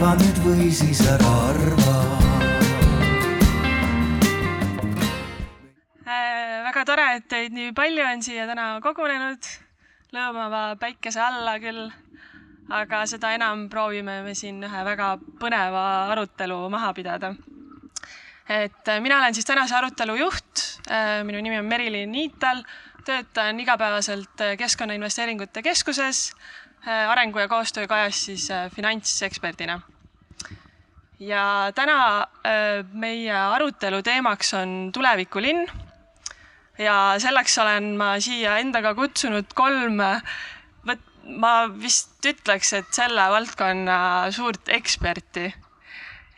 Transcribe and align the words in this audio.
arva 0.00 0.14
nüüd 0.16 0.38
või 0.40 0.66
siis 0.72 1.02
ära 1.04 1.30
arva. 1.50 1.94
Äh, 6.08 6.62
väga 6.64 6.84
tore, 6.88 7.04
et 7.18 7.26
teid 7.28 7.52
nii 7.52 7.74
palju 7.76 8.06
on 8.08 8.24
siia 8.24 8.46
täna 8.48 8.64
kogunenud, 8.80 9.44
lõõmava 10.16 10.62
päikese 10.80 11.20
alla 11.20 11.58
küll, 11.60 11.90
aga 12.72 13.02
seda 13.12 13.34
enam 13.36 13.66
proovime 13.68 14.22
me 14.24 14.32
siin 14.32 14.64
ühe 14.64 14.84
väga 14.88 15.18
põneva 15.42 15.84
arutelu 16.14 16.62
maha 16.72 16.94
pidada. 16.96 17.34
et 18.48 18.88
äh, 18.88 19.02
mina 19.04 19.18
olen 19.18 19.34
siis 19.34 19.44
tänase 19.44 19.76
arutelu 19.76 20.16
juht, 20.16 20.64
minu 21.28 21.44
nimi 21.44 21.58
on 21.58 21.68
Merilin 21.68 22.10
Niital, 22.10 22.64
töötan 23.04 23.60
igapäevaselt 23.60 24.40
äh, 24.40 24.56
Keskkonnainvesteeringute 24.56 25.62
Keskuses, 25.62 26.32
arengu- 26.86 27.40
ja 27.42 27.48
koostöökajas 27.48 28.24
siis 28.24 28.48
finantseksperdina 28.74 29.80
ja 31.20 31.44
täna 31.74 32.26
meie 32.92 33.36
arutelu 33.36 34.02
teemaks 34.02 34.54
on 34.54 34.90
tulevikulinn 34.94 35.66
ja 36.80 36.96
selleks 37.20 37.58
olen 37.60 37.94
ma 37.98 38.14
siia 38.22 38.56
endaga 38.62 38.92
kutsunud 38.98 39.52
kolm, 39.56 40.00
vot 40.86 41.02
ma 41.40 41.54
vist 41.72 42.24
ütleks, 42.26 42.72
et 42.78 42.92
selle 42.94 43.26
valdkonna 43.32 43.98
suurt 44.34 44.70
eksperti. 44.72 45.50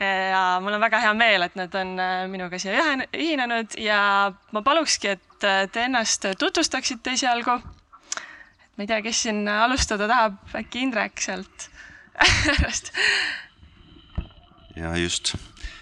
ja 0.02 0.58
mul 0.60 0.74
on 0.74 0.82
väga 0.82 0.98
hea 0.98 1.12
meel, 1.14 1.44
et 1.46 1.54
nad 1.54 1.74
on 1.78 1.92
äh, 2.02 2.24
minuga 2.26 2.58
siia 2.58 2.96
ühinenud 3.14 3.76
ja 3.78 4.32
ma 4.50 4.62
palukski, 4.66 5.12
et 5.14 5.46
äh, 5.46 5.68
te 5.70 5.84
ennast 5.86 6.26
tutvustaksite 6.38 7.14
esialgu. 7.14 7.60
Ma 8.76 8.84
ei 8.84 8.86
tea, 8.86 9.02
kes 9.04 9.22
siin 9.26 9.48
alustada 9.48 10.08
tahab, 10.08 10.38
äkki 10.58 10.86
Indrek 10.86 11.20
sealt 11.20 11.68
ja 14.76 14.96
just, 14.96 15.34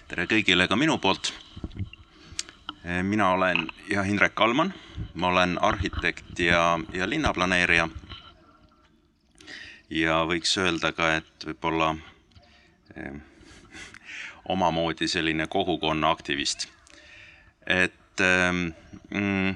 tere 0.09 0.27
kõigile 0.29 0.67
ka 0.67 0.77
minu 0.79 0.97
poolt. 1.01 1.31
Eh, 2.81 3.01
mina 3.05 3.31
olen 3.35 3.67
jah, 3.91 4.07
Indrek 4.07 4.33
Kalman, 4.35 4.73
ma 5.13 5.31
olen 5.31 5.57
arhitekt 5.61 6.39
ja, 6.39 6.79
ja 6.93 7.09
linnaplaneerija. 7.09 7.89
ja 9.91 10.21
võiks 10.23 10.55
öelda 10.57 10.93
ka, 10.95 11.15
et 11.19 11.45
võib-olla 11.45 11.95
eh, 12.95 13.19
omamoodi 14.53 15.07
selline 15.07 15.47
kogukonna 15.47 16.09
aktivist. 16.11 16.67
et 17.67 18.19
eh, 18.19 18.51
mm, 18.51 19.55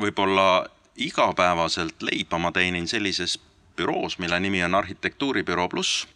võib-olla 0.00 0.66
igapäevaselt 0.96 2.02
leiba 2.02 2.38
ma 2.38 2.52
teenin 2.52 2.88
sellises 2.88 3.38
büroos, 3.76 4.18
mille 4.18 4.40
nimi 4.40 4.62
on 4.64 4.74
Arhitektuuribüroo 4.74 5.68
pluss 5.68 6.06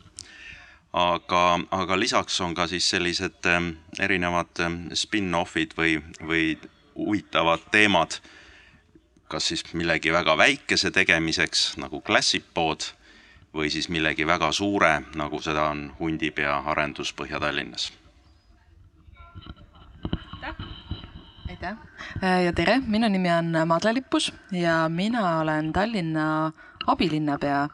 aga, 0.92 1.61
aga 1.70 1.98
lisaks 1.98 2.41
on 2.41 2.55
ka 2.55 2.66
siis 2.66 2.91
sellised 2.91 3.47
ähm, 3.48 3.72
erinevad 4.00 4.61
ähm, 4.61 4.86
spin-off'id 4.94 5.77
või, 5.77 5.97
või 6.20 6.58
huvitavad 6.94 7.64
teemad, 7.72 8.19
kas 9.33 9.48
siis 9.48 9.64
millegi 9.72 10.12
väga 10.12 10.36
väikese 10.36 10.91
tegemiseks 10.92 11.78
nagu 11.80 12.00
klassikpood 12.05 12.92
või 13.56 13.70
siis 13.72 13.89
millegi 13.89 14.27
väga 14.28 14.52
suure, 14.52 15.02
nagu 15.17 15.41
seda 15.41 15.70
on 15.72 15.91
Hundipea 15.98 16.62
arendus 16.72 17.12
Põhja-Tallinnas. 17.17 17.91
Aitäh! 21.62 21.78
Ja 22.44 22.52
tere, 22.52 22.80
minu 22.86 23.08
nimi 23.08 23.30
on 23.30 23.55
Madle 23.66 23.94
Lippus 23.94 24.32
ja 24.50 24.88
mina 24.88 25.41
olen 25.41 25.72
Tallinna 25.72 26.52
abilinnapea 26.86 27.68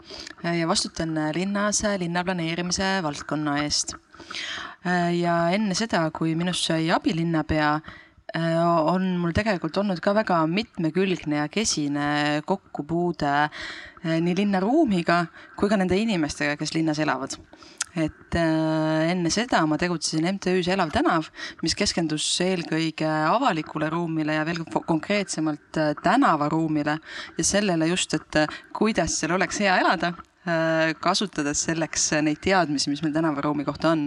ja 0.59 0.69
vastutan 0.69 1.15
linnas 1.35 1.83
linnaplaneerimise 1.99 3.03
valdkonna 3.03 3.59
eest. 3.63 3.95
ja 5.21 5.49
enne 5.51 5.75
seda, 5.75 6.11
kui 6.11 6.35
minust 6.35 6.69
sai 6.69 6.91
abilinnapea, 6.91 7.81
on 8.85 9.17
mul 9.17 9.33
tegelikult 9.33 9.77
olnud 9.77 10.01
ka 10.05 10.15
väga 10.15 10.43
mitmekülgne 10.47 11.41
ja 11.41 11.49
kesine 11.49 12.43
kokkupuude 12.47 13.49
nii 14.05 14.37
linnaruumiga 14.37 15.25
kui 15.57 15.69
ka 15.69 15.77
nende 15.81 15.97
inimestega, 15.97 16.57
kes 16.61 16.75
linnas 16.77 17.01
elavad 17.01 17.39
et 17.97 18.37
äh, 18.37 19.11
enne 19.13 19.31
seda 19.33 19.63
ma 19.67 19.79
tegutsesin 19.81 20.27
MTÜ-s 20.35 20.69
Elav 20.75 20.93
tänav, 20.95 21.31
mis 21.63 21.77
keskendus 21.79 22.27
eelkõige 22.45 23.09
avalikule 23.09 23.89
ruumile 23.93 24.39
ja 24.39 24.47
veel 24.49 24.65
konkreetsemalt 24.69 25.81
äh, 25.81 25.93
tänavaruumile 26.03 26.99
ja 27.39 27.45
sellele 27.47 27.89
just, 27.93 28.15
et 28.19 28.43
äh, 28.43 28.59
kuidas 28.77 29.21
seal 29.21 29.37
oleks 29.39 29.63
hea 29.65 29.79
elada, 29.83 30.15
kasutades 31.03 31.61
selleks 31.67 32.07
neid 32.25 32.39
teadmisi, 32.41 32.89
mis 32.89 33.03
meil 33.05 33.13
tänavaruumi 33.13 33.67
kohta 33.67 33.91
on 33.93 34.07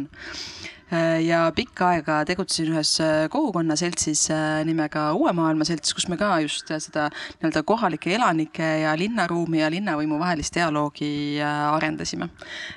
ja 1.24 1.46
pikka 1.56 1.88
aega 1.96 2.18
tegutsesin 2.28 2.74
ühes 2.74 2.92
äh, 3.04 3.28
kogukonnaseltsis 3.32 4.26
äh, 4.34 4.62
nimega 4.68 5.06
Uue 5.16 5.32
Maailma 5.36 5.64
Selts, 5.68 5.94
kus 5.96 6.08
me 6.12 6.18
ka 6.20 6.34
just 6.44 6.68
seda 6.68 7.06
nii-öelda 7.14 7.64
kohalike 7.68 8.12
elanike 8.18 8.68
ja 8.84 8.92
linnaruumi 9.00 9.62
ja 9.62 9.70
linnavõimu 9.72 10.20
vahelist 10.20 10.56
dialoogi 10.58 11.40
arendasime. 11.42 12.28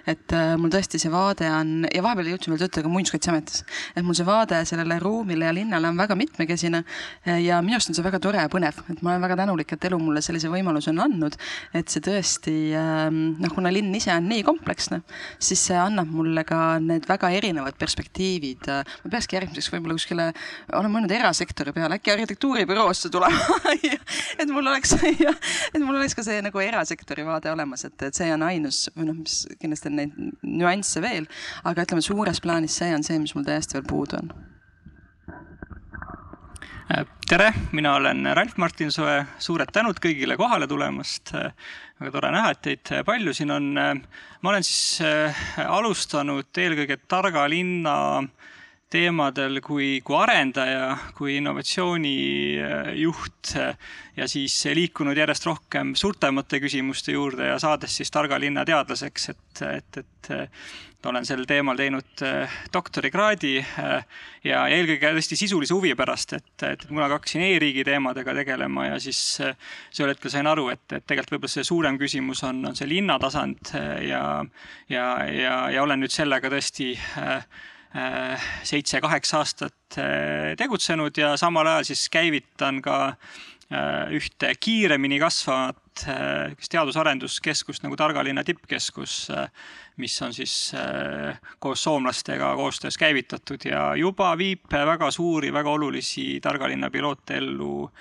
et 0.06 0.34
mul 0.60 0.70
tõesti 0.70 1.00
see 1.02 1.10
vaade 1.10 1.48
on 1.50 1.88
ja 1.91 2.02
vahepeal 2.04 2.30
jõudsin 2.34 2.54
veel 2.54 2.62
töötada 2.62 2.84
ka 2.86 2.92
Muinsuskaitseametis, 2.94 3.64
et 3.97 4.06
mul 4.06 4.14
see 4.14 4.28
vaade 4.28 4.62
sellele 4.69 5.00
ruumile 5.02 5.48
ja 5.48 5.56
linnale 5.56 5.91
on 5.91 5.98
väga 5.98 6.14
mitmekesine 6.19 6.84
ja 7.42 7.60
minu 7.66 7.78
arust 7.78 7.91
on 7.91 7.98
see 7.98 8.06
väga 8.06 8.22
tore 8.22 8.42
ja 8.44 8.52
põnev, 8.52 8.78
et 8.92 9.02
ma 9.02 9.14
olen 9.14 9.26
väga 9.26 9.41
tänulik, 9.42 9.75
et 9.75 9.88
elu 9.91 9.98
mulle 9.98 10.22
sellise 10.22 10.52
võimaluse 10.52 10.92
on 10.94 11.02
andnud, 11.08 11.38
et 11.75 11.91
see 11.91 12.04
tõesti 12.04 12.56
ähm, 12.78 13.22
noh, 13.42 13.54
kuna 13.54 13.75
linn 13.75 13.94
ise 13.98 14.14
on 14.14 14.31
nii 14.31 14.46
kompleksne, 14.46 15.02
siis 15.42 15.66
see 15.70 15.78
annab 15.78 16.14
mulle 16.14 16.46
ka 16.46 16.78
need 16.78 17.10
väga 17.10 17.34
erinevad 17.34 17.75
perspektiivid 17.81 18.03
perspektiivid. 18.04 18.66
ma 19.04 19.10
peakski 19.10 19.37
järgmiseks 19.37 19.70
võib-olla 19.72 19.97
kuskile, 19.97 20.26
olen 20.72 20.92
mõelnud 20.92 21.12
erasektori 21.12 21.72
peale, 21.72 21.98
äkki 21.98 22.12
arhitektuuribüroosse 22.12 23.10
tulema 23.10 23.59
et 24.41 24.48
mul 24.48 24.66
oleks, 24.66 24.94
et 25.75 25.81
mul 25.81 25.97
oleks 25.97 26.14
ka 26.14 26.25
see 26.26 26.41
nagu 26.44 26.60
erasektori 26.60 27.25
vaade 27.25 27.53
olemas, 27.53 27.84
et, 27.84 27.97
et 28.03 28.14
see 28.14 28.32
on 28.32 28.43
ainus 28.43 28.88
või 28.97 29.10
noh, 29.10 29.20
mis 29.20 29.44
kindlasti 29.60 29.91
on 29.91 30.00
neid 30.00 30.19
nüansse 30.43 31.03
veel, 31.04 31.28
aga 31.64 31.87
ütleme, 31.87 32.04
suures 32.04 32.41
plaanis 32.41 32.81
see 32.81 32.93
on 32.94 33.06
see, 33.06 33.20
mis 33.22 33.34
mul 33.34 33.47
täiesti 33.47 33.78
veel 33.78 33.88
puudu 33.88 34.20
on 34.20 34.53
tere, 37.28 37.53
mina 37.72 37.95
olen 37.97 38.27
Ralf 38.37 38.56
Martinsoe, 38.61 39.25
suured 39.41 39.71
tänud 39.72 39.97
kõigile 40.03 40.37
kohale 40.37 40.67
tulemast 40.69 41.33
väga 41.33 42.11
tore 42.12 42.33
näha, 42.34 42.50
et 42.53 42.61
teid 42.67 42.93
palju 43.06 43.33
siin 43.34 43.55
on. 43.55 43.71
ma 43.75 44.50
olen 44.50 44.65
siis 44.67 45.00
äh, 45.00 45.44
alustanud 45.65 46.61
eelkõige 46.61 46.99
targa 47.09 47.47
linna 47.49 47.97
teemadel 48.94 49.59
kui, 49.65 49.88
kui 50.06 50.16
arendaja, 50.21 50.94
kui 51.19 51.37
innovatsioonijuht 51.41 53.55
äh, 53.59 53.75
ja 54.16 54.25
siis 54.31 54.55
liikunud 54.78 55.16
järjest 55.19 55.47
rohkem 55.50 55.94
suurtemate 55.99 56.60
küsimuste 56.62 57.10
juurde 57.16 57.44
ja 57.50 57.59
saades 57.62 57.93
siis 57.99 58.10
targa 58.15 58.38
linna 58.41 58.62
teadlaseks, 58.69 59.28
et, 59.34 59.55
et, 59.75 59.93
et 60.05 60.22
olen 61.09 61.27
sel 61.27 61.44
teemal 61.49 61.78
teinud 61.78 62.22
äh, 62.25 62.55
doktorikraadi 62.72 63.53
äh, 63.60 64.22
ja 64.47 64.65
eelkõige 64.72 65.12
tõesti 65.16 65.38
sisulise 65.38 65.75
huvi 65.76 65.94
pärast, 65.99 66.34
et, 66.38 66.66
et 66.69 66.87
kunagi 66.88 67.16
hakkasin 67.16 67.44
e-riigi 67.47 67.84
teemadega 67.87 68.34
tegelema 68.37 68.88
ja 68.88 68.99
siis 69.03 69.21
äh, 69.44 69.56
sel 69.94 70.12
hetkel 70.12 70.32
sain 70.32 70.49
aru, 70.50 70.69
et, 70.75 70.84
et 70.93 71.06
tegelikult 71.06 71.38
võib-olla 71.38 71.56
see 71.56 71.69
suurem 71.69 72.00
küsimus 72.00 72.44
on, 72.47 72.62
on 72.71 72.78
see 72.78 72.88
linnatasand 72.91 73.75
ja, 74.06 74.25
ja, 74.93 75.06
ja, 75.28 75.55
ja 75.75 75.84
olen 75.84 76.05
nüüd 76.05 76.15
sellega 76.15 76.50
tõesti 76.53 76.93
seitse-kaheksa 78.66 79.38
aastat 79.38 79.97
tegutsenud 80.59 81.15
ja 81.19 81.37
samal 81.38 81.69
ajal 81.71 81.84
siis 81.87 82.09
käivitan 82.10 82.81
ka 82.82 82.97
ühte 84.11 84.50
kiiremini 84.58 85.20
kasvavat 85.23 86.02
teadus-arenduskeskust 86.58 87.87
nagu 87.87 87.94
Targa 87.96 88.25
linna 88.26 88.43
tippkeskus 88.44 89.29
mis 89.96 90.23
on 90.23 90.35
siis 90.35 90.73
äh, 90.75 91.41
koos 91.58 91.82
soomlastega 91.85 92.55
koostöös 92.56 92.99
käivitatud 92.99 93.64
ja 93.64 93.94
juba 93.96 94.32
viib 94.38 94.73
väga 94.73 95.11
suuri, 95.11 95.52
väga 95.52 95.70
olulisi 95.70 96.41
targa 96.43 96.69
linna 96.69 96.91
piloote 96.91 97.37
ellu 97.38 97.85
äh, 97.85 97.93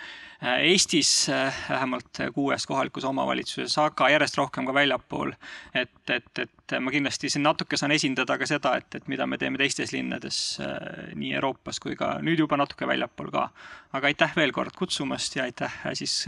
Eestis 0.44 1.30
äh, 1.32 1.56
vähemalt 1.70 2.20
kuues 2.36 2.66
kohalikus 2.68 3.06
omavalitsuses, 3.08 3.78
aga 3.80 4.10
järjest 4.12 4.38
rohkem 4.38 4.68
ka 4.68 4.74
väljapool. 4.76 5.32
et, 5.74 6.10
et, 6.10 6.40
et 6.40 6.76
ma 6.80 6.92
kindlasti 6.92 7.30
siin 7.30 7.44
natuke 7.44 7.78
saan 7.80 7.96
esindada 7.96 8.38
ka 8.38 8.48
seda, 8.50 8.76
et, 8.78 8.96
et 8.96 9.08
mida 9.08 9.28
me 9.28 9.38
teeme 9.38 9.58
teistes 9.58 9.94
linnades 9.96 10.60
nii 11.16 11.34
Euroopas 11.40 11.80
kui 11.80 11.96
ka 11.96 12.18
nüüd 12.22 12.40
juba 12.44 12.58
natuke 12.60 12.88
väljapool 12.88 13.32
ka. 13.32 13.50
aga 13.94 14.12
aitäh 14.12 14.36
veel 14.36 14.52
kord 14.52 14.76
kutsumast 14.76 15.36
ja 15.36 15.48
aitäh 15.48 15.80
siis 15.94 16.26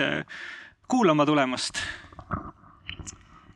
kuulama 0.88 1.26
tulemast 1.26 1.82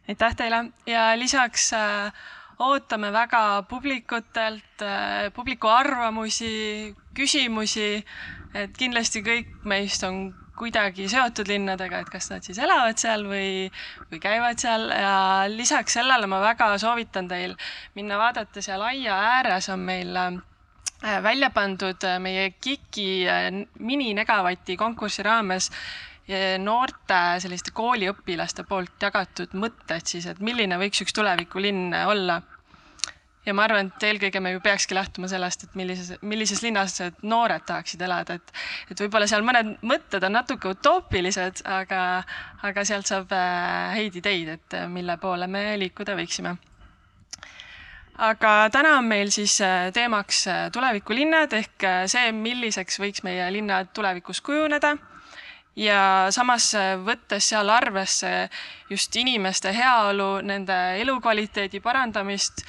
aitäh 0.09 0.35
teile 0.35 0.65
ja 0.85 1.19
lisaks 1.19 1.73
äh, 1.73 2.13
ootame 2.59 3.11
väga 3.13 3.63
publikutelt 3.69 4.81
äh,, 4.81 5.29
publiku 5.33 5.67
arvamusi, 5.67 6.95
küsimusi, 7.13 8.03
et 8.53 8.77
kindlasti 8.77 9.21
kõik 9.25 9.51
meist 9.69 10.03
on 10.07 10.31
kuidagi 10.59 11.07
seotud 11.11 11.49
linnadega, 11.49 12.01
et 12.03 12.11
kas 12.11 12.29
nad 12.33 12.45
siis 12.45 12.59
elavad 12.61 12.99
seal 12.99 13.25
või, 13.29 13.69
või 14.11 14.19
käivad 14.23 14.59
seal. 14.61 14.89
Ja 14.91 15.15
lisaks 15.51 15.97
sellele 15.99 16.27
ma 16.29 16.41
väga 16.43 16.73
soovitan 16.81 17.29
teil 17.31 17.55
minna 17.97 18.19
vaadata 18.19 18.63
seal 18.63 18.83
aia 18.89 19.17
ääres 19.35 19.69
on 19.73 19.85
meil 19.87 20.15
äh, 20.19 20.37
välja 21.23 21.51
pandud 21.55 22.03
äh, 22.07 22.19
meie 22.23 22.51
KIK-i 22.59 23.09
äh, 23.29 23.49
mininegavati 23.79 24.77
konkursi 24.79 25.25
raames 25.25 25.71
noorte 26.61 27.39
selliste 27.41 27.71
kooliõpilaste 27.73 28.61
poolt 28.69 29.01
jagatud 29.01 29.55
mõtted 29.57 30.05
siis, 30.05 30.27
et 30.29 30.37
milline 30.45 30.77
võiks 30.77 31.01
üks 31.01 31.15
tulevikulinn 31.17 31.95
olla 32.05 32.35
ja 33.49 33.55
ma 33.57 33.65
arvan, 33.65 33.89
et 33.89 34.05
eelkõige 34.05 34.41
me 34.43 34.53
ju 34.53 34.61
peakski 34.63 34.95
lähtuma 34.97 35.29
sellest, 35.31 35.65
et 35.65 35.75
millises, 35.79 36.13
millises 36.21 36.61
linnas 36.63 36.97
noored 37.25 37.65
tahaksid 37.67 38.01
elada, 38.05 38.37
et, 38.37 38.53
et 38.93 39.03
võib-olla 39.03 39.27
seal 39.29 39.45
mõned 39.45 39.77
mõtted 39.89 40.25
on 40.27 40.35
natuke 40.37 40.73
utoopilised, 40.75 41.63
aga, 41.69 42.01
aga 42.69 42.85
sealt 42.87 43.09
saab 43.09 43.33
äh, 43.35 43.95
häid 43.97 44.19
ideid, 44.21 44.55
et 44.57 44.77
äh, 44.77 44.89
mille 44.91 45.17
poole 45.21 45.49
me 45.49 45.63
liikuda 45.81 46.17
võiksime. 46.19 46.55
aga 48.29 48.51
täna 48.71 48.97
on 48.99 49.07
meil 49.07 49.31
siis 49.31 49.59
äh, 49.65 49.89
teemaks 49.95 50.45
tulevikulinnad 50.75 51.53
ehk 51.57 51.87
see, 52.11 52.31
milliseks 52.35 52.99
võiks 52.99 53.23
meie 53.23 53.47
linnad 53.55 53.93
tulevikus 53.95 54.41
kujuneda 54.45 54.97
ja 55.79 56.27
samas 56.35 56.73
võttes 57.05 57.49
seal 57.49 57.69
arvesse 57.71 58.49
just 58.89 59.15
inimeste 59.15 59.73
heaolu, 59.73 60.41
nende 60.43 60.75
elukvaliteedi 61.01 61.79
parandamist 61.79 62.65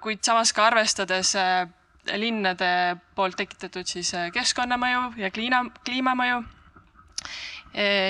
kuid 0.00 0.22
samas 0.22 0.52
ka 0.54 0.68
arvestades 0.68 1.34
äh, 1.38 1.66
linnade 2.14 2.70
poolt 3.18 3.36
tekitatud 3.38 3.88
siis 3.88 4.12
äh, 4.14 4.28
keskkonnamõju 4.34 5.02
ja 5.20 5.30
kliima, 5.34 5.64
kliimamõju. 5.86 6.42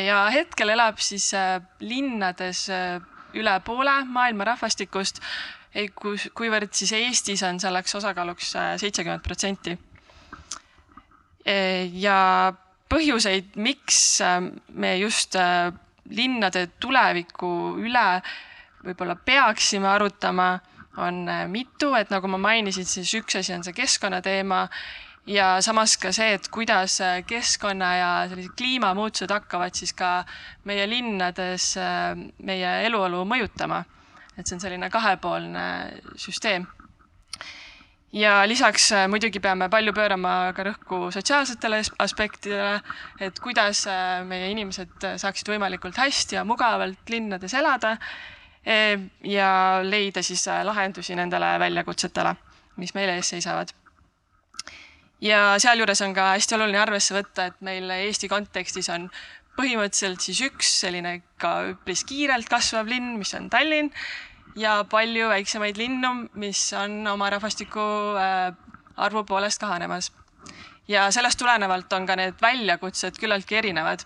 ja 0.06 0.18
hetkel 0.32 0.72
elab 0.72 1.00
siis 1.04 1.34
linnades 1.84 2.62
üle 3.36 3.56
poole 3.60 3.92
maailma 4.08 4.46
rahvastikust, 4.48 5.20
kuivõrd 6.34 6.72
siis 6.72 6.94
Eestis 6.96 7.42
on 7.44 7.60
selleks 7.60 7.94
osakaaluks 7.94 8.54
seitsekümmend 8.80 9.20
protsenti. 9.20 9.76
ja 11.92 12.54
põhjuseid, 12.88 13.52
miks 13.56 14.22
me 14.72 14.96
just 14.96 15.36
linnade 16.08 16.66
tuleviku 16.80 17.76
üle 17.84 18.08
võib-olla 18.80 19.14
peaksime 19.16 19.88
arutama 19.92 20.54
on 20.96 21.28
äh, 21.28 21.46
mitu, 21.48 21.94
et 21.94 22.10
nagu 22.10 22.28
ma 22.30 22.38
mainisin, 22.40 22.86
siis 22.88 23.12
üks 23.18 23.38
asi 23.38 23.54
on 23.54 23.62
see 23.66 23.76
keskkonnateema 23.76 24.64
ja 25.30 25.52
samas 25.62 25.96
ka 26.00 26.12
see, 26.14 26.34
et 26.38 26.48
kuidas 26.52 26.98
äh, 27.04 27.20
keskkonna 27.26 27.90
ja 27.96 28.10
sellised 28.30 28.56
kliimamuutused 28.58 29.30
hakkavad 29.30 29.76
siis 29.76 29.94
ka 29.94 30.24
meie 30.68 30.88
linnades 30.90 31.72
äh, 31.78 32.12
meie 32.42 32.74
eluolu 32.88 33.24
mõjutama. 33.28 33.84
et 34.38 34.46
see 34.46 34.56
on 34.56 34.62
selline 34.62 34.90
kahepoolne 34.90 35.62
süsteem. 36.16 36.66
ja 38.12 38.42
lisaks 38.48 38.90
muidugi 39.08 39.38
peame 39.40 39.68
palju 39.70 39.92
pöörama 39.94 40.52
ka 40.56 40.64
rõhku 40.66 41.12
sotsiaalsetele 41.14 41.82
aspektidele, 41.98 42.80
et 43.20 43.38
kuidas 43.38 43.86
meie 44.26 44.50
inimesed 44.50 45.06
saaksid 45.22 45.54
võimalikult 45.54 45.96
hästi 45.96 46.40
ja 46.40 46.44
mugavalt 46.44 47.14
linnades 47.14 47.54
elada 47.54 47.96
ja 49.24 49.80
leida 49.82 50.22
siis 50.22 50.46
äh, 50.48 50.64
lahendusi 50.64 51.14
nendele 51.16 51.58
väljakutsetele, 51.60 52.34
mis 52.76 52.94
meil 52.94 53.08
ees 53.14 53.28
seisavad. 53.32 53.72
ja 55.20 55.58
sealjuures 55.58 56.00
on 56.02 56.14
ka 56.14 56.30
hästi 56.34 56.54
oluline 56.56 56.78
arvesse 56.80 57.14
võtta, 57.14 57.46
et 57.46 57.60
meil 57.60 57.90
Eesti 57.90 58.28
kontekstis 58.28 58.88
on 58.88 59.10
põhimõtteliselt 59.56 60.20
siis 60.20 60.40
üks 60.48 60.72
selline 60.80 61.20
ka 61.40 61.72
üpris 61.72 62.04
kiirelt 62.04 62.48
kasvav 62.48 62.88
linn, 62.88 63.16
mis 63.18 63.34
on 63.34 63.50
Tallinn 63.50 63.90
ja 64.56 64.84
palju 64.84 65.28
väiksemaid 65.28 65.76
linnu, 65.76 66.12
mis 66.34 66.72
on 66.76 67.06
oma 67.06 67.30
rahvastiku 67.30 67.80
äh, 68.20 68.52
arvu 68.96 69.24
poolest 69.24 69.60
kahanemas. 69.60 70.12
ja 70.88 71.10
sellest 71.10 71.38
tulenevalt 71.38 71.92
on 71.92 72.06
ka 72.06 72.16
need 72.16 72.40
väljakutsed 72.42 73.18
küllaltki 73.20 73.56
erinevad 73.56 74.04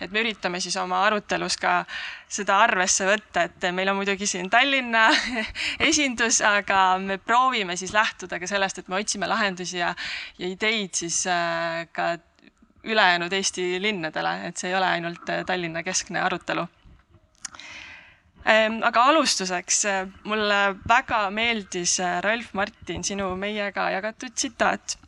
et 0.00 0.12
me 0.12 0.20
üritame 0.20 0.60
siis 0.60 0.76
oma 0.80 1.00
arutelus 1.06 1.56
ka 1.60 1.80
seda 2.28 2.58
arvesse 2.66 3.06
võtta, 3.08 3.46
et 3.48 3.66
meil 3.74 3.90
on 3.90 3.98
muidugi 4.00 4.28
siin 4.28 4.50
Tallinna 4.52 5.08
esindus, 5.90 6.42
aga 6.44 6.98
me 7.02 7.18
proovime 7.18 7.76
siis 7.80 7.94
lähtuda 7.96 8.40
ka 8.42 8.48
sellest, 8.50 8.82
et 8.82 8.88
me 8.92 9.00
otsime 9.00 9.28
lahendusi 9.30 9.80
ja, 9.80 9.94
ja 10.38 10.50
ideid 10.52 10.96
siis 10.98 11.22
äh, 11.30 11.86
ka 11.96 12.16
ülejäänud 12.86 13.32
Eesti 13.32 13.76
linnadele, 13.82 14.36
et 14.50 14.60
see 14.60 14.70
ei 14.70 14.78
ole 14.78 14.90
ainult 14.98 15.32
äh, 15.32 15.44
Tallinna 15.46 15.82
keskne 15.86 16.22
arutelu. 16.22 16.66
Ähm, 18.46 18.78
aga 18.86 19.08
alustuseks 19.10 19.80
äh, 19.90 20.04
mulle 20.28 20.60
väga 20.88 21.24
meeldis 21.34 21.98
Ralf 22.22 22.52
Martin 22.54 23.02
sinu 23.04 23.32
meiega 23.38 23.88
jagatud 23.96 24.36
tsitaat, 24.36 24.98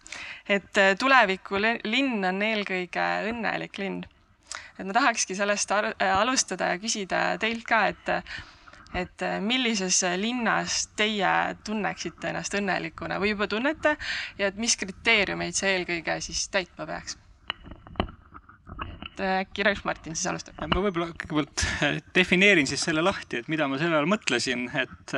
et 0.48 0.80
tuleviku 0.98 1.60
linn 1.60 2.24
on 2.24 2.40
eelkõige 2.42 3.04
õnnelik 3.28 3.76
linn 3.78 4.06
et 4.78 4.86
ma 4.86 4.96
tahakski 4.96 5.36
sellest 5.38 5.74
äh, 5.76 5.92
alustada 6.14 6.72
ja 6.72 6.80
küsida 6.82 7.24
teilt 7.42 7.66
ka, 7.68 7.86
et 7.92 8.14
et 8.96 9.20
millises 9.44 9.98
linnas 10.16 10.86
teie 10.96 11.32
tunneksite 11.60 12.30
ennast 12.30 12.54
õnnelikuna 12.56 13.18
või 13.20 13.34
juba 13.34 13.44
tunnete 13.52 13.98
ja 14.38 14.48
et 14.48 14.56
mis 14.56 14.78
kriteeriumeid 14.80 15.52
see 15.52 15.74
eelkõige 15.76 16.20
siis 16.24 16.46
täitma 16.48 16.88
peaks? 16.88 17.18
Et 19.18 19.46
äkki 19.48 19.64
Ralf 19.66 19.84
Martin 19.84 20.16
siis 20.16 20.28
alustab? 20.30 20.58
ma 20.60 20.82
võib-olla 20.82 21.10
kõigepealt 21.12 21.64
defineerin 22.16 22.68
siis 22.70 22.82
selle 22.86 23.02
lahti, 23.04 23.42
et 23.42 23.48
mida 23.50 23.68
ma 23.70 23.78
selle 23.80 23.98
all 23.98 24.08
mõtlesin, 24.10 24.66
et 24.78 25.14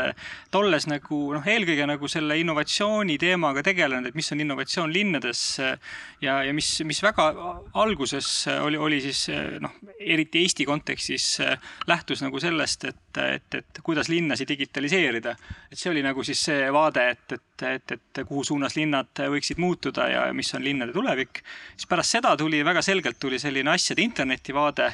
tolles 0.52 0.86
nagu 0.90 1.20
noh, 1.36 1.46
eelkõige 1.46 1.86
nagu 1.88 2.10
selle 2.10 2.38
innovatsiooni 2.40 3.18
teemaga 3.20 3.64
tegelenud, 3.66 4.10
et 4.10 4.18
mis 4.18 4.30
on 4.34 4.44
innovatsioon 4.44 4.92
linnades 4.94 5.42
ja, 5.60 6.40
ja 6.46 6.54
mis, 6.56 6.72
mis 6.88 7.02
väga 7.04 7.28
alguses 7.80 8.30
oli, 8.60 8.80
oli 8.80 9.00
siis 9.04 9.26
noh, 9.62 9.76
eriti 10.00 10.40
Eesti 10.40 10.64
kontekstis 10.68 11.26
lähtus 11.90 12.24
nagu 12.24 12.40
sellest, 12.40 12.88
et, 12.90 13.20
et, 13.20 13.58
et 13.60 13.82
kuidas 13.84 14.08
linnasid 14.08 14.48
digitaliseerida. 14.48 15.36
et 15.70 15.78
see 15.78 15.90
oli 15.92 16.02
nagu 16.04 16.24
siis 16.26 16.40
see 16.50 16.70
vaade, 16.72 17.06
et, 17.14 17.36
et, 17.36 17.66
et, 17.74 17.96
et 17.96 18.22
kuhu 18.26 18.44
suunas 18.46 18.76
linnad 18.76 19.24
võiksid 19.34 19.60
muutuda 19.60 20.08
ja 20.08 20.24
mis 20.36 20.52
on 20.56 20.64
linnade 20.64 20.94
tulevik. 20.96 21.42
siis 21.76 21.88
pärast 21.90 22.16
seda 22.16 22.36
tuli 22.36 22.64
väga 22.64 22.82
selgelt 22.82 23.20
tuli 23.20 23.38
selline 23.38 23.70
asjade 23.70 23.89
interneti 23.98 24.54
vaade, 24.54 24.92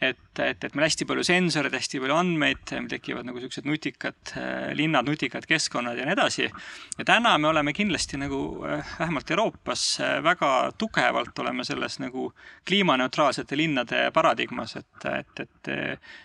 et, 0.00 0.18
et, 0.38 0.64
et 0.64 0.74
meil 0.76 0.86
hästi 0.86 1.06
palju 1.08 1.24
sensoreid, 1.26 1.74
hästi 1.74 2.00
palju 2.02 2.14
andmeid, 2.14 2.60
meil 2.76 2.88
tekivad 2.90 3.26
nagu 3.26 3.40
niisugused 3.40 3.66
nutikad 3.66 4.32
äh, 4.38 4.68
linnad, 4.78 5.08
nutikad 5.10 5.46
keskkonnad 5.50 5.98
ja 5.98 6.06
nii 6.06 6.14
edasi. 6.14 6.46
ja 6.98 7.06
täna 7.06 7.34
me 7.38 7.48
oleme 7.50 7.74
kindlasti 7.74 8.20
nagu 8.20 8.40
äh, 8.66 8.94
vähemalt 9.00 9.30
Euroopas 9.30 9.84
äh, 10.00 10.18
väga 10.22 10.72
tugevalt 10.78 11.38
oleme 11.38 11.64
selles 11.66 11.98
nagu 11.98 12.30
kliimaneutraalsete 12.68 13.56
linnade 13.58 14.10
paradigmas, 14.14 14.76
et, 14.76 15.08
et, 15.10 15.40
et 15.40 15.72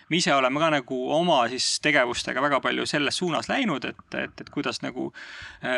me 0.08 0.16
ise 0.16 0.34
oleme 0.34 0.60
ka 0.62 0.70
nagu 0.78 1.00
oma 1.16 1.42
siis 1.50 1.80
tegevustega 1.82 2.42
väga 2.42 2.60
palju 2.62 2.86
selles 2.86 3.18
suunas 3.18 3.50
läinud, 3.50 3.84
et, 3.90 4.06
et, 4.14 4.40
et 4.40 4.50
kuidas 4.54 4.80
nagu 4.84 5.10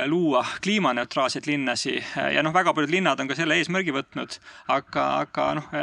luua 0.06 0.44
kliimaneutraalseid 0.62 1.48
linnasi 1.48 1.96
ja 2.34 2.42
noh, 2.44 2.54
väga 2.54 2.74
paljud 2.74 2.92
linnad 2.92 3.20
on 3.20 3.30
ka 3.30 3.38
selle 3.38 3.56
eesmärgi 3.56 3.94
võtnud, 3.96 4.38
aga, 4.72 5.08
aga 5.24 5.48
noh, 5.60 5.74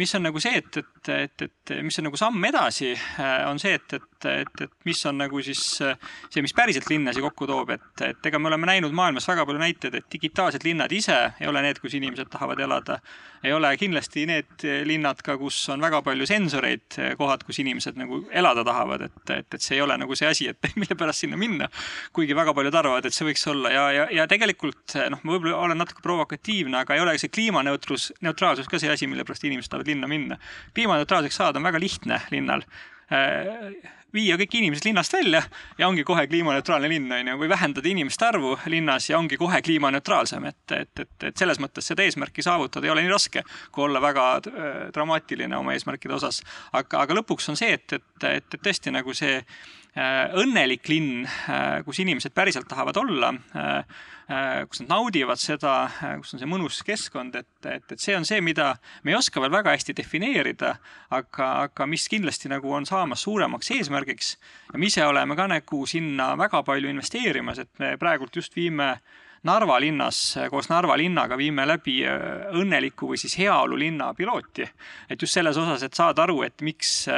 mis 0.00 0.14
on 0.16 0.24
nagu 0.24 0.40
see, 0.42 0.60
et, 0.60 0.80
et, 0.80 1.10
et, 1.16 1.44
et 1.46 1.74
mis 1.84 2.00
on 2.00 2.08
nagu 2.08 2.20
samm 2.20 2.48
edasi, 2.50 2.94
äh, 2.96 3.44
on 3.50 3.60
see, 3.62 3.76
et, 3.78 3.98
et, 3.98 4.09
et, 4.28 4.62
et 4.64 4.72
mis 4.88 5.00
on 5.08 5.18
nagu 5.20 5.42
siis 5.44 5.62
äh, 5.84 5.96
see, 6.28 6.42
mis 6.44 6.54
päriselt 6.56 6.88
linnasi 6.90 7.22
kokku 7.24 7.48
toob, 7.50 7.72
et, 7.76 8.04
et 8.06 8.30
ega 8.30 8.38
me 8.38 8.50
oleme 8.50 8.68
näinud 8.68 8.94
maailmas 8.96 9.28
väga 9.28 9.46
palju 9.48 9.62
näiteid, 9.62 9.96
et 10.00 10.08
digitaalsed 10.12 10.64
linnad 10.66 10.92
ise 10.92 11.16
ei 11.40 11.48
ole 11.50 11.62
need, 11.64 11.80
kus 11.82 11.96
inimesed 11.98 12.30
tahavad 12.32 12.60
elada. 12.60 13.00
ei 13.44 13.52
ole 13.56 13.70
kindlasti 13.80 14.26
need 14.28 14.64
linnad 14.84 15.22
ka, 15.24 15.38
kus 15.40 15.56
on 15.72 15.80
väga 15.80 16.02
palju 16.04 16.26
sensoreid, 16.28 16.98
kohad, 17.16 17.44
kus 17.48 17.58
inimesed 17.62 17.96
nagu 17.96 18.20
elada 18.36 18.64
tahavad, 18.64 19.06
et, 19.08 19.22
et, 19.32 19.54
et 19.54 19.64
see 19.64 19.78
ei 19.78 19.84
ole 19.84 19.96
nagu 20.00 20.16
see 20.18 20.28
asi, 20.28 20.50
et 20.52 20.70
mille 20.80 20.96
pärast 20.98 21.24
sinna 21.24 21.40
minna. 21.40 21.70
kuigi 22.12 22.36
väga 22.36 22.54
paljud 22.54 22.76
arvavad, 22.82 23.08
et 23.08 23.16
see 23.16 23.28
võiks 23.28 23.46
olla 23.50 23.72
ja, 23.72 23.86
ja, 23.96 24.06
ja 24.20 24.28
tegelikult 24.30 24.96
noh, 25.10 25.24
ma 25.24 25.36
võib-olla 25.36 25.56
olen 25.64 25.80
natuke 25.80 26.04
provokatiivne, 26.04 26.84
aga 26.84 26.96
ei 26.96 27.04
ole 27.04 27.16
see 27.20 27.32
kliimaneutrus, 27.32 28.10
neutraalsus 28.20 28.68
ka 28.68 28.80
see 28.82 28.92
asi, 28.92 29.08
mille 29.10 29.24
pärast 29.24 29.44
inimesed 29.48 29.72
tahavad 29.72 29.88
linna 29.90 30.10
minna. 30.10 30.40
kliimaneutraalseks 30.74 31.40
saada 31.40 31.60
on 31.60 31.68
väga 31.70 31.80
lihtne 31.80 32.20
linnal. 32.34 32.64
Äh, 33.10 33.72
viia 34.14 34.36
kõik 34.38 34.54
inimesed 34.58 34.86
linnast 34.86 35.12
välja 35.14 35.40
ja 35.78 35.88
ongi 35.88 36.04
kohe 36.06 36.26
kliimaneutraalne 36.30 36.90
linn, 36.90 37.10
on 37.14 37.30
ju, 37.32 37.36
või 37.40 37.50
vähendada 37.50 37.90
inimeste 37.90 38.26
arvu 38.26 38.52
linnas 38.70 39.08
ja 39.10 39.18
ongi 39.18 39.38
kohe 39.40 39.60
kliimaneutraalsem, 39.66 40.46
et, 40.50 40.74
et, 40.76 41.02
et, 41.04 41.26
et 41.30 41.42
selles 41.42 41.58
mõttes 41.62 41.86
seda 41.90 42.06
eesmärki 42.06 42.44
saavutada 42.46 42.86
ei 42.86 42.94
ole 42.94 43.04
nii 43.06 43.12
raske, 43.12 43.42
kui 43.74 43.86
olla 43.86 44.02
väga 44.02 44.28
äh, 44.36 44.80
dramaatiline 44.94 45.58
oma 45.58 45.74
eesmärkide 45.74 46.14
osas. 46.18 46.42
aga, 46.72 47.04
aga 47.04 47.18
lõpuks 47.20 47.50
on 47.50 47.58
see, 47.58 47.74
et, 47.78 47.98
et, 47.98 48.08
et, 48.30 48.54
et 48.54 48.62
tõesti 48.62 48.94
nagu 48.94 49.14
see 49.14 49.40
õnnelik 49.96 50.86
linn, 50.88 51.26
äh, 51.26 51.80
kus 51.84 51.98
inimesed 52.04 52.34
päriselt 52.36 52.68
tahavad 52.70 52.96
olla 53.00 53.34
Äh, 54.30 54.62
kus 54.70 54.78
nad 54.84 54.92
naudivad 54.92 55.40
seda, 55.42 55.72
äh, 56.04 56.12
kus 56.22 56.36
on 56.36 56.38
see 56.38 56.46
mõnus 56.46 56.76
keskkond, 56.86 57.34
et, 57.34 57.48
et, 57.66 57.86
et 57.96 57.98
see 57.98 58.14
on 58.14 58.22
see, 58.28 58.38
mida 58.44 58.76
me 59.02 59.10
ei 59.10 59.16
oska 59.18 59.42
veel 59.42 59.50
väga 59.50 59.72
hästi 59.74 59.96
defineerida, 59.98 60.76
aga, 61.16 61.48
aga 61.64 61.86
mis 61.90 62.04
kindlasti 62.12 62.46
nagu 62.52 62.70
on 62.70 62.86
saamas 62.86 63.24
suuremaks 63.26 63.72
eesmärgiks. 63.74 64.36
Ja 64.70 64.78
me 64.78 64.86
ise 64.86 65.02
oleme 65.08 65.34
ka 65.34 65.48
nagu 65.50 65.82
sinna 65.90 66.28
väga 66.38 66.62
palju 66.68 66.92
investeerimas, 66.92 67.58
et 67.64 67.72
me 67.82 67.96
praegult 67.98 68.38
just 68.38 68.54
viime 68.54 68.92
Narva 69.42 69.78
linnas 69.80 70.36
koos 70.50 70.68
Narva 70.68 70.96
linnaga 71.00 71.36
viime 71.40 71.64
läbi 71.66 72.00
äh, 72.04 72.50
õnneliku 72.60 73.12
või 73.12 73.20
siis 73.20 73.38
heaolulinna 73.40 74.12
pilooti. 74.14 74.68
et 75.08 75.22
just 75.22 75.34
selles 75.34 75.56
osas, 75.56 75.82
et 75.82 75.94
saada 75.94 76.22
aru, 76.22 76.42
et 76.42 76.62
miks 76.62 77.08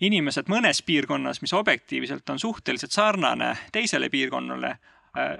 inimesed 0.00 0.48
mõnes 0.52 0.82
piirkonnas, 0.82 1.42
mis 1.42 1.52
objektiivselt 1.52 2.30
on 2.30 2.38
suhteliselt 2.38 2.92
sarnane 2.92 3.56
teisele 3.72 4.10
piirkonnale, 4.10 4.76
Äh, 4.76 4.91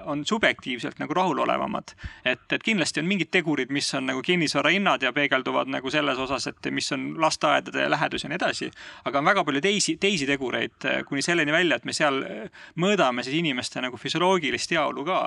on 0.04 0.26
subjektiivselt 0.26 0.98
nagu 0.98 1.14
rahulolevamad. 1.14 1.94
et, 2.24 2.52
et 2.52 2.62
kindlasti 2.62 3.00
on 3.00 3.06
mingid 3.06 3.30
tegurid, 3.32 3.70
mis 3.72 3.94
on 3.94 4.06
nagu 4.06 4.22
kinnisvara 4.22 4.70
hinnad 4.70 5.02
ja 5.02 5.12
peegelduvad 5.12 5.70
nagu 5.72 5.90
selles 5.90 6.18
osas, 6.18 6.46
et 6.46 6.68
mis 6.70 6.92
on 6.92 7.14
lasteaedade 7.20 7.90
lähedus 7.90 8.24
ja 8.24 8.28
nii 8.28 8.36
edasi. 8.36 8.70
aga 9.04 9.18
on 9.18 9.24
väga 9.24 9.44
palju 9.44 9.60
teisi, 9.60 9.96
teisi 9.96 10.26
tegureid 10.28 10.84
äh, 10.84 11.00
kuni 11.08 11.22
selleni 11.22 11.52
välja, 11.52 11.76
et 11.76 11.84
me 11.88 11.92
seal 11.96 12.20
äh, 12.22 12.64
mõõdame 12.76 13.24
siis 13.24 13.38
inimeste 13.38 13.80
nagu 13.80 13.96
füsioloogilist 13.96 14.76
heaolu 14.76 15.04
ka. 15.04 15.22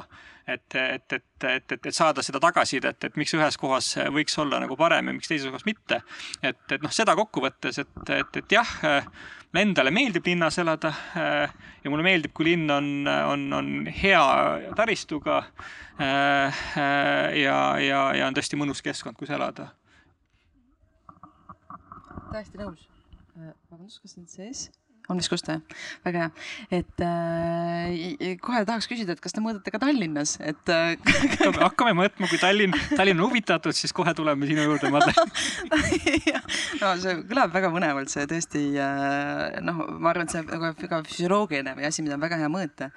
et, 0.48 0.75
et, 0.75 1.14
et, 1.14 1.25
et, 1.44 1.72
et, 1.72 1.86
et 1.86 1.96
saada 1.96 2.22
seda 2.22 2.40
tagasisidet, 2.40 3.04
et 3.04 3.16
miks 3.18 3.34
ühes 3.34 3.58
kohas 3.58 3.96
võiks 4.14 4.38
olla 4.38 4.60
nagu 4.62 4.78
parem 4.78 5.08
ja 5.08 5.14
miks 5.14 5.28
teises 5.28 5.50
kohas 5.50 5.66
mitte. 5.66 6.02
et, 6.44 6.62
et 6.72 6.86
noh, 6.86 6.94
seda 6.94 7.16
kokkuvõttes, 7.16 7.82
et, 7.82 8.14
et, 8.20 8.38
et 8.44 8.58
jah 8.60 8.78
endale 9.62 9.92
meeldib 9.94 10.26
linnas 10.28 10.58
elada 10.62 10.92
äh, 11.18 11.54
ja 11.84 11.92
mulle 11.92 12.06
meeldib, 12.06 12.34
kui 12.36 12.50
linn 12.50 12.72
on, 12.72 12.88
on, 13.08 13.46
on 13.54 13.72
hea 13.88 14.24
taristuga 14.78 15.38
äh, 16.00 16.06
äh, 16.06 17.38
ja, 17.42 17.58
ja, 17.80 18.02
ja 18.18 18.28
on 18.28 18.38
tõesti 18.38 18.60
mõnus 18.60 18.84
keskkond, 18.86 19.18
kus 19.20 19.34
elada. 19.36 19.70
täiesti 22.32 22.60
nõus. 22.60 22.90
vabandust, 23.36 24.02
kas 24.02 24.18
nüüd 24.18 24.32
sees? 24.32 24.68
On 25.10 25.20
vist 25.20 25.30
kuulda, 25.30 25.60
väga 26.06 26.26
hea. 26.26 26.30
et 26.80 27.04
äh, 27.06 28.38
kohe 28.42 28.64
tahaks 28.68 28.88
küsida, 28.90 29.16
et 29.16 29.22
kas 29.24 29.36
te 29.36 29.44
mõõdate 29.44 29.74
ka 29.74 29.82
Tallinnas, 29.82 30.36
et 30.42 30.72
äh, 30.74 30.96
hakkame, 31.22 31.60
hakkame 31.62 31.96
mõõtma, 32.00 32.30
kui 32.32 32.40
Tallinn, 32.42 32.76
Tallinn 32.96 33.22
on 33.22 33.30
huvitatud, 33.30 33.76
siis 33.78 33.94
kohe 33.96 34.14
tuleme 34.18 34.50
sinu 34.50 34.66
juurde, 34.66 34.92
Madle 34.94 35.14
no 36.82 36.94
see 37.02 37.18
kõlab 37.30 37.54
väga 37.56 37.72
põnevalt, 37.74 38.12
see 38.14 38.26
tõesti 38.30 38.64
äh, 38.82 39.60
noh, 39.66 39.84
ma 40.00 40.12
arvan, 40.14 40.30
et 40.30 40.36
see 40.36 40.46
väga, 40.50 40.74
väga 40.82 41.02
füsioloogiline 41.10 41.76
või 41.78 41.88
asi, 41.90 42.06
mida 42.06 42.18
on 42.18 42.26
väga 42.26 42.42
hea 42.42 42.52
mõõta. 42.52 42.90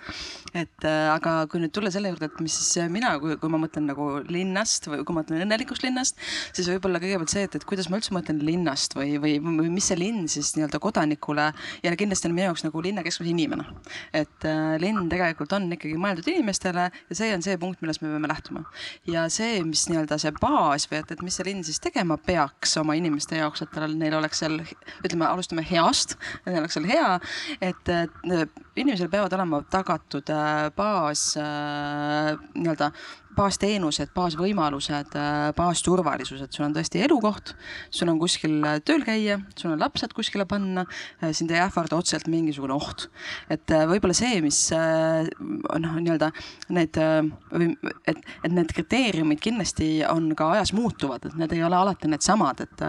et 0.54 0.88
äh, 0.88 1.10
aga 1.12 1.40
kui 1.50 1.62
nüüd 1.62 1.74
tulla 1.76 1.92
selle 1.94 2.12
juurde, 2.12 2.30
et 2.30 2.40
mis 2.44 2.56
siis 2.56 2.88
mina, 2.92 3.14
kui, 3.22 3.36
kui 3.40 3.52
ma 3.52 3.60
mõtlen 3.60 3.88
nagu 3.90 4.10
linnast 4.28 4.88
või 4.88 5.04
kui 5.04 5.16
ma 5.16 5.22
mõtlen 5.22 5.44
õnnelikust 5.44 5.84
linnast, 5.84 6.18
siis 6.56 6.70
võib-olla 6.72 7.00
kõigepealt 7.02 7.32
see, 7.34 7.44
et, 7.48 7.58
et 7.58 7.68
kuidas 7.68 7.90
ma 7.90 8.00
üldse 8.00 8.14
mõtlen 8.16 8.40
linnast 8.44 8.96
või, 8.96 9.16
või, 9.20 9.36
või 9.42 9.70
mis 9.72 9.90
see 9.90 9.98
linn 9.98 10.28
siis 10.30 10.54
nii-öelda 10.56 10.80
kodanikule 10.82 11.50
ja 11.84 11.92
kindlasti 11.98 12.28
on 12.28 12.36
minu 12.36 12.48
jaoks 12.48 12.64
nagu 12.66 12.82
linnakeskuse 12.84 13.30
inimene. 13.30 13.66
et 14.12 14.46
äh, 14.48 14.76
linn 14.82 15.08
tegelikult 15.10 15.52
on 15.56 15.68
ikkagi 15.74 15.98
mõeldud 16.00 16.28
inimestele 16.32 16.88
ja 16.90 17.18
see 17.18 17.30
on 17.34 17.44
see 17.44 17.58
punkt, 17.60 17.82
millest 17.82 18.02
me 18.02 18.12
peame 18.12 18.30
lähtuma. 18.30 18.64
ja 19.06 19.26
see, 19.32 19.62
mis 19.66 19.86
nii-öelda 19.90 20.18
see 20.20 20.32
baas 20.40 20.88
või 20.90 21.00
et, 21.02 21.12
et 21.14 21.24
mis 21.26 21.38
see 21.38 21.48
linn 21.48 21.66
siis 21.66 21.80
tegema 21.82 22.18
peaks 22.18 22.76
oma 22.80 22.96
inimeste 22.98 23.40
jaoks, 23.40 23.64
et 23.64 23.74
tal, 23.74 23.94
neil 23.98 24.18
oleks 24.18 24.42
seal, 24.44 24.60
ütleme, 25.04 25.28
alustame 25.28 25.64
heast, 25.68 26.16
et 26.40 26.52
neil 26.52 26.62
oleks 26.62 26.78
seal 26.78 26.88
hea, 26.88 27.12
et, 27.60 27.94
et 27.94 28.58
inimesel 28.78 29.10
peavad 29.12 29.34
olema 29.38 29.62
tagatud 29.70 30.30
äh, 30.34 30.68
baas 30.76 31.32
äh, 31.40 32.34
nii-öelda 32.54 32.92
baasteenused, 33.38 34.10
baasvõimalused, 34.16 35.14
äh, 35.18 35.36
baasturvalisus, 35.56 36.42
et 36.44 36.54
sul 36.54 36.66
on 36.66 36.74
tõesti 36.76 37.02
elukoht, 37.04 37.54
sul 37.94 38.10
on 38.10 38.18
kuskil 38.20 38.58
äh, 38.66 38.78
tööl 38.84 39.04
käia, 39.06 39.38
sul 39.58 39.74
on 39.74 39.82
lapsed 39.82 40.14
kuskile 40.16 40.46
panna, 40.48 40.84
äh, 41.22 41.32
sind 41.36 41.52
ei 41.54 41.60
ähvarda 41.62 41.98
otseselt 41.98 42.28
mingisugune 42.30 42.74
oht. 42.74 43.08
et 43.52 43.70
võib-olla 43.88 44.14
see, 44.16 44.40
mis 44.42 44.58
noh, 44.72 45.94
nii-öelda 45.98 46.28
need 46.74 46.96
või 46.98 47.68
et, 48.10 48.18
et 48.44 48.52
need 48.52 48.72
kriteeriumid 48.74 49.40
kindlasti 49.42 49.88
on 50.08 50.30
ka 50.38 50.50
ajas 50.56 50.72
muutuvad, 50.76 51.24
et 51.28 51.36
need 51.38 51.54
ei 51.56 51.62
ole 51.66 51.76
alati 51.78 52.10
needsamad, 52.10 52.62
et 52.64 52.84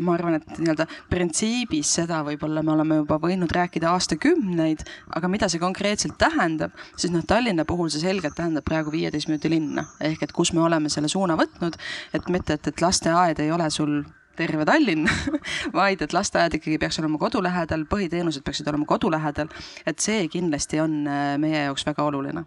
ma 0.00 0.14
arvan, 0.16 0.38
et 0.40 0.58
nii-öelda 0.58 0.86
printsiibis 1.10 1.92
seda 2.00 2.22
võib-olla 2.26 2.64
me 2.66 2.74
oleme 2.74 3.00
juba 3.02 3.20
võinud 3.22 3.52
rääkida 3.54 3.92
aastakümneid, 3.92 4.84
aga 5.16 5.30
mida 5.32 5.50
see 5.50 5.62
konkreetselt 5.62 6.18
tähendab, 6.20 6.74
siis 6.96 7.12
noh, 7.14 7.24
Tallinna 7.26 7.66
puhul 7.68 7.90
see 7.92 8.02
selgelt 8.02 8.38
tähendab 8.38 8.66
praegu 8.66 8.92
viieteist 8.94 9.30
minuti 9.30 9.49
linna. 9.50 9.84
Ehk 10.00 10.22
et 10.22 10.32
kus 10.32 10.54
me 10.56 10.62
oleme 10.64 10.88
selle 10.92 11.08
suuna 11.08 11.36
võtnud, 11.38 11.76
et 12.14 12.32
mitte, 12.32 12.56
et, 12.58 12.72
et 12.72 12.82
lasteaed 12.84 13.42
ei 13.42 13.52
ole 13.52 13.70
sul 13.70 14.00
terve 14.40 14.64
Tallinn 14.68 15.08
vaid 15.80 16.02
et 16.04 16.14
lasteaed 16.16 16.56
ikkagi 16.58 16.78
peaks 16.80 17.00
olema 17.02 17.20
kodu 17.20 17.42
lähedal, 17.44 17.84
põhiteenused 17.90 18.44
peaksid 18.46 18.68
olema 18.70 18.88
kodu 18.88 19.10
lähedal. 19.12 19.50
et 19.86 20.00
see 20.00 20.26
kindlasti 20.32 20.80
on 20.82 21.02
äh, 21.08 21.34
meie 21.40 21.66
jaoks 21.66 21.84
väga 21.88 22.06
oluline. 22.08 22.44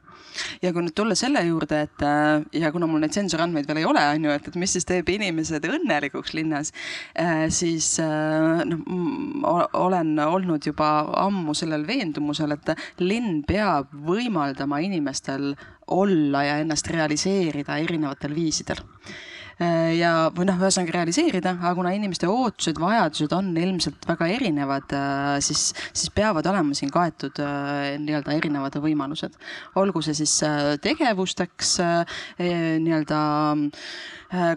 ja 0.61 0.73
kui 0.73 0.85
nüüd 0.85 0.95
tulla 0.97 1.17
selle 1.19 1.43
juurde, 1.47 1.83
et 1.87 2.05
äh, 2.05 2.45
ja 2.63 2.71
kuna 2.73 2.89
mul 2.89 3.03
neid 3.03 3.15
sensorandmeid 3.15 3.69
veel 3.69 3.83
ei 3.83 3.89
ole, 3.89 4.05
on 4.15 4.29
ju, 4.29 4.37
et, 4.37 4.47
et 4.49 4.59
mis 4.59 4.73
siis 4.77 4.87
teeb 4.89 5.09
inimesed 5.13 5.67
õnnelikuks 5.69 6.33
linnas, 6.37 6.73
äh, 7.19 7.45
siis 7.53 7.95
noh, 7.99 8.81
olen 9.77 10.15
olnud 10.23 10.65
juba 10.65 10.89
ammu 11.25 11.53
sellel 11.57 11.85
veendumusel, 11.87 12.55
et 12.55 12.73
linn 13.03 13.43
peab 13.47 13.91
võimaldama 14.07 14.81
inimestel 14.85 15.53
olla 15.93 16.43
ja 16.47 16.57
ennast 16.63 16.87
realiseerida 16.89 17.77
erinevatel 17.83 18.33
viisidel 18.35 18.81
ja, 19.59 20.11
või 20.33 20.47
noh, 20.49 20.59
ühesõnaga 20.61 20.95
realiseerida, 20.97 21.55
aga 21.59 21.73
kuna 21.77 21.93
inimeste 21.95 22.29
ootused, 22.29 22.79
vajadused 22.81 23.35
on 23.37 23.51
ilmselt 23.59 24.07
väga 24.09 24.29
erinevad, 24.35 24.95
äh, 24.97 25.37
siis, 25.45 25.69
siis 25.91 26.13
peavad 26.15 26.47
olema 26.49 26.77
siin 26.77 26.91
kaetud 26.93 27.41
äh, 27.43 27.93
nii-öelda 28.01 28.37
erinevad 28.37 28.77
võimalused. 28.83 29.37
olgu 29.79 30.01
see 30.05 30.15
siis 30.23 30.35
tegevusteks 30.83 31.77
nii-öelda 32.39 33.19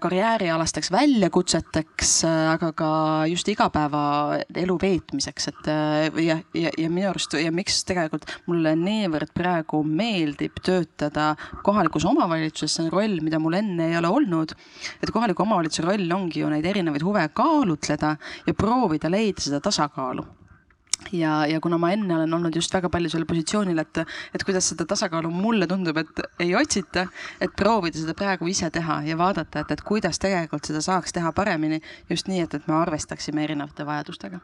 karjäärialasteks 0.00 0.90
väljakutseteks, 0.92 2.12
aga 2.52 2.70
ka 2.76 2.90
just 3.30 3.48
igapäevaelu 3.52 4.78
veetmiseks, 4.82 5.48
et 5.52 5.70
ja, 6.24 6.38
ja, 6.56 6.70
ja 6.78 6.90
minu 6.90 7.10
arust 7.10 7.36
ja 7.40 7.52
miks 7.52 7.82
tegelikult 7.88 8.24
mulle 8.48 8.72
niivõrd 8.80 9.34
praegu 9.36 9.82
meeldib 9.84 10.62
töötada 10.64 11.34
kohalikus 11.66 12.08
omavalitsuses, 12.08 12.78
see 12.78 12.86
on 12.86 12.94
roll, 12.94 13.20
mida 13.24 13.40
mul 13.42 13.58
enne 13.60 13.90
ei 13.90 13.98
ole 14.00 14.08
olnud 14.08 14.56
et 15.02 15.12
kohaliku 15.12 15.44
omavalitsuse 15.44 15.84
roll 15.86 16.16
ongi 16.16 16.42
ju 16.42 16.50
neid 16.50 16.66
erinevaid 16.66 17.04
huve 17.06 17.26
kaalutleda 17.36 18.16
ja 18.46 18.54
proovida 18.54 19.10
leida 19.12 19.44
seda 19.44 19.60
tasakaalu 19.64 20.24
ja, 21.12 21.46
ja 21.46 21.60
kuna 21.60 21.78
ma 21.78 21.92
enne 21.94 22.14
olen 22.16 22.34
olnud 22.34 22.56
just 22.56 22.74
väga 22.74 22.90
palju 22.92 23.10
sellel 23.12 23.28
positsioonil, 23.28 23.78
et, 23.82 24.02
et 24.34 24.44
kuidas 24.46 24.70
seda 24.72 24.86
tasakaalu 24.88 25.30
mulle 25.30 25.66
tundub, 25.70 25.96
et 26.02 26.22
ei 26.42 26.54
otsita, 26.58 27.06
et 27.40 27.54
proovida 27.56 27.98
seda 28.00 28.14
praegu 28.18 28.48
ise 28.50 28.70
teha 28.70 29.00
ja 29.06 29.18
vaadata, 29.18 29.64
et, 29.64 29.76
et 29.76 29.84
kuidas 29.86 30.20
tegelikult 30.22 30.68
seda 30.68 30.82
saaks 30.84 31.16
teha 31.16 31.32
paremini 31.36 31.80
just 32.10 32.30
nii, 32.30 32.42
et, 32.46 32.54
et 32.54 32.68
me 32.68 32.78
arvestaksime 32.80 33.44
erinevate 33.44 33.86
vajadustega. 33.86 34.40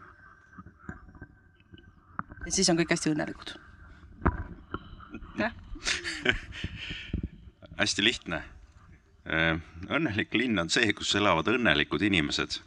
ja 2.46 2.52
siis 2.52 2.70
on 2.70 2.80
kõik 2.80 2.96
hästi 2.96 3.14
õnnelikud. 3.14 3.54
jah 5.38 5.54
hästi 7.82 8.04
lihtne 8.04 8.42
Äh, 9.22 9.60
õnnelik 9.86 10.34
linn 10.34 10.58
on 10.58 10.70
see, 10.72 10.88
kus 10.98 11.14
elavad 11.14 11.46
õnnelikud 11.52 12.02
inimesed. 12.02 12.58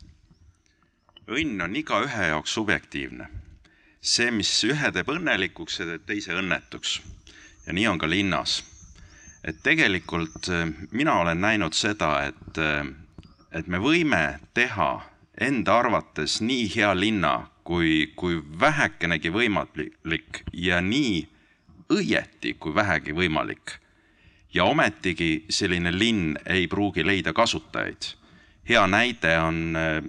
õnn 1.28 1.62
on 1.62 1.76
igaühe 1.76 2.28
jaoks 2.30 2.54
subjektiivne. 2.56 3.28
See, 4.06 4.32
mis 4.32 4.52
ühe 4.68 4.92
teeb 4.94 5.10
õnnelikuks, 5.10 5.80
see 5.80 5.90
teeb 5.90 6.06
teise 6.08 6.38
õnnetuks. 6.38 7.00
ja 7.66 7.74
nii 7.74 7.88
on 7.88 8.00
ka 8.00 8.10
linnas. 8.10 8.64
et 9.44 9.62
tegelikult 9.64 10.50
äh, 10.50 10.70
mina 10.92 11.20
olen 11.22 11.42
näinud 11.42 11.74
seda, 11.74 12.28
et, 12.30 12.58
äh, 12.58 12.86
et 13.52 13.68
me 13.68 13.78
võime 13.78 14.40
teha 14.54 15.02
enda 15.42 15.80
arvates 15.80 16.40
nii 16.42 16.70
hea 16.76 16.94
linna, 16.96 17.50
kui, 17.64 18.14
kui 18.16 18.38
vähekenegi 18.60 19.30
võimalik 19.30 20.44
ja 20.54 20.82
nii 20.82 21.26
õieti 21.90 22.56
kui 22.60 22.76
vähegi 22.76 23.14
võimalik 23.14 23.80
ja 24.54 24.66
ometigi 24.66 25.46
selline 25.50 25.92
linn 25.92 26.38
ei 26.46 26.68
pruugi 26.68 27.06
leida 27.06 27.34
kasutajaid. 27.34 28.14
hea 28.70 28.88
näide 28.88 29.38
on 29.40 29.76
äh, 29.76 30.02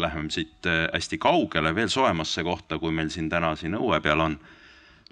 läheme 0.00 0.30
siit 0.30 0.66
äh, 0.66 0.86
hästi 0.92 1.18
kaugele, 1.18 1.74
veel 1.74 1.88
soojemasse 1.88 2.44
kohta, 2.44 2.78
kui 2.78 2.92
meil 2.92 3.10
siin 3.10 3.30
täna 3.32 3.54
siin 3.56 3.76
õue 3.78 4.00
peal 4.00 4.20
on. 4.20 4.38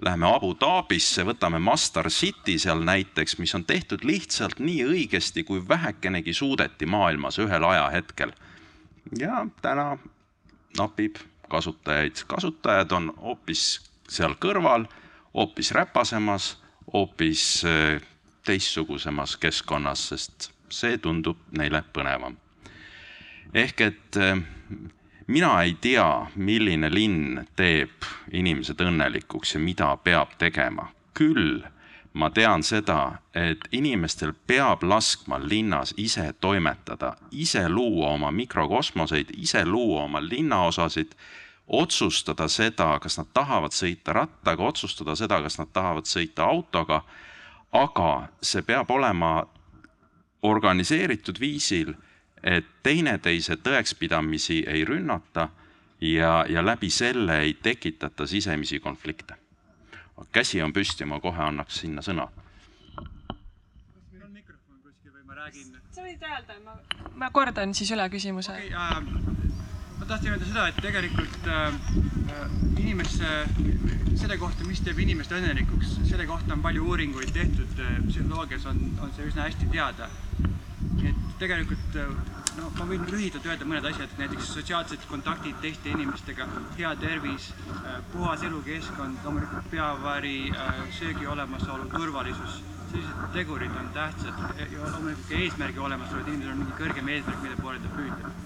Läheme 0.03 0.27
Abu 0.27 0.51
Dhabisse, 0.59 1.23
võtame 1.23 1.59
Mastar 1.63 2.09
City 2.11 2.57
seal 2.59 2.81
näiteks, 2.83 3.37
mis 3.39 3.55
on 3.55 3.63
tehtud 3.65 4.03
lihtsalt 4.03 4.59
nii 4.59 4.81
õigesti, 4.83 5.45
kui 5.47 5.61
vähekenegi 5.67 6.33
suudeti 6.35 6.85
maailmas 6.85 7.39
ühel 7.39 7.63
ajahetkel. 7.63 8.33
ja 9.19 9.45
täna 9.61 9.97
napib 10.77 11.15
kasutajaid, 11.49 12.25
kasutajad 12.27 12.91
on 12.91 13.13
hoopis 13.21 13.79
seal 14.09 14.35
kõrval, 14.41 14.87
hoopis 15.33 15.71
räpasemas, 15.71 16.57
hoopis 16.93 17.63
äh, 17.65 18.01
teistsugusemas 18.45 19.37
keskkonnas, 19.37 20.09
sest 20.09 20.49
see 20.69 20.97
tundub 20.97 21.37
neile 21.57 21.83
põnevam. 21.93 22.37
ehk 23.53 23.81
et 23.81 24.17
äh, 24.17 24.41
mina 25.27 25.61
ei 25.63 25.77
tea, 25.81 26.27
milline 26.35 26.89
linn 26.93 27.45
teeb 27.55 28.09
inimesed 28.31 28.81
õnnelikuks 28.81 29.55
ja 29.55 29.61
mida 29.61 29.95
peab 29.97 30.35
tegema, 30.37 30.89
küll 31.13 31.63
ma 32.15 32.29
tean 32.31 32.63
seda, 32.63 33.19
et 33.35 33.67
inimestel 33.75 34.33
peab 34.47 34.83
laskma 34.83 35.39
linnas 35.41 35.93
ise 35.97 36.29
toimetada, 36.39 37.15
ise 37.31 37.67
luua 37.69 38.13
oma 38.15 38.31
mikrokosmoseid, 38.31 39.33
ise 39.37 39.65
luua 39.65 40.05
oma 40.05 40.21
linnaosasid, 40.23 41.15
otsustada 41.67 42.47
seda, 42.47 42.93
kas 43.01 43.17
nad 43.17 43.31
tahavad 43.33 43.73
sõita 43.73 44.13
rattaga, 44.13 44.63
otsustada 44.63 45.15
seda, 45.15 45.41
kas 45.41 45.59
nad 45.59 45.73
tahavad 45.73 46.07
sõita 46.07 46.45
autoga. 46.47 47.03
aga 47.75 48.29
see 48.41 48.61
peab 48.61 48.91
olema 48.91 49.43
organiseeritud 50.41 51.39
viisil, 51.39 51.93
et 52.45 52.67
teineteise 52.83 53.57
tõekspidamisi 53.57 54.61
ei 54.69 54.85
rünnata 54.85 55.49
ja, 56.01 56.45
ja 56.49 56.65
läbi 56.65 56.89
selle 56.93 57.39
ei 57.41 57.57
tekitata 57.57 58.27
sisemisi 58.29 58.79
konflikte 58.79 59.39
käsi 60.31 60.61
on 60.63 60.73
püsti, 60.73 61.05
ma 61.05 61.19
kohe 61.19 61.43
annaks 61.43 61.81
sinna 61.83 62.03
sõna. 62.05 62.27
kas 62.35 64.05
meil 64.11 64.23
on 64.23 64.31
mikrofon 64.31 64.79
kuskil 64.83 65.11
või 65.11 65.25
ma 65.27 65.37
räägin? 65.41 65.75
sa 65.91 66.03
võid 66.05 66.23
öelda, 66.29 66.59
ma, 66.63 66.75
ma 67.23 67.29
kordan 67.31 67.73
siis 67.73 67.91
üle 67.95 68.07
küsimuse 68.13 68.53
okei 68.55 68.71
okay, 68.71 68.79
äh,, 68.79 69.01
ma 69.99 70.05
tahtsin 70.05 70.31
öelda 70.31 70.49
seda, 70.49 70.67
et 70.71 70.81
tegelikult 70.83 71.49
äh, 71.51 71.73
inimesse, 72.79 73.33
selle 74.15 74.37
kohta, 74.39 74.67
mis 74.67 74.83
teeb 74.85 74.99
inimest 75.03 75.31
õnnelikuks, 75.35 75.97
selle 76.09 76.27
kohta 76.29 76.55
on 76.55 76.63
palju 76.63 76.87
uuringuid 76.91 77.31
tehtud 77.35 77.79
psühholoogias 78.07 78.67
on, 78.71 78.83
on 79.03 79.15
see 79.17 79.27
üsna 79.31 79.49
hästi 79.49 79.71
teada. 79.71 80.09
Nii 80.95 81.11
et 81.11 81.37
tegelikult 81.39 81.99
äh, 82.01 82.35
no 82.59 82.69
ma 82.77 82.85
võin 82.89 83.03
lühidalt 83.09 83.47
öelda 83.49 83.67
mõned 83.67 83.87
asjad, 83.89 84.13
näiteks 84.19 84.51
sotsiaalsed 84.55 85.03
kontaktid 85.09 85.57
teiste 85.63 85.91
inimestega, 85.91 86.47
hea 86.77 86.93
tervis, 87.01 87.49
äh, 87.75 87.97
puhas 88.13 88.45
elukeskkond, 88.47 89.19
loomulikult 89.25 89.69
peavari, 89.73 90.37
äh, 90.53 90.79
söögi 90.99 91.27
olemasolu, 91.31 91.89
turvalisus, 91.91 92.61
sellised 92.91 93.27
tegurid 93.35 93.75
on 93.81 93.91
tähtsad. 93.97 94.39
Ja 94.61 94.69
loomulikult 94.85 95.27
ka 95.29 95.41
eesmärgi 95.41 95.83
olemasolu, 95.89 96.23
et 96.23 96.31
inimesel 96.31 96.55
on 96.55 96.63
mingi 96.63 96.79
kõrgem 96.79 97.13
eesmärk, 97.17 97.43
mille 97.43 97.61
poole 97.61 97.83
ta 97.83 97.93
püüdleb. 97.97 98.41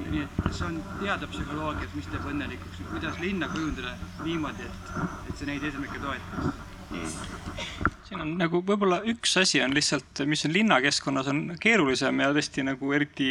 nii 0.00 0.22
et 0.24 0.54
see 0.56 0.64
on 0.66 0.78
teada 0.98 1.26
psühholoogias, 1.30 1.92
mis 1.94 2.06
teeb 2.10 2.24
õnnelikuks, 2.30 2.80
kuidas 2.88 3.18
linna 3.20 3.48
kujundada 3.52 3.92
niimoodi, 4.24 4.66
et, 4.66 4.90
et 5.28 5.36
see 5.38 5.50
neid 5.50 5.66
eesmärke 5.68 6.00
toetaks? 6.02 6.68
On 6.90 7.39
nagu 8.24 8.60
võib-olla 8.66 9.00
üks 9.10 9.36
asi 9.40 9.60
on 9.64 9.74
lihtsalt, 9.76 10.22
mis 10.28 10.44
on 10.46 10.54
linnakeskkonnas 10.54 11.30
on 11.32 11.40
keerulisem 11.60 12.20
ja 12.22 12.30
tõesti 12.34 12.64
nagu 12.66 12.92
eriti 12.96 13.30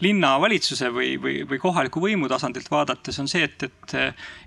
linnavalitsuse 0.00 0.90
või, 0.94 1.16
või, 1.18 1.42
või 1.48 1.58
kohaliku 1.58 2.00
võimu 2.02 2.28
tasandilt 2.30 2.70
vaadates 2.70 3.18
on 3.18 3.28
see, 3.30 3.48
et, 3.48 3.64
et 3.66 3.94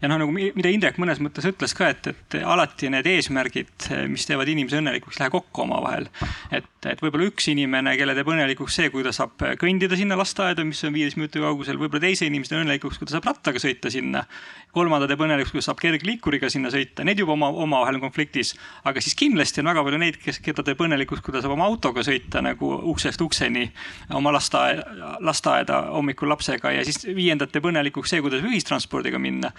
ja 0.02 0.10
noh, 0.10 0.22
nagu 0.22 0.32
mida 0.32 0.72
Indrek 0.72 1.00
mõnes 1.02 1.20
mõttes 1.24 1.48
ütles 1.50 1.76
ka, 1.76 1.90
et, 1.92 2.08
et 2.14 2.38
alati 2.40 2.90
need 2.92 3.08
eesmärgid, 3.12 3.90
mis 4.12 4.28
teevad 4.30 4.52
inimese 4.52 4.80
õnnelikuks, 4.80 5.20
ei 5.20 5.26
lähe 5.26 5.34
kokku 5.34 5.66
omavahel. 5.66 6.08
et, 6.56 6.70
et 6.88 7.04
võib-olla 7.04 7.28
üks 7.28 7.50
inimene, 7.52 7.98
kelle 8.00 8.16
teeb 8.16 8.32
õnnelikuks 8.32 8.80
see, 8.80 8.92
kui 8.94 9.04
ta 9.04 9.12
saab 9.16 9.36
kõndida 9.60 10.00
sinna 10.00 10.16
lasteaeda, 10.20 10.64
mis 10.68 10.84
on 10.88 10.96
viieteist 10.96 11.20
minuti 11.20 11.44
kaugusel, 11.44 11.80
võib-olla 11.82 12.06
teise 12.08 12.30
inimese 12.32 12.56
õnnelikuks, 12.60 13.02
kui 13.02 13.10
ta 13.10 13.18
saab 13.18 13.28
rattaga 13.32 13.60
sõita 13.62 13.92
sinna. 13.92 14.24
kolmanda 14.72 15.08
teeb 15.12 15.20
õnnelikuks, 15.20 15.52
kui 15.52 15.66
saab 15.66 15.82
kergliikuriga 15.84 16.48
sinna 16.50 16.72
sõita, 16.72 17.04
need 17.04 17.20
juba 17.20 17.36
oma, 17.36 17.52
omavahel 17.66 18.00
on 18.00 18.06
konfliktis, 18.06 18.54
aga 18.88 19.04
siis 19.04 19.18
kindlasti 19.20 19.61
kindlasti 19.62 19.70
on 19.70 19.70
väga 19.70 19.84
palju 19.86 20.00
neid, 20.02 20.18
kes, 20.22 20.40
keda 20.42 20.64
teeb 20.66 20.82
õnnelikuks, 20.82 21.22
kui 21.22 21.34
ta 21.34 21.42
saab 21.42 21.54
oma 21.54 21.68
autoga 21.70 22.04
sõita 22.04 22.42
nagu 22.42 22.68
uksest 22.92 23.22
ukseni 23.22 23.70
oma 24.18 24.32
lasteaeda, 24.34 25.18
lasteaeda 25.22 25.80
hommikul 25.94 26.30
lapsega 26.30 26.72
ja 26.72 26.84
siis 26.86 27.06
viiendat 27.06 27.52
teeb 27.52 27.66
õnnelikuks 27.70 28.10
see, 28.12 28.22
kuidas 28.22 28.44
ühistranspordiga 28.44 29.20
minna. 29.20 29.52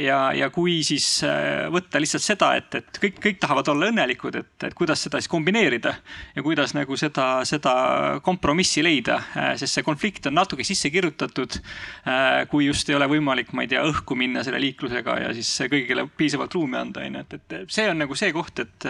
ja, 0.00 0.32
ja 0.34 0.50
kui 0.50 0.82
siis 0.82 1.22
äh, 1.24 1.68
võtta 1.70 2.00
lihtsalt 2.00 2.24
seda, 2.24 2.54
et, 2.56 2.74
et 2.74 3.00
kõik, 3.02 3.20
kõik 3.22 3.40
tahavad 3.40 3.68
olla 3.68 3.90
õnnelikud, 3.90 4.36
et, 4.40 4.52
et 4.66 4.74
kuidas 4.74 5.02
seda 5.04 5.20
siis 5.20 5.30
kombineerida 5.30 5.94
ja 6.34 6.42
kuidas 6.42 6.74
nagu 6.74 6.96
seda, 6.96 7.44
seda 7.48 8.20
kompromissi 8.24 8.82
leida, 8.84 9.20
äh, 9.36 9.52
sest 9.60 9.78
see 9.78 9.86
konflikt 9.86 10.26
on 10.30 10.38
natuke 10.38 10.66
sisse 10.66 10.90
kirjutatud. 10.90 11.60
Äh, 12.06 12.46
kui 12.50 12.66
just 12.66 12.88
ei 12.90 12.98
ole 12.98 13.08
võimalik, 13.10 13.52
ma 13.54 13.64
ei 13.64 13.70
tea, 13.70 13.84
õhku 13.86 14.16
minna 14.18 14.44
selle 14.46 14.60
liiklusega 14.62 15.18
ja 15.26 15.32
siis 15.36 15.50
kõigile 15.70 16.06
piisavalt 16.16 16.54
ruumi 16.56 16.78
anda, 16.80 17.04
onju, 17.06 17.24
et, 17.24 17.38
et 17.38 17.72
see 17.72 17.88
on 17.90 18.00
nagu 18.02 18.16
see 18.18 18.32
koht, 18.34 18.62
et, 18.64 18.88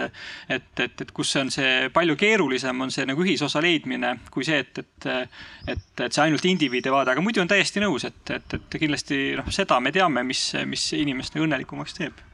et, 0.49 0.71
et, 0.79 1.05
et 1.05 1.11
kus 1.15 1.35
on 1.41 1.51
see 1.53 1.89
palju 1.93 2.15
keerulisem, 2.19 2.81
on 2.81 2.93
see 2.93 3.05
nagu 3.09 3.23
ühisosa 3.25 3.61
leidmine, 3.63 4.15
kui 4.31 4.47
see, 4.47 4.61
et, 4.63 4.83
et, 4.83 5.11
et, 5.67 5.85
et 6.07 6.09
see 6.09 6.25
ainult 6.25 6.45
indiviidi 6.49 6.93
vaade, 6.93 7.13
aga 7.13 7.23
muidu 7.23 7.43
on 7.43 7.51
täiesti 7.51 7.83
nõus, 7.83 8.07
et, 8.09 8.21
et, 8.33 8.57
et 8.59 8.81
kindlasti 8.81 9.21
noh, 9.39 9.47
seda 9.53 9.79
me 9.83 9.93
teame, 9.95 10.25
mis, 10.27 10.51
mis 10.67 10.91
inimest 10.97 11.35
nagu 11.35 11.49
õnnelikumaks 11.49 11.97
teeb 11.99 12.27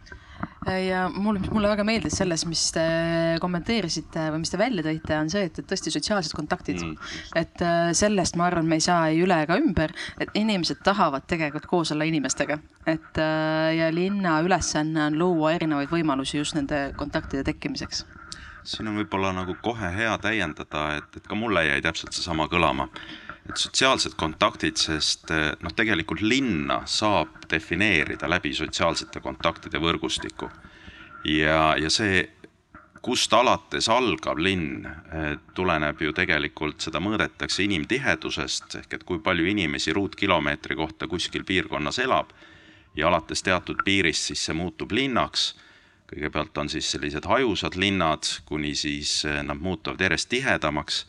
ja 0.76 1.10
mulle, 1.14 1.40
mis 1.40 1.52
mulle 1.52 1.70
väga 1.72 1.84
meeldis 1.88 2.18
selles, 2.20 2.44
mis 2.50 2.64
te 2.76 2.84
kommenteerisite 3.42 4.28
või 4.34 4.42
mis 4.44 4.52
te 4.52 4.60
välja 4.60 4.84
tõite, 4.86 5.16
on 5.20 5.32
see, 5.32 5.46
et, 5.48 5.60
et 5.62 5.70
tõesti 5.70 5.94
sotsiaalsed 5.94 6.36
kontaktid 6.36 6.82
mm.. 6.82 7.14
et 7.40 7.64
äh, 7.66 7.92
sellest 7.98 8.38
ma 8.40 8.48
arvan, 8.50 8.68
me 8.68 8.80
ei 8.80 8.84
saa 8.84 9.08
ei 9.12 9.22
üle 9.24 9.40
ega 9.46 9.58
ümber, 9.62 9.94
et 10.20 10.34
inimesed 10.38 10.82
tahavad 10.86 11.28
tegelikult 11.30 11.70
koos 11.70 11.94
olla 11.96 12.08
inimestega. 12.10 12.60
et 12.86 13.22
äh, 13.22 13.72
ja 13.80 13.92
linna 13.94 14.40
ülesanne 14.46 15.08
on 15.08 15.20
luua 15.20 15.54
erinevaid 15.56 15.92
võimalusi 15.94 16.42
just 16.42 16.58
nende 16.60 16.92
kontaktide 17.00 17.46
tekkimiseks. 17.48 18.06
siin 18.68 18.92
on 18.92 19.00
võib-olla 19.00 19.32
nagu 19.36 19.56
kohe 19.64 19.94
hea 19.96 20.18
täiendada, 20.22 20.90
et, 21.00 21.22
et 21.22 21.28
ka 21.28 21.40
mulle 21.40 21.66
jäi 21.70 21.82
täpselt 21.86 22.18
seesama 22.18 22.50
kõlama 22.52 22.90
et 23.50 23.58
sotsiaalsed 23.58 24.16
kontaktid, 24.20 24.78
sest 24.80 25.32
eh, 25.32 25.52
noh, 25.64 25.74
tegelikult 25.76 26.22
linna 26.22 26.82
saab 26.90 27.46
defineerida 27.52 28.30
läbi 28.30 28.54
sotsiaalsete 28.54 29.22
kontaktide 29.24 29.80
võrgustiku. 29.82 30.50
ja, 31.26 31.76
ja 31.80 31.90
see, 31.90 32.26
kust 33.02 33.34
alates 33.34 33.90
algab 33.90 34.40
linn, 34.40 34.86
eh, 34.86 35.38
tuleneb 35.56 36.02
ju 36.02 36.14
tegelikult, 36.14 36.82
seda 36.82 37.00
mõõdetakse 37.04 37.64
inimtihedusest 37.64 38.82
ehk 38.82 39.00
et 39.00 39.08
kui 39.08 39.20
palju 39.24 39.48
inimesi 39.48 39.94
ruutkilomeetri 39.94 40.76
kohta 40.76 41.08
kuskil 41.08 41.48
piirkonnas 41.48 42.00
elab 42.04 42.34
ja 42.96 43.08
alates 43.08 43.44
teatud 43.44 43.84
piirist 43.86 44.32
siis 44.32 44.44
see 44.46 44.58
muutub 44.58 44.92
linnaks 44.92 45.54
kõigepealt 46.08 46.58
on 46.62 46.70
siis 46.72 46.88
sellised 46.92 47.26
hajusad 47.28 47.76
linnad, 47.76 48.28
kuni 48.48 48.76
siis 48.76 49.24
eh, 49.26 49.42
nad 49.44 49.60
muutuvad 49.60 50.02
järjest 50.02 50.30
tihedamaks 50.32 51.06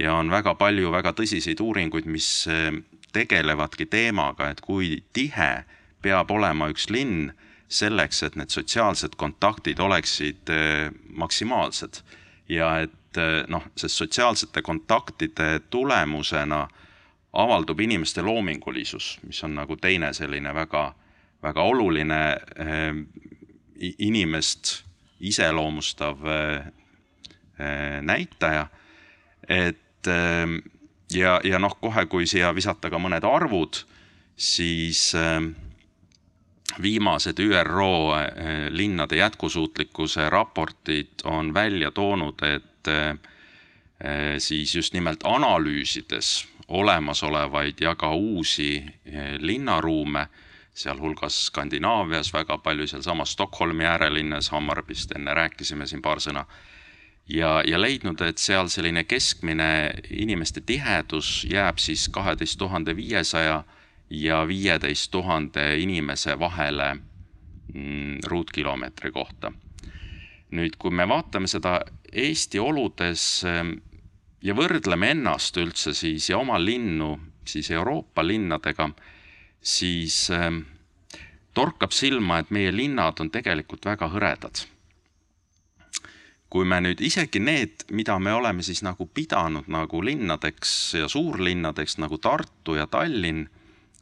ja 0.00 0.14
on 0.14 0.30
väga 0.30 0.54
palju 0.58 0.90
väga 0.92 1.14
tõsiseid 1.16 1.60
uuringuid, 1.62 2.06
mis 2.10 2.28
eh, 2.50 2.72
tegelevadki 3.14 3.86
teemaga, 3.86 4.50
et 4.50 4.60
kui 4.64 5.02
tihe 5.14 5.64
peab 6.02 6.30
olema 6.34 6.68
üks 6.72 6.90
linn 6.90 7.30
selleks, 7.68 8.22
et 8.22 8.36
need 8.36 8.52
sotsiaalsed 8.52 9.16
kontaktid 9.16 9.80
oleksid 9.80 10.50
eh, 10.52 10.90
maksimaalsed. 11.08 12.02
ja 12.48 12.80
et 12.84 13.18
eh, 13.18 13.44
noh, 13.48 13.64
sest 13.76 14.02
sotsiaalsete 14.02 14.62
kontaktide 14.62 15.60
tulemusena 15.70 16.66
avaldub 17.32 17.80
inimeste 17.80 18.22
loomingulisus, 18.22 19.18
mis 19.26 19.42
on 19.44 19.54
nagu 19.54 19.76
teine 19.76 20.12
selline 20.14 20.54
väga, 20.54 20.92
väga 21.42 21.62
oluline 21.62 22.20
inimest 23.98 24.84
iseloomustav 25.18 26.22
näitaja 28.02 28.68
et 29.48 29.83
ja, 31.14 31.40
ja 31.44 31.58
noh, 31.58 31.76
kohe, 31.80 32.06
kui 32.06 32.26
siia 32.26 32.54
visata 32.54 32.90
ka 32.90 32.98
mõned 32.98 33.24
arvud, 33.24 33.82
siis 34.36 35.12
ehm, 35.18 35.52
viimased 36.82 37.38
ÜRO 37.38 37.90
eh, 38.18 38.66
linnade 38.70 39.16
jätkusuutlikkuse 39.16 40.30
raportid 40.30 41.24
on 41.24 41.54
välja 41.54 41.90
toonud, 41.90 42.42
et 42.42 42.88
eh, 42.88 43.18
siis 44.38 44.74
just 44.74 44.94
nimelt 44.94 45.24
analüüsides 45.24 46.48
olemasolevaid 46.68 47.80
ja 47.80 47.94
ka 47.94 48.14
uusi 48.14 48.84
eh, 49.04 49.36
linnaruume, 49.38 50.26
sealhulgas 50.74 51.46
Skandinaavias 51.46 52.32
väga 52.32 52.58
palju, 52.58 52.86
sealsamas 52.86 53.32
Stockholmi 53.32 53.84
äärelinnas, 53.84 54.50
Hammarbist 54.50 55.12
enne 55.12 55.34
rääkisime 55.34 55.86
siin 55.86 56.02
paar 56.02 56.18
sõna 56.20 56.46
ja, 57.28 57.62
ja 57.66 57.80
leidnud, 57.80 58.20
et 58.20 58.38
seal 58.38 58.68
selline 58.68 59.04
keskmine 59.04 59.94
inimeste 60.10 60.60
tihedus 60.60 61.44
jääb 61.50 61.78
siis 61.78 62.08
kaheteist 62.08 62.58
tuhande 62.58 62.96
viiesaja 62.96 63.64
ja 64.10 64.48
viieteist 64.48 65.10
tuhande 65.10 65.78
inimese 65.78 66.38
vahele 66.38 66.94
mm, 67.74 68.18
ruutkilomeetri 68.26 69.12
kohta. 69.12 69.52
nüüd, 70.54 70.76
kui 70.78 70.90
me 70.94 71.08
vaatame 71.08 71.48
seda 71.50 71.80
Eesti 72.12 72.60
oludes 72.62 73.42
ähm, 73.48 73.72
ja 74.42 74.54
võrdleme 74.54 75.08
ennast 75.10 75.56
üldse 75.58 75.94
siis 75.96 76.28
ja 76.30 76.38
oma 76.38 76.60
linnu 76.60 77.16
siis 77.44 77.70
Euroopa 77.70 78.22
linnadega, 78.26 78.90
siis 79.60 80.30
ähm, 80.30 80.60
torkab 81.54 81.90
silma, 81.92 82.38
et 82.38 82.50
meie 82.54 82.70
linnad 82.72 83.20
on 83.20 83.30
tegelikult 83.34 83.84
väga 83.84 84.08
hõredad. 84.12 84.64
Kui 86.54 86.62
me 86.70 86.76
nüüd 86.78 87.00
isegi 87.02 87.40
need, 87.42 87.82
mida 87.90 88.14
me 88.22 88.30
oleme 88.30 88.62
siis 88.62 88.84
nagu 88.86 89.08
pidanud 89.10 89.66
nagu 89.74 89.98
linnadeks 90.06 90.94
ja 91.00 91.08
suurlinnadeks 91.10 91.98
nagu 91.98 92.18
Tartu 92.22 92.76
ja 92.78 92.86
Tallinn, 92.86 93.48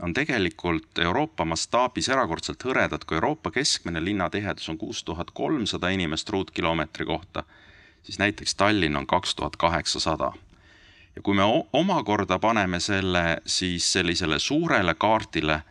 on 0.04 0.12
tegelikult 0.12 0.98
Euroopa 1.00 1.46
mastaabis 1.48 2.10
erakordselt 2.12 2.60
hõredad, 2.68 3.06
kui 3.08 3.16
Euroopa 3.16 3.54
keskmine 3.54 4.04
linnatihedus 4.04 4.68
on 4.68 4.76
kuus 4.78 5.00
tuhat 5.04 5.30
kolmsada 5.32 5.88
inimest 5.96 6.28
ruutkilomeetri 6.28 7.08
kohta, 7.08 7.46
siis 8.02 8.20
näiteks 8.20 8.54
Tallinn 8.54 9.00
on 9.00 9.06
kaks 9.06 9.34
tuhat 9.34 9.56
kaheksasada 9.56 10.32
ja 11.16 11.22
kui 11.22 11.34
me 11.34 11.48
omakorda 11.72 12.38
paneme 12.38 12.80
selle 12.80 13.40
siis 13.46 13.92
sellisele 13.92 14.38
suurele 14.38 14.94
kaardile 14.94 15.62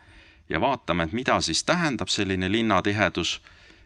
ja 0.48 0.60
vaatame, 0.60 1.06
et 1.06 1.12
mida 1.12 1.40
siis 1.40 1.64
tähendab 1.64 2.08
selline 2.08 2.50
linnatihedus, 2.52 3.38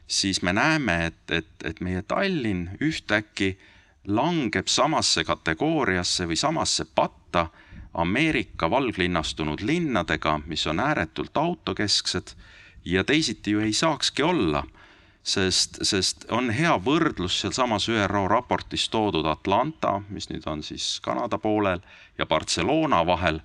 siis 0.07 0.42
me 0.42 0.53
näeme, 0.53 1.07
et, 1.07 1.31
et, 1.31 1.49
et 1.64 1.81
meie 1.81 2.03
Tallinn 2.03 2.77
ühtäkki 2.81 3.59
langeb 4.07 4.69
samasse 4.71 5.25
kategooriasse 5.25 6.29
või 6.29 6.37
samasse 6.37 6.87
patta 6.95 7.49
Ameerika 7.95 8.71
valglinnastunud 8.71 9.61
linnadega, 9.61 10.40
mis 10.47 10.66
on 10.66 10.81
ääretult 10.81 11.37
autokesksed 11.37 12.35
ja 12.85 13.05
teisiti 13.05 13.51
ju 13.51 13.61
ei 13.61 13.73
saakski 13.73 14.23
olla 14.23 14.62
sest, 15.27 15.79
sest 15.83 16.27
on 16.31 16.51
hea 16.55 16.75
võrdlus 16.83 17.40
sealsamas 17.42 17.88
ÜRO 17.90 18.27
raportis 18.31 18.87
toodud 18.92 19.27
Atlanta, 19.27 19.99
mis 20.09 20.31
nüüd 20.31 20.47
on 20.47 20.62
siis 20.62 21.01
Kanada 21.03 21.38
poolel, 21.42 21.83
ja 22.19 22.27
Barcelona 22.27 23.03
vahel, 23.07 23.40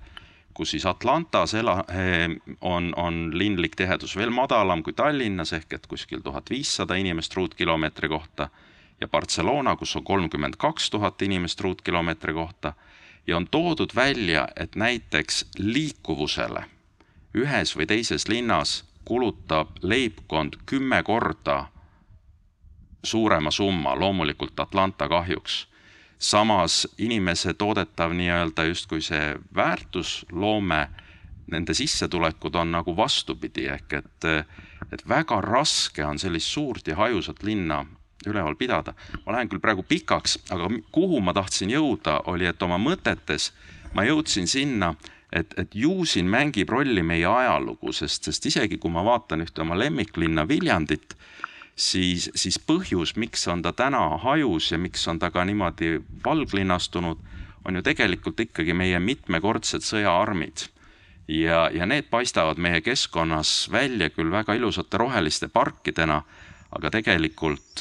kus 0.62 0.70
siis 0.76 0.86
Atlantas 0.86 1.54
ela-, 1.58 1.84
eh, 1.90 2.30
on, 2.60 2.92
on 2.96 3.38
linlik 3.38 3.74
tihedus 3.76 4.14
veel 4.16 4.30
madalam 4.30 4.82
kui 4.86 4.94
Tallinnas 4.94 5.52
ehk 5.52 5.72
et 5.74 5.86
kuskil 5.90 6.22
tuhat 6.22 6.50
viissada 6.50 6.94
inimest 6.94 7.34
ruutkilomeetri 7.34 8.08
kohta 8.08 8.48
ja 9.00 9.08
Barcelona, 9.08 9.74
kus 9.76 9.96
on 9.96 10.04
kolmkümmend 10.04 10.54
kaks 10.58 10.90
tuhat 10.90 11.22
inimest 11.22 11.60
ruutkilomeetri 11.60 12.32
kohta 12.32 12.72
ja 13.26 13.36
on 13.36 13.48
toodud 13.50 13.90
välja, 13.94 14.48
et 14.56 14.76
näiteks 14.76 15.46
liikuvusele 15.58 16.64
ühes 17.34 17.74
või 17.76 17.86
teises 17.90 18.28
linnas 18.28 18.84
kulutab 19.04 19.82
leibkond 19.82 20.60
kümme 20.66 21.02
korda 21.02 21.66
suurema 23.02 23.50
summa, 23.50 23.96
loomulikult 23.98 24.60
Atlanta 24.60 25.08
kahjuks. 25.08 25.66
Samas 26.22 26.86
inimese 26.98 27.54
toodetav 27.58 28.12
nii-öelda 28.14 28.64
justkui 28.68 29.02
see 29.02 29.32
väärtusloome, 29.54 30.82
nende 31.50 31.74
sissetulekud 31.74 32.54
on 32.54 32.70
nagu 32.72 32.94
vastupidi, 32.96 33.66
ehk 33.74 33.96
et, 33.98 34.28
et 34.92 35.02
väga 35.08 35.40
raske 35.42 36.04
on 36.06 36.20
sellist 36.22 36.54
suurt 36.54 36.86
ja 36.86 36.96
hajusat 36.96 37.42
linna 37.42 37.82
üleval 38.26 38.54
pidada. 38.54 38.94
ma 39.26 39.32
lähen 39.32 39.50
küll 39.50 39.60
praegu 39.60 39.82
pikaks, 39.82 40.38
aga 40.54 40.70
kuhu 40.94 41.20
ma 41.20 41.34
tahtsin 41.34 41.70
jõuda, 41.74 42.20
oli, 42.30 42.46
et 42.46 42.62
oma 42.62 42.78
mõtetes 42.78 43.50
ma 43.94 44.06
jõudsin 44.06 44.46
sinna, 44.46 44.94
et, 45.32 45.54
et 45.58 45.74
ju 45.74 46.04
siin 46.06 46.30
mängib 46.30 46.70
rolli 46.70 47.02
meie 47.02 47.26
ajalugu, 47.26 47.92
sest, 47.92 48.30
sest 48.30 48.46
isegi 48.46 48.78
kui 48.78 48.94
ma 48.94 49.02
vaatan 49.04 49.42
ühte 49.42 49.64
oma 49.66 49.78
lemmiklinna 49.78 50.46
Viljandit, 50.48 51.16
siis, 51.76 52.30
siis 52.34 52.58
põhjus, 52.58 53.16
miks 53.16 53.46
on 53.48 53.62
ta 53.62 53.72
täna 53.72 54.18
hajus 54.22 54.72
ja 54.72 54.78
miks 54.78 55.06
on 55.08 55.18
ta 55.18 55.30
ka 55.30 55.44
niimoodi 55.44 56.00
valglinnastunud, 56.24 57.18
on 57.64 57.78
ju 57.78 57.82
tegelikult 57.82 58.40
ikkagi 58.40 58.74
meie 58.74 58.98
mitmekordsed 58.98 59.84
sõjaarmid. 59.86 60.68
ja, 61.28 61.70
ja 61.72 61.86
need 61.86 62.10
paistavad 62.10 62.58
meie 62.58 62.80
keskkonnas 62.80 63.70
välja 63.72 64.10
küll 64.10 64.30
väga 64.30 64.54
ilusate 64.54 64.98
roheliste 64.98 65.48
parkidena, 65.48 66.22
aga 66.70 66.90
tegelikult 66.90 67.80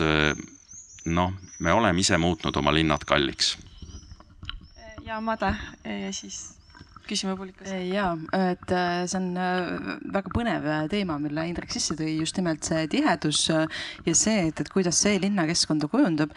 noh, 1.05 1.33
me 1.59 1.73
oleme 1.73 1.99
ise 1.99 2.17
muutnud 2.17 2.55
oma 2.55 2.73
linnad 2.73 3.05
kalliks. 3.05 3.57
ja 5.05 5.21
Made 5.21 5.55
ja 5.83 6.13
siis 6.13 6.60
küsime 7.11 7.35
publikust. 7.35 7.71
ja, 7.91 8.11
et 8.37 8.71
äh, 8.71 9.03
see 9.09 9.19
on 9.19 9.29
äh, 9.39 9.71
väga 10.15 10.31
põnev 10.33 10.67
äh, 10.67 10.83
teema, 10.91 11.17
mille 11.21 11.43
Indrek 11.49 11.73
sisse 11.73 11.97
tõi, 11.99 12.13
just 12.21 12.37
nimelt 12.39 12.67
see 12.67 12.87
tihedus 12.91 13.43
ja 13.51 14.15
see, 14.17 14.47
et, 14.47 14.61
et 14.63 14.71
kuidas 14.71 15.01
see 15.03 15.19
linnakeskkonda 15.21 15.89
kujundab. 15.91 16.35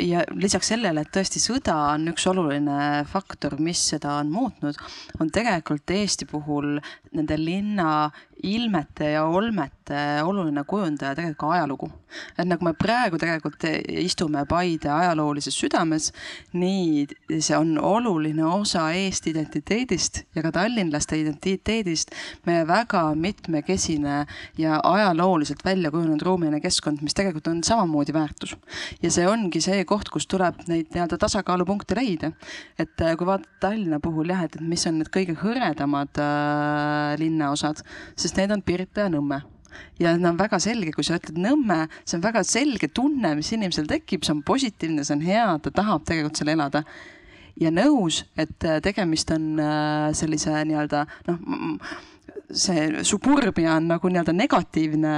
ja 0.00 0.24
lisaks 0.34 0.72
sellele, 0.72 1.04
et 1.04 1.12
tõesti 1.14 1.42
sõda 1.42 1.76
on 1.92 2.08
üks 2.10 2.24
oluline 2.30 3.04
faktor, 3.10 3.54
mis 3.62 3.82
seda 3.92 4.16
on 4.22 4.32
muutnud, 4.34 4.78
on 5.22 5.30
tegelikult 5.34 5.90
Eesti 5.94 6.26
puhul 6.30 6.80
nende 7.14 7.38
linna 7.38 8.10
ilmete 8.44 9.10
ja 9.14 9.24
olmete 9.24 10.22
oluline 10.24 10.64
kujundaja 10.68 11.14
tegelikult 11.16 11.40
ka 11.40 11.50
ajalugu. 11.56 11.90
et 12.38 12.46
nagu 12.46 12.64
me 12.64 12.72
praegu 12.78 13.18
tegelikult 13.18 13.64
istume 13.88 14.44
Paide 14.46 14.90
ajaloolises 14.92 15.56
südames, 15.58 16.12
nii 16.52 17.06
see 17.40 17.56
on 17.56 17.74
oluline 17.78 18.44
osa 18.46 18.84
Eesti 18.94 19.32
identiteedist 19.34 20.22
ja 20.36 20.42
ka 20.42 20.52
tallinlaste 20.52 21.18
identiteedist. 21.18 22.12
meie 22.46 22.66
väga 22.66 23.02
mitmekesine 23.14 24.26
ja 24.58 24.80
ajalooliselt 24.82 25.64
välja 25.64 25.90
kujunenud 25.90 26.22
ruumiline 26.22 26.60
keskkond, 26.60 27.02
mis 27.02 27.14
tegelikult 27.14 27.48
on 27.50 27.64
samamoodi 27.64 28.12
väärtus. 28.12 28.56
ja 29.02 29.10
see 29.10 29.26
ongi 29.28 29.60
see 29.60 29.84
koht, 29.84 30.08
kus 30.08 30.26
tuleb 30.26 30.62
neid 30.68 30.92
nii-öelda 30.94 31.18
tasakaalupunkte 31.18 31.98
leida. 31.98 32.32
et 32.78 32.94
kui 33.18 33.26
vaadata 33.26 33.50
Tallinna 33.64 33.98
puhul 34.00 34.28
jah, 34.28 34.44
et 34.44 34.58
mis 34.60 34.82
on 34.86 34.98
need 35.00 35.08
kõige 35.12 35.34
hõredamad 35.40 36.18
äh, 36.20 37.14
linnaosad, 37.20 37.80
sest 38.16 38.33
need 38.40 38.54
on 38.54 38.62
Pirita 38.62 39.06
ja 39.06 39.12
Nõmme 39.12 39.42
ja 40.00 40.14
need 40.14 40.28
on 40.28 40.38
väga 40.38 40.60
selge, 40.62 40.92
kui 40.94 41.06
sa 41.06 41.18
ütled 41.18 41.40
Nõmme, 41.40 41.84
see 42.04 42.18
on 42.18 42.24
väga 42.24 42.44
selge 42.46 42.90
tunne, 42.94 43.34
mis 43.38 43.52
inimesel 43.54 43.88
tekib, 43.90 44.24
see 44.26 44.34
on 44.36 44.42
positiivne, 44.46 45.04
see 45.06 45.16
on 45.16 45.26
hea, 45.26 45.44
ta 45.62 45.74
tahab 45.74 46.06
tegelikult 46.06 46.40
seal 46.40 46.54
elada. 46.54 46.84
ja 47.60 47.70
nõus, 47.70 48.24
et 48.34 48.64
tegemist 48.82 49.30
on 49.30 49.60
sellise 50.18 50.50
nii-öelda 50.66 51.04
noh, 51.28 51.36
see 52.50 53.04
suburbia 53.06 53.76
on 53.76 53.86
nagu 53.92 54.10
nii-öelda 54.10 54.34
negatiivne, 54.34 55.12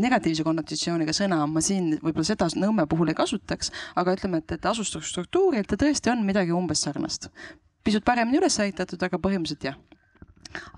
negatiivse 0.00 0.44
konnotatsiooniga 0.44 1.14
sõna, 1.16 1.40
ma 1.48 1.64
siin 1.64 1.94
võib-olla 2.02 2.28
seda 2.28 2.50
Nõmme 2.56 2.86
puhul 2.88 3.12
ei 3.12 3.16
kasutaks, 3.16 3.72
aga 3.96 4.16
ütleme, 4.18 4.42
et, 4.42 4.52
et 4.58 4.68
asustusstruktuurilt 4.72 5.72
ta 5.72 5.80
tõesti 5.80 6.12
on 6.12 6.24
midagi 6.26 6.52
umbes 6.52 6.84
sarnast. 6.84 7.30
pisut 7.82 8.04
paremini 8.04 8.38
üles 8.38 8.60
ehitatud, 8.60 9.00
aga 9.02 9.18
põhimõtteliselt 9.18 9.72
jah 9.72 9.80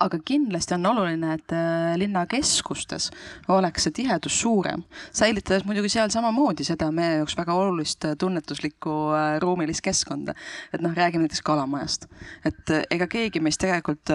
aga 0.01 0.19
kindlasti 0.25 0.77
on 0.77 0.87
oluline, 0.93 1.35
et 1.39 1.55
äh, 1.55 1.95
linnakeskustes 2.01 3.11
oleks 3.55 3.87
see 3.87 3.97
tihedus 4.01 4.37
suurem, 4.45 4.85
säilitades 5.15 5.67
muidugi 5.69 5.93
seal 5.95 6.13
samamoodi 6.15 6.67
seda 6.67 6.91
meie 6.95 7.21
jaoks 7.21 7.37
väga 7.39 7.57
olulist 7.59 8.05
äh, 8.09 8.17
tunnetuslikku 8.21 8.95
äh, 9.17 9.27
ruumilist 9.43 9.85
keskkonda. 9.85 10.35
et 10.73 10.85
noh, 10.85 10.95
räägime 10.95 11.25
näiteks 11.25 11.43
Kalamajast, 11.45 12.09
et 12.45 12.77
ega 12.91 13.09
keegi 13.11 13.41
meist 13.41 13.63
tegelikult 13.63 14.11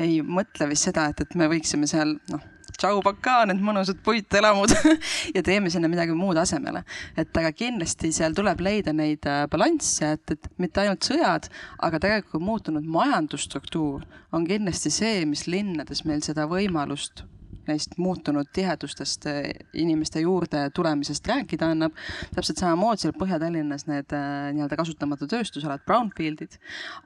ei 0.00 0.20
mõtle 0.22 0.68
vist 0.70 0.88
seda, 0.88 1.10
et, 1.10 1.20
et 1.24 1.36
me 1.38 1.48
võiksime 1.50 1.88
seal 1.90 2.18
noh 2.30 2.49
tšau-pakaa, 2.80 3.46
need 3.50 3.62
mõnusad 3.64 4.00
puitelamud 4.04 4.72
ja 5.36 5.42
teeme 5.46 5.72
sinna 5.72 5.90
midagi 5.92 6.16
muud 6.16 6.40
asemele. 6.40 6.84
et 7.16 7.42
aga 7.42 7.52
kindlasti 7.56 8.12
seal 8.16 8.36
tuleb 8.36 8.62
leida 8.64 8.94
neid 8.96 9.26
äh, 9.28 9.44
balansse, 9.50 10.14
et, 10.16 10.36
et 10.36 10.50
mitte 10.62 10.84
ainult 10.84 11.06
sõjad, 11.06 11.50
aga 11.86 12.00
tegelikult 12.02 12.46
muutunud 12.46 12.86
majandusstruktuur 12.98 14.06
on 14.32 14.46
kindlasti 14.48 14.92
see, 14.94 15.26
mis 15.28 15.46
linnades 15.50 16.04
meil 16.08 16.24
seda 16.24 16.48
võimalust 16.50 17.24
neist 17.70 17.96
muutunud 18.00 18.50
tihedustest 18.54 19.26
eh, 19.30 19.50
inimeste 19.78 20.22
juurde 20.24 20.66
tulemisest 20.74 21.26
rääkida 21.30 21.70
annab. 21.74 21.96
täpselt 22.34 22.60
samamoodi 22.60 23.04
seal 23.04 23.16
Põhja-Tallinnas 23.18 23.86
need 23.90 24.14
eh, 24.16 24.50
nii-öelda 24.56 24.78
kasutamata 24.80 25.28
tööstusalad, 25.30 25.84
brownfield'id, 25.86 26.58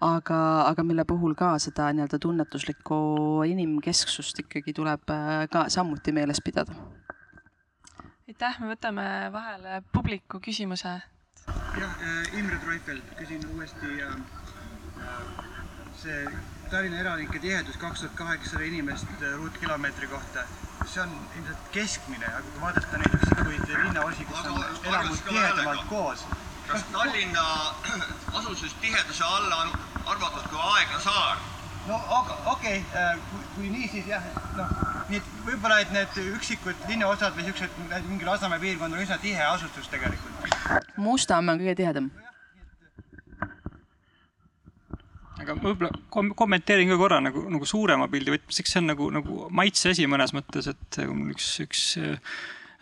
aga, 0.04 0.40
aga 0.70 0.86
mille 0.86 1.06
puhul 1.08 1.36
ka 1.38 1.54
seda 1.62 1.90
nii-öelda 1.94 2.20
tunnetuslikku 2.22 2.98
inimkesksust 3.50 4.44
ikkagi 4.46 4.76
tuleb 4.76 5.14
eh, 5.14 5.46
ka 5.52 5.66
samuti 5.72 6.12
meeles 6.16 6.42
pidada. 6.44 6.76
aitäh, 8.28 8.60
me 8.60 8.72
võtame 8.74 9.08
vahele 9.32 9.82
publiku 9.92 10.40
küsimuse. 10.44 11.00
jah, 11.80 11.98
Imre 12.38 12.58
Treufel, 12.64 13.02
küsin 13.18 13.44
uuesti 13.54 13.98
see 16.04 16.24
Tallinna 16.70 17.00
elanike 17.00 17.38
tihedus 17.38 17.76
kaks 17.80 18.00
tuhat 18.02 18.14
kaheksasada 18.18 18.64
inimest 18.64 19.10
äh, 19.22 19.34
ruutkilomeetri 19.36 20.08
kohta, 20.08 20.44
see 20.86 21.02
on 21.02 21.12
ilmselt 21.36 21.68
keskmine, 21.76 22.26
aga 22.26 22.42
kui 22.48 22.62
vaadata 22.62 23.00
näiteks 23.02 23.30
neid 23.48 23.70
linnaosi, 23.84 24.24
kus 24.30 24.48
on 24.50 24.64
elamud 24.90 25.22
tihedamalt 25.28 25.84
koos. 25.92 26.24
kas 26.68 26.86
Tallinna 26.92 27.44
asustustiheduse 28.40 29.24
alla 29.24 29.60
on 29.66 29.72
arvatud 30.14 30.48
ka 30.50 30.64
Aegla 30.72 31.00
saar, 31.06 31.44
no 31.86 32.00
aga 32.18 32.38
okei 32.56 32.80
okay,, 32.80 33.22
kui, 33.30 33.46
kui 33.54 33.70
nii, 33.76 33.88
siis 33.94 34.10
jah, 34.12 34.28
noh, 34.56 34.76
nii 35.12 35.20
et 35.22 35.32
võib-olla, 35.46 35.80
et 35.84 35.94
need 35.94 36.20
üksikud 36.24 36.84
linnaosad 36.88 37.36
või 37.38 37.48
siuksed, 37.50 37.80
mingi 38.10 38.28
Lasnamäe 38.28 38.60
piirkond 38.66 38.96
on 38.96 39.06
üsna 39.06 39.20
tihe 39.22 39.48
asustus 39.52 39.92
tegelikult. 39.92 40.52
Mustamäe 40.96 41.56
on 41.56 41.64
kõige 41.64 41.80
tihedam 41.84 42.12
aga 45.42 45.56
ma 45.56 45.68
võib-olla 45.70 46.02
kom 46.12 46.32
kommenteerin 46.38 46.90
ka 46.92 46.98
korra 47.00 47.20
nagu, 47.24 47.46
nagu 47.50 47.68
suurema 47.68 48.08
pildi 48.12 48.34
võtmes, 48.36 48.60
eks 48.60 48.76
see 48.76 48.82
on 48.82 48.90
nagu, 48.92 49.10
nagu 49.14 49.46
maitse 49.54 49.94
asi 49.94 50.08
mõnes 50.10 50.34
mõttes, 50.36 50.68
et 50.70 51.00
mul 51.10 51.32
üks, 51.34 51.48
üks 51.64 51.82
äh, 51.98 52.36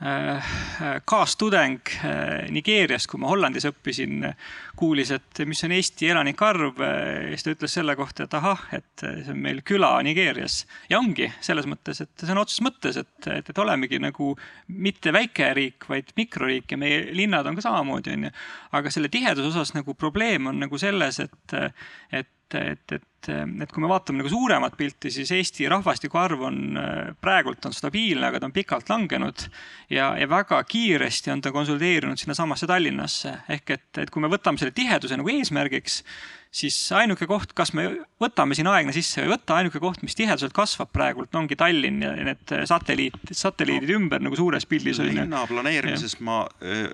äh, 0.04 0.98
kaastudeng 1.08 1.94
äh, 2.04 2.50
Nigeeriast, 2.52 3.08
kui 3.08 3.22
ma 3.22 3.30
Hollandis 3.30 3.64
õppisin, 3.70 4.26
kuulis, 4.76 5.14
et 5.16 5.42
mis 5.48 5.64
on 5.64 5.72
Eesti 5.78 6.10
elanike 6.12 6.44
arv 6.44 6.82
äh,. 6.84 7.30
siis 7.32 7.46
ta 7.46 7.54
ütles 7.54 7.78
selle 7.78 7.96
kohta, 7.96 8.26
et 8.26 8.36
ahah, 8.36 8.66
et 8.76 9.06
see 9.06 9.32
on 9.32 9.40
meil 9.46 9.64
küla 9.64 9.94
Nigeerias 10.04 10.62
ja 10.92 11.00
ongi 11.00 11.30
selles 11.40 11.68
mõttes, 11.70 12.04
et 12.04 12.26
sõna 12.26 12.44
otseses 12.44 12.66
mõttes, 12.68 13.00
et, 13.00 13.30
et, 13.32 13.48
et 13.48 13.62
olemegi 13.64 14.02
nagu 14.02 14.34
mitte 14.68 15.14
väike 15.16 15.48
riik, 15.56 15.88
vaid 15.88 16.12
mikroriik 16.20 16.76
ja 16.76 16.80
meie 16.84 17.08
linnad 17.16 17.48
on 17.48 17.56
ka 17.56 17.64
samamoodi, 17.64 18.12
onju. 18.18 18.36
aga 18.76 18.92
selle 18.92 19.08
tiheduse 19.12 19.54
osas 19.54 19.72
nagu 19.78 19.96
probleem 19.96 20.52
on 20.52 20.60
nagu 20.66 20.84
selles, 20.84 21.22
et, 21.24 21.58
et 22.12 22.32
et, 22.58 22.94
et, 22.96 23.30
et 23.30 23.72
kui 23.72 23.82
me 23.84 23.90
vaatame 23.90 24.20
nagu 24.20 24.30
suuremat 24.32 24.76
pilti, 24.78 25.12
siis 25.14 25.30
Eesti 25.36 25.68
rahvastiku 25.70 26.18
arv 26.20 26.44
on 26.48 26.58
praegult 27.22 27.68
on 27.68 27.76
stabiilne, 27.76 28.28
aga 28.28 28.40
ta 28.42 28.48
on 28.48 28.54
pikalt 28.56 28.92
langenud 28.92 29.46
ja, 29.92 30.12
ja 30.18 30.28
väga 30.30 30.60
kiiresti 30.68 31.34
on 31.34 31.42
ta 31.44 31.54
konsolideerunud 31.54 32.20
sinnasamasse 32.20 32.68
Tallinnasse. 32.70 33.34
ehk 33.56 33.74
et, 33.76 33.90
et 34.04 34.12
kui 34.12 34.22
me 34.22 34.30
võtame 34.32 34.60
selle 34.60 34.74
tiheduse 34.76 35.18
nagu 35.18 35.32
eesmärgiks, 35.32 36.02
siis 36.52 36.76
ainuke 36.96 37.26
koht, 37.28 37.54
kas 37.56 37.72
me 37.76 37.86
võtame 38.20 38.56
siin 38.56 38.68
aegna 38.68 38.92
sisse 38.94 39.22
või 39.22 39.30
ei 39.30 39.32
võta, 39.32 39.56
ainuke 39.58 39.80
koht, 39.80 40.02
mis 40.04 40.16
tiheduselt 40.18 40.52
kasvab 40.56 40.92
praegult, 40.92 41.32
ongi 41.38 41.56
Tallinn 41.58 42.04
ja 42.04 42.12
need 42.28 42.54
satelliit, 42.68 43.16
satelliidid 43.32 43.94
ümber 43.96 44.22
nagu 44.22 44.36
suures 44.36 44.68
pildis. 44.68 45.00
linna 45.02 45.46
planeerimises 45.48 46.18
ja. 46.18 46.24
ma 46.28 46.42
öö, 46.60 46.90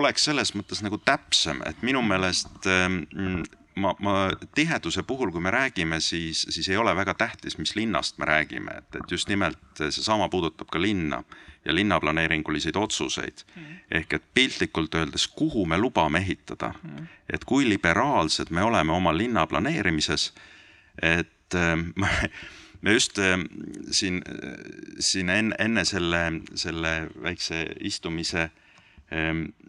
oleks 0.00 0.30
selles 0.30 0.54
mõttes 0.56 0.80
nagu 0.84 0.98
täpsem, 1.04 1.60
et 1.68 1.84
minu 1.84 2.00
meelest 2.06 2.64
öö, 2.66 3.42
ma, 3.74 3.94
ma 4.00 4.30
tiheduse 4.54 5.02
puhul, 5.02 5.30
kui 5.30 5.40
me 5.40 5.50
räägime, 5.50 6.00
siis, 6.00 6.46
siis 6.50 6.68
ei 6.68 6.76
ole 6.76 6.96
väga 6.96 7.14
tähtis, 7.14 7.58
mis 7.58 7.76
linnast 7.76 8.18
me 8.18 8.28
räägime, 8.28 8.78
et, 8.78 8.94
et 9.00 9.10
just 9.10 9.28
nimelt 9.28 9.58
seesama 9.78 10.28
puudutab 10.28 10.70
ka 10.72 10.82
linna 10.82 11.22
ja 11.64 11.74
linnaplaneeringuliseid 11.74 12.76
otsuseid 12.76 13.44
mm. 13.56 13.62
-hmm. 13.62 13.76
ehk 13.90 14.12
et 14.12 14.22
piltlikult 14.34 14.94
öeldes, 14.94 15.28
kuhu 15.28 15.66
me 15.66 15.78
lubame 15.78 16.18
ehitada 16.18 16.74
mm, 16.82 16.96
-hmm. 16.96 17.06
et 17.32 17.44
kui 17.44 17.68
liberaalsed 17.68 18.50
me 18.50 18.62
oleme 18.62 18.92
oma 18.92 19.16
linna 19.16 19.46
planeerimises, 19.46 20.34
et 21.02 21.54
äh, 21.54 21.76
me 22.80 22.92
just 22.92 23.18
äh, 23.18 23.38
siin, 23.90 24.22
siin 24.98 25.30
enne, 25.30 25.54
enne 25.58 25.84
selle, 25.84 26.32
selle 26.54 27.10
väikse 27.22 27.66
istumise 27.80 28.50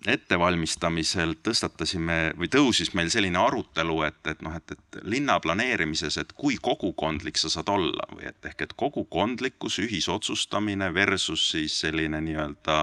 ettevalmistamisel 0.08 1.34
tõstatasime 1.44 2.18
või 2.40 2.48
tõusis 2.52 2.94
meil 2.96 3.10
selline 3.12 3.40
arutelu, 3.40 3.98
et, 4.08 4.20
et 4.32 4.44
noh, 4.46 4.56
et, 4.56 4.76
et 4.76 5.00
linna 5.04 5.40
planeerimises, 5.44 6.18
et 6.22 6.32
kui 6.38 6.56
kogukondlik 6.62 7.40
sa 7.40 7.52
saad 7.52 7.72
olla 7.74 8.08
või 8.14 8.30
et 8.30 8.48
ehk, 8.52 8.62
et 8.64 8.76
kogukondlikkus, 8.80 9.80
ühisotsustamine 9.84 10.94
versus 10.96 11.50
siis 11.52 11.76
selline 11.84 12.22
nii-öelda 12.24 12.80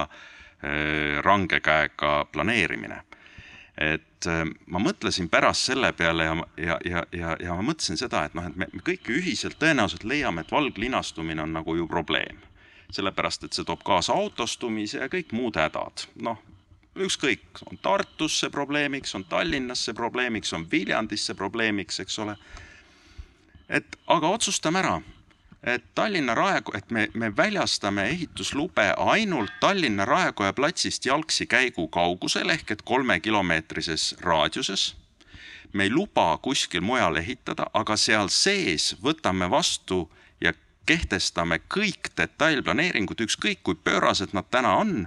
range 1.25 1.57
käega 1.65 2.25
planeerimine. 2.31 3.01
et 3.81 4.27
ma 4.67 4.77
mõtlesin 4.77 5.29
pärast 5.29 5.71
selle 5.71 5.89
peale 5.97 6.27
ja, 6.27 6.35
ja, 6.57 6.77
ja, 6.85 7.03
ja, 7.11 7.35
ja 7.39 7.55
ma 7.57 7.63
mõtlesin 7.71 7.97
seda, 7.97 8.25
et 8.27 8.35
noh, 8.37 8.45
et 8.45 8.55
me, 8.55 8.67
me 8.69 8.83
kõik 8.85 9.09
ühiselt 9.09 9.57
tõenäoliselt 9.57 10.03
leiame, 10.05 10.41
et 10.41 10.51
valglinastumine 10.51 11.41
on 11.41 11.55
nagu 11.57 11.75
ju 11.79 11.87
probleem 11.89 12.37
sellepärast, 12.91 13.43
et 13.43 13.53
see 13.53 13.67
toob 13.67 13.83
kaasa 13.87 14.13
autostumise 14.13 14.99
ja 15.03 15.09
kõik 15.11 15.31
muud 15.35 15.59
hädad. 15.59 16.07
noh, 16.15 16.37
ükskõik, 16.95 17.63
on 17.71 17.79
Tartus 17.81 18.39
see 18.39 18.49
probleemiks, 18.49 19.15
on 19.15 19.25
Tallinnas 19.25 19.85
see 19.85 19.95
probleemiks, 19.95 20.53
on 20.53 20.67
Viljandis 20.71 21.25
see 21.25 21.35
probleemiks, 21.35 21.99
eks 21.99 22.19
ole. 22.19 22.35
et 23.69 23.97
aga 24.07 24.27
otsustame 24.27 24.79
ära, 24.79 24.99
et 25.63 25.83
Tallinna 25.95 26.35
raekoja, 26.35 26.77
et 26.77 26.91
me, 26.91 27.07
me 27.13 27.31
väljastame 27.37 28.07
ehituslube 28.09 28.93
ainult 28.97 29.51
Tallinna 29.59 30.05
Raekoja 30.05 30.53
platsist 30.53 31.05
jalgsi 31.05 31.45
käigu 31.45 31.87
kaugusel 31.87 32.49
ehk 32.49 32.71
et 32.71 32.81
kolmekilomeetrises 32.81 34.15
raadiuses. 34.21 34.95
me 35.73 35.83
ei 35.83 35.89
luba 35.89 36.37
kuskil 36.37 36.81
mujal 36.81 37.15
ehitada, 37.15 37.65
aga 37.73 37.95
seal 37.97 38.27
sees 38.27 38.95
võtame 39.03 39.49
vastu 39.49 40.09
kehtestame 40.91 41.61
kõik 41.71 42.11
detailplaneeringud, 42.17 43.23
ükskõik 43.23 43.61
kui 43.63 43.77
pöörased 43.79 44.33
nad 44.35 44.49
täna 44.51 44.75
on 44.81 45.05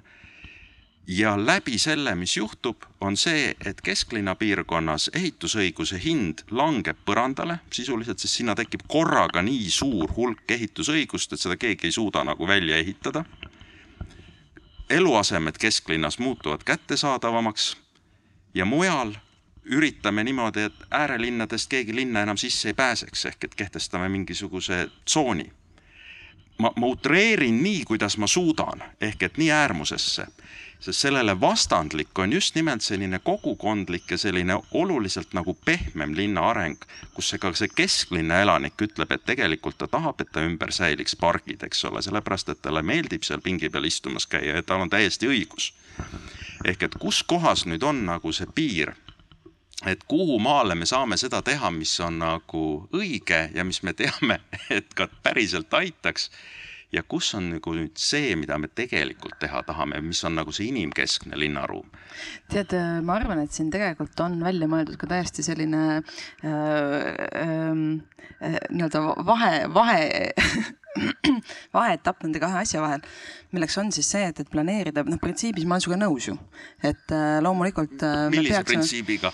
ja 1.07 1.35
läbi 1.37 1.79
selle, 1.79 2.15
mis 2.15 2.37
juhtub, 2.37 2.87
on 3.01 3.17
see, 3.21 3.53
et 3.65 3.81
kesklinna 3.85 4.35
piirkonnas 4.41 5.11
ehitusõiguse 5.15 5.99
hind 6.01 6.45
langeb 6.51 7.03
põrandale 7.05 7.59
sisuliselt, 7.73 8.23
sest 8.23 8.41
sinna 8.41 8.55
tekib 8.57 8.87
korraga 8.89 9.43
nii 9.45 9.69
suur 9.71 10.15
hulk 10.17 10.55
ehitusõigust, 10.57 11.35
et 11.35 11.45
seda 11.45 11.59
keegi 11.61 11.91
ei 11.91 11.99
suuda 11.99 12.25
nagu 12.25 12.49
välja 12.49 12.81
ehitada. 12.81 13.25
eluasemed 14.91 15.57
kesklinnas 15.59 16.19
muutuvad 16.19 16.65
kättesaadavamaks 16.65 17.77
ja 18.55 18.65
mujal 18.65 19.15
üritame 19.65 20.25
niimoodi, 20.25 20.61
et 20.69 20.87
äärelinnadest 20.91 21.71
keegi 21.71 21.95
linna 21.97 22.23
enam 22.23 22.37
sisse 22.37 22.69
ei 22.69 22.75
pääseks, 22.75 23.27
ehk 23.27 23.45
et 23.45 23.55
kehtestame 23.55 24.09
mingisuguse 24.09 24.89
tsooni. 25.05 25.53
Ma, 26.59 26.73
ma 26.77 26.87
utreerin 26.87 27.63
nii, 27.63 27.85
kuidas 27.85 28.19
ma 28.19 28.27
suudan, 28.27 28.83
ehk 29.01 29.23
et 29.23 29.39
nii 29.39 29.51
äärmusesse 29.51 30.27
sest 30.85 31.01
sellele 31.01 31.41
vastandlik 31.41 32.19
on 32.19 32.33
just 32.33 32.55
nimelt 32.55 32.83
selline 32.83 33.19
kogukondlik 33.19 34.11
ja 34.11 34.19
selline 34.19 34.59
oluliselt 34.73 35.33
nagu 35.33 35.57
pehmem 35.65 36.13
linna 36.17 36.49
areng, 36.51 36.77
kus 37.15 37.31
see 37.33 37.41
ka 37.41 37.53
see 37.57 37.71
kesklinna 37.75 38.43
elanik 38.45 38.83
ütleb, 38.87 39.13
et 39.13 39.25
tegelikult 39.25 39.79
ta 39.81 39.89
tahab, 39.89 40.21
et 40.21 40.33
ta 40.33 40.45
ümber 40.45 40.73
säiliks 40.73 41.17
pargid, 41.17 41.65
eks 41.65 41.85
ole, 41.89 42.03
sellepärast 42.05 42.53
et 42.53 42.61
talle 42.63 42.83
meeldib 42.83 43.25
seal 43.25 43.41
pingi 43.41 43.71
peal 43.73 43.89
istumas 43.89 44.27
käia 44.27 44.59
ja 44.59 44.63
tal 44.63 44.85
on 44.85 44.93
täiesti 44.93 45.31
õigus. 45.31 45.73
ehk 46.65 46.83
et 46.83 46.95
kus 47.01 47.23
kohas 47.23 47.65
nüüd 47.67 47.83
on 47.83 48.05
nagu 48.07 48.33
see 48.33 48.47
piir, 48.55 48.93
et 49.87 50.05
kuhu 50.09 50.39
maale 50.39 50.75
me 50.79 50.87
saame 50.87 51.19
seda 51.21 51.43
teha, 51.43 51.71
mis 51.75 51.95
on 52.05 52.21
nagu 52.23 52.65
õige 52.95 53.49
ja 53.55 53.65
mis 53.67 53.83
me 53.83 53.95
teame, 53.97 54.41
et 54.79 54.95
ka 54.95 55.09
päriselt 55.23 55.75
aitaks 55.75 56.31
ja 56.95 57.03
kus 57.03 57.33
on 57.35 57.49
nagu 57.57 57.75
nüüd 57.75 57.99
see, 57.99 58.35
mida 58.39 58.59
me 58.61 58.69
tegelikult 58.71 59.39
teha 59.43 59.65
tahame, 59.67 59.99
mis 60.05 60.23
on 60.27 60.37
nagu 60.39 60.55
see 60.55 60.69
inimkeskne 60.71 61.39
linnaruum? 61.41 61.89
tead, 62.53 62.75
ma 63.03 63.19
arvan, 63.19 63.43
et 63.43 63.55
siin 63.55 63.73
tegelikult 63.75 64.21
on 64.23 64.39
välja 64.45 64.69
mõeldud 64.71 64.99
ka 65.01 65.09
täiesti 65.11 65.43
selline 65.47 65.83
äh, 65.99 66.53
äh, 67.43 67.75
nii-öelda 68.71 69.03
vahe, 69.27 69.55
vahe 69.75 70.31
vaheetapp 71.77 72.23
nende 72.23 72.41
kahe 72.43 72.61
asja 72.63 72.83
vahel, 72.85 73.03
milleks 73.55 73.77
on 73.81 73.91
siis 73.95 74.09
see, 74.15 74.25
et, 74.31 74.41
et 74.43 74.51
planeerida, 74.51 75.05
noh, 75.07 75.19
printsiibis 75.23 75.67
ma 75.69 75.77
olen 75.79 75.85
sinuga 75.85 75.99
nõus 76.05 76.29
ju, 76.29 76.37
et 76.85 77.15
äh, 77.15 77.39
loomulikult 77.45 78.03
äh,. 78.05 78.27
millise 78.33 78.61
peaksime... 78.61 78.71
printsiibiga, 78.71 79.33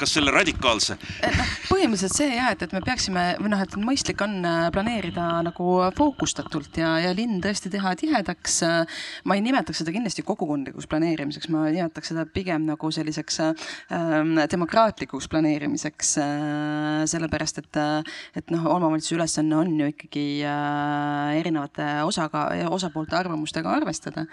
kas 0.00 0.14
selle 0.16 0.34
radikaalse? 0.34 0.98
noh, 1.24 1.52
põhimõtteliselt 1.70 2.16
see 2.16 2.30
jah, 2.34 2.52
et, 2.54 2.64
et 2.66 2.74
me 2.76 2.82
peaksime 2.84 3.24
või 3.40 3.52
noh, 3.52 3.62
et 3.64 3.76
mõistlik 3.80 4.22
on 4.24 4.38
äh, 4.46 4.66
planeerida 4.74 5.28
nagu 5.46 5.78
fookustatult 5.96 6.80
ja, 6.80 6.96
ja 7.02 7.12
linn 7.16 7.40
tõesti 7.44 7.72
teha 7.72 7.94
tihedaks. 7.98 8.58
ma 9.26 9.36
ei 9.36 9.44
nimetaks 9.44 9.82
seda 9.82 9.94
kindlasti 9.94 10.24
kogukondlikuks 10.26 10.88
planeerimiseks, 10.90 11.50
ma 11.52 11.66
nimetaks 11.70 12.12
seda 12.12 12.26
pigem 12.30 12.66
nagu 12.68 12.90
selliseks 12.92 13.40
äh, 13.48 13.66
demokraatlikuks 14.52 15.28
planeerimiseks 15.32 16.16
äh,. 16.22 17.04
sellepärast 17.10 17.62
et, 17.62 17.80
et 18.36 18.54
noh, 18.54 18.66
omavalitsuse 18.76 19.16
ülesanne 19.18 19.56
on 19.58 19.74
ju 19.80 19.90
ikkagi 19.92 20.26
äh, 20.46 21.36
erinevate 21.40 21.86
osaga, 22.06 22.48
osapoolte 22.72 23.16
arvamustega 23.46 23.70
arvestada. 23.70 24.26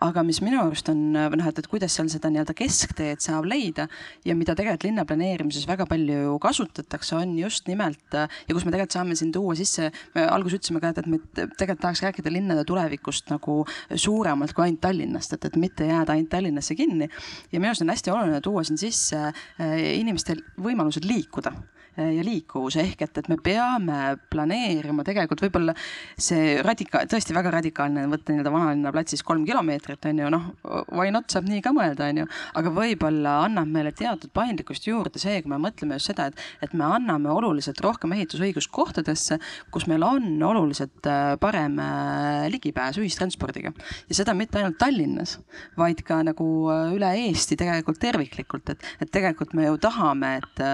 aga 0.00 0.22
mis 0.22 0.40
minu 0.42 0.60
arust 0.60 0.88
on 0.88 1.12
noh, 1.12 1.48
et, 1.48 1.58
et 1.58 1.66
kuidas 1.66 1.94
seal 1.96 2.08
seda 2.08 2.30
nii-öelda 2.30 2.54
keskteed 2.54 3.20
saab 3.20 3.46
leida 3.46 3.88
ja 4.24 4.34
mida 4.34 4.54
tegelikult 4.54 4.86
linnaplaneerimises 4.86 5.66
väga 5.66 5.86
palju 5.86 6.38
kasutatakse, 6.42 7.16
on 7.16 7.36
just 7.38 7.66
nimelt 7.68 8.14
ja 8.14 8.54
kus 8.54 8.64
me 8.64 8.72
tegelikult 8.72 8.92
saame 8.96 9.16
siin 9.16 9.32
tuua 9.32 9.54
sisse, 9.58 9.90
me 10.14 10.26
alguses 10.26 10.60
ütlesime 10.60 10.80
ka, 10.80 10.92
et, 10.92 11.02
et 11.02 11.10
me 11.10 11.18
tegelikult 11.34 11.82
tahaks 11.82 12.02
rääkida 12.06 12.32
linnade 12.32 12.64
tulevikust 12.68 13.30
nagu 13.32 13.62
suuremalt 13.94 14.54
kui 14.54 14.66
ainult 14.66 14.82
Tallinnast, 14.82 15.36
et, 15.36 15.44
et 15.46 15.56
mitte 15.60 15.86
jääda 15.86 16.16
ainult 16.16 16.30
Tallinnasse 16.32 16.76
kinni. 16.78 17.08
ja 17.52 17.60
minu 17.60 17.72
arust 17.72 17.84
on 17.84 17.92
hästi 17.92 18.14
oluline 18.14 18.40
tuua 18.40 18.64
siin 18.66 18.80
sisse 18.80 19.28
inimestel 19.58 20.42
võimalused 20.62 21.06
liikuda 21.06 21.54
ja 21.96 22.22
liikuvuse 22.24 22.80
ehk 22.82 23.02
et, 23.04 23.18
et 23.20 23.28
me 23.28 23.36
peame 23.42 24.16
planeerima 24.32 25.04
tegelikult 25.04 25.42
võib-olla 25.44 25.74
see 26.16 26.56
radika-, 26.64 27.04
tõesti 27.10 27.34
väga 27.36 27.52
radikaalne 27.58 28.06
võtta 28.10 28.32
nii-öelda 28.32 28.52
vanalinna 28.54 28.92
platsis 28.94 29.24
kolm 29.26 29.44
kilomeetrit 29.48 30.08
on 30.08 30.22
ju, 30.22 30.30
noh, 30.32 30.48
why 30.92 31.12
not 31.12 31.28
saab 31.32 31.48
nii 31.50 31.60
ka 31.64 31.74
mõelda, 31.76 32.08
on 32.08 32.22
ju, 32.22 32.28
aga 32.60 32.72
võib-olla 32.74 33.34
annab 33.46 33.68
meile 33.72 33.92
teatud 33.96 34.32
paindlikkust 34.34 34.88
juurde 34.88 35.20
see, 35.22 35.42
kui 35.42 35.52
me 35.52 35.60
mõtleme 35.62 35.98
just 35.98 36.12
seda, 36.12 36.30
et, 36.30 36.40
et 36.64 36.72
me 36.76 36.88
anname 36.88 37.30
oluliselt 37.32 37.80
rohkem 37.84 38.14
ehitusõigust 38.16 38.72
kohtadesse, 38.72 39.38
kus 39.74 39.86
meil 39.90 40.04
on 40.06 40.30
oluliselt 40.48 41.08
äh, 41.10 41.34
parem 41.42 41.78
äh, 41.82 42.48
ligipääs 42.52 43.00
ühistranspordiga. 43.02 43.74
Ja 44.08 44.18
seda 44.22 44.36
mitte 44.38 44.60
ainult 44.60 44.78
Tallinnas, 44.80 45.36
vaid 45.78 46.02
ka 46.06 46.22
nagu 46.24 46.48
äh, 46.72 46.96
üle 46.96 47.12
Eesti 47.26 47.58
tegelikult 47.60 48.00
terviklikult, 48.02 48.72
et, 48.72 48.88
et 49.04 49.12
tegelikult 49.12 49.52
me 49.58 49.68
ju 49.68 49.78
tahame, 49.82 50.34
et 50.40 50.64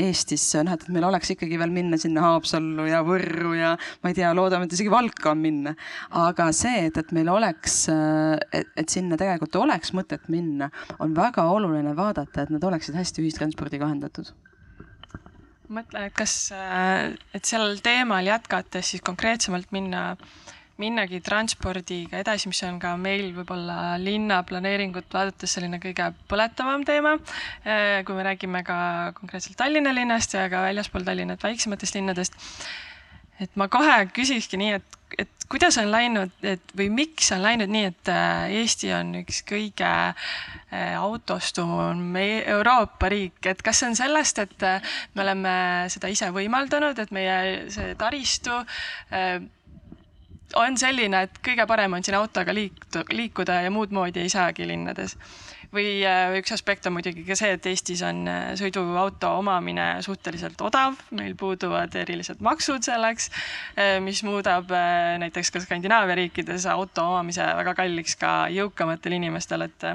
Eestis 0.00 0.39
noh, 0.66 0.76
et 0.76 0.86
meil 0.92 1.06
oleks 1.08 1.34
ikkagi 1.34 1.58
veel 1.60 1.72
minna 1.74 1.98
sinna 2.00 2.24
Haapsallu 2.26 2.86
ja 2.88 3.02
Võrru 3.06 3.54
ja 3.58 3.74
ma 4.02 4.12
ei 4.12 4.18
tea, 4.18 4.32
loodame, 4.36 4.68
et 4.68 4.76
isegi 4.76 4.92
Valka 4.92 5.32
on 5.34 5.42
minna. 5.42 5.74
aga 6.20 6.50
see, 6.56 6.86
et, 6.90 7.00
et 7.00 7.16
meil 7.16 7.30
oleks, 7.32 7.80
et, 7.90 8.70
et 8.76 8.92
sinna 8.92 9.18
tegelikult 9.20 9.60
oleks 9.62 9.94
mõtet 9.96 10.28
minna, 10.32 10.70
on 10.98 11.16
väga 11.16 11.46
oluline 11.50 11.96
vaadata, 11.96 12.44
et 12.44 12.54
nad 12.54 12.64
oleksid 12.70 12.98
hästi 12.98 13.24
ühistranspordiga 13.24 13.88
ühendatud 13.88 14.32
mõtlen, 15.70 16.08
et 16.08 16.14
kas, 16.16 16.34
et 16.50 17.46
sellel 17.46 17.78
teemal 17.84 18.26
jätkates 18.26 18.94
siis 18.94 19.04
konkreetsemalt 19.06 19.70
minna, 19.74 20.16
minnagi 20.80 21.20
transpordiga 21.24 22.20
edasi, 22.22 22.50
mis 22.50 22.62
on 22.66 22.78
ka 22.82 22.94
meil 23.00 23.30
võib-olla 23.36 23.96
linnaplaneeringut 24.00 25.10
vaadates 25.12 25.56
selline 25.56 25.80
kõige 25.82 26.10
põletavam 26.30 26.84
teema. 26.88 27.16
kui 28.06 28.16
me 28.16 28.28
räägime 28.30 28.64
ka 28.66 28.78
konkreetselt 29.18 29.58
Tallinna 29.60 29.94
linnast 29.94 30.34
ja 30.34 30.48
ka 30.52 30.62
väljaspool 30.68 31.04
Tallinnat 31.04 31.42
väiksematest 31.42 31.98
linnadest. 31.98 32.38
et 33.40 33.52
ma 33.56 33.68
kohe 33.72 34.06
küsikski 34.12 34.58
nii, 34.60 34.72
et, 34.76 34.98
et 35.18 35.46
kuidas 35.50 35.78
on 35.80 35.88
läinud, 35.90 36.32
et 36.46 36.74
või 36.76 36.90
miks 36.94 37.30
on 37.34 37.40
läinud 37.42 37.70
nii, 37.72 37.86
et 37.90 38.10
Eesti 38.60 38.92
on 38.94 39.14
üks 39.22 39.42
kõige 39.48 39.92
autostum 41.00 42.16
Euroopa 42.20 43.08
riik, 43.10 43.40
et 43.50 43.62
kas 43.64 43.80
see 43.80 43.90
on 43.90 43.96
sellest, 43.98 44.38
et 44.44 44.66
me 45.14 45.24
oleme 45.24 45.54
seda 45.92 46.12
ise 46.12 46.30
võimaldanud, 46.34 47.00
et 47.00 47.14
meie 47.16 47.40
see 47.74 47.96
taristu 47.98 48.60
on 50.58 50.76
selline, 50.80 51.24
et 51.26 51.40
kõige 51.44 51.66
parem 51.68 51.94
on 51.96 52.04
siin 52.04 52.16
autoga 52.18 52.54
liik-, 52.54 52.86
liikuda 53.14 53.60
ja 53.64 53.72
muud 53.72 53.92
moodi 53.94 54.22
ei 54.24 54.32
saagi 54.32 54.66
linnades. 54.68 55.16
või 55.70 56.02
üks 56.34 56.50
aspekt 56.50 56.86
on 56.88 56.96
muidugi 56.96 57.22
ka 57.22 57.36
see, 57.38 57.52
et 57.54 57.66
Eestis 57.70 58.00
on 58.02 58.24
sõiduauto 58.58 59.28
omamine 59.38 60.02
suhteliselt 60.02 60.60
odav, 60.66 60.96
meil 61.14 61.36
puuduvad 61.38 61.94
erilised 61.94 62.42
maksud 62.42 62.82
selleks, 62.82 63.30
mis 64.02 64.24
muudab 64.26 64.72
näiteks 65.22 65.54
ka 65.54 65.62
Skandinaavia 65.62 66.18
riikides 66.24 66.66
auto 66.66 67.06
omamise 67.12 67.46
väga 67.62 67.76
kalliks 67.78 68.18
ka 68.18 68.48
jõukamatel 68.50 69.14
inimestel, 69.20 69.68
et 69.68 69.86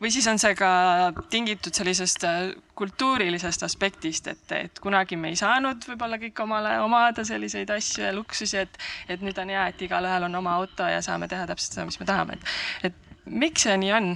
või 0.00 0.10
siis 0.12 0.26
on 0.30 0.40
see 0.40 0.54
ka 0.58 0.70
tingitud 1.32 1.76
sellisest 1.76 2.24
kultuurilisest 2.78 3.64
aspektist, 3.66 4.30
et, 4.32 4.44
et 4.56 4.82
kunagi 4.82 5.18
me 5.20 5.32
ei 5.32 5.38
saanud 5.38 5.84
võib-olla 5.92 6.20
kõik 6.22 6.44
omale 6.44 6.76
omada 6.84 7.24
selliseid 7.28 7.70
asju 7.74 8.06
ja 8.06 8.12
luksusi, 8.16 8.62
et, 8.64 8.78
et 9.08 9.24
nüüd 9.24 9.38
on 9.42 9.52
hea, 9.52 9.66
et 9.72 9.82
igalühel 9.88 10.28
on 10.30 10.40
oma 10.40 10.56
auto 10.60 10.88
ja 10.88 11.02
saame 11.04 11.28
teha 11.28 11.48
täpselt 11.50 11.76
seda, 11.76 11.88
mis 11.90 12.00
me 12.00 12.08
tahame, 12.08 12.38
et, 12.38 12.90
et 12.90 13.26
miks 13.44 13.68
see 13.68 13.76
nii 13.84 13.92
on? 13.98 14.14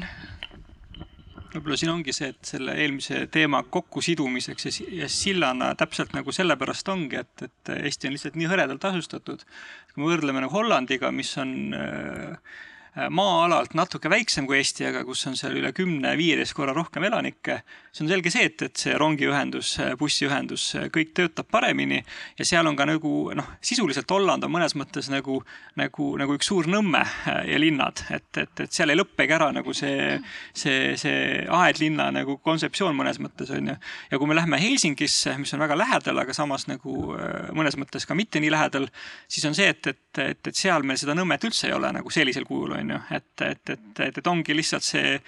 võib-olla 1.54 1.76
siin 1.78 1.92
ongi 1.92 2.12
see, 2.14 2.32
et 2.32 2.48
selle 2.48 2.74
eelmise 2.82 3.26
teema 3.32 3.60
kokkusidumiseks 3.62 4.66
ja, 4.66 4.72
ja 5.04 5.08
sillana 5.12 5.70
täpselt 5.78 6.14
nagu 6.16 6.32
sellepärast 6.34 6.88
ongi, 6.90 7.20
et, 7.20 7.44
et 7.46 7.74
Eesti 7.76 8.08
on 8.08 8.16
lihtsalt 8.16 8.38
nii 8.40 8.48
hõredalt 8.50 8.86
asustatud. 8.90 9.44
kui 9.92 10.02
me 10.02 10.10
võrdleme 10.10 10.42
nagu 10.42 10.54
Hollandiga, 10.56 11.12
mis 11.14 11.30
on 11.38 11.54
äh, 11.78 12.56
maa-alalt 12.94 13.74
natuke 13.74 14.10
väiksem 14.10 14.46
kui 14.46 14.60
Eesti, 14.60 14.86
aga 14.86 15.02
kus 15.06 15.24
on 15.26 15.34
seal 15.38 15.56
üle 15.58 15.72
kümne-viieteist 15.74 16.54
korra 16.54 16.74
rohkem 16.76 17.02
elanikke. 17.08 17.60
see 17.94 18.04
on 18.04 18.10
selge 18.10 18.30
see, 18.30 18.44
et, 18.48 18.62
et 18.62 18.76
see 18.78 18.94
rongiühendus, 18.98 19.76
bussiühendus, 19.98 20.64
kõik 20.94 21.12
töötab 21.14 21.46
paremini 21.50 22.00
ja 22.38 22.46
seal 22.46 22.66
on 22.66 22.76
ka 22.76 22.86
nagu 22.86 23.12
noh, 23.34 23.50
sisuliselt 23.62 24.10
Holland 24.10 24.46
on 24.46 24.50
mõnes 24.54 24.74
mõttes 24.78 25.10
nagu, 25.10 25.40
nagu, 25.78 26.08
nagu 26.18 26.38
üks 26.38 26.50
suur 26.50 26.66
Nõmme 26.74 27.02
ja 27.46 27.58
linnad, 27.60 28.00
et, 28.10 28.30
et, 28.40 28.60
et 28.64 28.72
seal 28.72 28.90
ei 28.90 28.98
lõppegi 28.98 29.34
ära 29.36 29.50
nagu 29.54 29.74
see, 29.76 30.16
see, 30.56 30.94
see 30.98 31.44
aedlinna 31.50 32.08
nagu 32.14 32.38
kontseptsioon 32.42 32.96
mõnes 32.98 33.20
mõttes 33.22 33.50
on 33.54 33.72
ju. 33.72 33.76
ja 34.10 34.18
kui 34.18 34.30
me 34.30 34.38
lähme 34.38 34.58
Helsingisse, 34.62 35.36
mis 35.38 35.54
on 35.54 35.62
väga 35.62 35.78
lähedal, 35.78 36.18
aga 36.22 36.34
samas 36.34 36.66
nagu 36.70 37.14
mõnes 37.54 37.78
mõttes 37.78 38.06
ka 38.06 38.16
mitte 38.18 38.42
nii 38.42 38.54
lähedal, 38.54 38.88
siis 39.28 39.46
on 39.50 39.54
see, 39.54 39.70
et, 39.74 39.86
et, 39.86 40.22
et, 40.24 40.50
et 40.50 40.54
seal 40.54 40.86
meil 40.86 40.98
seda 41.00 41.14
Nõmmet 41.14 41.46
üldse 41.46 41.68
ei 41.68 41.76
ole 41.76 41.92
nagu 41.94 42.10
sellisel 42.10 42.46
kujul 42.48 42.74
on 42.74 42.83
ju, 42.83 42.83
et, 42.92 43.42
et, 43.42 43.70
et, 43.70 44.00
et, 44.00 44.18
et 44.18 44.26
ongi 44.26 44.56
lihtsalt 44.56 44.84
see 44.84 45.18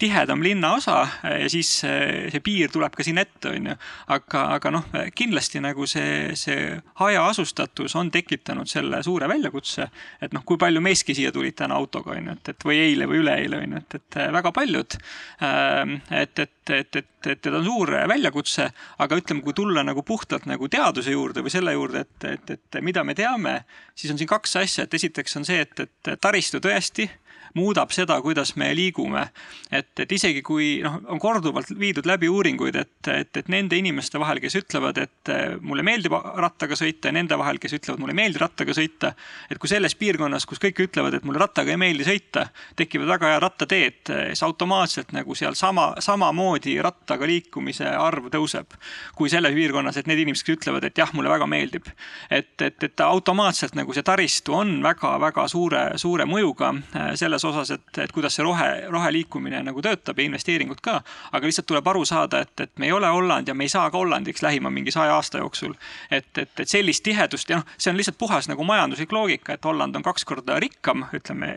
tihedam 0.00 0.42
linnaosa 0.42 0.96
ja 1.22 1.48
siis 1.52 1.68
see, 1.82 2.30
see 2.32 2.42
piir 2.44 2.72
tuleb 2.72 2.94
ka 2.96 3.04
siin 3.06 3.20
ette, 3.22 3.52
on 3.52 3.70
ju. 3.70 3.76
aga, 4.16 4.44
aga 4.56 4.72
noh, 4.74 4.88
kindlasti 5.14 5.62
nagu 5.62 5.86
see, 5.90 6.32
see 6.38 6.72
hajaasustatus 7.00 7.96
on 8.00 8.10
tekitanud 8.14 8.70
selle 8.70 9.02
suure 9.06 9.28
väljakutse, 9.30 9.88
et 10.22 10.34
noh, 10.34 10.44
kui 10.48 10.58
palju 10.60 10.82
meestki 10.84 11.14
siia 11.18 11.32
tulid 11.34 11.56
täna 11.58 11.78
autoga, 11.78 12.16
on 12.16 12.32
ju, 12.32 12.36
et, 12.38 12.52
et 12.54 12.68
või 12.68 12.80
eile 12.82 13.08
või 13.10 13.22
üleeile, 13.22 13.62
on 13.62 13.76
ju, 13.76 13.84
et, 13.84 13.98
et 14.00 14.20
väga 14.38 14.52
paljud. 14.56 14.98
et, 15.42 16.38
et, 16.46 16.58
et, 16.70 16.96
et, 17.02 17.11
et, 17.26 17.46
et 17.46 17.54
on 17.54 17.64
suur 17.64 17.92
väljakutse, 18.08 18.68
aga 19.04 19.18
ütleme, 19.18 19.42
kui 19.44 19.54
tulla 19.56 19.84
nagu 19.86 20.02
puhtalt 20.06 20.46
nagu 20.50 20.68
teaduse 20.68 21.14
juurde 21.14 21.44
või 21.44 21.54
selle 21.54 21.74
juurde, 21.76 22.04
et, 22.06 22.28
et, 22.32 22.54
et 22.56 22.80
mida 22.82 23.04
me 23.04 23.14
teame, 23.18 23.58
siis 23.94 24.12
on 24.12 24.20
siin 24.20 24.30
kaks 24.30 24.56
asja, 24.62 24.86
et 24.86 24.94
esiteks 24.94 25.36
on 25.40 25.48
see, 25.48 25.60
et, 25.66 25.84
et 25.86 26.12
taristu 26.20 26.60
tõesti 26.62 27.08
muudab 27.54 27.92
seda, 27.94 28.18
kuidas 28.24 28.54
me 28.56 28.72
liigume. 28.74 29.26
et, 29.70 29.92
et 30.00 30.12
isegi 30.12 30.42
kui 30.42 30.80
noh, 30.84 30.98
on 31.08 31.20
korduvalt 31.20 31.72
viidud 31.78 32.06
läbi 32.06 32.28
uuringuid, 32.28 32.76
et, 32.76 33.08
et, 33.08 33.36
et 33.36 33.48
nende 33.52 33.76
inimeste 33.76 34.20
vahel, 34.20 34.40
kes 34.40 34.56
ütlevad, 34.62 34.98
et 34.98 35.32
mulle 35.60 35.84
meeldib 35.86 36.12
rattaga 36.12 36.76
sõita 36.78 37.10
ja 37.10 37.16
nende 37.16 37.38
vahel, 37.38 37.58
kes 37.62 37.76
ütlevad, 37.78 38.00
mulle 38.02 38.14
ei 38.16 38.20
meeldi 38.22 38.40
rattaga 38.42 38.74
sõita. 38.76 39.12
et 39.50 39.58
kui 39.58 39.70
selles 39.70 39.94
piirkonnas, 39.98 40.46
kus 40.46 40.60
kõik 40.62 40.84
ütlevad, 40.86 41.14
et 41.16 41.24
mulle 41.24 41.40
rattaga 41.42 41.72
ei 41.72 41.80
meeldi 41.80 42.06
sõita, 42.06 42.46
tekivad 42.76 43.10
väga 43.14 43.32
head 43.32 43.42
rattateed, 43.42 44.12
siis 44.32 44.42
automaatselt 44.42 45.12
nagu 45.16 45.34
seal 45.38 45.56
sama, 45.58 45.92
samamoodi 46.02 46.78
rattaga 46.82 47.26
liikumise 47.28 47.88
arv 47.88 48.28
tõuseb. 48.32 48.76
kui 49.16 49.30
selles 49.30 49.54
piirkonnas, 49.54 49.96
et 49.96 50.06
need 50.10 50.22
inimesed, 50.24 50.48
ütlevad, 50.56 50.84
et 50.84 50.98
jah, 50.98 51.10
mulle 51.12 51.30
väga 51.32 51.46
meeldib. 51.46 51.88
et, 52.30 52.54
et, 52.60 52.82
et 52.82 53.00
automaatselt 53.00 53.74
nagu 53.78 53.92
see 53.92 54.02
taristu 54.02 54.54
on 54.56 54.80
väga-väga 54.82 55.48
suure, 55.48 55.82
suure 55.96 56.26
mõjuga 56.28 56.72
selles 57.18 57.41
selles 57.42 57.56
osas, 57.56 57.70
et, 57.70 57.98
et 57.98 58.12
kuidas 58.12 58.36
see 58.36 58.44
rohe, 58.44 58.68
roheliikumine 58.90 59.62
nagu 59.66 59.82
töötab 59.82 60.18
ja 60.18 60.26
investeeringud 60.26 60.80
ka. 60.82 61.00
aga 61.32 61.46
lihtsalt 61.46 61.66
tuleb 61.66 61.88
aru 61.88 62.04
saada, 62.08 62.42
et, 62.42 62.60
et 62.60 62.72
me 62.78 62.86
ei 62.86 62.92
ole 62.92 63.08
Holland 63.08 63.48
ja 63.48 63.54
me 63.54 63.64
ei 63.64 63.72
saa 63.72 63.90
ka 63.90 63.98
Hollandiks 63.98 64.42
lähima 64.42 64.70
mingi 64.70 64.90
saja 64.90 65.14
aasta 65.16 65.38
jooksul. 65.38 65.74
et, 66.10 66.38
et, 66.38 66.60
et 66.60 66.68
sellist 66.68 67.04
tihedust 67.04 67.50
ja 67.50 67.60
noh, 67.60 67.66
see 67.78 67.90
on 67.90 67.98
lihtsalt 67.98 68.18
puhas 68.18 68.48
nagu 68.48 68.64
majanduslik 68.64 69.12
loogika, 69.12 69.54
et 69.54 69.64
Holland 69.64 69.96
on 69.96 70.06
kaks 70.06 70.24
korda 70.24 70.58
rikkam, 70.62 71.06
ütleme 71.12 71.52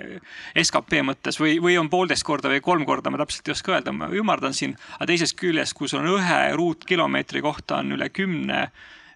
skp 0.61 1.01
mõttes 1.05 1.39
või, 1.39 1.57
või 1.61 1.77
on 1.79 1.89
poolteist 1.89 2.25
korda 2.27 2.51
või 2.51 2.61
kolm 2.65 2.85
korda, 2.85 3.11
ma 3.11 3.21
täpselt 3.21 3.49
ei 3.49 3.55
oska 3.55 3.75
öelda, 3.77 3.93
ma 3.95 4.09
ümardan 4.11 4.53
siin. 4.53 4.75
aga 4.97 5.09
teisest 5.13 5.37
küljest, 5.39 5.77
kui 5.77 5.89
sul 5.91 6.03
on 6.03 6.17
ühe 6.17 6.41
ruutkilomeetri 6.55 7.41
kohta 7.45 7.81
on 7.83 7.95
üle 7.97 8.09
kümne 8.09 8.69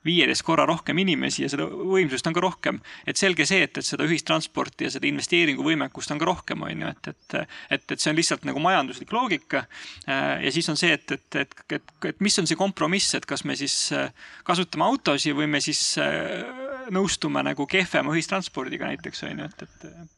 viieteist 0.05 0.43
korra 0.47 0.65
rohkem 0.69 0.97
inimesi 1.03 1.43
ja 1.43 1.49
seda 1.51 1.65
võimsust 1.67 2.27
on 2.29 2.35
ka 2.35 2.43
rohkem. 2.43 2.79
et 3.07 3.17
selge 3.17 3.45
see, 3.49 3.63
et, 3.65 3.77
et 3.77 3.85
seda 3.85 4.05
ühistransporti 4.07 4.87
ja 4.87 4.93
seda 4.93 5.09
investeeringuvõimekust 5.09 6.13
on 6.15 6.21
ka 6.21 6.29
rohkem, 6.29 6.63
on 6.63 6.85
ju, 6.85 6.91
et, 6.93 7.11
et, 7.13 7.37
et, 7.77 7.91
et 7.91 7.99
see 7.99 8.11
on 8.11 8.19
lihtsalt 8.19 8.45
nagu 8.49 8.63
majanduslik 8.63 9.11
loogika. 9.13 9.65
ja 10.07 10.53
siis 10.55 10.69
on 10.69 10.79
see, 10.79 10.93
et, 10.95 11.11
et, 11.11 11.41
et, 11.43 11.57
et, 11.79 11.91
et 12.11 12.23
mis 12.23 12.39
on 12.39 12.47
see 12.47 12.59
kompromiss, 12.59 13.15
et 13.17 13.25
kas 13.29 13.43
me 13.45 13.57
siis 13.59 13.75
kasutame 14.47 14.87
autosid 14.87 15.35
või 15.37 15.49
me 15.51 15.61
siis 15.63 15.97
nõustume 16.93 17.43
nagu 17.45 17.67
kehvema 17.69 18.15
ühistranspordiga 18.15 18.89
näiteks, 18.89 19.25
on 19.27 19.43
ju, 19.43 19.51
et, 19.51 19.67
et 19.67 20.09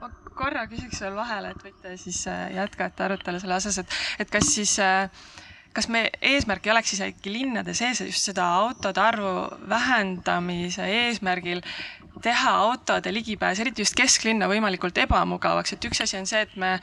ma 0.00 0.10
korra 0.34 0.66
küsiks 0.70 1.00
veel 1.04 1.16
vahele, 1.16 1.54
et 1.54 1.64
võite 1.64 1.96
siis 2.00 2.24
jätkata 2.26 3.08
arutelu 3.08 3.40
selle 3.42 3.58
osas, 3.58 3.80
et, 3.82 3.98
et 4.22 4.30
kas 4.30 4.50
siis 4.56 4.76
äh, 4.82 5.10
kas 5.74 5.88
me 5.90 6.06
eesmärk 6.22 6.66
ei 6.66 6.72
oleks 6.72 6.94
isegi 6.96 7.32
linnade 7.34 7.74
sees 7.74 8.00
just 8.04 8.30
seda 8.30 8.46
autode 8.60 9.00
arvu 9.02 9.34
vähendamise 9.68 10.86
eesmärgil 11.00 11.64
teha 12.22 12.52
autode 12.56 13.12
ligipääs, 13.12 13.60
eriti 13.60 13.82
just 13.82 13.96
kesklinna 13.98 14.46
võimalikult 14.48 14.96
ebamugavaks, 15.02 15.74
et 15.74 15.88
üks 15.88 16.04
asi 16.04 16.16
on 16.20 16.28
see, 16.30 16.44
et 16.46 16.54
me 16.60 16.76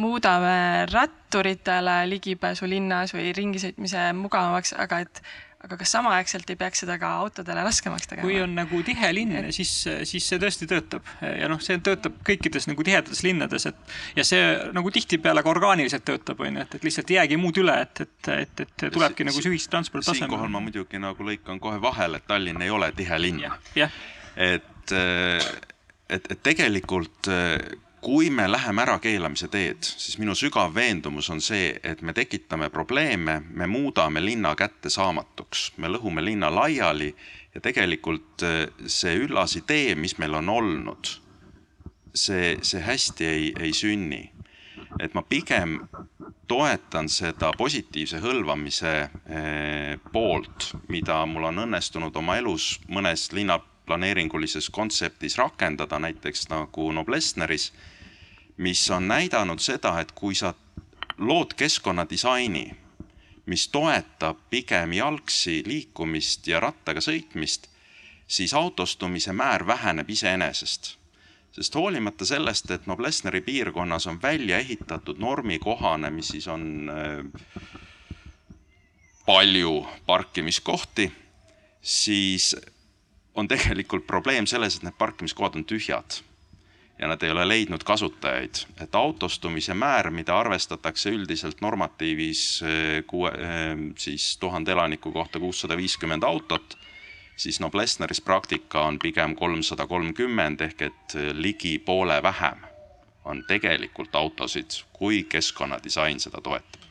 muudame 0.00 0.86
ratturitele 0.92 1.98
ligipääsu 2.08 2.68
linnas 2.70 3.12
või 3.16 3.32
ringi 3.36 3.60
sõitmise 3.62 4.08
mugavamaks, 4.16 4.76
aga 4.78 5.02
et 5.04 5.22
aga 5.66 5.78
kas 5.80 5.92
samaaegselt 5.96 6.50
ei 6.52 6.58
peaks 6.60 6.84
seda 6.84 6.96
ka 7.02 7.10
autodele 7.20 7.64
raskemaks 7.66 8.10
tegema? 8.10 8.26
kui 8.26 8.38
on 8.42 8.54
nagu 8.58 8.80
tihe 8.86 9.10
linn, 9.14 9.50
siis, 9.54 9.72
siis 10.08 10.26
see 10.30 10.40
tõesti 10.42 10.68
töötab 10.70 11.06
ja 11.26 11.50
noh, 11.50 11.60
see 11.62 11.78
töötab 11.84 12.18
kõikides 12.26 12.68
nagu 12.70 12.86
tihedates 12.86 13.22
linnades, 13.26 13.66
et 13.70 13.96
ja 14.18 14.26
see 14.26 14.42
nagu 14.76 14.92
tihtipeale 14.94 15.42
ka 15.44 15.52
orgaaniliselt 15.52 16.06
töötab, 16.06 16.42
on 16.44 16.60
ju, 16.60 16.66
et, 16.66 16.76
et 16.78 16.86
lihtsalt 16.86 17.10
ei 17.12 17.20
jäägi 17.20 17.40
muud 17.42 17.62
üle, 17.62 17.78
et, 17.86 18.04
et, 18.06 18.30
et, 18.36 18.66
et 18.66 18.86
tulebki 18.94 19.24
Si- 19.24 19.30
nagu 19.30 19.42
see 19.42 19.54
ühistransport 19.54 20.06
tasemel. 20.06 20.22
siinkohal 20.26 20.52
ma 20.52 20.62
muidugi 20.64 21.02
nagu 21.02 21.26
lõikan 21.30 21.60
kohe 21.62 21.80
vahele, 21.82 22.22
et 22.22 22.28
Tallinn 22.30 22.62
ei 22.62 22.70
ole 22.70 22.92
tihe 22.96 23.18
linn. 23.20 23.42
et, 24.36 24.94
et, 24.94 26.30
et 26.30 26.42
tegelikult 26.42 27.32
kui 28.06 28.30
me 28.30 28.44
läheme 28.52 28.82
ärakeelamise 28.82 29.48
teed, 29.50 29.82
siis 29.82 30.14
minu 30.22 30.34
sügav 30.38 30.70
veendumus 30.74 31.26
on 31.34 31.40
see, 31.42 31.72
et 31.82 32.04
me 32.06 32.12
tekitame 32.14 32.68
probleeme, 32.70 33.40
me 33.50 33.66
muudame 33.66 34.20
linna 34.22 34.52
kättesaamatuks, 34.54 35.72
me 35.82 35.90
lõhume 35.90 36.22
linna 36.22 36.46
laiali 36.54 37.08
ja 37.54 37.62
tegelikult 37.64 38.44
eh, 38.46 38.68
see 38.86 39.16
üllas 39.24 39.56
idee, 39.58 39.96
mis 39.98 40.14
meil 40.22 40.36
on 40.38 40.52
olnud, 40.54 41.10
see, 42.14 42.52
see 42.62 42.84
hästi 42.86 43.26
ei, 43.26 43.50
ei 43.58 43.74
sünni. 43.74 44.22
et 45.02 45.14
ma 45.18 45.20
pigem 45.26 45.80
toetan 46.48 47.10
seda 47.10 47.50
positiivse 47.58 48.22
hõlvamise 48.22 48.94
eh, 49.02 49.98
poolt, 50.12 50.70
mida 50.94 51.18
mul 51.26 51.50
on 51.50 51.58
õnnestunud 51.66 52.14
oma 52.22 52.38
elus 52.38 52.78
mõnes 52.86 53.26
linnaplaneeringulises 53.34 54.70
kontseptis 54.70 55.38
rakendada, 55.42 55.98
näiteks 55.98 56.46
nagu 56.54 56.92
Noblessneris, 56.94 57.72
mis 58.56 58.90
on 58.90 59.08
näidanud 59.08 59.58
seda, 59.58 60.00
et 60.00 60.12
kui 60.12 60.34
sa 60.34 60.54
lood 61.18 61.54
keskkonnadisaini, 61.56 62.76
mis 63.46 63.68
toetab 63.68 64.38
pigem 64.50 64.92
jalgsi 64.92 65.62
liikumist 65.66 66.46
ja 66.46 66.60
rattaga 66.60 67.00
sõitmist, 67.00 67.68
siis 68.26 68.54
autostumise 68.54 69.32
määr 69.32 69.66
väheneb 69.66 70.10
iseenesest. 70.10 70.96
Sest 71.52 71.74
hoolimata 71.74 72.24
sellest, 72.24 72.70
et 72.70 72.86
Noblessneri 72.86 73.40
piirkonnas 73.40 74.06
on 74.06 74.18
välja 74.22 74.58
ehitatud 74.58 75.18
normikohane, 75.18 76.10
mis 76.10 76.28
siis 76.28 76.48
on 76.48 76.90
äh, 76.92 77.70
palju 79.26 79.86
parkimiskohti, 80.06 81.12
siis 81.82 82.56
on 83.34 83.48
tegelikult 83.48 84.06
probleem 84.06 84.46
selles, 84.46 84.76
et 84.76 84.84
need 84.84 84.98
parkimiskohad 84.98 85.56
on 85.56 85.64
tühjad 85.64 86.20
ja 86.98 87.08
nad 87.08 87.22
ei 87.22 87.30
ole 87.30 87.48
leidnud 87.48 87.84
kasutajaid, 87.84 88.62
et 88.80 88.94
autostumise 88.94 89.74
määr, 89.74 90.10
mida 90.10 90.38
arvestatakse 90.38 91.10
üldiselt 91.10 91.60
normatiivis 91.60 92.62
eh, 92.62 93.02
kuue, 93.06 93.30
eh, 93.30 93.74
siis 93.98 94.36
tuhande 94.38 94.72
elaniku 94.72 95.12
kohta 95.12 95.38
kuussada 95.38 95.76
viiskümmend 95.76 96.22
autot, 96.22 96.78
siis 97.36 97.60
Noblessneris 97.60 98.20
praktika 98.20 98.86
on 98.88 98.98
pigem 98.98 99.36
kolmsada 99.36 99.86
kolmkümmend 99.86 100.60
ehk 100.60 100.88
et 100.88 101.18
ligi 101.32 101.78
poole 101.78 102.22
vähem 102.22 102.64
on 103.26 103.44
tegelikult 103.46 104.14
autosid, 104.14 104.80
kui 104.92 105.24
keskkonnadisain 105.24 106.20
seda 106.20 106.40
toetab. 106.40 106.85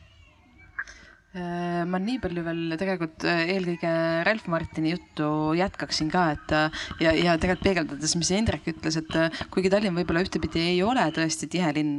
Äh, 1.36 1.82
ma 1.84 1.98
nii 2.00 2.16
palju 2.22 2.42
veel 2.46 2.76
tegelikult 2.80 3.24
äh, 3.28 3.42
eelkõige 3.52 3.90
Ralf 4.24 4.46
Martini 4.48 4.94
juttu 4.94 5.26
jätkaksin 5.58 6.08
ka, 6.08 6.22
et 6.32 6.54
äh, 6.56 6.86
ja, 7.02 7.12
ja 7.12 7.34
tegelikult 7.36 7.66
peegeldades, 7.66 8.14
mis 8.16 8.30
Indrek 8.32 8.70
ütles, 8.72 8.96
et 9.02 9.42
kuigi 9.52 9.72
Tallinn 9.72 9.98
võib-olla 9.98 10.22
ühtepidi 10.24 10.62
ei 10.70 10.78
ole 10.86 11.04
tõesti 11.16 11.50
tihe 11.52 11.68
linn, 11.76 11.98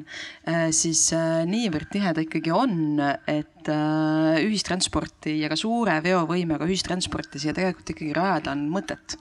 siis 0.73 1.03
niivõrd 1.49 1.91
tihe 1.93 2.13
ta 2.15 2.23
ikkagi 2.23 2.53
on, 2.55 2.97
et 3.29 3.56
ühistransporti 3.73 5.37
ja 5.41 5.49
ka 5.51 5.57
suure 5.59 5.97
veovõimega 6.03 6.67
ühistransporti 6.67 7.41
siia 7.41 7.53
tegelikult 7.55 7.91
ikkagi 7.93 8.13
rajada 8.15 8.53
on 8.55 8.65
mõtet. 8.71 9.17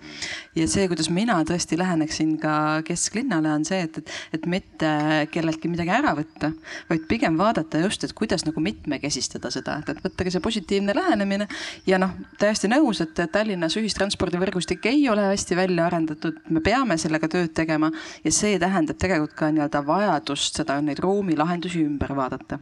ja 0.57 0.67
see, 0.71 0.87
kuidas 0.91 1.09
mina 1.13 1.39
tõesti 1.47 1.79
läheneksin 1.79 2.37
ka 2.43 2.83
kesklinnale, 2.87 3.53
on 3.53 3.65
see, 3.69 3.83
et, 3.87 3.99
et, 3.99 4.13
et 4.39 4.47
mitte 4.51 4.91
kelleltki 5.33 5.71
midagi 5.73 5.93
ära 5.95 6.15
võtta, 6.17 6.53
vaid 6.91 7.07
pigem 7.11 7.39
vaadata 7.39 7.81
just, 7.83 8.05
et 8.05 8.15
kuidas 8.17 8.47
nagu 8.47 8.63
mitmekesistada 8.63 9.51
seda, 9.55 9.79
et, 9.83 9.93
et 9.93 10.03
võtta 10.05 10.27
ka 10.27 10.35
see 10.35 10.45
positiivne 10.45 10.95
lähenemine 10.97 11.49
ja 11.89 12.01
noh, 12.03 12.15
täiesti 12.41 12.71
nõus, 12.71 13.03
et 13.05 13.25
Tallinnas 13.33 13.77
ühistranspordivõrgustik 13.81 14.87
ei 14.91 15.07
ole 15.13 15.29
hästi 15.33 15.59
välja 15.59 15.87
arendatud, 15.89 16.41
me 16.51 16.63
peame 16.65 16.99
sellega 17.01 17.29
tööd 17.33 17.53
tegema 17.57 17.91
ja 18.25 18.33
see 18.35 18.59
tähendab 18.63 19.01
tegelikult 19.01 19.37
ka 19.37 19.51
nii-öelda 19.53 19.83
vajadust 19.87 20.61
seda, 20.61 20.79
neid 20.85 21.01
ruumilahendusi 21.03 21.85
ümber 21.87 22.15
vaadata. 22.17 22.59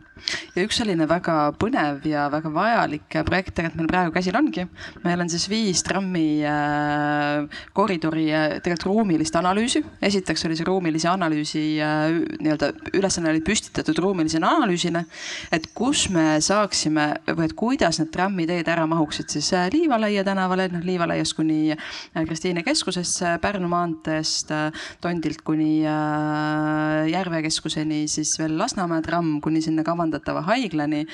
ja 0.55 0.64
üks 0.64 0.80
selline 0.80 1.09
väga 1.11 1.53
põnev 1.61 1.74
ja 1.75 2.27
väga 2.33 2.51
vajalik 2.53 3.16
projekt 3.27 3.55
tegelikult 3.57 3.81
meil 3.81 3.91
praegu 3.91 4.12
käsil 4.14 4.37
ongi. 4.39 4.64
meil 5.05 5.20
on 5.20 5.31
siis 5.31 5.47
viis 5.51 5.83
trammi 5.87 6.43
äh, 6.47 7.45
koridori 7.77 8.27
äh, 8.33 8.57
tegelikult 8.62 8.87
ruumilist 8.91 9.37
analüüsi. 9.37 9.83
esiteks 10.03 10.45
oli 10.47 10.57
see 10.57 10.66
ruumilise 10.68 11.09
analüüsi 11.11 11.62
äh, 11.83 12.18
nii-öelda 12.41 12.70
ülesanne 12.95 13.31
oli 13.31 13.43
püstitatud 13.45 13.99
ruumilisele 13.99 14.47
analüüsile, 14.47 15.05
et 15.53 15.70
kus 15.75 16.09
me 16.14 16.41
saaksime 16.45 17.07
või 17.31 17.49
et 17.49 17.57
kuidas 17.59 18.01
need 18.01 18.12
trammiteed 18.14 18.68
ära 18.68 18.87
mahuksid 18.91 19.35
siis 19.35 19.51
Liivalaia 19.75 20.25
tänavale, 20.27 20.68
noh 20.72 20.85
Liivalaiast 20.85 21.37
kuni 21.37 21.75
Kristiine 22.14 22.62
keskusesse, 22.66 23.37
Pärnu 23.43 23.68
maanteest 23.70 24.53
Tondilt 25.03 25.43
kuni 25.47 25.83
Järve 25.85 27.43
keskuseni, 27.45 28.05
siis 28.09 28.37
veel 28.39 28.57
Lasnamäe 28.59 29.03
tramm 29.05 29.41
kuni 29.45 29.62
sinna 29.64 29.85
kavandatava 29.87 30.45
haiglani 30.49 31.05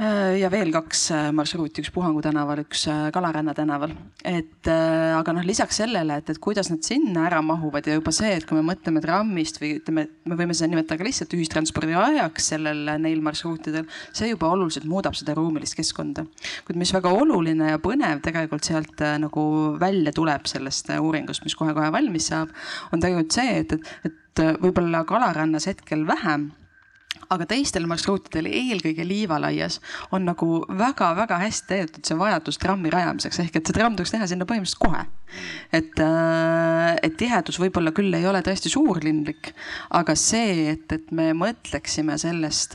ja 0.00 0.48
veel 0.52 0.70
kaks 0.72 1.02
äh, 1.12 1.26
marsruuti, 1.36 1.82
üks 1.82 1.90
Puhangu 1.92 2.22
tänaval, 2.24 2.62
üks 2.64 2.86
äh, 2.88 3.08
Kalaränna 3.12 3.52
tänaval. 3.56 3.92
et 4.24 4.68
aga 4.68 5.32
noh, 5.32 5.44
lisaks 5.44 5.80
sellele, 5.80 6.18
et, 6.20 6.30
et 6.32 6.38
kuidas 6.42 6.70
nad 6.70 6.84
sinna 6.84 7.26
ära 7.28 7.40
mahuvad 7.44 7.86
ja 7.88 7.96
juba 7.96 8.12
see, 8.14 8.30
et 8.36 8.46
kui 8.48 8.58
me 8.58 8.64
mõtleme 8.64 9.00
trammist 9.04 9.60
või 9.60 9.74
ütleme, 9.78 10.06
me 10.28 10.36
võime 10.38 10.56
seda 10.56 10.70
nimetada 10.72 11.00
ka 11.00 11.06
lihtsalt 11.06 11.34
ühistranspordi 11.36 11.96
ajaks 11.96 12.50
sellel, 12.52 12.84
neil 13.00 13.20
marsruutidel, 13.24 13.88
see 14.16 14.30
juba 14.30 14.50
oluliselt 14.52 14.86
muudab 14.88 15.16
seda 15.18 15.34
ruumilist 15.36 15.76
keskkonda. 15.78 16.26
kuid 16.68 16.80
mis 16.80 16.92
väga 16.96 17.12
oluline 17.16 17.72
ja 17.72 17.80
põnev 17.82 18.22
tegelikult 18.24 18.68
sealt 18.68 19.04
nagu 19.20 19.44
välja 19.80 20.14
tuleb 20.16 20.48
sellest 20.48 20.92
uuringust, 21.00 21.44
mis 21.44 21.56
kohe-kohe 21.58 21.90
valmis 21.92 22.30
saab, 22.32 22.52
on 22.92 23.02
tegelikult 23.02 23.36
see, 23.36 23.60
et, 23.64 23.76
et, 23.76 24.08
et 24.12 24.46
võib-olla 24.62 25.04
Kalarannas 25.08 25.68
hetkel 25.68 26.06
vähem 26.08 26.50
aga 27.30 27.46
teistel 27.46 27.86
marsruutidel, 27.86 28.48
eelkõige 28.50 29.04
Liivalaias, 29.06 29.78
on 30.10 30.26
nagu 30.26 30.64
väga-väga 30.66 31.38
hästi 31.44 31.68
täidetud 31.68 32.08
see 32.08 32.18
vajadus 32.18 32.58
trammi 32.58 32.90
rajamiseks, 32.90 33.38
ehk 33.44 33.60
et 33.60 33.70
see 33.70 33.76
tramm 33.76 33.94
tuleks 33.98 34.14
teha 34.14 34.26
sinna 34.30 34.48
põhimõtteliselt 34.50 34.82
kohe. 34.82 35.04
et, 35.70 36.00
et 37.06 37.14
tihedus 37.14 37.60
võib-olla 37.62 37.92
küll 37.94 38.10
ei 38.18 38.24
ole 38.26 38.40
tõesti 38.42 38.72
suurlinlik, 38.72 39.52
aga 39.94 40.16
see, 40.18 40.72
et, 40.72 40.90
et 40.90 41.12
me 41.14 41.28
mõtleksime 41.38 42.16
sellest 42.18 42.74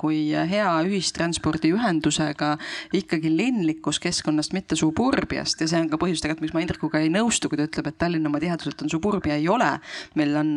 kui 0.00 0.32
hea 0.34 0.72
ühistranspordiühendusega 0.88 2.50
ikkagi 2.98 3.30
linlikust 3.30 4.02
keskkonnast, 4.02 4.50
mitte 4.56 4.74
suburbiast 4.78 5.62
ja 5.62 5.70
see 5.70 5.84
on 5.84 5.92
ka 5.92 6.00
põhjus 6.02 6.24
tegelikult, 6.24 6.48
miks 6.48 6.56
ma 6.58 6.64
Indrekuga 6.66 7.04
ei 7.04 7.12
nõustu, 7.14 7.46
kui 7.52 7.60
ta 7.60 7.68
ütleb, 7.68 7.92
et 7.92 8.00
Tallinn 8.02 8.26
oma 8.26 8.42
tiheduselt 8.42 8.82
on 8.82 8.90
suburbia, 8.90 9.38
ei 9.38 9.46
ole. 9.46 9.70
meil 10.18 10.34
on 10.42 10.52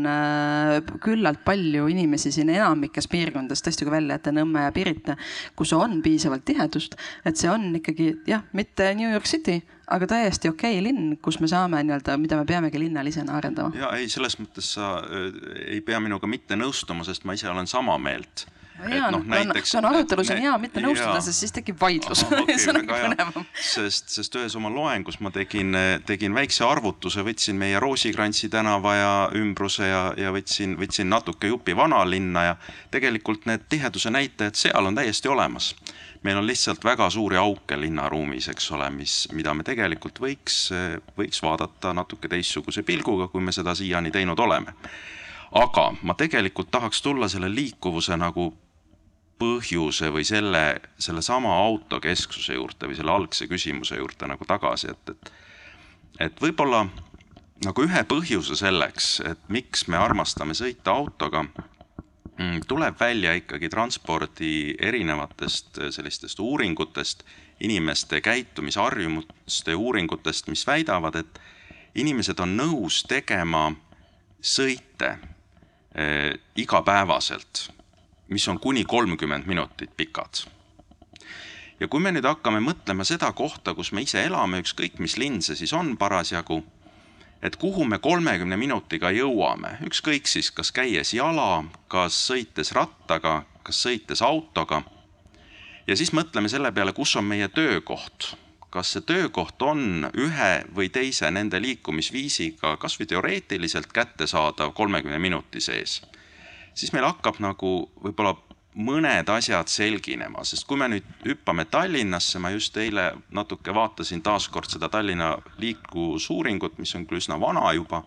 küllalt 1.03 1.45
palju 1.45 1.85
inimesi 1.93 2.33
siin 2.33 2.49
enamikes 2.57 3.05
piirkondades, 3.05 3.18
tõesti 3.25 3.85
kui 3.85 3.93
välja 3.93 4.17
jätta 4.17 4.33
Nõmme 4.35 4.65
ja 4.67 4.71
Pirita, 4.75 5.15
kus 5.55 5.73
on 5.73 6.01
piisavalt 6.05 6.45
tihedust, 6.45 6.95
et 7.25 7.39
see 7.39 7.49
on 7.51 7.69
ikkagi 7.79 8.11
jah, 8.27 8.45
mitte 8.53 8.93
New 8.95 9.09
York 9.11 9.27
City, 9.29 9.59
aga 9.89 10.07
täiesti 10.07 10.51
okei 10.51 10.77
okay 10.77 10.85
linn, 10.85 11.17
kus 11.21 11.39
me 11.39 11.49
saame 11.51 11.81
nii-öelda, 11.83 12.17
mida 12.21 12.37
me 12.39 12.45
peamegi 12.45 12.79
linnalisena 12.79 13.37
arendama. 13.37 13.75
ja 13.77 13.91
ei, 13.97 14.09
selles 14.09 14.39
mõttes 14.39 14.73
sa 14.77 14.97
äh, 15.03 15.27
ei 15.75 15.81
pea 15.81 15.99
minuga 16.03 16.27
mitte 16.27 16.57
nõustuma, 16.59 17.07
sest 17.07 17.25
ma 17.25 17.37
ise 17.37 17.49
olen 17.49 17.67
sama 17.67 17.97
meelt 18.01 18.47
hea, 18.87 19.11
noh 19.11 19.23
näiteks. 19.25 19.71
see 19.71 19.79
on 19.79 19.87
arutelus 19.89 20.31
on 20.33 20.41
hea 20.43 20.53
mitte 20.61 20.83
nõustuda, 20.83 21.19
sest 21.23 21.43
siis 21.43 21.53
tekib 21.55 21.79
vaidlus. 21.81 22.23
see 22.23 22.71
on 22.71 22.79
nagu 22.79 22.93
põnevam. 22.93 23.47
sest, 23.59 24.09
sest 24.13 24.37
ühes 24.39 24.55
oma 24.59 24.71
loengus 24.73 25.19
ma 25.23 25.31
tegin, 25.35 25.75
tegin 26.07 26.35
väikse 26.35 26.65
arvutuse, 26.67 27.23
võtsin 27.25 27.59
meie 27.59 27.79
Roosikrantsi 27.81 28.49
tänava 28.53 28.95
ja 28.95 29.11
ümbruse 29.39 29.89
ja, 29.89 30.03
ja 30.17 30.33
võtsin, 30.35 30.77
võtsin 30.79 31.09
natuke 31.11 31.51
jupi 31.51 31.75
vanalinna 31.77 32.45
ja 32.51 32.55
tegelikult 32.91 33.47
need 33.49 33.67
tiheduse 33.69 34.13
näitajad 34.13 34.59
seal 34.59 34.91
on 34.91 34.97
täiesti 34.97 35.31
olemas. 35.31 35.75
meil 36.23 36.37
on 36.37 36.47
lihtsalt 36.47 36.83
väga 36.83 37.09
suuri 37.09 37.37
auke 37.39 37.77
linnaruumis, 37.79 38.49
eks 38.51 38.71
ole, 38.75 38.89
mis, 38.91 39.27
mida 39.33 39.53
me 39.53 39.63
tegelikult 39.63 40.19
võiks, 40.19 40.67
võiks 41.17 41.39
vaadata 41.43 41.93
natuke 41.93 42.27
teistsuguse 42.27 42.83
pilguga, 42.83 43.27
kui 43.27 43.41
me 43.41 43.51
seda 43.55 43.75
siiani 43.75 44.11
teinud 44.11 44.39
oleme 44.39 44.75
aga 45.51 45.91
ma 46.03 46.13
tegelikult 46.13 46.71
tahaks 46.71 47.01
tulla 47.01 47.29
selle 47.29 47.49
liikuvuse 47.53 48.17
nagu 48.17 48.51
põhjuse 49.39 50.11
või 50.13 50.25
selle, 50.27 50.81
sellesama 50.99 51.53
autokesksuse 51.65 52.57
juurde 52.57 52.89
või 52.89 52.97
selle 52.97 53.13
algse 53.13 53.47
küsimuse 53.47 53.99
juurde 53.99 54.27
nagu 54.27 54.47
tagasi, 54.47 54.91
et, 54.91 55.13
et, 55.13 55.31
et 56.27 56.41
võib-olla 56.43 56.85
nagu 57.65 57.83
ühe 57.83 58.03
põhjuse 58.07 58.55
selleks, 58.59 59.19
et 59.27 59.41
miks 59.51 59.87
me 59.91 59.99
armastame 59.99 60.55
sõita 60.55 60.93
autoga, 60.95 61.43
mm, 62.37 62.65
tuleb 62.67 62.99
välja 62.99 63.35
ikkagi 63.39 63.71
transpordi 63.71 64.53
erinevatest 64.79 65.79
äh, 65.79 65.93
sellistest 65.95 66.39
uuringutest, 66.39 67.23
inimeste 67.59 68.21
käitumisharjumuste 68.23 69.75
uuringutest, 69.75 70.47
mis 70.47 70.67
väidavad, 70.67 71.15
et 71.19 71.41
inimesed 71.99 72.39
on 72.39 72.55
nõus 72.57 73.01
tegema 73.07 73.69
sõite 74.39 75.17
eh, 75.95 76.37
igapäevaselt, 76.55 77.65
mis 78.29 78.47
on 78.47 78.59
kuni 78.59 78.85
kolmkümmend 78.85 79.45
minutit 79.45 79.97
pikad 79.97 80.45
ja 81.79 81.87
kui 81.87 82.01
me 82.03 82.11
nüüd 82.11 82.27
hakkame 82.27 82.59
mõtlema 82.63 83.05
seda 83.07 83.31
kohta, 83.35 83.73
kus 83.75 83.93
me 83.95 84.03
ise 84.03 84.23
elame, 84.25 84.59
ükskõik 84.63 84.99
mis 84.99 85.17
linn 85.17 85.41
see 85.45 85.57
siis 85.59 85.73
on 85.73 85.95
parasjagu, 85.97 86.59
et 87.41 87.55
kuhu 87.55 87.85
me 87.87 87.99
kolmekümne 88.03 88.57
minutiga 88.59 89.11
jõuame, 89.15 89.77
ükskõik 89.87 90.27
siis 90.27 90.51
kas 90.51 90.73
käies 90.75 91.13
jala, 91.15 91.63
kas 91.87 92.17
sõites 92.27 92.73
rattaga, 92.75 93.43
kas 93.63 93.79
sõites 93.85 94.21
autoga. 94.25 94.83
ja 95.87 95.95
siis 95.95 96.13
mõtleme 96.13 96.49
selle 96.49 96.71
peale, 96.71 96.93
kus 96.93 97.15
on 97.15 97.25
meie 97.25 97.47
töökoht. 97.47 98.35
kas 98.69 98.91
see 98.93 99.01
töökoht 99.01 99.61
on 99.61 100.11
ühe 100.13 100.65
või 100.75 100.89
teise 100.93 101.31
nende 101.31 101.61
liikumisviisiga 101.61 102.77
kasvõi 102.77 103.07
teoreetiliselt 103.07 103.87
kättesaadav 103.93 104.73
kolmekümne 104.73 105.19
minuti 105.19 105.61
sees, 105.61 106.01
siis 106.79 106.93
meil 106.95 107.07
hakkab 107.09 107.41
nagu 107.43 107.73
võib-olla 108.03 108.35
mõned 108.79 109.29
asjad 109.33 109.67
selginema, 109.71 110.43
sest 110.47 110.67
kui 110.69 110.79
me 110.79 110.87
nüüd 110.91 111.07
hüppame 111.25 111.65
Tallinnasse, 111.71 112.39
ma 112.39 112.51
just 112.53 112.77
eile 112.79 113.11
natuke 113.35 113.73
vaatasin 113.75 114.21
taaskord 114.23 114.69
seda 114.71 114.89
Tallinna 114.93 115.33
liiklusuuringut, 115.59 116.77
mis 116.79 116.95
on 116.95 117.07
küll 117.09 117.19
üsna 117.19 117.39
vana 117.41 117.65
juba, 117.75 118.03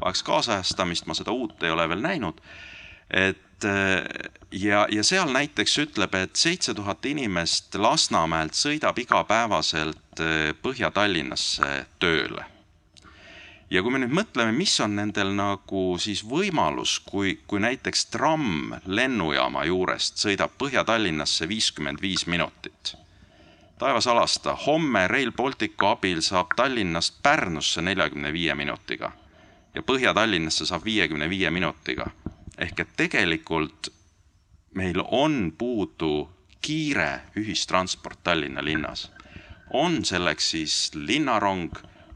vajaks 0.00 0.24
kaasajastamist, 0.26 1.06
ma 1.06 1.16
seda 1.18 1.34
uut 1.34 1.62
ei 1.62 1.74
ole 1.74 1.88
veel 1.92 2.02
näinud. 2.02 2.42
et 3.10 3.64
ja, 4.52 4.86
ja 4.90 5.02
seal 5.04 5.32
näiteks 5.32 5.78
ütleb, 5.84 6.14
et 6.14 6.36
seitse 6.36 6.74
tuhat 6.74 7.06
inimest 7.06 7.74
Lasnamäelt 7.74 8.54
sõidab 8.54 8.98
igapäevaselt 8.98 10.22
Põhja-Tallinnasse 10.62 11.86
tööle 11.98 12.46
ja 13.70 13.82
kui 13.82 13.92
me 13.92 14.00
nüüd 14.02 14.14
mõtleme, 14.16 14.52
mis 14.56 14.74
on 14.80 14.96
nendel 14.96 15.34
nagu 15.36 15.82
siis 16.00 16.22
võimalus, 16.24 16.98
kui, 17.04 17.38
kui 17.46 17.60
näiteks 17.60 18.06
tramm 18.12 18.74
lennujaama 18.86 19.64
juurest 19.68 20.22
sõidab 20.22 20.56
Põhja-Tallinnasse 20.60 21.48
viiskümmend 21.48 22.00
viis 22.00 22.26
minutit. 22.26 22.94
taevas 23.78 24.06
alasta, 24.06 24.56
homme 24.66 25.06
Rail 25.08 25.32
Balticu 25.32 25.86
abil 25.86 26.20
saab 26.22 26.56
Tallinnast 26.56 27.22
Pärnusse 27.22 27.82
neljakümne 27.82 28.32
viie 28.32 28.54
minutiga 28.54 29.12
ja 29.74 29.82
Põhja-Tallinnasse 29.82 30.66
saab 30.66 30.84
viiekümne 30.84 31.30
viie 31.30 31.50
minutiga. 31.50 32.10
ehk 32.58 32.80
et 32.80 32.96
tegelikult 32.96 33.92
meil 34.74 35.02
on 35.06 35.52
puudu 35.58 36.28
kiire 36.60 37.20
ühistransport 37.36 38.18
Tallinna 38.24 38.64
linnas. 38.64 39.10
on 39.72 40.04
selleks 40.04 40.50
siis 40.50 40.90
linnarong 40.94 41.72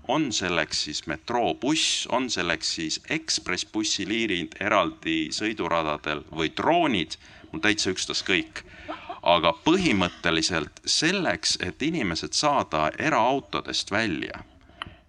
on 0.09 0.33
selleks 0.33 0.85
siis 0.85 1.07
metroobuss, 1.07 2.07
on 2.07 2.31
selleks 2.31 2.75
siis 2.75 3.01
ekspressbussiliinid 3.11 4.57
eraldi 4.61 5.29
sõiduradadel 5.33 6.25
või 6.37 6.51
droonid, 6.57 7.17
mul 7.53 7.63
täitsa 7.63 7.91
ükstaskõik. 7.95 8.65
aga 9.23 9.53
põhimõtteliselt 9.65 10.81
selleks, 10.85 11.59
et 11.63 11.83
inimesed 11.83 12.33
saada 12.35 12.91
eraautodest 12.99 13.91
välja, 13.91 14.43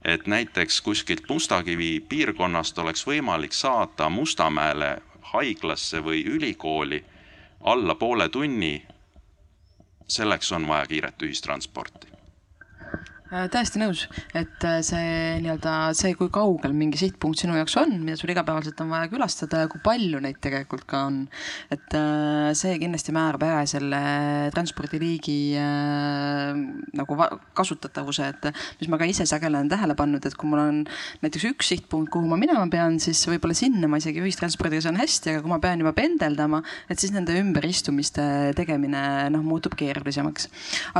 et 0.05 0.27
näiteks 0.27 0.81
kuskilt 0.81 1.29
Mustakivi 1.29 1.99
piirkonnast 1.99 2.77
oleks 2.77 3.07
võimalik 3.07 3.53
saada 3.53 4.09
Mustamäele 4.09 5.01
haiglasse 5.33 6.03
või 6.03 6.21
ülikooli 6.25 7.03
alla 7.63 7.95
poole 7.95 8.29
tunni, 8.29 8.85
selleks 10.07 10.51
on 10.51 10.67
vaja 10.67 10.85
kiiret 10.85 11.21
ühistransporti 11.21 12.12
täiesti 13.33 13.79
nõus, 13.81 14.03
et 14.37 14.65
äh, 14.67 14.79
see 14.85 15.37
nii-öelda 15.41 15.73
see, 15.97 16.13
kui 16.17 16.29
kaugel 16.33 16.73
mingi 16.77 16.99
sihtpunkt 16.99 17.41
sinu 17.41 17.55
jaoks 17.57 17.75
on, 17.81 17.95
mida 18.05 18.17
sul 18.19 18.29
igapäevaselt 18.33 18.79
on 18.83 18.91
vaja 18.93 19.09
külastada 19.09 19.63
ja 19.63 19.69
kui 19.71 19.81
palju 19.83 20.19
neid 20.21 20.37
tegelikult 20.43 20.85
ka 20.89 21.05
on. 21.07 21.17
et 21.73 21.95
äh, 21.97 22.51
see 22.57 22.75
kindlasti 22.81 23.15
määrab 23.15 23.45
ära 23.47 23.63
selle 23.69 24.01
transpordiliigi 24.53 25.37
äh, 25.57 26.59
nagu 26.99 27.17
kasutatavuse, 27.57 28.29
et 28.35 28.49
mis 28.81 28.91
ma 28.91 28.99
ka 29.01 29.07
ise 29.09 29.25
sageli 29.29 29.57
olen 29.57 29.71
tähele 29.71 29.97
pannud, 29.97 30.25
et 30.25 30.37
kui 30.37 30.51
mul 30.51 30.61
on 30.61 30.83
näiteks 31.25 31.47
üks 31.49 31.73
sihtpunkt, 31.73 32.11
kuhu 32.13 32.29
ma 32.29 32.37
minema 32.39 32.67
pean, 32.71 32.99
siis 33.01 33.23
võib-olla 33.29 33.57
sinna 33.57 33.89
ma 33.89 34.01
isegi 34.01 34.21
ühistranspordiga 34.21 34.85
saan 34.85 35.01
hästi, 35.01 35.33
aga 35.33 35.45
kui 35.45 35.53
ma 35.55 35.61
pean 35.63 35.81
juba 35.81 35.95
pendeldama, 35.97 36.61
et 36.85 37.01
siis 37.01 37.15
nende 37.15 37.33
ümberistumiste 37.39 38.53
tegemine 38.57 39.03
noh, 39.33 39.45
muutub 39.45 39.73
keerulisemaks. 39.79 40.49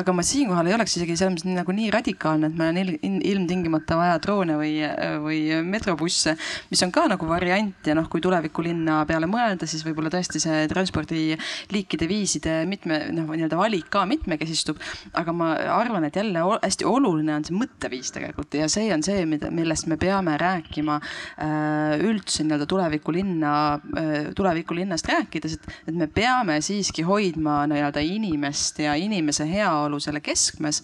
aga 0.02 0.18
ma 0.18 0.26
siinkohal 0.26 0.72
ei 0.72 0.78
oleks 0.80 0.98
isegi 0.98 1.20
selles 1.20 1.38
mõttes 1.38 1.62
nagu 1.62 1.78
nii 1.78 1.94
radikaalne 1.94 2.23
radikaalne, 2.24 2.48
et 2.48 2.58
meil 2.58 2.94
on 3.04 3.20
ilmtingimata 3.24 3.98
vaja 3.98 4.20
droone 4.22 4.56
või, 4.58 4.78
või 5.24 5.40
metrobusse, 5.68 6.36
mis 6.72 6.82
on 6.84 6.92
ka 6.92 7.06
nagu 7.12 7.28
variant 7.28 7.88
ja 7.88 7.96
noh, 7.96 8.08
kui 8.10 8.22
tulevikulinna 8.22 9.04
peale 9.08 9.28
mõelda, 9.28 9.68
siis 9.68 9.84
võib-olla 9.86 10.12
tõesti 10.14 10.40
see 10.40 10.68
transpordiliikide, 10.72 12.08
viiside 12.08 12.56
mitme 12.70 13.00
noh, 13.14 13.28
nii-öelda 13.34 13.60
valik 13.60 13.90
ka 13.92 14.06
mitmekesistub. 14.10 14.80
aga 15.14 15.34
ma 15.34 15.54
arvan, 15.78 16.06
et 16.06 16.16
jälle 16.16 16.40
hästi 16.40 16.86
oluline 16.86 17.36
on 17.36 17.46
see 17.46 17.58
mõtteviis 17.58 18.14
tegelikult 18.14 18.54
ja 18.56 18.70
see 18.72 18.92
on 18.94 19.04
see, 19.04 19.26
mida, 19.26 19.52
millest 19.52 19.88
me 19.88 19.98
peame 19.98 20.38
rääkima 20.38 21.00
äh, 21.00 22.00
üldse 22.00 22.44
nii-öelda 22.44 22.68
tulevikulinna, 22.70 23.54
äh, 24.00 24.18
tulevikulinnast 24.36 25.10
rääkides, 25.12 25.58
et, 25.60 25.72
et 25.88 25.96
me 25.96 26.08
peame 26.08 26.60
siiski 26.64 27.06
hoidma 27.08 27.64
nii-öelda 27.72 28.04
inimest 28.04 28.84
ja 28.84 28.96
inimese 29.00 29.48
heaolu 29.50 30.00
selle 30.04 30.24
keskmes 30.24 30.84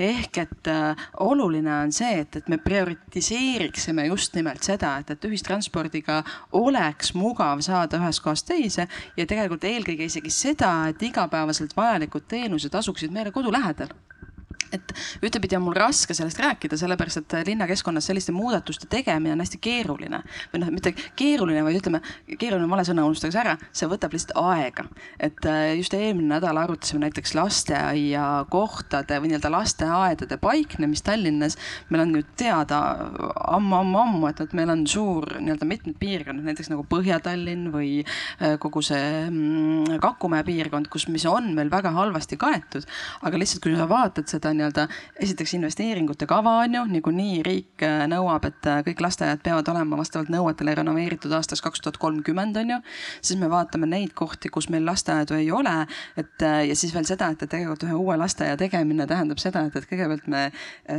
ehk 0.00 0.38
et 0.42 0.70
äh, 0.70 1.06
oluline 1.24 1.72
on 1.84 1.92
see, 1.92 2.20
et, 2.22 2.36
et 2.36 2.48
me 2.48 2.58
prioritiseeriksime 2.62 4.06
just 4.10 4.34
nimelt 4.38 4.64
seda, 4.66 4.96
et, 5.00 5.10
et 5.14 5.28
ühistranspordiga 5.28 6.22
oleks 6.60 7.14
mugav 7.14 7.62
saada 7.66 8.00
ühest 8.00 8.24
kohast 8.24 8.48
teise 8.50 8.86
ja 9.16 9.26
tegelikult 9.26 9.64
eelkõige 9.68 10.10
isegi 10.10 10.32
seda, 10.34 10.72
et 10.90 11.02
igapäevaselt 11.02 11.76
vajalikud 11.76 12.28
teenused 12.28 12.74
asuksid 12.74 13.12
meile 13.14 13.34
kodu 13.34 13.52
lähedal 13.52 13.92
et 14.72 14.92
ühtepidi 15.24 15.56
on 15.58 15.64
mul 15.64 15.76
raske 15.76 16.14
sellest 16.16 16.38
rääkida, 16.40 16.78
sellepärast 16.78 17.22
et 17.22 17.36
linnakeskkonnas 17.48 18.06
selliste 18.10 18.32
muudatuste 18.34 18.86
tegemine 18.90 19.34
on 19.34 19.42
hästi 19.42 19.58
keeruline 19.62 20.22
või 20.52 20.62
noh, 20.62 20.70
mitte 20.74 20.92
keeruline, 21.18 21.62
vaid 21.66 21.80
ütleme, 21.80 22.00
keeruline 22.30 22.66
on 22.66 22.74
vale 22.74 22.84
sõna, 22.86 23.06
unustage 23.08 23.34
see 23.34 23.42
ära, 23.42 23.56
see 23.72 23.88
võtab 23.90 24.14
lihtsalt 24.14 24.36
aega. 24.40 24.86
et 25.18 25.46
äh, 25.48 25.74
just 25.80 25.94
eelmine 25.94 26.36
nädal 26.36 26.60
arutasime 26.62 27.02
näiteks 27.04 27.34
lasteaiakohtade 27.38 29.20
või 29.20 29.32
nii-öelda 29.32 29.52
lasteaedade 29.52 30.38
paiknemist 30.42 31.04
Tallinnas. 31.08 31.58
meil 31.90 32.04
on 32.04 32.14
ju 32.20 32.22
teada 32.38 32.80
ammu-ammu-ammu, 33.50 34.28
et, 34.30 34.44
et 34.44 34.54
meil 34.56 34.70
on 34.70 34.86
suur 34.86 35.26
nii-öelda 35.40 35.66
mitmed 35.66 35.98
piirkonnad, 36.00 36.46
näiteks 36.46 36.70
nagu 36.72 36.86
Põhja-Tallinn 36.90 37.70
või 37.74 37.90
äh, 38.04 38.56
kogu 38.62 38.82
see 38.86 39.26
mm, 39.26 39.98
Kakumäe 40.00 40.44
piirkond, 40.46 40.88
kus, 40.92 41.08
mis 41.10 41.26
on 41.28 41.52
meil 41.56 41.70
väga 41.72 41.92
halvasti 41.96 42.38
kaetud. 42.40 42.86
aga 43.26 43.40
lihtsalt, 43.40 43.62
kui 43.64 43.74
sa 43.76 43.88
vaatad 43.90 44.30
seda 44.30 44.49
nii-öelda 44.56 44.86
esiteks 45.20 45.54
investeeringute 45.58 46.26
kava 46.30 46.56
on 46.64 46.74
ju, 46.74 46.82
niikuinii 46.94 47.42
riik 47.46 47.84
äh, 47.86 48.04
nõuab, 48.10 48.46
et 48.48 48.68
äh, 48.68 48.80
kõik 48.86 49.02
lasteaiad 49.04 49.42
peavad 49.44 49.68
olema 49.72 49.98
vastavalt 50.00 50.30
nõuetele 50.32 50.74
renoveeritud 50.78 51.32
aastaks 51.36 51.62
kaks 51.64 51.82
tuhat 51.84 51.98
kolmkümmend 52.02 52.56
on 52.60 52.74
ju. 52.74 52.78
siis 53.20 53.38
me 53.40 53.50
vaatame 53.50 53.88
neid 53.90 54.14
kohti, 54.18 54.50
kus 54.52 54.68
meil 54.72 54.86
lasteaedu 54.86 55.36
ei 55.38 55.50
ole, 55.54 55.74
et 56.20 56.44
äh, 56.46 56.64
ja 56.70 56.76
siis 56.76 56.94
veel 56.94 57.06
seda, 57.08 57.30
et 57.32 57.42
tegelikult 57.44 57.84
ühe 57.88 57.96
uue 57.96 58.16
lasteaia 58.20 58.56
tegemine 58.60 59.06
tähendab 59.10 59.40
seda, 59.42 59.64
et, 59.68 59.76
et 59.76 59.88
kõigepealt 59.90 60.28
me 60.30 60.46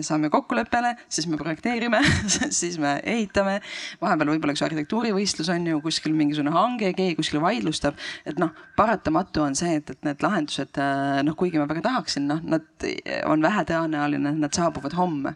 saame 0.06 0.30
kokkuleppele, 0.34 0.95
siis 1.10 1.28
me 1.32 1.39
projekteerime 1.39 2.02
siis 2.62 2.78
me 2.82 2.97
ehitame. 3.04 3.60
vahepeal 4.02 4.34
võib-olla 4.34 4.56
üks 4.56 4.66
arhitektuurivõistlus 4.66 5.52
on 5.54 5.68
ju 5.68 5.82
kuskil 5.84 6.16
mingisugune 6.18 6.54
hange, 6.56 6.93
keegi 6.97 7.18
kuskil 7.20 7.41
vaidlustab, 7.43 7.99
et 8.26 8.39
noh, 8.41 8.54
paratamatu 8.78 9.45
on 9.45 9.58
see, 9.58 9.78
et, 9.82 9.89
et 9.93 10.08
need 10.08 10.24
lahendused 10.24 10.82
noh, 11.26 11.38
kuigi 11.38 11.60
ma 11.62 11.68
väga 11.70 11.86
tahaksin, 11.89 12.28
noh, 12.32 12.41
nad 12.45 12.88
on 13.30 13.41
vähetõenäoline, 13.44 14.34
et 14.34 14.42
nad 14.42 14.54
saabuvad 14.56 14.96
homme. 14.98 15.36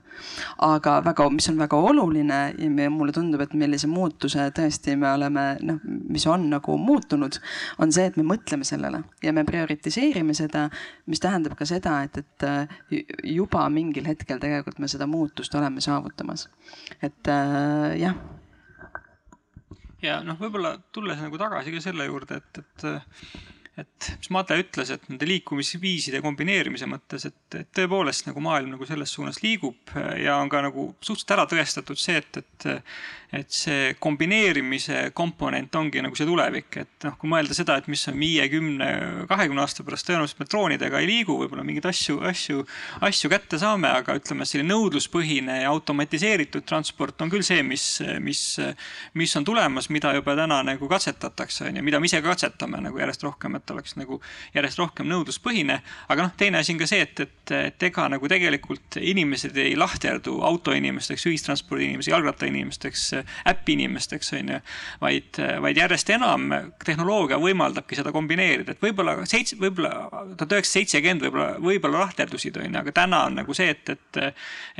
aga 0.61 0.97
väga, 1.05 1.29
mis 1.29 1.49
on 1.49 1.57
väga 1.59 1.77
oluline 1.77 2.39
ja 2.57 2.89
mulle 2.89 3.11
tundub, 3.15 3.41
et 3.41 3.53
millise 3.53 3.87
muutuse 3.87 4.49
tõesti 4.55 4.95
me 4.99 5.11
oleme 5.11 5.45
noh, 5.61 5.79
mis 5.85 6.27
on 6.27 6.49
nagu 6.49 6.77
muutunud, 6.77 7.39
on 7.79 7.91
see, 7.91 8.05
et 8.05 8.17
me 8.17 8.23
mõtleme 8.23 8.67
sellele 8.67 9.03
ja 9.23 9.33
me 9.33 9.43
prioritiseerime 9.43 10.33
seda, 10.33 10.69
mis 11.05 11.19
tähendab 11.23 11.57
ka 11.57 11.65
seda, 11.65 12.01
et, 12.03 12.17
et 12.17 13.05
juba 13.23 13.67
mingil 13.69 14.07
hetkel 14.07 14.39
tegelikult 14.39 14.79
me 14.79 14.89
seda 14.91 15.07
muutust 15.07 15.55
oleme 15.55 15.81
saavutamas. 15.81 16.49
et 17.01 17.27
äh, 17.27 17.97
jah 17.99 18.15
ja 20.05 20.21
noh, 20.25 20.37
võib-olla 20.39 20.75
tulles 20.93 21.19
nagu 21.21 21.37
tagasi 21.39 21.73
ka 21.73 21.81
selle 21.83 22.07
juurde, 22.07 22.41
et, 22.41 22.61
et 22.61 23.54
et 23.81 24.09
mis 24.19 24.31
Madle 24.31 24.59
ütles, 24.63 24.91
et 24.93 25.09
nende 25.09 25.27
liikumisviiside 25.29 26.21
kombineerimise 26.23 26.87
mõttes, 26.89 27.27
et, 27.27 27.59
et 27.59 27.71
tõepoolest 27.75 28.29
nagu 28.29 28.43
maailm 28.43 28.75
nagu 28.75 28.87
selles 28.87 29.11
suunas 29.11 29.41
liigub 29.43 29.93
ja 30.21 30.37
on 30.39 30.51
ka 30.51 30.63
nagu 30.65 30.93
suhteliselt 30.99 31.35
ära 31.35 31.47
tõestatud 31.51 31.99
see, 31.99 32.21
et, 32.21 32.41
et 32.43 32.69
et 33.35 33.51
see 33.51 33.93
kombineerimise 33.99 35.09
komponent 35.15 35.73
ongi 35.75 36.01
nagu 36.03 36.15
see 36.17 36.27
tulevik, 36.27 36.77
et 36.81 37.07
noh, 37.07 37.15
kui 37.19 37.29
mõelda 37.31 37.55
seda, 37.57 37.77
et 37.79 37.89
mis 37.91 38.03
on 38.11 38.17
viie, 38.19 38.45
kümne, 38.51 38.89
kahekümne 39.29 39.63
aasta 39.63 39.83
pärast 39.85 40.07
tõenäoliselt 40.07 40.41
me 40.41 40.47
droonidega 40.49 41.01
ei 41.01 41.09
liigu, 41.09 41.35
võib-olla 41.41 41.65
mingeid 41.67 41.87
asju, 41.89 42.19
asju, 42.29 42.63
asju 43.05 43.31
kätte 43.31 43.59
saame, 43.61 43.91
aga 43.91 44.15
ütleme, 44.19 44.47
selline 44.47 44.71
nõudluspõhine 44.71 45.61
ja 45.63 45.73
automatiseeritud 45.73 46.67
transport 46.69 47.25
on 47.25 47.33
küll 47.33 47.45
see, 47.45 47.63
mis, 47.65 47.87
mis, 48.23 48.43
mis 49.17 49.35
on 49.39 49.47
tulemas, 49.47 49.89
mida 49.93 50.13
juba 50.15 50.37
täna 50.37 50.61
nagu 50.65 50.89
katsetatakse, 50.91 51.69
on 51.69 51.81
ju, 51.81 51.85
mida 51.85 51.99
me 51.99 52.11
ise 52.11 52.21
ka 52.23 52.33
katsetame 52.33 52.83
nagu 52.87 53.01
järjest 53.01 53.25
rohkem, 53.27 53.59
et 53.59 53.64
oleks 53.73 53.95
nagu 53.99 54.19
järjest 54.55 54.81
rohkem 54.81 55.09
nõudluspõhine. 55.09 55.79
aga 56.09 56.27
noh, 56.27 56.33
teine 56.37 56.61
asi 56.61 56.73
on 56.75 56.81
ka 56.81 56.89
see, 56.89 57.01
et, 57.05 57.19
et, 57.25 57.53
et 57.57 57.87
ega 57.89 58.07
nagu 58.11 58.29
tegelikult 58.31 58.99
inimesed 59.01 59.57
ei 59.61 59.75
lahterdu 59.79 60.39
autoinimesteks, 60.47 61.27
ühistranspordi 61.31 61.89
inimesteks, 61.89 62.13
jalgrattainimesteks 62.13 63.05
äpiinimesteks, 63.53 64.33
on 64.39 64.53
ju. 64.55 64.59
vaid, 65.01 65.41
vaid 65.61 65.81
järjest 65.81 66.09
enam 66.15 66.51
tehnoloogia 66.85 67.39
võimaldabki 67.41 67.97
seda 67.99 68.13
kombineerida, 68.15 68.75
et 68.75 68.83
võib-olla 68.83 69.17
seitse, 69.29 69.57
võib-olla 69.61 69.93
tuhat 70.35 70.59
üheksasada 70.59 70.73
seitsekümmend 70.75 71.25
võib-olla, 71.25 71.49
võib-olla 71.61 72.05
lahterdusid, 72.05 72.57
on 72.59 72.69
ju, 72.69 72.83
aga 72.83 72.95
täna 72.95 73.25
on 73.29 73.41
nagu 73.41 73.55
see, 73.57 73.71
et, 73.75 73.95
et, 73.95 74.21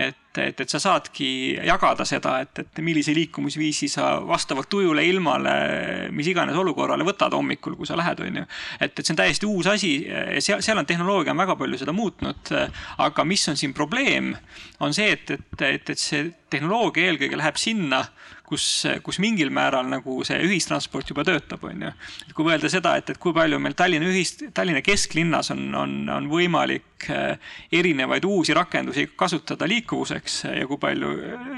et 0.10 0.25
et, 0.42 0.60
et 0.62 0.70
sa 0.70 0.82
saadki 0.82 1.30
jagada 1.68 2.06
seda, 2.08 2.38
et, 2.44 2.64
et 2.64 2.82
millise 2.86 3.14
liikumisviisi 3.16 3.90
sa 3.92 4.16
vastavalt 4.26 4.70
tujule, 4.72 5.06
ilmale, 5.06 5.56
mis 6.16 6.30
iganes 6.32 6.58
olukorrale 6.60 7.08
võtad 7.08 7.34
hommikul, 7.36 7.78
kui 7.80 7.90
sa 7.90 7.98
lähed, 8.00 8.24
on 8.26 8.42
ju. 8.42 8.46
et, 8.80 8.92
et 8.92 9.04
see 9.04 9.16
on 9.16 9.22
täiesti 9.22 9.50
uus 9.50 9.70
asi 9.72 9.94
seal, 10.40 10.64
seal 10.66 10.82
on 10.82 10.90
tehnoloogia 10.90 11.36
on 11.36 11.44
väga 11.44 11.58
palju 11.60 11.82
seda 11.82 11.96
muutnud. 11.96 12.54
aga 13.06 13.26
mis 13.28 13.48
on 13.50 13.58
siin 13.60 13.74
probleem, 13.74 14.34
on 14.80 14.94
see, 14.94 15.12
et, 15.16 15.32
et, 15.32 15.62
et, 15.62 15.90
et 15.96 16.00
see 16.00 16.30
tehnoloogia 16.50 17.12
eelkõige 17.12 17.40
läheb 17.40 17.60
sinna 17.60 18.06
kus, 18.48 18.66
kus 19.04 19.20
mingil 19.24 19.50
määral 19.54 19.88
nagu 19.90 20.18
see 20.28 20.38
ühistransport 20.46 21.10
juba 21.10 21.26
töötab, 21.28 21.64
on 21.68 21.86
ju. 21.88 21.92
et 22.28 22.34
kui 22.36 22.48
mõelda 22.48 22.70
seda, 22.72 22.96
et, 23.00 23.10
et 23.14 23.22
kui 23.22 23.34
palju 23.36 23.60
meil 23.62 23.76
Tallinna 23.78 24.10
ühist, 24.10 24.46
Tallinna 24.56 24.84
kesklinnas 24.86 25.52
on, 25.56 25.64
on, 25.76 25.96
on 26.14 26.30
võimalik 26.32 27.08
eh, 27.14 27.56
erinevaid 27.80 28.26
uusi 28.28 28.56
rakendusi 28.58 29.08
kasutada 29.18 29.68
liikuvuseks 29.70 30.38
ja 30.52 30.68
kui 30.70 30.82
palju 30.82 31.14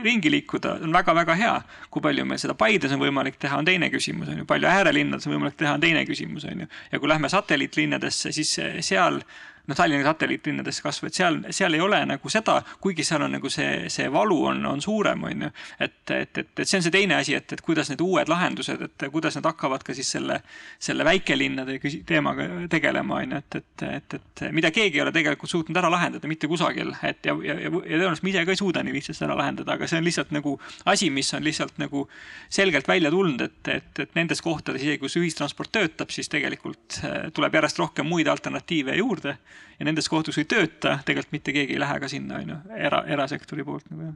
ringi 0.06 0.32
liikuda, 0.34 0.78
on 0.88 0.96
väga-väga 0.96 1.38
hea. 1.40 1.58
kui 1.92 2.04
palju 2.04 2.26
meil 2.28 2.42
seda 2.42 2.56
Paides 2.58 2.96
on 2.96 3.04
võimalik 3.04 3.40
teha, 3.42 3.60
on 3.60 3.68
teine 3.68 3.92
küsimus, 3.94 4.32
on 4.32 4.44
ju, 4.44 4.48
palju 4.50 4.72
äärelinnades 4.72 5.28
on 5.28 5.38
võimalik 5.38 5.60
teha, 5.60 5.76
on 5.78 5.84
teine 5.84 6.06
küsimus, 6.08 6.48
on 6.48 6.66
ju. 6.66 6.72
ja 6.92 7.00
kui 7.04 7.12
lähme 7.12 7.32
satelliitlinnadesse, 7.32 8.34
siis 8.36 8.58
seal 8.88 9.22
noh, 9.68 9.76
Tallinna 9.76 10.08
satelliitlinnades 10.08 10.80
kasvõi, 10.84 11.12
et 11.12 11.18
seal, 11.18 11.38
seal 11.56 11.76
ei 11.76 11.82
ole 11.84 12.00
nagu 12.08 12.32
seda, 12.32 12.58
kuigi 12.84 13.04
seal 13.08 13.26
on 13.26 13.36
nagu 13.38 13.50
see, 13.52 13.88
see 13.92 14.08
valu 14.12 14.38
on, 14.52 14.64
on 14.70 14.82
suurem, 14.84 15.26
on 15.28 15.48
ju. 15.48 15.50
et, 15.84 15.98
et, 16.16 16.42
et, 16.44 16.52
et 16.64 16.64
see 16.64 16.80
on 16.80 16.86
see 16.86 16.94
teine 16.94 17.18
asi, 17.20 17.36
et, 17.38 17.54
et 17.54 17.64
kuidas 17.64 17.92
need 17.92 18.02
uued 18.04 18.32
lahendused, 18.32 18.86
et 18.88 19.08
kuidas 19.12 19.36
nad 19.40 19.50
hakkavad 19.52 19.84
ka 19.86 19.96
siis 19.98 20.10
selle, 20.16 20.40
selle 20.80 21.06
väikelinnade 21.08 21.80
teemaga 22.08 22.48
tegelema, 22.72 23.22
on 23.22 23.36
ju, 23.36 23.42
et, 23.44 23.60
et, 23.60 23.86
et, 23.90 24.18
et 24.22 24.46
mida 24.56 24.72
keegi 24.76 25.02
ei 25.02 25.04
ole 25.04 25.14
tegelikult 25.16 25.52
suutnud 25.52 25.82
ära 25.82 25.92
lahendada 25.92 26.32
mitte 26.32 26.50
kusagil, 26.50 26.94
et 27.04 27.28
ja, 27.28 27.36
ja, 27.44 27.60
ja, 27.60 27.72
ja 27.72 28.00
tõenäoliselt 28.00 28.28
me 28.28 28.34
ise 28.34 28.46
ka 28.48 28.56
ei 28.56 28.62
suuda 28.62 28.86
nii 28.88 28.96
lihtsasti 29.00 29.28
ära 29.28 29.38
lahendada, 29.40 29.76
aga 29.76 29.90
see 29.90 30.00
on 30.00 30.08
lihtsalt 30.08 30.34
nagu 30.36 30.56
asi, 30.88 31.12
mis 31.14 31.34
on 31.36 31.44
lihtsalt 31.44 31.82
nagu 31.84 32.08
selgelt 32.50 32.88
välja 32.88 33.12
tulnud, 33.12 33.44
et, 33.44 33.74
et, 33.76 34.04
et 34.06 34.16
nendes 34.16 34.42
kohtades, 34.44 34.84
isegi 34.84 35.04
kus 35.04 35.20
ühistransport 35.20 35.74
töötab, 35.76 36.14
siis 36.14 36.32
tegelikult 36.32 37.02
äh, 37.04 37.28
tuleb 37.36 37.60
järjest 37.60 37.84
rohkem 37.84 38.08
muid 38.08 38.32
alternatiive 38.32 38.96
juurde 39.02 39.36
ja 39.80 39.86
nendes 39.86 40.10
kohtades 40.10 40.38
ei 40.42 40.48
tööta, 40.50 40.98
tegelikult 41.06 41.36
mitte 41.36 41.54
keegi 41.56 41.76
ei 41.76 41.82
lähe 41.82 42.00
ka 42.02 42.10
sinna, 42.12 42.42
on 42.42 42.54
ju, 42.54 42.58
era, 42.90 43.04
erasektori 43.18 43.66
poolt 43.68 43.90
nagu 43.92 44.08
jah. 44.08 44.16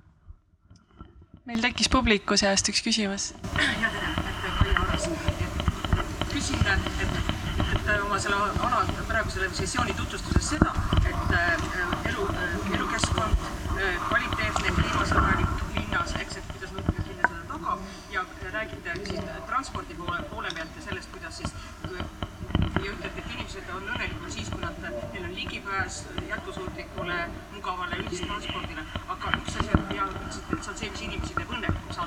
meil 1.46 1.62
tekkis 1.66 1.90
publiku 1.90 2.38
seast 2.38 2.70
üks 2.74 2.82
küsimus. 2.86 3.32
ja 3.56 3.92
tere, 3.94 4.14
et 4.32 4.42
Kai 4.62 4.76
Aras, 4.84 5.08
et 5.08 6.26
küsin, 6.34 6.66
et, 6.74 7.06
et 7.06 7.92
oma 8.00 8.20
selle 8.20 8.38
ala 8.38 8.82
praegu 9.10 9.34
selle 9.34 9.50
sessiooni 9.58 9.94
tutvustuses 9.98 10.50
seda, 10.56 10.74
et 11.04 11.36
äh, 11.38 11.66
elu, 12.12 12.28
elukeskkond, 12.74 13.46
äh, 13.78 13.98
kvaliteetne, 14.08 14.76
kliimasõbralik 14.80 15.66
linnas, 15.78 16.16
eks, 16.24 16.42
et 16.42 16.52
kuidas 16.56 16.74
me 16.78 16.86
kinni 16.90 17.20
seda 17.22 17.44
tagab 17.54 17.86
ja 18.14 18.26
räägite 18.58 18.98
siis 19.06 19.32
transpordi 19.50 19.98
poole, 20.00 20.24
poole 20.34 20.54
pealt 20.58 20.80
ja 20.80 20.90
sellest, 20.90 21.12
kuidas 21.14 21.42
siis 21.42 21.54
ja 22.86 22.92
ütlete, 22.92 23.22
et 23.22 23.34
inimesed 23.36 23.70
on 23.76 23.84
õnnelikud 23.94 24.34
siis, 24.34 24.50
kui 24.50 24.62
nad, 24.62 24.78
neil 24.82 25.26
on 25.28 25.31
ligipääs 25.42 26.06
jätkusuutlikule, 26.30 27.30
mugavale 27.54 27.96
ühistranspordile, 28.04 28.84
aga 29.14 29.32
üks 29.40 29.56
asi 29.62 29.72
on 29.78 29.96
ja 29.96 30.04
ütlesite, 30.10 30.58
et 30.58 30.64
see 30.64 30.72
on 30.74 30.78
see, 30.82 30.90
mis 30.94 31.02
inimesi 31.08 31.38
teeb 31.38 31.54
õnnelikuks 31.56 32.02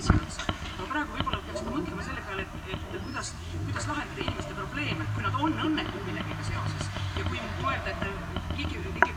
esialgse. 0.00 0.46
aga 0.46 0.86
praegu 0.90 1.14
võib-olla 1.14 1.38
peaksime 1.46 1.74
mõtlema 1.76 2.06
selle 2.08 2.24
peale, 2.26 2.46
et, 2.46 2.72
et 2.74 3.04
kuidas, 3.04 3.30
kuidas 3.68 3.86
lahendada 3.92 4.24
inimeste 4.24 4.56
probleeme, 4.58 5.06
kui 5.14 5.24
nad 5.26 5.38
on 5.46 5.54
õnnelikud 5.68 6.08
millegagi 6.08 6.48
seoses 6.50 6.90
ja 7.20 7.28
kui 7.28 7.44
mõelda, 7.62 7.94
et 7.94 8.58
ligi, 8.58 8.82
ligi 8.98 9.14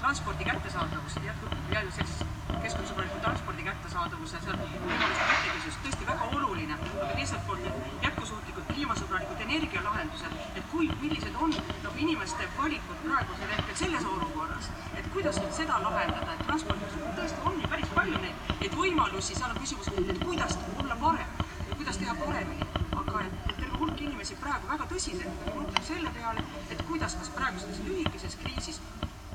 transpordi 0.00 0.50
kättesaadavus, 0.50 1.18
jätkub 1.28 1.74
jälle 1.76 1.94
sellises 1.98 2.26
keskkonnasõbraliku 2.64 3.22
transpordi 3.24 3.68
kättesaadavus 3.68 4.34
ja 4.34 4.42
seal 4.44 4.58
võimaluste 4.58 5.28
mitmekesisus 5.30 5.78
tõesti 5.84 6.10
väga 6.10 6.30
oluline, 6.36 6.78
aga 7.04 7.12
teiselt 7.14 7.46
poolt 7.46 7.70
jätkusuutlikud 8.08 8.72
kliimasõbralikud 8.72 9.44
energialahendused, 9.46 10.40
et 10.56 10.70
kui, 10.74 10.90
millised 11.04 11.38
on 11.46 11.54
inimeste 12.00 12.48
valikud 12.58 13.00
praegusel 13.04 13.50
hetkel 13.52 13.76
selles 13.76 14.04
olukorras, 14.12 14.68
et 14.96 15.08
kuidas 15.14 15.38
nüüd 15.42 15.52
seda 15.56 15.78
lahendada, 15.84 16.34
et 16.34 16.46
transpordis 16.48 16.94
tõesti 17.18 17.44
on 17.50 17.58
ju 17.60 17.68
päris 17.72 17.92
palju 17.96 18.22
neid, 18.22 18.52
neid 18.62 18.76
võimalusi, 18.78 19.36
seal 19.36 19.52
on 19.52 19.60
küsimus, 19.60 19.90
et 20.00 20.22
kuidas 20.24 20.56
olla 20.80 20.96
parem, 21.02 21.34
kuidas 21.74 22.00
teha 22.00 22.14
paremini, 22.22 22.68
aga 23.02 23.24
et, 23.26 23.36
terve 23.50 23.82
hulk 23.82 24.00
inimesi 24.06 24.38
praegu 24.40 24.70
väga 24.72 24.88
tõsiselt 24.94 25.44
mõtleb 25.58 25.84
selle 25.90 26.14
peale, 26.16 26.46
et 26.72 26.82
kuidas, 26.88 27.18
kas 27.20 27.32
praeguses 27.36 27.82
lühikeses 27.88 28.38
kriisis 28.44 28.80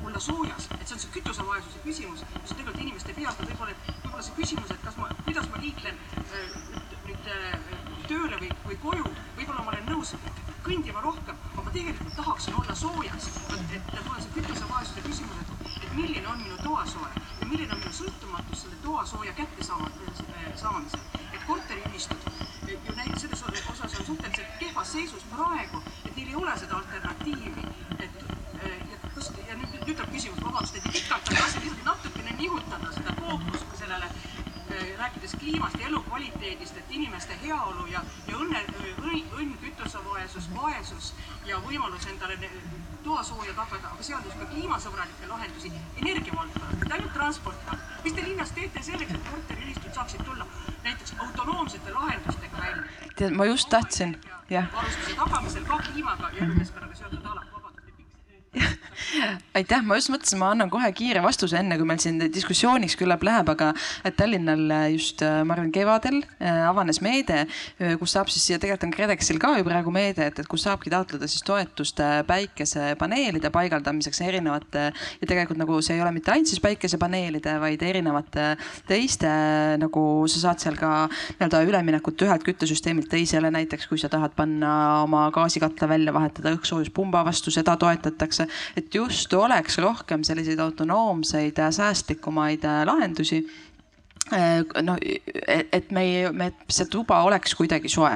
olla 0.06 0.20
soojas, 0.20 0.70
et 0.80 0.88
see 0.88 0.98
on 0.98 1.04
see 1.06 1.14
kütusevaesuse 1.20 1.84
küsimus, 1.86 2.26
mis 2.34 2.52
on 2.52 2.58
tegelikult 2.58 2.82
inimeste 2.88 3.14
peas, 3.20 3.38
võib-olla, 3.42 3.78
võib-olla 3.92 4.26
see 4.26 4.40
küsimus, 4.42 4.74
et 4.74 4.82
kas 4.86 4.98
ma, 5.02 5.12
kuidas 5.22 5.50
ma 5.54 5.62
liiklen 5.62 6.02
äh, 6.18 6.58
nüüd 7.06 7.32
äh, 7.38 7.72
tööle 8.10 8.42
või, 8.42 8.52
või 8.66 8.82
koju, 8.90 9.16
võib-olla 9.38 9.66
ma 9.66 9.74
olen 9.76 9.90
nõus 9.94 10.14
kõndima 10.66 11.02
rohkem, 11.04 11.38
aga 11.54 11.64
ma 11.66 11.72
tegelikult 11.74 12.16
tahaksin 12.16 12.56
olla 12.62 12.76
soojas. 12.76 13.28
et 13.76 14.06
mul 14.06 14.16
on 14.16 14.22
see 14.22 14.34
kütusevaesuse 14.38 15.02
küsimus, 15.08 15.38
et, 15.42 15.84
et 15.84 15.94
milline 15.94 16.28
on 16.28 16.42
minu 16.42 16.58
toasoe 16.64 17.10
ja 17.42 17.48
milline 17.52 17.74
on 17.74 17.84
minu 17.84 17.94
sõltumatus 18.00 18.64
selle 18.66 18.80
toasooja 18.84 19.34
kättesaamisel. 19.42 21.00
et 21.34 21.44
korteriühistud 21.48 22.30
ju 22.72 22.96
neid 22.96 23.20
selles 23.20 23.44
osas 23.72 24.00
on 24.00 24.06
suhteliselt 24.06 24.58
kehvas 24.60 24.92
seisus 24.92 25.24
praegu, 25.36 25.84
et 26.06 26.16
neil 26.16 26.28
ei 26.28 26.36
ole 26.36 26.58
seda 26.58 26.82
alternatiivi, 26.82 27.68
et 28.00 28.26
ja 28.64 28.98
kus 29.14 29.32
ja 29.48 29.56
nüüd, 29.56 29.72
nüüd 29.76 29.86
tuleb 29.94 30.12
küsimus, 30.18 30.42
vabandust, 30.42 30.82
et 30.82 30.92
pikalt, 30.92 31.30
aga 31.30 31.42
tahtsin 31.42 31.66
lihtsalt 31.68 31.86
natukene 31.92 32.38
nihutada 32.42 32.94
seda 32.98 33.16
fookust 33.22 33.75
kliimast 35.46 35.80
ja 35.80 35.88
elukvaliteedist, 35.88 36.78
et 36.78 36.86
inimeste 36.90 37.38
heaolu 37.44 37.86
ja, 37.92 38.02
ja 38.28 38.38
õnne, 38.42 38.62
õnn, 39.38 39.54
kütusevaesus, 39.62 40.50
vaesus 40.56 41.14
ja 41.46 41.60
võimalus 41.62 42.08
endale 42.10 42.38
toasooja 43.04 43.54
tagada, 43.54 43.92
aga 43.94 44.04
sealjuures 44.08 44.40
ka 44.40 44.48
kliimasõbralikke 44.54 45.30
lahendusi 45.30 45.72
energiavaldkonnas, 46.02 46.80
mitte 46.80 46.94
ainult 46.98 47.14
transporti. 47.14 47.78
mis 48.04 48.14
te 48.14 48.24
linnas 48.24 48.52
teete 48.58 48.84
selleks, 48.84 49.14
et 49.14 49.30
korteriühistud 49.30 49.94
saaksid 49.94 50.24
tulla 50.26 50.48
näiteks 50.84 51.14
autonoomsete 51.28 51.94
lahendustega 51.94 52.58
välja? 52.62 52.84
tead, 53.16 53.38
ma 53.38 53.46
just 53.46 53.70
tahtsin, 53.70 54.18
jah. 54.50 54.72
varustuse 54.74 55.16
tagamisel 55.16 55.70
ka 55.70 55.80
kliimaga 55.90 56.30
ja 56.34 56.46
elukeskkonnaga 56.46 56.96
seotud 56.96 57.26
ala 57.34 57.55
aitäh, 59.56 59.84
ma 59.86 59.98
just 59.98 60.12
mõtlesin, 60.12 60.40
ma 60.42 60.52
annan 60.54 60.70
kohe 60.72 60.90
kiire 60.96 61.22
vastuse, 61.24 61.58
enne 61.60 61.78
kui 61.80 61.88
meil 61.88 62.02
siin 62.04 62.20
diskussiooniks 62.32 62.98
küllap 63.00 63.24
läheb, 63.26 63.50
aga 63.54 63.72
et 64.06 64.16
Tallinnal 64.20 64.64
just, 64.94 65.22
ma 65.22 65.56
arvan, 65.56 65.72
kevadel 65.76 66.20
äh, 66.24 66.62
avanes 66.68 67.02
meede, 67.06 67.46
äh, 67.46 67.96
kus 68.00 68.16
saab 68.16 68.32
siis 68.32 68.46
ja 68.52 68.60
tegelikult 68.62 68.88
on 68.88 68.94
KredExil 68.96 69.40
ka 69.42 69.54
ju 69.60 69.66
praegu 69.68 69.94
meede, 69.96 70.28
et, 70.30 70.42
et 70.42 70.50
kus 70.52 70.66
saabki 70.68 70.92
taotleda 70.94 71.30
siis 71.32 71.46
toetust 71.48 72.02
äh, 72.04 72.20
päikesepaneelide 72.28 73.52
paigaldamiseks 73.56 74.22
erinevate 74.26 74.88
ja 74.92 75.30
tegelikult 75.30 75.62
nagu 75.62 75.80
see 75.86 75.98
ei 75.98 76.04
ole 76.04 76.14
mitte 76.16 76.34
ainult 76.34 76.52
siis 76.52 76.64
päikesepaneelide, 76.64 77.58
vaid 77.64 77.84
erinevate 77.86 78.52
teiste 78.90 79.32
nagu 79.82 80.06
sa 80.32 80.44
saad 80.48 80.64
seal 80.64 80.80
ka 80.80 80.92
nii-öelda 81.08 81.64
üleminekut 81.70 82.26
ühelt 82.28 82.46
küttesüsteemilt 82.46 83.10
teisele, 83.12 83.52
näiteks 83.54 83.88
kui 83.90 84.00
sa 84.02 84.12
tahad 84.12 84.36
panna 84.38 84.76
oma 85.06 85.28
gaasikatla 85.36 85.90
välja 85.90 86.14
vahetada 86.16 86.54
õhksoojuspumba 86.56 87.24
vastu, 87.28 87.54
seda 87.54 87.78
toetatakse, 87.80 88.48
et 88.78 88.94
just 88.94 89.15
oleks 89.38 89.80
rohkem 89.84 90.24
selliseid 90.24 90.60
autonoomseid, 90.60 91.62
säästlikumaid 91.78 92.66
lahendusi 92.86 93.44
noh, 94.32 94.98
et 95.46 95.92
meie, 95.94 96.32
me, 96.34 96.48
see 96.72 96.88
tuba 96.90 97.20
oleks 97.28 97.54
kuidagi 97.58 97.90
soe. 97.92 98.14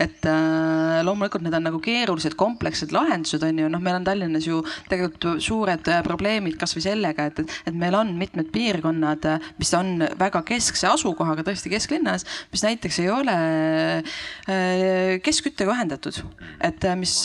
et 0.00 0.24
äh, 0.28 1.00
loomulikult 1.04 1.44
need 1.44 1.56
on 1.56 1.66
nagu 1.68 1.80
keerulised 1.82 2.36
komplekssed 2.40 2.94
lahendused 2.94 3.42
on 3.44 3.60
ju, 3.60 3.68
noh, 3.72 3.82
meil 3.82 3.98
on 3.98 4.06
Tallinnas 4.06 4.46
ju 4.48 4.62
tegelikult 4.88 5.42
suured 5.44 5.90
äh, 5.92 6.00
probleemid 6.06 6.56
kasvõi 6.60 6.84
sellega, 6.86 7.28
et, 7.28 7.42
et, 7.44 7.58
et 7.68 7.76
meil 7.76 7.96
on 7.98 8.14
mitmed 8.16 8.48
piirkonnad, 8.54 9.28
mis 9.60 9.74
on 9.76 10.06
väga 10.20 10.40
keskse 10.48 10.88
asukohaga, 10.88 11.44
tõesti 11.44 11.72
kesklinnas, 11.72 12.24
mis 12.52 12.64
näiteks 12.64 13.02
ei 13.04 13.12
ole 13.12 13.36
äh, 14.00 15.20
keskküttega 15.24 15.76
ühendatud, 15.76 16.22
et 16.64 16.88
mis 16.96 17.18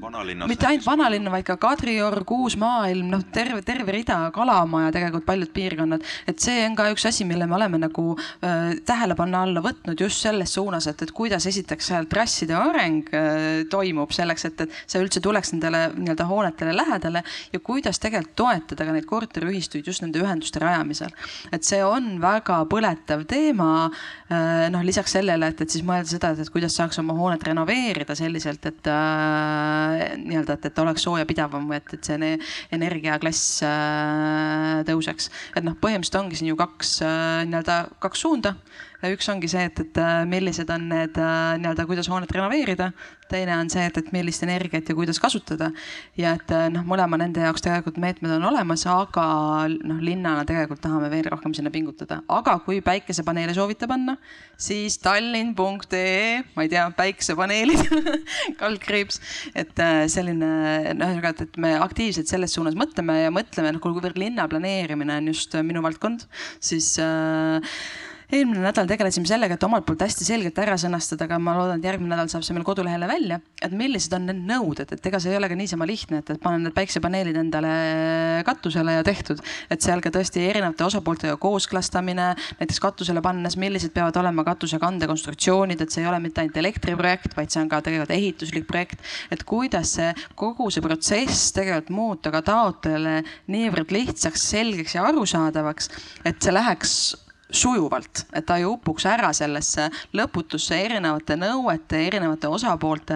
vanalinnas. 0.00 0.48
mitte 0.48 0.66
ainult 0.68 0.86
vanalinna, 0.86 1.30
vaid 1.32 1.46
ka 1.46 1.56
Kadriorg, 1.60 2.30
Uus-Maailm, 2.30 3.08
noh, 3.12 3.22
terve, 3.32 3.62
terve 3.66 3.94
rida, 3.94 4.18
Kalamaja, 4.34 4.92
tegelikult 4.94 5.26
paljud 5.26 5.50
piirkonnad. 5.54 6.04
et 6.28 6.42
see 6.42 6.64
on 6.66 6.76
ka 6.78 6.90
üks 6.92 7.06
asi, 7.08 7.24
mille 7.28 7.46
me 7.50 7.56
oleme 7.58 7.80
nagu 7.82 8.04
äh, 8.16 8.76
tähelepanu 8.86 9.38
alla 9.40 9.62
võtnud 9.64 10.00
just 10.00 10.22
selles 10.22 10.54
suunas, 10.54 10.86
et, 10.90 11.02
et 11.02 11.12
kuidas 11.16 11.46
esiteks 11.50 11.90
seal 11.92 12.08
trasside 12.10 12.56
areng 12.56 13.10
äh, 13.14 13.48
toimub 13.70 14.12
selleks, 14.14 14.46
et, 14.50 14.66
et 14.66 14.78
see 14.86 15.02
üldse 15.02 15.22
tuleks 15.24 15.54
nendele 15.54 15.86
nii-öelda 15.96 16.28
hoonetele 16.28 16.76
lähedale 16.76 17.24
ja 17.52 17.62
kuidas 17.64 18.00
tegelikult 18.02 18.36
toetada 18.36 18.86
ka 18.86 18.94
neid 18.94 19.08
korteriühistuid 19.08 19.86
just 19.86 20.04
nende 20.04 20.20
ühenduste 20.22 20.62
rajamisel. 20.62 21.12
et 21.52 21.66
see 21.66 21.82
on 21.84 22.18
väga 22.22 22.62
põletav 22.70 23.26
teema 23.30 23.70
äh,. 24.30 24.68
noh, 24.70 24.84
lisaks 24.86 25.16
sellele, 25.18 25.50
et, 25.52 25.60
et 25.60 25.70
siis 25.70 25.84
mõelda 25.86 26.08
seda, 26.10 26.34
et, 26.36 26.52
kuidas 26.52 26.76
saaks 26.76 27.00
oma 27.02 27.16
hoonet 27.16 27.42
renoveerida 27.46 28.14
selliselt, 28.18 28.66
et 28.66 28.90
Äh, 28.90 29.39
nii-öelda, 30.20 30.56
et, 30.58 30.68
et 30.70 30.82
oleks 30.82 31.04
soojapidavam 31.06 31.68
või 31.70 31.78
et, 31.80 31.94
et 31.96 32.10
see 32.10 32.32
energiaklass 32.76 33.62
äh, 33.66 34.80
tõuseks. 34.88 35.30
et 35.56 35.66
noh, 35.66 35.76
põhimõtteliselt 35.80 36.20
ongi 36.22 36.40
siin 36.40 36.52
ju 36.52 36.58
kaks 36.60 37.00
äh, 37.06 37.42
nii-öelda 37.48 37.82
kaks 38.02 38.26
suunda 38.26 38.54
üks 39.08 39.28
ongi 39.32 39.48
see, 39.48 39.62
et, 39.70 39.80
et 39.80 39.98
äh, 40.00 40.22
millised 40.28 40.68
on 40.72 40.84
need 40.90 41.16
äh, 41.16 41.56
nii-öelda, 41.60 41.86
kuidas 41.88 42.10
hoonet 42.12 42.32
renoveerida. 42.36 42.90
teine 43.30 43.54
on 43.54 43.68
see, 43.70 43.84
et, 43.86 43.94
et 43.94 44.08
millist 44.10 44.42
energiat 44.42 44.88
ja 44.90 44.94
kuidas 44.98 45.20
kasutada. 45.22 45.70
ja 46.18 46.34
et 46.36 46.52
äh, 46.52 46.66
noh, 46.72 46.84
mõlema 46.84 47.16
nende 47.20 47.40
jaoks 47.40 47.64
tegelikult 47.64 48.00
meetmed 48.02 48.34
on 48.36 48.44
olemas, 48.50 48.84
aga 48.90 49.24
noh, 49.70 50.02
linnana 50.04 50.44
tegelikult 50.44 50.82
tahame 50.84 51.08
veel 51.12 51.30
rohkem 51.32 51.54
sinna 51.56 51.72
pingutada. 51.72 52.20
aga 52.28 52.58
kui 52.66 52.82
päikesepaneele 52.84 53.54
soovite 53.56 53.88
panna, 53.88 54.18
siis 54.60 54.98
tallinn.ee, 55.00 56.42
ma 56.56 56.66
ei 56.66 56.72
tea, 56.74 56.84
päikesepaneelid 56.98 57.86
kaldkriips, 58.60 59.22
et 59.64 59.84
selline 60.12 60.52
noh, 61.00 61.16
et, 61.16 61.42
et 61.46 61.58
me 61.62 61.72
aktiivselt 61.80 62.28
selles 62.28 62.52
suunas 62.52 62.76
mõtleme 62.76 63.22
ja 63.22 63.32
mõtleme, 63.32 63.72
noh, 63.72 63.80
kuivõrd 63.80 64.20
linna 64.20 64.44
planeerimine 64.50 65.16
on 65.22 65.32
just 65.32 65.56
minu 65.64 65.80
valdkond, 65.86 66.28
siis 66.60 66.92
äh, 67.00 67.72
eelmine 68.30 68.62
nädal 68.62 68.88
tegelesime 68.90 69.28
sellega, 69.28 69.56
et 69.56 69.64
omalt 69.66 69.86
poolt 69.86 70.04
hästi 70.04 70.26
selgelt 70.26 70.58
ära 70.62 70.76
sõnastada, 70.80 71.26
aga 71.26 71.38
ma 71.42 71.54
loodan, 71.56 71.80
et 71.80 71.88
järgmine 71.88 72.14
nädal 72.14 72.30
saab 72.30 72.44
see 72.46 72.54
meil 72.54 72.66
kodulehele 72.66 73.08
välja, 73.10 73.40
et 73.62 73.74
millised 73.76 74.14
on 74.14 74.28
need 74.28 74.42
nõuded, 74.46 74.92
et 74.94 75.08
ega 75.10 75.20
see 75.22 75.32
ei 75.34 75.38
ole 75.40 75.48
ka 75.50 75.58
niisama 75.58 75.88
lihtne, 75.88 76.20
et, 76.22 76.30
et 76.34 76.42
panen 76.42 76.62
need 76.66 76.76
päiksepaneelid 76.76 77.38
endale 77.40 77.72
katusele 78.46 78.98
ja 78.98 79.06
tehtud. 79.06 79.42
et 79.70 79.82
seal 79.82 80.02
ka 80.04 80.12
tõesti 80.14 80.44
erinevate 80.46 80.86
osapooltega 80.86 81.36
kooskõlastamine, 81.42 82.28
näiteks 82.60 82.80
katusele 82.82 83.22
pannes, 83.24 83.56
millised 83.60 83.94
peavad 83.94 84.16
olema 84.22 84.44
katuse 84.46 84.78
kandekonstruktsioonid, 84.82 85.82
et 85.82 85.90
see 85.90 86.04
ei 86.04 86.10
ole 86.10 86.20
mitte 86.22 86.42
ainult 86.42 86.60
elektriprojekt, 86.62 87.34
vaid 87.36 87.50
see 87.50 87.62
on 87.64 87.70
ka 87.72 87.82
tegelikult 87.86 88.14
ehituslik 88.14 88.68
projekt. 88.70 89.02
et 89.30 89.42
kuidas 89.44 89.96
see 89.98 90.12
kogu 90.38 90.70
see 90.70 90.84
protsess 90.84 91.50
tegelikult 91.56 91.90
muuta 91.94 92.30
ka 92.30 92.42
taotlejale 92.46 93.20
niivõrd 93.50 93.90
lihtsaks, 93.94 94.46
selgeks 94.54 94.94
ja 94.94 95.08
arusaadavaks, 95.10 95.90
et 96.24 96.38
see 96.42 96.54
läheks 96.54 96.94
sujuvalt, 97.50 98.26
et 98.32 98.46
ta 98.46 98.56
ei 98.60 98.64
upuks 98.64 99.06
ära 99.06 99.32
sellesse 99.36 99.88
lõputusse 100.16 100.78
erinevate 100.84 101.36
nõuete, 101.36 102.06
erinevate 102.06 102.48
osapoolte 102.48 103.14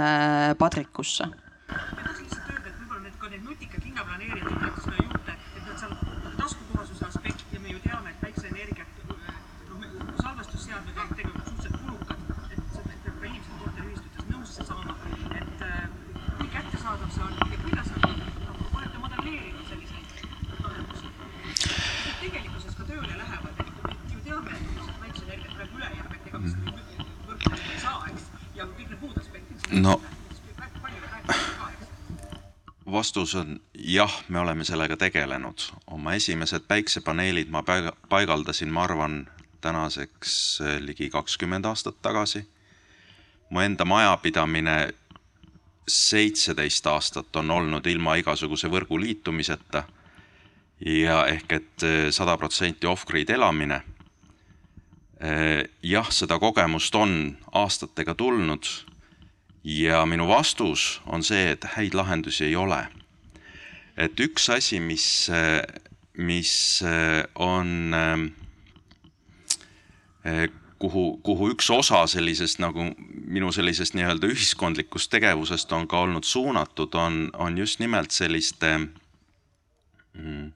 padrikusse. 0.59 1.25
ma 1.25 1.77
tahaks 2.03 2.21
lihtsalt 2.21 2.51
öelda, 2.51 2.69
et 2.69 2.77
võib-olla 2.81 3.03
need 3.07 3.17
ka 3.19 3.29
need 3.33 3.45
nutikad 3.49 3.85
linnaplaneerijad 3.85 4.49
tulevad 4.49 4.83
sinna 4.83 4.97
juurde, 5.03 5.33
et 5.57 5.65
nad 5.67 5.79
seal 5.81 5.95
taskukohasuse 6.39 7.05
aspekt 7.09 7.45
ja 7.53 7.61
me 7.61 7.69
ju 7.73 7.79
teame, 7.85 8.11
et 8.11 8.21
päikseenergiat, 8.21 8.89
noh, 9.09 9.81
salvestusseadmed 10.23 10.97
on 11.05 11.09
tegelikult 11.17 11.49
suhteliselt 11.49 11.81
kulukad, 11.81 12.19
et 12.51 12.63
seda 12.77 12.93
peab 13.05 13.17
ka 13.21 13.27
inimesed 13.31 13.57
korteriühistutes 13.63 14.29
nõusse 14.35 14.67
saama, 14.69 14.95
et 15.41 15.65
kui 16.39 16.49
kättesaadav 16.57 17.11
see 17.17 17.25
on 17.25 17.35
ja 17.55 17.59
kuidas 17.65 17.91
on, 17.97 18.21
noh, 18.45 18.57
olete 18.79 19.03
modelleerinud 19.07 19.67
selliseid 19.73 20.07
lahendusi? 20.67 21.09
tegelikkuses 22.21 22.79
ka 22.79 22.87
tööle 22.93 23.19
lähevad, 23.23 23.65
et 23.65 23.73
me 23.85 24.15
ju 24.15 24.21
teame, 24.29 24.53
et 24.53 24.63
kui 24.69 24.85
sealt 24.85 25.01
päikseenergiat 25.03 25.57
praegu 25.59 25.81
üle 25.81 25.91
jääb, 25.97 26.15
et 26.19 26.31
ega 26.31 26.45
me 26.45 26.55
seda 26.55 26.79
võrku 27.29 27.59
ei 27.59 27.81
saa, 27.83 27.99
eks, 28.13 28.31
ja 28.61 28.69
kõik 28.71 28.89
need 28.93 29.01
muud 29.03 29.21
aspektid. 29.25 29.64
No. 29.75 30.01
vastus 32.93 33.35
on 33.35 33.61
jah, 33.75 34.23
me 34.29 34.39
oleme 34.39 34.65
sellega 34.65 34.97
tegelenud. 34.97 35.59
oma 35.87 36.15
esimesed 36.15 36.63
päiksepaneelid 36.69 37.51
ma 37.51 37.63
paiga- 37.63 37.97
paigaldasin, 38.09 38.69
ma 38.69 38.83
arvan, 38.83 39.27
tänaseks 39.61 40.61
eh, 40.61 40.81
ligi 40.81 41.11
kakskümmend 41.11 41.65
aastat 41.65 42.03
tagasi. 42.03 42.49
mu 43.51 43.61
enda 43.61 43.85
majapidamine 43.85 44.95
seitseteist 45.89 46.87
aastat 46.87 47.37
on 47.37 47.51
olnud 47.51 47.87
ilma 47.87 48.15
igasuguse 48.15 48.69
võrgu 48.69 49.01
liitumiseta. 49.01 49.85
ja 50.87 51.27
ehk 51.27 51.53
et 51.53 51.83
eh, 51.83 52.11
sada 52.11 52.37
protsenti 52.37 52.87
off-grid 52.87 53.31
elamine. 53.31 53.83
Eh, 55.21 55.65
jah, 55.83 56.11
seda 56.11 56.39
kogemust 56.39 56.95
on 56.95 57.39
aastatega 57.53 58.15
tulnud 58.15 58.94
ja 59.65 60.07
minu 60.07 60.29
vastus 60.29 61.01
on 61.07 61.25
see, 61.25 61.51
et 61.55 61.65
häid 61.77 61.95
lahendusi 61.95 62.45
ei 62.45 62.57
ole. 62.57 62.87
et 63.97 64.21
üks 64.21 64.49
asi, 64.51 64.81
mis, 64.81 65.31
mis 66.19 66.83
on, 67.35 67.93
kuhu, 70.79 71.05
kuhu 71.23 71.51
üks 71.55 71.71
osa 71.71 72.03
sellisest 72.11 72.59
nagu 72.59 72.91
minu 73.25 73.53
sellisest 73.53 73.95
nii-öelda 73.95 74.29
ühiskondlikust 74.35 75.11
tegevusest 75.15 75.73
on 75.73 75.89
ka 75.89 76.03
olnud 76.05 76.27
suunatud, 76.27 76.95
on, 76.95 77.31
on 77.39 77.59
just 77.59 77.79
nimelt 77.79 78.11
selliste 78.11 78.77
mm, 80.13 80.51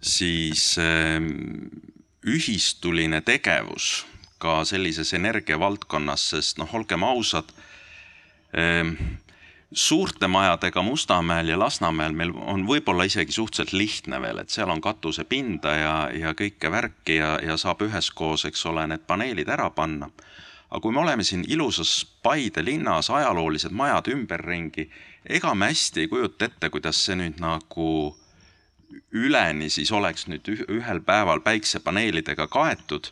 siis 0.00 0.76
ühistuline 2.24 3.20
tegevus 3.24 4.04
ka 4.44 4.60
sellises 4.68 5.14
energiavaldkonnas, 5.16 6.28
sest 6.34 6.58
noh, 6.60 6.68
olgem 6.76 7.04
ausad, 7.06 7.48
suurte 9.74 10.28
majadega 10.30 10.82
Mustamäel 10.82 11.48
ja 11.48 11.58
Lasnamäel 11.58 12.12
meil 12.12 12.30
on 12.36 12.62
võib-olla 12.68 13.06
isegi 13.08 13.32
suhteliselt 13.32 13.72
lihtne 13.72 14.20
veel, 14.22 14.38
et 14.38 14.50
seal 14.50 14.70
on 14.70 14.80
katusepinda 14.80 15.74
ja, 15.74 15.94
ja 16.14 16.34
kõike 16.38 16.70
värki 16.70 17.16
ja, 17.18 17.34
ja 17.42 17.56
saab 17.58 17.82
üheskoos, 17.82 18.46
eks 18.46 18.66
ole, 18.70 18.86
need 18.86 19.02
paneelid 19.06 19.50
ära 19.50 19.70
panna. 19.74 20.10
aga 20.70 20.80
kui 20.80 20.92
me 20.92 21.00
oleme 21.00 21.24
siin 21.24 21.44
ilusas 21.48 22.04
Paide 22.22 22.64
linnas, 22.64 23.10
ajaloolised 23.10 23.74
majad 23.74 24.08
ümberringi, 24.14 24.88
ega 25.26 25.54
me 25.54 25.72
hästi 25.72 26.00
ei 26.00 26.08
kujuta 26.08 26.44
ette, 26.44 26.70
kuidas 26.70 27.04
see 27.04 27.18
nüüd 27.18 27.42
nagu 27.42 28.14
üleni 29.12 29.70
siis 29.70 29.92
oleks 29.92 30.26
nüüd 30.30 30.48
ühel 30.54 31.00
päeval 31.04 31.40
päiksepaneelidega 31.44 32.46
kaetud 32.46 33.10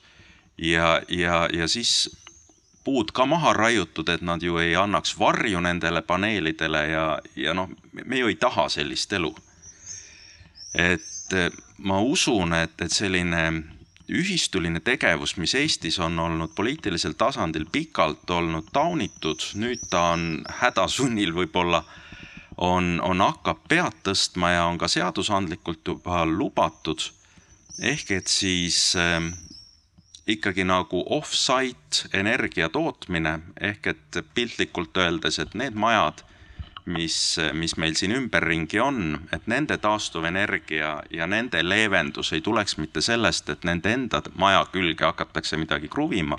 ja, 0.59 1.01
ja, 1.09 1.49
ja 1.53 1.69
siis 1.69 2.11
puud 2.85 3.13
ka 3.15 3.27
maha 3.27 3.53
raiutud, 3.53 4.09
et 4.09 4.23
nad 4.23 4.43
ju 4.43 4.59
ei 4.59 4.75
annaks 4.77 5.15
varju 5.19 5.61
nendele 5.61 6.03
paneelidele 6.03 6.87
ja, 6.89 7.07
ja 7.37 7.55
noh, 7.55 7.71
me 8.05 8.19
ju 8.19 8.31
ei 8.33 8.37
taha 8.37 8.69
sellist 8.69 9.13
elu. 9.13 9.35
et 10.75 11.35
ma 11.79 12.01
usun, 12.01 12.53
et, 12.57 12.81
et 12.81 12.93
selline 12.93 13.43
ühistuline 14.13 14.81
tegevus, 14.85 15.37
mis 15.37 15.55
Eestis 15.55 15.99
on 16.03 16.19
olnud 16.19 16.55
poliitilisel 16.57 17.15
tasandil 17.19 17.67
pikalt 17.73 18.31
olnud 18.31 18.69
taunitud, 18.73 19.45
nüüd 19.55 19.85
ta 19.91 20.13
on 20.17 20.43
hädasunnil 20.61 21.33
võib-olla, 21.37 21.83
on, 22.57 22.99
on, 23.05 23.23
hakkab 23.25 23.63
pead 23.69 24.03
tõstma 24.05 24.53
ja 24.53 24.67
on 24.69 24.79
ka 24.79 24.89
seadusandlikult 24.89 25.95
juba 25.95 26.25
lubatud. 26.29 27.01
ehk 27.81 28.11
et 28.11 28.29
siis 28.29 28.95
äh, 28.97 29.23
ikkagi 30.27 30.65
nagu 30.65 31.05
off-site 31.11 32.09
energia 32.15 32.69
tootmine 32.69 33.41
ehk 33.61 33.87
et 33.87 34.19
piltlikult 34.35 34.97
öeldes, 34.97 35.39
et 35.39 35.55
need 35.55 35.75
majad, 35.75 36.23
mis, 36.87 37.17
mis 37.53 37.77
meil 37.77 37.95
siin 37.99 38.15
ümberringi 38.17 38.81
on, 38.81 39.21
et 39.33 39.47
nende 39.47 39.79
taastuvenergia 39.79 41.03
ja 41.11 41.27
nende 41.27 41.63
leevendus 41.63 42.33
ei 42.33 42.41
tuleks 42.41 42.77
mitte 42.79 43.01
sellest, 43.01 43.49
et 43.49 43.65
nende 43.65 43.93
enda 43.93 44.23
maja 44.35 44.65
külge 44.73 45.05
hakatakse 45.05 45.57
midagi 45.57 45.89
kruvima, 45.89 46.39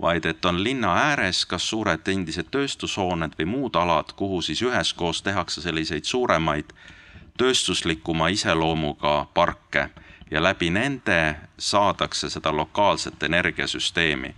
vaid 0.00 0.26
et 0.26 0.44
on 0.44 0.62
linna 0.64 0.92
ääres 1.08 1.44
kas 1.46 1.68
suured 1.68 2.08
endised 2.08 2.52
tööstushooned 2.52 3.34
või 3.38 3.48
muud 3.48 3.76
alad, 3.76 4.12
kuhu 4.16 4.42
siis 4.42 4.62
üheskoos 4.62 5.22
tehakse 5.22 5.64
selliseid 5.64 6.04
suuremaid 6.04 6.76
tööstuslikuma 7.38 8.28
iseloomuga 8.34 9.24
parke 9.34 9.88
ja 10.30 10.42
läbi 10.42 10.70
nende 10.70 11.36
saadakse 11.58 12.30
seda 12.30 12.52
lokaalset 12.52 13.22
energiasüsteemi 13.22 14.34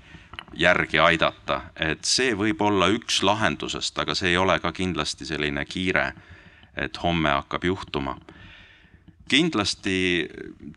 järgi 0.55 0.99
aidata, 0.99 1.61
et 1.76 2.05
see 2.05 2.34
võib 2.34 2.62
olla 2.62 2.88
üks 2.91 3.22
lahendusest, 3.22 3.99
aga 3.99 4.14
see 4.14 4.32
ei 4.32 4.36
ole 4.36 4.59
ka 4.61 4.72
kindlasti 4.72 5.26
selline 5.26 5.64
kiire, 5.64 6.12
et 6.76 7.03
homme 7.03 7.30
hakkab 7.30 7.64
juhtuma 7.64 8.18
kindlasti 9.30 10.28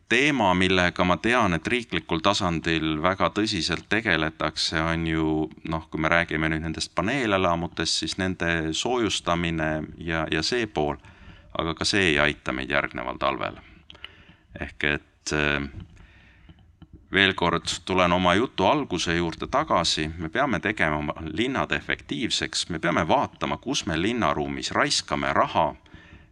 teema, 0.10 0.54
millega 0.54 1.04
ma 1.04 1.18
tean, 1.18 1.56
et 1.58 1.68
riiklikul 1.68 2.22
tasandil 2.24 3.00
väga 3.02 3.32
tõsiselt 3.34 3.88
tegeletakse, 3.90 4.78
on 4.82 5.08
ju 5.10 5.28
noh, 5.74 5.88
kui 5.90 6.02
me 6.02 6.12
räägime 6.14 6.52
nüüd 6.54 6.66
nendest 6.68 6.94
paneelelamutest, 6.96 8.04
siis 8.04 8.18
nende 8.22 8.74
soojustamine 8.78 9.72
ja, 9.98 10.28
ja 10.32 10.46
see 10.46 10.68
pool. 10.68 11.02
aga 11.54 11.76
ka 11.78 11.86
see 11.86 12.08
ei 12.08 12.16
aita 12.20 12.54
meid 12.54 12.72
järgneval 12.74 13.18
talvel. 13.22 13.60
Ehk 14.60 14.84
et 14.84 15.34
äh, 15.34 15.70
veel 17.14 17.34
kord 17.38 17.70
tulen 17.86 18.12
oma 18.14 18.34
jutu 18.36 18.66
alguse 18.66 19.16
juurde 19.16 19.48
tagasi, 19.52 20.10
me 20.18 20.30
peame 20.30 20.60
tegema 20.60 20.98
oma 20.98 21.14
linnad 21.26 21.72
efektiivseks, 21.72 22.68
me 22.70 22.80
peame 22.80 23.06
vaatama, 23.08 23.58
kus 23.62 23.86
me 23.86 23.98
linnaruumis 24.02 24.72
raiskame 24.72 25.34
raha, 25.34 25.74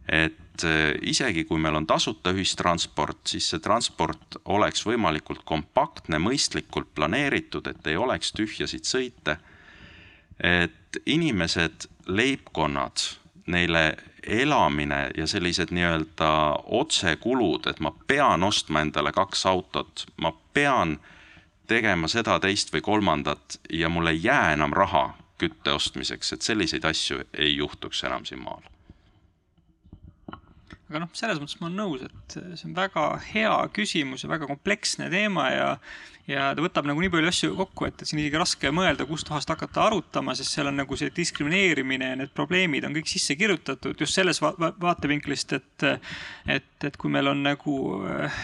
et 0.08 0.64
eh, 0.66 0.94
isegi 1.02 1.44
kui 1.48 1.60
meil 1.62 1.78
on 1.78 1.86
tasuta 1.86 2.32
ühistransport, 2.34 3.22
siis 3.30 3.52
see 3.52 3.62
transport 3.62 4.40
oleks 4.44 4.84
võimalikult 4.86 5.44
kompaktne, 5.48 6.18
mõistlikult 6.18 6.90
planeeritud, 6.94 7.70
et 7.70 7.86
ei 7.86 7.96
oleks 7.96 8.34
tühjasid 8.36 8.88
sõite. 8.88 9.38
et 10.42 10.96
inimesed, 11.06 11.84
leibkonnad, 12.06 12.98
neile 13.46 13.96
elamine 14.22 15.10
ja 15.16 15.26
sellised 15.26 15.72
nii-öelda 15.74 16.30
otsekulud, 16.78 17.66
et 17.66 17.80
ma 17.80 17.90
pean 18.06 18.42
ostma 18.42 18.80
endale 18.84 19.12
kaks 19.12 19.46
autot, 19.46 20.06
ma 20.16 20.32
pean 20.54 20.98
tegema 21.66 22.08
seda, 22.08 22.38
teist 22.42 22.72
või 22.74 22.84
kolmandat 22.84 23.58
ja 23.72 23.88
mul 23.88 24.12
ei 24.12 24.20
jää 24.22 24.52
enam 24.54 24.74
raha 24.76 25.12
kütte 25.42 25.74
ostmiseks, 25.74 26.32
et 26.32 26.42
selliseid 26.42 26.84
asju 26.86 27.24
ei 27.34 27.56
juhtuks 27.56 28.04
enam 28.06 28.26
siin 28.28 28.42
maal. 28.44 28.62
Aga 30.92 31.00
noh, 31.06 31.12
selles 31.16 31.40
mõttes 31.40 31.56
ma 31.58 31.70
olen 31.70 31.78
nõus, 31.80 32.02
et 32.04 32.34
see 32.36 32.68
on 32.68 32.74
väga 32.76 33.06
hea 33.24 33.54
küsimus 33.72 34.26
ja 34.26 34.28
väga 34.28 34.46
kompleksne 34.50 35.08
teema 35.10 35.46
ja 35.48 35.68
ja 36.30 36.52
ta 36.54 36.62
võtab 36.62 36.86
nagu 36.86 37.02
nii 37.02 37.10
palju 37.10 37.30
asju 37.32 37.54
kokku, 37.58 37.86
et, 37.88 38.04
siin 38.06 38.20
isegi 38.22 38.38
raske 38.38 38.70
mõelda, 38.74 39.06
kustkohast 39.08 39.50
hakata 39.50 39.86
arutama, 39.88 40.36
sest 40.38 40.54
seal 40.54 40.70
on 40.70 40.78
nagu 40.78 40.98
see 40.98 41.10
diskrimineerimine 41.14 42.12
ja 42.12 42.18
need 42.20 42.30
probleemid 42.36 42.86
on 42.86 42.94
kõik 42.94 43.10
sisse 43.10 43.34
kirjutatud 43.38 43.98
just 43.98 44.14
selles 44.14 44.38
va 44.42 44.52
vaatevinklist, 44.58 45.56
et 45.58 45.86
et, 46.46 46.84
et 46.86 46.96
kui 46.98 47.10
meil 47.10 47.28
on 47.30 47.42
nagu 47.42 47.76
äh, 48.06 48.36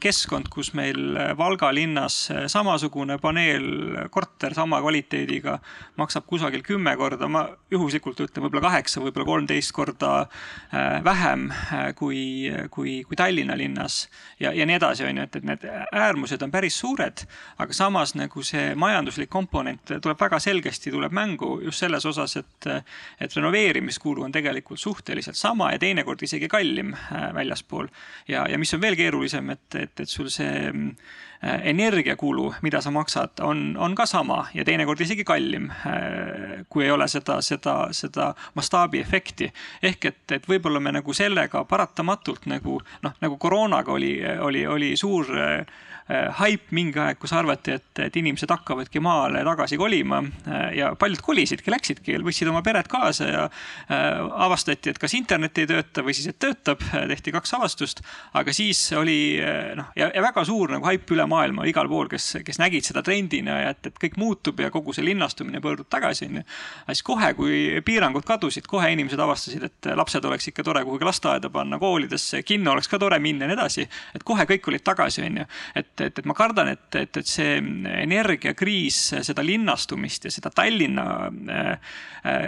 keskkond, 0.00 0.48
kus 0.52 0.72
meil 0.76 1.16
Valga 1.38 1.70
linnas 1.74 2.16
samasugune 2.52 3.18
paneelkorter 3.20 4.56
sama 4.56 4.80
kvaliteediga 4.84 5.58
maksab 6.00 6.26
kusagil 6.28 6.64
kümme 6.64 6.94
korda, 7.00 7.28
ma 7.28 7.44
juhuslikult 7.72 8.20
ütlen 8.24 8.46
võib-olla 8.46 8.68
kaheksa, 8.68 9.02
võib-olla 9.04 9.28
kolmteist 9.28 9.72
korda 9.76 10.12
äh, 10.24 10.98
vähem 11.04 11.48
äh, 11.52 11.90
kui, 11.98 12.22
kui, 12.72 13.02
kui 13.08 13.20
Tallinna 13.20 13.56
linnas 13.58 14.06
ja, 14.40 14.52
ja 14.52 14.66
nii 14.68 14.78
edasi, 14.80 15.06
on 15.08 15.22
ju, 15.22 15.28
et, 15.28 15.40
et 15.40 15.48
need 15.52 15.68
äärmused 15.92 16.44
on 16.44 16.54
päris 16.54 16.80
suured 16.80 17.17
et 17.18 17.62
aga 17.62 17.74
samas 17.74 18.14
nagu 18.18 18.42
see 18.46 18.72
majanduslik 18.78 19.30
komponent 19.30 19.94
tuleb 20.02 20.18
väga 20.20 20.40
selgesti, 20.42 20.92
tuleb 20.94 21.14
mängu 21.14 21.58
just 21.64 21.82
selles 21.82 22.06
osas, 22.06 22.36
et, 22.40 22.68
et 23.20 23.36
renoveerimiskulu 23.36 24.24
on 24.26 24.34
tegelikult 24.34 24.80
suhteliselt 24.80 25.36
sama 25.36 25.72
ja 25.74 25.78
teinekord 25.82 26.22
isegi 26.22 26.48
kallim 26.48 26.94
äh, 26.94 27.30
väljaspool. 27.34 27.88
ja, 28.28 28.46
ja 28.48 28.58
mis 28.58 28.74
on 28.74 28.80
veel 28.80 28.96
keerulisem, 28.96 29.50
et, 29.50 29.74
et, 29.74 30.00
et 30.00 30.08
sul 30.08 30.30
see 30.32 30.52
äh, 30.70 31.60
energiakulu, 31.70 32.52
mida 32.62 32.80
sa 32.84 32.90
maksad, 32.94 33.40
on, 33.42 33.76
on 33.78 33.94
ka 33.94 34.06
sama 34.06 34.46
ja 34.54 34.64
teinekord 34.64 35.00
isegi 35.00 35.24
kallim, 35.24 35.70
äh, 35.70 36.64
kui 36.68 36.86
ei 36.86 36.94
ole 36.94 37.08
seda, 37.08 37.40
seda, 37.42 37.76
seda 37.92 38.32
mastaabiefekti. 38.54 39.52
ehk 39.82 40.10
et, 40.12 40.24
et 40.32 40.48
võib-olla 40.48 40.80
me 40.80 40.94
nagu 41.00 41.14
sellega 41.14 41.64
paratamatult 41.64 42.46
nagu 42.46 42.80
noh, 43.02 43.20
nagu 43.20 43.36
koroonaga 43.36 43.92
oli, 43.92 44.14
oli, 44.40 44.66
oli 44.66 44.96
suur 44.96 45.26
haip 46.08 46.70
mingi 46.72 47.00
aeg, 47.02 47.18
kus 47.20 47.34
arvati, 47.36 47.74
et, 47.76 48.00
et 48.00 48.16
inimesed 48.16 48.48
hakkavadki 48.48 49.00
maale 49.04 49.42
tagasi 49.44 49.76
kolima 49.76 50.22
äh, 50.22 50.70
ja 50.78 50.92
paljud 50.98 51.20
kolisidki, 51.24 51.70
läksidki, 51.72 52.16
võtsid 52.24 52.48
oma 52.48 52.62
pered 52.64 52.88
kaasa 52.88 53.28
ja 53.28 53.42
äh, 53.44 54.06
avastati, 54.46 54.92
et 54.92 55.00
kas 55.00 55.14
internet 55.18 55.58
ei 55.60 55.68
tööta 55.68 56.04
või 56.06 56.16
siis, 56.16 56.30
et 56.32 56.38
töötab, 56.40 56.82
tehti 57.12 57.34
kaks 57.34 57.54
avastust. 57.58 58.00
aga 58.38 58.52
siis 58.56 58.80
oli 58.96 59.18
noh, 59.76 59.90
ja, 59.96 60.10
ja 60.14 60.22
väga 60.24 60.44
suur 60.48 60.72
nagu 60.72 60.88
haip 60.88 61.10
üle 61.12 61.26
maailma 61.28 61.66
igal 61.68 61.88
pool, 61.90 62.08
kes, 62.08 62.38
kes 62.44 62.60
nägid 62.62 62.88
seda 62.88 63.02
trendina 63.04 63.58
ja 63.62 63.74
et, 63.74 63.90
et 63.90 64.00
kõik 64.00 64.16
muutub 64.20 64.60
ja 64.60 64.70
kogu 64.72 64.96
see 64.96 65.04
linnastumine 65.04 65.60
pöördub 65.64 65.90
tagasi, 65.92 66.28
onju. 66.30 66.44
siis 66.88 67.04
kohe, 67.04 67.32
kui 67.38 67.82
piirangud 67.84 68.24
kadusid, 68.28 68.66
kohe 68.70 68.90
inimesed 68.94 69.20
avastasid, 69.20 69.68
et 69.68 69.90
lapsed 69.98 70.24
oleks 70.24 70.48
ikka 70.52 70.64
tore 70.64 70.84
kuhugi 70.88 71.08
lasteaeda 71.08 71.50
panna, 71.52 71.78
koolidesse, 71.78 72.42
kinno 72.48 72.72
oleks 72.72 72.88
ka 72.88 72.98
tore 72.98 73.20
minna 73.22 73.44
ja 73.44 73.52
nii 73.52 73.58
edasi. 73.58 73.88
et 74.16 74.24
kohe 74.24 74.48
kõik 74.48 74.72
olid 74.72 74.84
tagasi, 74.86 75.26
onju. 75.28 75.46
et 75.76 75.97
et, 75.98 76.06
et, 76.06 76.18
et 76.22 76.28
ma 76.28 76.34
kardan, 76.36 76.70
et, 76.74 76.86
et, 76.98 77.20
et 77.20 77.28
see 77.28 77.58
energiakriis 77.58 79.00
seda 79.26 79.44
linnastumist 79.44 80.28
ja 80.28 80.32
seda 80.34 80.52
Tallinna 80.54 81.08
äh,, 81.28 81.94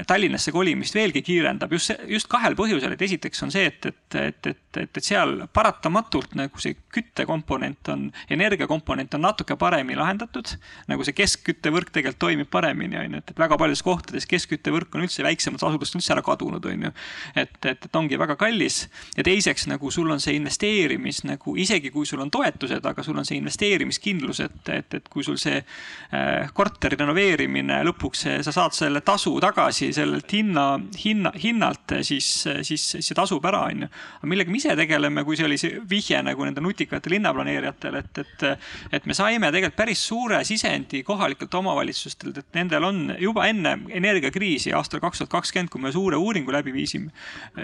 Tallinnasse 0.07 0.53
kolimist 0.53 0.95
veelgi 0.95 1.23
kiirendab 1.25 1.73
just, 1.73 1.93
just 2.11 2.29
kahel 2.31 2.57
põhjusel, 2.59 2.95
et 2.95 3.03
esiteks 3.07 3.45
on 3.47 3.53
see, 3.55 3.69
et, 3.71 3.87
et, 3.87 4.17
et, 4.19 4.51
et, 4.51 4.81
et, 4.83 5.01
seal 5.05 5.47
paratamatult 5.55 6.35
nagu 6.39 6.61
see 6.63 6.77
küttekomponent 6.93 7.93
on, 7.95 8.07
energiakomponent 8.31 9.15
on 9.17 9.25
natuke 9.25 9.57
paremini 9.61 9.99
lahendatud. 9.99 10.55
nagu 10.91 11.07
see 11.07 11.17
keskküttevõrk 11.17 11.93
tegelikult 11.95 12.21
toimib 12.21 12.51
paremini, 12.53 12.99
on 13.01 13.17
ju, 13.17 13.23
et, 13.23 13.33
väga 13.39 13.59
paljudes 13.61 13.85
kohtades 13.87 14.27
keskküttevõrk 14.31 14.95
on 14.95 15.07
üldse 15.07 15.25
väiksemates 15.27 15.67
asutustes 15.67 16.01
üldse 16.01 16.15
ära 16.17 16.25
kadunud, 16.27 16.67
on 16.67 16.89
ju. 16.89 16.93
et, 17.35 17.57
et, 17.65 17.89
et 17.89 17.97
ongi 17.97 18.19
väga 18.21 18.37
kallis 18.41 18.83
ja 19.17 19.25
teiseks 19.27 19.69
nagu 19.71 19.91
sul 19.95 20.11
on 20.11 20.21
see 20.23 20.37
investeerimis 20.39 21.25
nagu 21.29 21.57
isegi 21.57 21.93
kui 21.95 22.07
sul 22.07 22.23
on 22.25 22.31
toetused, 22.31 22.85
aga 22.87 23.07
sul 23.07 23.19
on 23.19 23.29
see 23.29 23.40
investeerimiskindlus, 23.41 24.43
et, 24.45 24.61
et, 24.73 24.99
et 25.01 25.09
kui 25.11 25.25
sul 25.27 25.39
see 25.41 25.59
äh, 25.59 26.51
korteri 26.55 26.99
renoveerimine 27.01 27.81
lõpuks, 27.89 28.27
sa 28.47 28.55
saad 28.55 28.77
selle 28.77 29.03
tasu 29.07 29.33
tagasi 29.43 29.91
sellelt 29.97 30.31
hinna, 30.37 30.67
hinna, 31.01 31.33
hinnalt, 31.41 31.97
siis, 32.07 32.29
siis 32.67 32.87
see 32.99 33.17
tasub 33.17 33.45
ära, 33.49 33.65
on 33.71 33.87
ju. 33.87 33.91
aga 34.21 34.31
millega 34.31 34.53
me 34.53 34.61
ise 34.61 34.77
tegeleme, 34.79 35.25
kui 35.27 35.39
see 35.39 35.49
oli 35.49 35.59
see 35.61 35.81
vihje 35.91 36.21
nagu 36.25 36.47
nende 36.47 36.63
nutikate 36.65 37.13
linnaplaneerijatele, 37.13 38.05
et, 38.05 38.23
et, 38.25 38.47
et 39.01 39.09
me 39.09 39.17
saime 39.17 39.51
tegelikult 39.51 39.79
päris 39.81 40.03
suure 40.11 40.43
sisendi 40.45 41.03
kohalikelt 41.07 41.55
omavalitsustelt, 41.61 42.41
et 42.43 42.59
nendel 42.59 42.85
on 42.89 43.15
juba 43.21 43.47
enne 43.51 43.77
energiakriisi 43.97 44.75
aastal 44.77 45.03
kaks 45.03 45.23
tuhat 45.23 45.35
kakskümmend, 45.39 45.71
kui 45.73 45.83
me 45.83 45.93
suure 45.95 46.19
uuringu 46.21 46.53
läbi 46.53 46.75
viisime, 46.75 47.13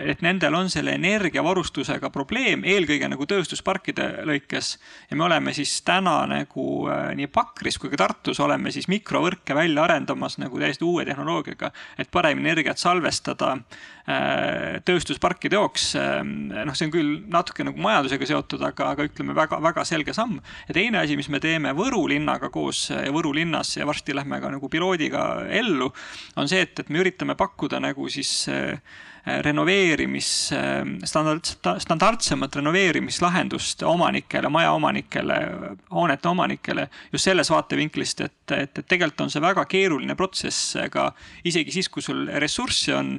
et 0.00 0.22
nendel 0.24 0.54
on 0.56 0.70
selle 0.72 0.96
energiavarustusega 0.96 2.10
probleem, 2.14 2.64
eelkõige 2.64 3.10
nagu 3.12 3.26
tööstusparkide 3.28 4.08
lõikes 4.28 4.76
ja 5.10 5.18
me 5.18 5.26
oleme 5.28 5.54
siis 5.56 5.65
täna 5.86 6.20
nagu 6.30 6.64
äh, 6.90 7.10
nii 7.18 7.28
Pakris 7.32 7.78
kui 7.80 7.90
ka 7.92 7.98
Tartus 8.00 8.40
oleme 8.42 8.72
siis 8.74 8.88
mikrovõrke 8.90 9.54
välja 9.56 9.84
arendamas 9.84 10.38
nagu 10.42 10.60
täiesti 10.60 10.86
uue 10.86 11.04
tehnoloogiaga, 11.08 11.70
et 11.98 12.10
paremini 12.12 12.50
energiat 12.50 12.80
salvestada 12.80 13.52
äh, 13.56 14.78
tööstusparkide 14.86 15.58
jaoks. 15.58 15.88
Ähm, 16.00 16.34
noh, 16.54 16.76
see 16.76 16.88
on 16.88 16.94
küll 16.94 17.16
natuke 17.32 17.66
nagu 17.66 17.80
majandusega 17.82 18.30
seotud, 18.32 18.62
aga, 18.68 18.92
aga 18.94 19.08
ütleme 19.08 19.36
väga-väga 19.36 19.86
selge 19.88 20.14
samm. 20.16 20.38
ja 20.68 20.76
teine 20.76 21.02
asi, 21.02 21.18
mis 21.18 21.30
me 21.32 21.40
teeme 21.42 21.74
Võru 21.76 22.06
linnaga 22.10 22.50
koos 22.54 22.86
ja 22.90 23.10
Võru 23.14 23.34
linnas 23.36 23.76
ja 23.76 23.86
varsti 23.88 24.14
lähme 24.16 24.40
ka 24.40 24.52
nagu 24.54 24.70
piloodiga 24.72 25.26
ellu, 25.50 25.90
on 26.36 26.48
see, 26.48 26.62
et, 26.66 26.78
et 26.80 26.88
me 26.92 27.02
üritame 27.02 27.36
pakkuda 27.38 27.80
nagu 27.82 28.08
siis 28.12 28.32
äh, 28.52 28.80
renoveerimis, 29.26 30.28
standard, 31.04 31.48
standardsemat 31.82 32.56
renoveerimislahendust 32.60 33.82
omanikele, 33.82 34.48
majaomanikele, 34.54 35.38
hoonete 35.90 36.28
omanikele 36.30 36.86
just 37.12 37.26
selles 37.26 37.50
vaatevinklist, 37.50 38.22
et, 38.22 38.54
et, 38.54 38.78
et 38.78 38.86
tegelikult 38.86 39.26
on 39.26 39.34
see 39.34 39.42
väga 39.42 39.66
keeruline 39.70 40.14
protsess 40.18 40.76
ka 40.92 41.08
isegi 41.44 41.74
siis, 41.74 41.90
kui 41.90 42.04
sul 42.06 42.26
ressurssi 42.38 42.94
on 42.94 43.16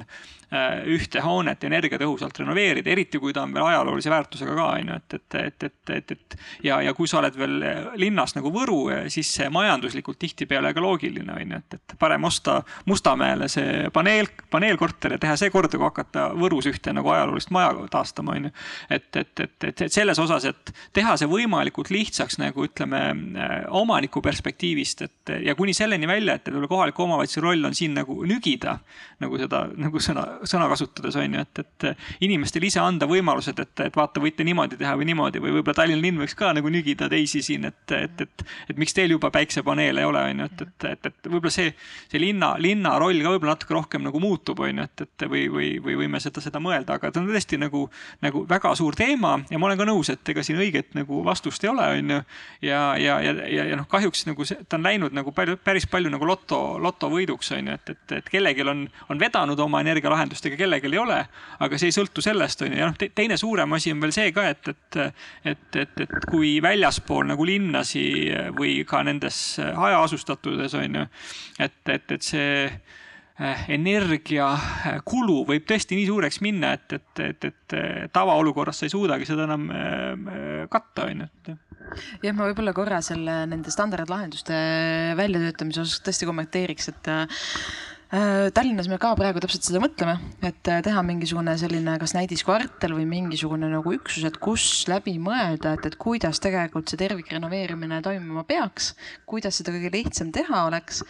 ühte 0.88 1.20
hoonet 1.20 1.64
energiatõhusalt 1.68 2.38
renoveerida, 2.40 2.88
eriti 2.90 3.18
kui 3.20 3.34
ta 3.36 3.42
on 3.44 3.52
veel 3.52 3.66
ajaloolise 3.68 4.10
väärtusega 4.10 4.54
ka, 4.56 4.68
on 4.78 4.88
ju, 4.88 4.94
et, 4.96 5.14
et, 5.18 5.34
et, 5.34 5.64
et, 5.66 5.90
et, 5.92 6.12
et 6.14 6.36
ja, 6.64 6.78
ja 6.86 6.94
kui 6.96 7.08
sa 7.08 7.18
oled 7.20 7.36
veel 7.36 7.58
linnas 8.00 8.32
nagu 8.36 8.52
Võru, 8.54 8.78
siis 9.12 9.28
see 9.36 9.50
majanduslikult 9.52 10.18
tihtipeale 10.18 10.72
ka 10.74 10.80
loogiline, 10.80 11.34
on 11.34 11.52
ju, 11.52 11.60
et, 11.60 11.76
et 11.76 11.96
parem 12.00 12.24
osta 12.24 12.62
Mustamäele 12.88 13.50
see 13.52 13.90
paneel, 13.92 14.30
paneelkorter 14.50 15.18
ja 15.18 15.20
teha 15.20 15.36
see 15.36 15.52
korda, 15.52 15.76
kui 15.76 15.84
hakata 15.84 16.30
Võrus 16.38 16.70
ühte 16.70 16.96
nagu 16.96 17.12
ajaloolist 17.12 17.52
maja 17.52 17.74
taastama, 17.92 18.38
on 18.38 18.48
ju. 18.48 18.54
et, 18.88 19.10
et, 19.20 19.34
et, 19.44 19.68
et, 19.68 19.84
et 19.84 19.92
selles 19.92 20.18
osas, 20.18 20.48
et 20.48 20.72
teha 20.96 21.18
see 21.20 21.28
võimalikult 21.28 21.92
lihtsaks 21.92 22.40
nagu 22.40 22.64
ütleme 22.64 23.02
omaniku 23.76 24.24
perspektiivist, 24.24 25.04
et 25.04 25.36
ja 25.44 25.54
kuni 25.58 25.76
selleni 25.76 26.08
välja, 26.08 26.38
et 26.40 26.48
kohaliku 26.68 27.04
omavalitsuse 27.04 27.44
roll 27.44 27.68
on 27.68 27.76
siin 27.76 27.92
nagu 28.00 28.22
nügida 28.24 28.78
nagu 29.20 29.38
seda 29.40 29.66
nagu 29.76 30.00
sõna 30.02 30.24
sõna 30.48 30.68
kasutades 30.70 31.16
on 31.18 31.34
ju, 31.34 31.42
et, 31.42 31.62
et 31.62 32.24
inimestele 32.26 32.68
ise 32.68 32.80
anda 32.82 33.08
võimalused, 33.10 33.58
et, 33.62 33.72
et 33.86 33.96
vaata, 33.96 34.22
võite 34.22 34.46
niimoodi 34.46 34.78
teha 34.80 34.94
või 34.98 35.08
niimoodi 35.10 35.42
või 35.42 35.54
võib-olla 35.56 35.76
Tallinna 35.80 36.02
linn 36.02 36.20
võiks 36.22 36.36
ka 36.38 36.52
nagu 36.56 36.70
nügida 36.72 37.08
teisi 37.10 37.42
siin, 37.44 37.68
et, 37.70 37.94
et, 37.96 38.22
et, 38.24 38.44
et 38.70 38.80
miks 38.80 38.94
teil 38.96 39.14
juba 39.14 39.30
päiksepaneele 39.34 40.02
ei 40.02 40.08
ole, 40.08 40.22
on 40.30 40.42
ju, 40.44 40.48
et, 40.50 40.64
et, 40.66 40.86
et, 40.92 41.10
et 41.10 41.30
võib-olla 41.30 41.54
see, 41.54 41.72
see 42.10 42.22
linna, 42.22 42.52
linna 42.62 42.94
roll 43.00 43.22
ka 43.24 43.34
võib-olla 43.34 43.56
natuke 43.56 43.76
rohkem 43.76 44.04
nagu 44.06 44.22
muutub, 44.22 44.62
on 44.64 44.82
ju, 44.82 44.88
et, 44.88 45.04
et 45.06 45.26
või, 45.30 45.46
või, 45.52 45.70
või 45.84 45.98
võime 46.02 46.20
seda, 46.22 46.42
seda 46.44 46.62
mõelda, 46.62 46.98
aga 46.98 47.12
ta 47.12 47.22
on 47.22 47.28
tõesti 47.30 47.60
nagu, 47.60 47.84
nagu 48.24 48.44
väga 48.48 48.74
suur 48.78 48.96
teema 48.98 49.36
ja 49.50 49.60
ma 49.60 49.70
olen 49.70 49.80
ka 49.80 49.88
nõus, 49.88 50.12
et 50.12 50.34
ega 50.34 50.44
siin 50.46 50.60
õiget 50.60 50.94
nagu 50.98 51.22
vastust 51.26 51.64
ei 51.64 51.72
ole, 51.72 51.88
on 51.98 52.14
ju. 52.16 52.20
ja, 52.68 52.82
ja, 53.00 53.18
ja, 53.24 53.34
ja, 53.46 53.68
ja 53.72 53.78
noh, 53.78 53.88
kahjuks 53.90 54.26
nagu 54.28 54.46
see, 54.48 54.60
ta 54.68 54.78
on 54.78 54.86
läinud 54.86 55.16
nagu 55.16 55.32
palju, 55.34 55.58
päris 55.64 55.88
palju 55.90 56.12
nagu 56.12 56.28
loto, 56.28 56.60
lotovõiduks 56.82 57.52
on 57.56 57.72
ju, 57.72 57.78
et, 57.78 57.94
et, 57.94 58.16
et 58.20 58.30
kellelgi 58.32 58.66
on, 58.68 58.86
on 59.08 59.20
vedanud 59.20 59.60
oma 59.64 59.82
energialahendustega, 60.28 60.56
kellelgi 60.56 60.92
ei 60.92 60.98
ole. 60.98 61.18
aga 61.58 61.78
see 61.78 61.88
ei 61.88 61.96
sõltu 61.96 62.22
sellest 62.22 62.62
on 62.62 62.72
ju, 62.72 62.78
ja 62.78 62.88
noh 62.88 62.96
te,, 62.96 63.10
teine 63.14 63.36
suurem 63.36 63.72
asi 63.72 63.92
on 63.92 64.00
veel 64.00 64.12
see 64.12 64.32
ka, 64.32 64.48
et, 64.48 64.68
et, 64.68 64.98
et, 65.44 65.76
et, 65.76 66.00
et 66.04 66.28
kui 66.28 66.60
väljaspool 66.62 67.26
nagu 67.28 67.44
linnasi 67.44 68.04
või 68.56 68.84
ka 68.88 69.02
nendes 69.02 69.58
hajaasustatudes 69.58 70.74
on 70.78 71.02
ju, 71.02 71.06
et, 71.58 71.80
et, 71.88 72.12
et 72.12 72.22
see 72.22 72.66
eh, 72.66 73.64
energiakulu 73.68 75.44
võib 75.48 75.66
tõesti 75.68 75.98
nii 75.98 76.08
suureks 76.10 76.40
minna, 76.44 76.74
et, 76.76 76.98
et, 76.98 77.24
et, 77.28 77.48
et 77.52 78.12
tavaolukorras 78.12 78.82
sa 78.82 78.88
ei 78.88 78.94
suudagi 78.94 79.28
seda 79.28 79.48
enam 79.48 79.70
eh, 79.72 80.68
katta, 80.70 81.08
on 81.08 81.24
ju, 81.24 81.58
jah, 82.22 82.34
ma 82.36 82.48
võib-olla 82.48 82.74
korra 82.76 83.02
selle 83.04 83.42
nende 83.48 83.72
standardlahenduste 83.72 84.56
väljatöötamise 85.18 85.84
osas 85.84 86.02
tõesti 86.04 86.28
kommenteeriks, 86.28 86.90
et 86.92 87.14
Tallinnas 88.08 88.86
me 88.88 88.96
ka 88.96 89.10
praegu 89.12 89.36
täpselt 89.44 89.66
seda 89.66 89.82
mõtleme, 89.84 90.14
et 90.40 90.68
äh, 90.72 90.78
teha 90.80 91.02
mingisugune 91.04 91.52
selline 91.60 91.98
kas 92.00 92.14
näidiskvartal 92.16 92.94
või 92.96 93.04
mingisugune 93.04 93.68
nagu 93.68 93.90
üksus, 93.92 94.24
et 94.24 94.38
kus 94.40 94.86
läbi 94.88 95.18
mõelda, 95.20 95.74
et, 95.76 95.84
et 95.90 95.96
kuidas 96.00 96.40
tegelikult 96.40 96.88
see 96.88 96.96
tervikrenoveerimine 97.02 97.98
toimuma 98.06 98.46
peaks, 98.48 98.94
kuidas 99.28 99.58
seda 99.60 99.74
kõige 99.74 99.90
lihtsam 99.92 100.30
teha 100.32 100.62
oleks. 100.70 101.02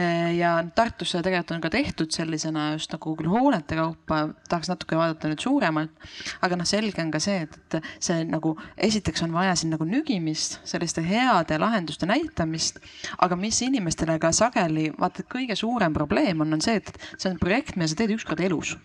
Äh, 0.00 0.30
ja 0.38 0.54
Tartus 0.78 1.12
seda 1.12 1.26
tegelikult 1.26 1.52
on 1.58 1.66
ka 1.66 1.72
tehtud 1.74 2.16
sellisena 2.16 2.70
just 2.78 2.96
nagu 2.96 3.12
küll 3.20 3.28
hoonete 3.34 3.76
kaupa, 3.76 4.22
tahaks 4.48 4.72
natuke 4.72 4.96
vaadata 4.96 5.28
nüüd 5.28 5.44
suuremalt. 5.44 6.08
aga 6.40 6.56
noh, 6.56 6.70
selge 6.72 7.04
on 7.04 7.12
ka 7.12 7.20
see, 7.20 7.44
et, 7.44 7.60
et 7.76 7.92
see 8.00 8.24
nagu 8.32 8.54
esiteks 8.88 9.26
on 9.28 9.36
vaja 9.36 9.52
siin 9.60 9.74
nagu 9.76 9.84
nügimist, 9.84 10.62
selliste 10.64 11.04
heade 11.04 11.60
lahenduste 11.60 12.08
näitamist, 12.08 12.80
aga 13.20 13.36
mis 13.36 13.60
inimestele 13.68 14.16
ka 14.24 14.32
sageli 14.32 14.88
vaata 14.96 15.28
kõige 15.28 15.52
suurem 15.52 15.92
probleem 15.92 16.45
on 16.45 16.45
on, 16.46 16.56
on 16.56 16.62
see, 16.64 16.78
et 16.80 16.90
see 17.16 17.30
on 17.30 17.38
projekt, 17.40 17.76
mida 17.76 17.90
sa 17.90 17.98
teed 17.98 18.14
ükskord 18.14 18.40
elus. 18.46 18.76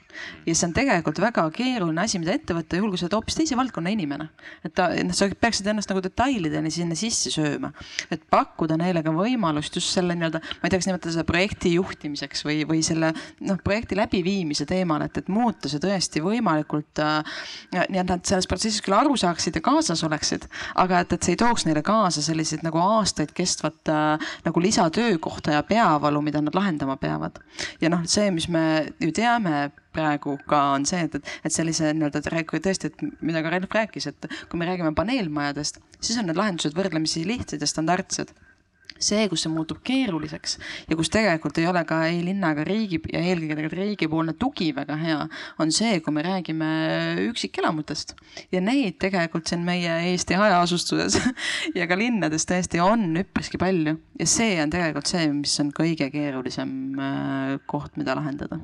ja 0.46 0.56
see 0.56 0.68
on 0.68 0.74
tegelikult 0.76 1.22
väga 1.22 1.46
keeruline 1.56 2.02
asi, 2.04 2.20
mida 2.20 2.34
ette 2.36 2.56
võtta, 2.58 2.80
juhul 2.80 2.92
kui 2.94 3.00
sa 3.00 3.08
oled 3.08 3.16
hoopis 3.20 3.38
teise 3.38 3.58
valdkonna 3.60 3.94
inimene. 3.94 4.30
et 4.66 4.74
ta, 4.78 4.90
noh, 5.06 5.16
sa 5.16 5.30
peaksid 5.32 5.70
ennast 5.72 5.92
nagu 5.92 6.04
detailideni 6.04 6.72
sinna 6.74 6.98
sisse 7.00 7.32
sööma. 7.34 7.72
et 8.12 8.24
pakkuda 8.32 8.78
neile 8.82 9.04
ka 9.06 9.14
võimalust 9.16 9.78
just 9.78 9.94
selle 9.94 10.18
nii-öelda, 10.18 10.42
ma 10.42 10.68
ei 10.68 10.74
tea, 10.74 10.82
kas 10.82 10.90
nimetada 10.90 11.16
seda 11.16 11.28
projekti 11.28 11.74
juhtimiseks 11.76 12.46
või, 12.48 12.62
või 12.68 12.84
selle 12.86 13.14
noh, 13.48 13.60
projekti 13.64 13.98
läbiviimise 14.00 14.68
teemal, 14.70 15.06
et, 15.06 15.22
et 15.22 15.32
muuta 15.32 15.72
see 15.72 15.82
tõesti 15.84 16.24
võimalikult 16.24 17.04
äh,. 17.04 17.38
nii 17.72 18.02
et 18.02 18.10
nad 18.10 18.26
selles 18.28 18.50
protsessis 18.50 18.84
küll 18.84 18.98
aru 18.98 19.16
saaksid 19.20 19.58
ja 19.58 19.64
kaasas 19.66 20.04
oleksid, 20.08 20.48
aga 20.82 21.04
et, 21.06 21.16
et 21.16 21.24
see 21.24 21.36
ei 21.36 21.42
tooks 21.42 21.68
neile 21.68 21.84
kaasa 21.86 22.24
selliseid 22.26 22.66
nagu 22.66 22.82
aastaid 22.82 23.34
kestvat 23.36 23.92
äh, 23.92 24.32
nagu 24.46 24.64
lisatöökohta 24.64 25.56
ja 25.58 25.64
peavalu, 25.64 26.22
mida 26.26 26.42
nad 26.42 26.56
lahendama 26.56 26.98
peavad 27.02 27.40
ja 27.82 27.92
noh, 27.92 28.04
see, 28.10 28.30
mis 28.34 28.48
me 28.52 28.64
ju 29.02 29.12
teame 29.16 29.72
praegu 29.96 30.38
ka 30.48 30.62
on 30.76 30.86
see, 30.88 31.04
et, 31.08 31.18
et 31.44 31.54
sellise 31.54 31.92
nii-öelda 31.96 32.22
tõesti, 32.24 32.92
et 32.92 33.04
mida 33.20 33.44
ka 33.44 33.52
Relf 33.54 33.76
rääkis, 33.76 34.08
et 34.12 34.30
kui 34.50 34.60
me 34.60 34.70
räägime 34.70 34.94
paneelmajadest, 34.96 35.82
siis 36.00 36.20
on 36.22 36.30
need 36.30 36.40
lahendused 36.40 36.78
võrdlemisi 36.78 37.26
lihtsad 37.28 37.62
ja 37.62 37.70
standardsed 37.70 38.32
see, 39.04 39.28
kus 39.32 39.46
see 39.46 39.52
muutub 39.54 39.82
keeruliseks 39.88 40.58
ja 40.90 40.98
kus 41.00 41.12
tegelikult 41.14 41.60
ei 41.62 41.68
ole 41.70 41.84
ka 41.88 42.02
ei 42.10 42.22
linna 42.26 42.54
ega 42.56 42.66
riigi 42.68 43.02
ja 43.12 43.22
eelkõige 43.22 43.58
tegelikult 43.58 43.80
riigipoolne 43.82 44.36
tugi 44.40 44.72
väga 44.76 44.98
hea, 45.02 45.20
on 45.62 45.74
see, 45.76 46.00
kui 46.04 46.16
me 46.16 46.26
räägime 46.26 46.72
üksikelamutest. 47.30 48.16
ja 48.52 48.62
neid 48.64 49.00
tegelikult 49.02 49.52
siin 49.52 49.66
meie 49.68 49.98
Eesti 50.12 50.38
hajaasustuses 50.40 51.20
ja 51.80 51.88
ka 51.90 51.98
linnades 52.00 52.48
tõesti 52.50 52.82
on 52.84 53.10
üpriski 53.24 53.62
palju 53.62 53.98
ja 54.20 54.30
see 54.30 54.56
on 54.64 54.74
tegelikult 54.74 55.10
see, 55.12 55.28
mis 55.34 55.58
on 55.64 55.74
kõige 55.76 56.12
keerulisem 56.14 56.78
äh, 57.00 57.58
koht, 57.70 57.98
mida 58.00 58.16
lahendada 58.18 58.62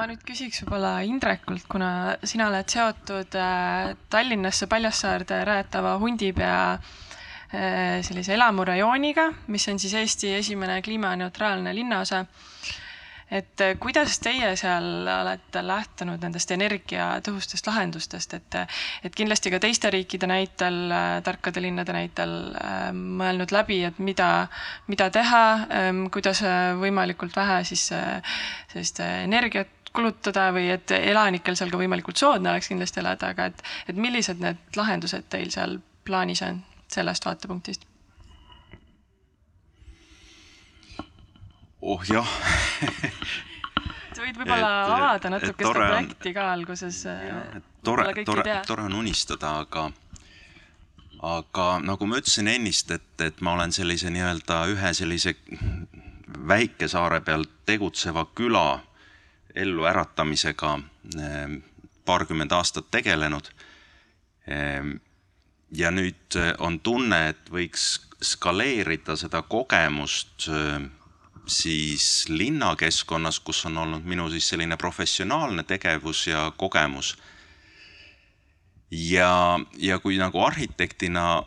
ma 0.00 0.06
nüüd 0.08 0.22
küsiks 0.24 0.62
võib-olla 0.62 1.00
Indrekult, 1.04 1.66
kuna 1.68 2.16
sina 2.24 2.46
oled 2.48 2.72
seotud 2.72 3.34
äh, 3.36 3.90
Tallinnasse 4.12 4.68
Paljassaarde 4.70 5.42
rajatava 5.44 5.98
Hundipea 6.00 6.60
sellise 7.50 8.34
elamurajooniga, 8.36 9.24
mis 9.50 9.68
on 9.68 9.78
siis 9.82 9.94
Eesti 9.98 10.34
esimene 10.34 10.82
kliimaneutraalne 10.82 11.74
linnaosa. 11.74 12.24
et 13.30 13.60
äh, 13.60 13.76
kuidas 13.78 14.18
teie 14.18 14.56
seal 14.58 15.06
olete 15.06 15.60
lähtunud 15.62 16.22
nendest 16.22 16.50
energiatõhustest 16.50 17.66
lahendustest, 17.66 18.34
et, 18.34 18.56
et 19.06 19.14
kindlasti 19.14 19.52
ka 19.54 19.60
teiste 19.62 19.90
riikide 19.90 20.26
näitel, 20.26 20.78
äh, 20.90 21.22
tarkade 21.22 21.62
linnade 21.62 21.94
näitel 21.94 22.32
mõelnud 22.94 23.54
läbi, 23.54 23.84
et 23.86 23.98
mida, 23.98 24.48
mida 24.90 25.10
teha, 25.14 25.42
ähm, 25.70 26.06
kuidas 26.10 26.42
võimalikult 26.82 27.36
vähe 27.38 27.62
siis 27.70 27.86
sellist 27.92 28.98
energiat 29.00 29.70
kulutada 29.92 30.50
või 30.54 30.68
et 30.74 30.90
elanikel 30.90 31.54
seal 31.58 31.70
ka 31.70 31.78
võimalikult 31.78 32.18
soodne 32.18 32.50
oleks 32.50 32.70
kindlasti 32.70 33.02
elada, 33.02 33.30
aga 33.34 33.50
et, 33.50 33.62
et 33.90 33.96
millised 33.98 34.42
need 34.42 34.58
lahendused 34.78 35.30
teil 35.30 35.50
seal 35.54 35.78
plaanis 36.06 36.42
on? 36.46 36.62
Sellest 36.92 37.26
vaatepunktist? 37.26 37.86
oh 41.80 42.02
jah 42.08 42.28
sa 44.20 44.26
võid 44.26 44.36
võib-olla 44.42 44.70
avada 44.84 45.32
natuke 45.32 45.64
seda 45.64 45.72
projekti 45.72 46.34
ka 46.36 46.46
alguses. 46.52 47.00
tore, 47.84 48.12
tore, 48.24 48.60
tore 48.66 48.84
on 48.88 48.98
unistada, 49.00 49.54
aga, 49.64 49.86
aga 51.24 51.66
nagu 51.84 52.08
ma 52.08 52.20
ütlesin 52.20 52.50
ennist, 52.52 52.92
et, 52.92 53.10
et 53.24 53.40
ma 53.40 53.56
olen 53.56 53.72
sellise 53.72 54.12
nii-öelda 54.12 54.60
ühe 54.74 54.92
sellise 54.96 55.34
väikesaare 56.50 57.20
peal 57.24 57.46
tegutseva 57.66 58.26
küla 58.34 58.80
elluäratamisega 59.54 60.76
ehm, 61.18 61.56
paarkümmend 62.06 62.52
aastat 62.54 62.90
tegelenud 62.90 63.50
ehm, 64.46 64.98
ja 65.72 65.90
nüüd 65.90 66.36
äh, 66.36 66.54
on 66.58 66.80
tunne, 66.80 67.28
et 67.32 67.50
võiks 67.50 68.00
skaleerida 68.20 69.16
seda 69.16 69.42
kogemust 69.42 70.48
äh, 70.50 70.82
siis 71.50 72.28
linnakeskkonnas, 72.28 73.40
kus 73.40 73.64
on 73.66 73.78
olnud 73.78 74.06
minu 74.06 74.28
siis 74.30 74.48
selline 74.52 74.76
professionaalne 74.76 75.64
tegevus 75.64 76.26
ja 76.26 76.50
kogemus. 76.56 77.16
ja, 78.90 79.58
ja 79.78 79.98
kui 79.98 80.18
nagu 80.18 80.42
arhitektina 80.42 81.42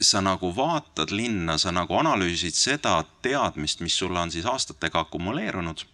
sa 0.00 0.20
nagu 0.20 0.56
vaatad 0.56 1.10
linna, 1.10 1.58
sa 1.58 1.72
nagu 1.72 1.94
analüüsid 1.98 2.54
seda 2.54 3.02
teadmist, 3.22 3.80
mis 3.80 3.98
sulle 3.98 4.18
on 4.18 4.30
siis 4.30 4.46
aastatega 4.46 5.00
akumuleerunud, 5.04 5.84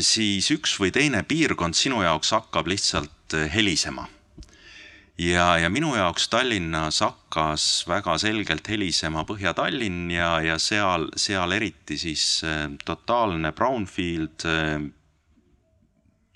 siis 0.00 0.50
üks 0.50 0.74
või 0.80 0.90
teine 0.90 1.22
piirkond 1.22 1.74
sinu 1.74 2.02
jaoks 2.02 2.32
hakkab 2.32 2.66
lihtsalt 2.66 3.34
äh, 3.34 3.52
helisema 3.54 4.08
ja, 5.18 5.58
ja 5.58 5.70
minu 5.70 5.94
jaoks 5.96 6.28
Tallinnas 6.28 7.00
hakkas 7.00 7.64
väga 7.88 8.18
selgelt 8.18 8.68
helisema 8.68 9.24
Põhja-Tallinn 9.26 10.12
ja, 10.14 10.38
ja 10.44 10.58
seal, 10.62 11.08
seal 11.16 11.52
eriti 11.56 11.98
siis 11.98 12.44
äh, 12.46 12.68
totaalne 12.84 13.52
brownfield 13.52 14.46
äh,. 14.46 14.86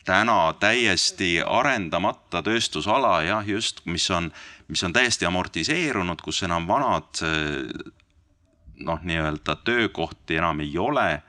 täna 0.05 0.53
täiesti 0.59 1.37
arendamata 1.47 2.43
tööstusala 2.43 3.23
jah, 3.23 3.47
just, 3.47 3.85
mis 3.87 4.11
on, 4.11 4.33
mis 4.69 4.83
on 4.83 4.93
täiesti 4.93 5.27
amortiseerunud, 5.27 6.21
kus 6.23 6.43
enam 6.43 6.67
vanad 6.67 7.23
äh, 7.23 7.93
noh, 8.83 8.99
nii-öelda 9.03 9.57
töökohti 9.65 10.41
enam 10.43 10.61
ei 10.61 10.75
ole 10.79 11.23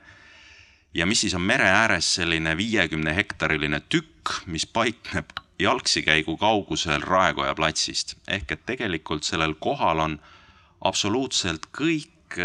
ja 0.94 1.06
mis 1.06 1.22
siis 1.22 1.38
on 1.38 1.46
mere 1.46 1.70
ääres 1.70 2.16
selline 2.16 2.58
viiekümne 2.58 3.14
hektariline 3.16 3.84
tükk, 3.90 4.42
mis 4.46 4.66
paikneb 4.66 5.43
jalgsikäigu 5.64 6.38
kaugusel 6.38 7.02
Raekoja 7.02 7.56
platsist. 7.56 8.16
ehk 8.28 8.52
et 8.52 8.66
tegelikult 8.66 9.24
sellel 9.24 9.56
kohal 9.60 10.00
on 10.00 10.20
absoluutselt 10.82 11.68
kõik, 11.78 12.38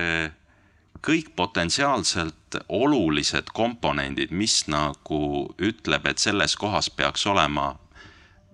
kõik 1.06 1.34
potentsiaalselt 1.36 2.58
olulised 2.68 3.50
komponendid, 3.54 4.30
mis 4.30 4.66
nagu 4.68 5.54
ütleb, 5.58 6.06
et 6.06 6.18
selles 6.18 6.56
kohas 6.56 6.90
peaks 6.90 7.26
olema 7.26 7.74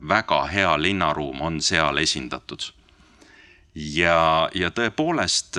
väga 0.08 0.44
hea 0.46 0.82
linnaruum, 0.82 1.40
on 1.40 1.60
seal 1.62 1.96
esindatud. 1.98 2.72
ja, 3.74 4.48
ja 4.54 4.70
tõepoolest 4.70 5.58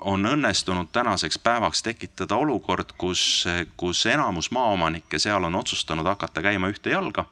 on 0.00 0.26
õnnestunud 0.26 0.88
tänaseks 0.92 1.38
päevaks 1.38 1.82
tekitada 1.82 2.36
olukord, 2.36 2.92
kus, 2.98 3.44
kus 3.76 4.06
enamus 4.06 4.50
maaomanikke 4.50 5.18
seal 5.18 5.44
on 5.44 5.54
otsustanud 5.54 6.06
hakata 6.06 6.42
käima 6.42 6.68
ühte 6.68 6.90
jalga. 6.90 7.24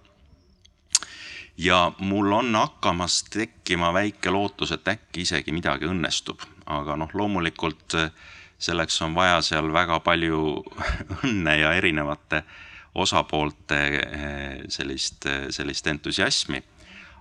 Ja 1.59 1.93
mul 1.99 2.33
on 2.33 2.55
hakkamas 2.55 3.25
tekkima 3.25 3.93
väike 3.93 4.31
lootus, 4.31 4.73
et 4.73 4.89
äkki 4.89 5.25
isegi 5.27 5.53
midagi 5.53 5.89
õnnestub, 5.91 6.43
aga 6.67 6.97
noh, 6.97 7.11
loomulikult 7.15 7.97
selleks 8.59 9.03
on 9.03 9.15
vaja 9.15 9.41
seal 9.43 9.73
väga 9.73 10.01
palju 10.01 10.43
õnne 11.25 11.57
ja 11.59 11.73
erinevate 11.79 12.43
osapoolte 12.95 13.79
sellist, 14.69 15.27
sellist 15.51 15.87
entusiasmi. 15.87 16.63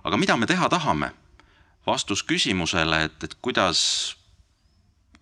aga 0.04 0.16
mida 0.16 0.36
me 0.36 0.46
teha 0.46 0.68
tahame? 0.68 1.10
vastus 1.86 2.22
küsimusele, 2.22 3.04
et, 3.04 3.24
et 3.24 3.34
kuidas 3.42 3.80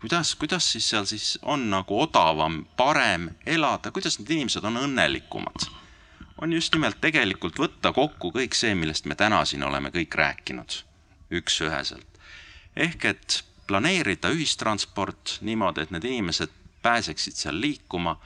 kuidas, 0.00 0.34
kuidas 0.34 0.72
siis 0.72 0.88
seal 0.90 1.04
siis 1.04 1.38
on 1.42 1.70
nagu 1.70 2.00
odavam, 2.00 2.64
parem 2.76 3.30
elada, 3.46 3.90
kuidas 3.90 4.18
need 4.18 4.30
inimesed 4.36 4.64
on 4.64 4.80
õnnelikumad? 4.82 5.68
On 6.38 6.52
just 6.52 6.74
nimelt 6.74 7.00
tegelikult 7.00 7.58
võtta 7.58 7.92
kokku 7.92 8.30
kõik 8.34 8.54
see, 8.54 8.74
millest 8.74 9.06
me 9.06 9.14
täna 9.14 9.44
siin 9.44 9.64
oleme 9.64 9.90
kõik 9.94 10.14
rääkinud 10.14 10.82
üks-üheselt. 11.32 12.20
ehk 12.76 13.04
et 13.04 13.44
planeerida 13.66 14.30
ühistransport 14.30 15.38
niimoodi, 15.40 15.82
et 15.82 15.90
need 15.90 16.04
inimesed 16.04 16.52
pääseksid 16.82 17.34
seal 17.34 17.60
liikuma, 17.60 18.16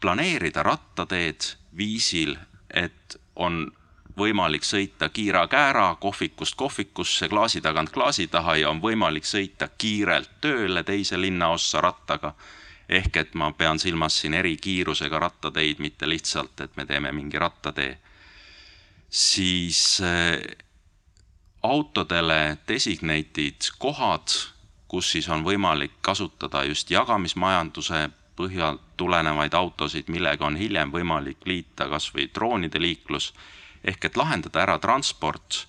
planeerida 0.00 0.62
rattateed 0.62 1.54
viisil, 1.76 2.36
et 2.68 3.16
on 3.36 3.70
võimalik 4.18 4.66
sõita 4.66 5.08
kiira-käära 5.08 5.96
kohvikust 6.00 6.54
kohvikusse, 6.54 7.28
klaasi 7.28 7.60
tagant 7.60 7.90
klaasi 7.90 8.26
taha 8.26 8.56
ja 8.56 8.70
on 8.70 8.82
võimalik 8.82 9.24
sõita 9.24 9.68
kiirelt 9.78 10.30
tööle 10.40 10.84
teise 10.84 11.18
linnaossa 11.20 11.80
rattaga. 11.80 12.34
Ehk 12.88 13.16
et 13.16 13.34
ma 13.34 13.52
pean 13.52 13.78
silmas 13.78 14.20
siin 14.20 14.34
erikiirusega 14.34 15.18
rattateid, 15.18 15.78
mitte 15.78 16.08
lihtsalt, 16.08 16.60
et 16.60 16.76
me 16.76 16.86
teeme 16.86 17.12
mingi 17.12 17.38
rattatee. 17.38 17.98
siis 19.10 20.00
äh, 20.00 20.56
autodele 21.62 22.58
designated 22.68 23.70
kohad, 23.78 24.28
kus 24.88 25.12
siis 25.12 25.28
on 25.28 25.44
võimalik 25.44 25.92
kasutada 26.02 26.64
just 26.64 26.90
jagamismajanduse 26.90 28.08
põhjal 28.36 28.78
tulenevaid 28.96 29.54
autosid, 29.54 30.08
millega 30.08 30.46
on 30.46 30.56
hiljem 30.56 30.92
võimalik 30.92 31.46
liita 31.46 31.88
kasvõi 31.88 32.28
droonide 32.34 32.82
liiklus 32.82 33.32
ehk 33.84 34.04
et 34.04 34.16
lahendada 34.16 34.62
ära 34.62 34.78
transport. 34.78 35.68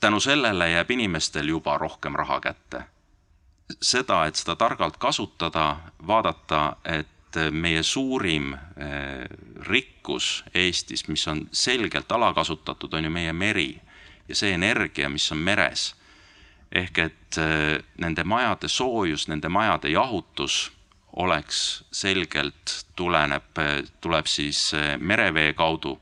tänu 0.00 0.20
sellele 0.20 0.70
jääb 0.70 0.90
inimestel 0.90 1.48
juba 1.48 1.78
rohkem 1.78 2.14
raha 2.14 2.40
kätte. 2.40 2.84
Seda, 3.80 4.26
et 4.26 4.36
seda 4.36 4.56
targalt 4.56 4.96
kasutada, 4.96 5.76
vaadata, 6.06 6.76
et 6.84 7.08
meie 7.50 7.82
suurim 7.82 8.52
eh, 8.54 9.24
rikkus 9.64 10.44
Eestis, 10.54 11.06
mis 11.08 11.24
on 11.28 11.46
selgelt 11.52 12.12
alakasutatud, 12.12 12.92
on 12.92 13.04
ju 13.04 13.10
meie 13.10 13.32
meri 13.32 13.80
ja 14.28 14.36
see 14.36 14.52
energia, 14.54 15.08
mis 15.08 15.32
on 15.32 15.38
meres. 15.38 15.94
ehk 16.72 16.98
et 16.98 17.38
eh, 17.38 17.82
nende 18.00 18.24
majade 18.24 18.68
soojus, 18.68 19.28
nende 19.28 19.48
majade 19.48 19.88
jahutus 19.88 20.72
oleks 21.16 21.84
selgelt 21.92 22.86
tuleneb, 22.96 23.58
tuleb 24.00 24.26
siis 24.26 24.74
eh, 24.74 24.96
merevee 24.98 25.52
kaudu 25.52 25.98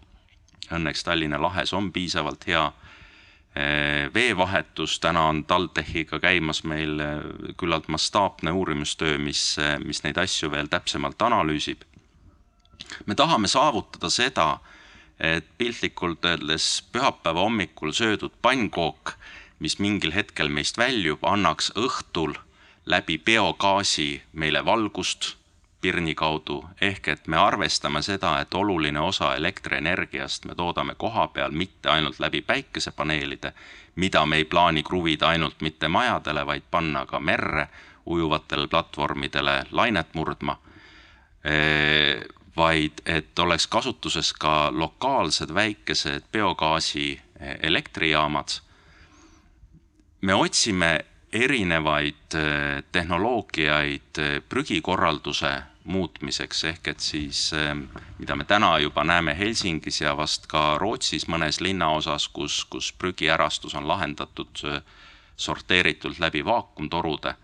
õnneks 0.70 1.04
Tallinna 1.04 1.40
lahes 1.42 1.72
on 1.74 1.92
piisavalt 1.92 2.46
hea 2.46 2.62
eh, 2.66 2.79
veevahetus, 4.14 5.00
täna 5.00 5.24
on 5.28 5.44
TalTechiga 5.44 6.20
käimas 6.20 6.62
meil 6.64 7.00
eh, 7.00 7.08
küllalt 7.56 7.88
mastaapne 7.88 8.52
uurimustöö, 8.52 9.18
mis, 9.18 9.58
eh, 9.58 9.78
mis 9.84 10.02
neid 10.02 10.18
asju 10.18 10.50
veel 10.50 10.70
täpsemalt 10.70 11.22
analüüsib. 11.22 11.82
me 13.06 13.14
tahame 13.14 13.48
saavutada 13.48 14.10
seda, 14.10 14.58
et 15.20 15.44
piltlikult 15.58 16.24
öeldes 16.24 16.82
pühapäeva 16.92 17.40
hommikul 17.40 17.92
söödud 17.92 18.32
pannkook, 18.42 19.14
mis 19.58 19.78
mingil 19.78 20.12
hetkel 20.12 20.48
meist 20.48 20.78
väljub, 20.78 21.24
annaks 21.24 21.72
õhtul 21.76 22.34
läbi 22.86 23.18
biogaasi 23.18 24.22
meile 24.32 24.64
valgust 24.64 25.36
pirni 25.80 26.14
kaudu, 26.14 26.64
ehk 26.80 27.08
et 27.08 27.26
me 27.26 27.36
arvestame 27.36 28.02
seda, 28.02 28.40
et 28.40 28.54
oluline 28.54 29.00
osa 29.00 29.34
elektrienergiast 29.36 30.44
me 30.44 30.54
toodame 30.54 30.94
koha 30.94 31.28
peal 31.28 31.50
mitte 31.50 31.88
ainult 31.88 32.20
läbi 32.20 32.42
päikesepaneelide, 32.42 33.52
mida 33.96 34.26
me 34.26 34.36
ei 34.36 34.44
plaani 34.44 34.82
kruvida 34.82 35.28
ainult 35.28 35.60
mitte 35.60 35.88
majadele, 35.88 36.46
vaid 36.46 36.62
panna 36.70 37.06
ka 37.06 37.20
merre 37.20 37.68
ujuvatele 38.06 38.66
platvormidele 38.68 39.64
lainet 39.70 40.14
murdma, 40.14 40.56
vaid 42.56 43.00
et 43.06 43.38
oleks 43.38 43.66
kasutuses 43.66 44.32
ka 44.32 44.68
lokaalsed 44.72 45.54
väikesed 45.54 46.22
biogaasi 46.32 47.20
elektrijaamad. 47.62 48.48
me 50.20 50.34
otsime 50.34 51.04
erinevaid 51.32 52.36
tehnoloogiaid 52.92 54.42
prügikorralduse 54.48 55.62
muutmiseks, 55.90 56.64
ehk 56.70 56.88
et 56.94 57.04
siis 57.04 57.50
ähm, 57.56 57.84
mida 58.18 58.36
me 58.36 58.44
täna 58.44 58.72
juba 58.78 59.04
näeme 59.04 59.34
Helsingis 59.38 60.00
ja 60.00 60.14
vast 60.16 60.46
ka 60.50 60.78
Rootsis 60.78 61.26
mõnes 61.28 61.60
linnaosas, 61.60 62.28
kus, 62.28 62.64
kus 62.70 62.92
prügiärastus 62.92 63.74
on 63.74 63.88
lahendatud 63.88 64.64
äh, 64.64 64.82
sorteeritult 65.36 66.18
läbi 66.18 66.44
vaakumtorude. 66.44 67.34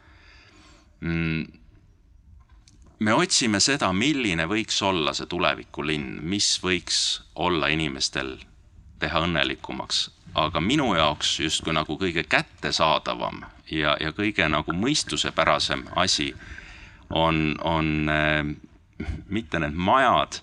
Mm, 1.01 1.47
me 2.99 3.14
otsime 3.14 3.61
seda, 3.61 3.92
milline 3.92 4.47
võiks 4.49 4.82
olla 4.82 5.14
see 5.16 5.28
tulevikulinn, 5.28 6.20
mis 6.22 6.57
võiks 6.62 7.01
olla 7.34 7.68
inimestel 7.72 8.36
teha 9.01 9.20
õnnelikumaks, 9.26 10.07
aga 10.34 10.61
minu 10.61 10.94
jaoks 10.97 11.38
justkui 11.40 11.74
nagu 11.76 11.99
kõige 12.01 12.24
kättesaadavam 12.24 13.44
ja, 13.70 13.97
ja 14.01 14.12
kõige 14.16 14.49
nagu 14.49 14.72
mõistusepärasem 14.72 15.84
asi 15.97 16.30
on, 17.11 17.59
on 17.64 18.09
äh, 18.09 18.57
mitte 19.28 19.59
need 19.59 19.74
majad 19.74 20.40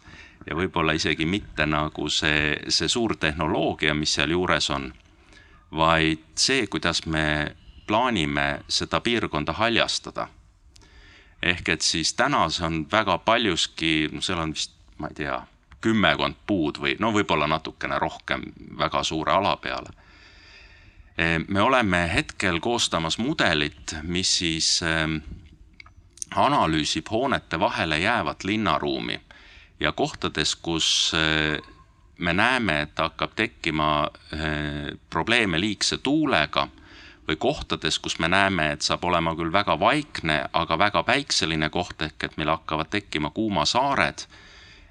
ja 0.47 0.55
võib-olla 0.55 0.95
isegi 0.95 1.25
mitte 1.25 1.65
nagu 1.65 2.09
see, 2.11 2.57
see 2.67 2.89
suur 2.91 3.15
tehnoloogia, 3.19 3.93
mis 3.95 4.13
sealjuures 4.17 4.69
on, 4.75 4.91
vaid 5.71 6.23
see, 6.39 6.67
kuidas 6.67 7.05
me 7.05 7.55
plaanime 7.87 8.63
seda 8.67 9.01
piirkonda 9.01 9.53
haljastada. 9.53 10.27
ehk 11.41 11.69
et 11.69 11.81
siis 11.81 12.13
täna 12.13 12.49
see 12.49 12.65
on 12.65 12.85
väga 12.91 13.17
paljuski, 13.17 14.09
no 14.11 14.21
seal 14.21 14.39
on 14.39 14.53
vist, 14.53 14.71
ma 14.97 15.09
ei 15.11 15.17
tea, 15.17 15.41
kümmekond 15.83 16.35
puud 16.47 16.79
või 16.79 16.95
no 16.99 17.11
võib-olla 17.11 17.47
natukene 17.47 17.99
rohkem 17.99 18.45
väga 18.79 19.03
suure 19.03 19.31
ala 19.31 19.57
peale. 19.57 19.91
me 21.47 21.61
oleme 21.61 22.09
hetkel 22.13 22.59
koostamas 22.59 23.17
mudelit, 23.17 23.95
mis 24.03 24.37
siis 24.37 24.79
äh, 24.83 25.19
analüüsib 26.35 27.09
hoonete 27.11 27.59
vahele 27.59 27.99
jäävat 27.99 28.43
linnaruumi 28.43 29.21
ja 29.79 29.91
kohtades, 29.91 30.55
kus 30.55 31.11
eh, 31.13 31.59
me 32.17 32.33
näeme, 32.33 32.81
et 32.81 32.99
hakkab 32.99 33.35
tekkima 33.35 34.09
eh, 34.33 34.97
probleeme 35.09 35.59
liigse 35.59 35.97
tuulega 35.97 36.67
või 37.27 37.35
kohtades, 37.39 37.99
kus 37.99 38.19
me 38.19 38.27
näeme, 38.27 38.71
et 38.71 38.81
saab 38.81 39.03
olema 39.07 39.35
küll 39.35 39.51
väga 39.53 39.79
vaikne, 39.79 40.43
aga 40.53 40.77
väga 40.77 41.03
päikseline 41.03 41.69
koht 41.69 42.01
ehk 42.01 42.23
et 42.23 42.37
meil 42.37 42.51
hakkavad 42.51 42.91
tekkima 42.91 43.29
kuumasaared, 43.29 44.25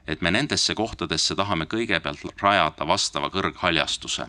et 0.07 0.21
me 0.21 0.31
nendesse 0.31 0.75
kohtadesse 0.75 1.37
tahame 1.37 1.69
kõigepealt 1.71 2.25
rajada 2.43 2.87
vastava 2.89 3.31
kõrghaljastuse 3.31 4.27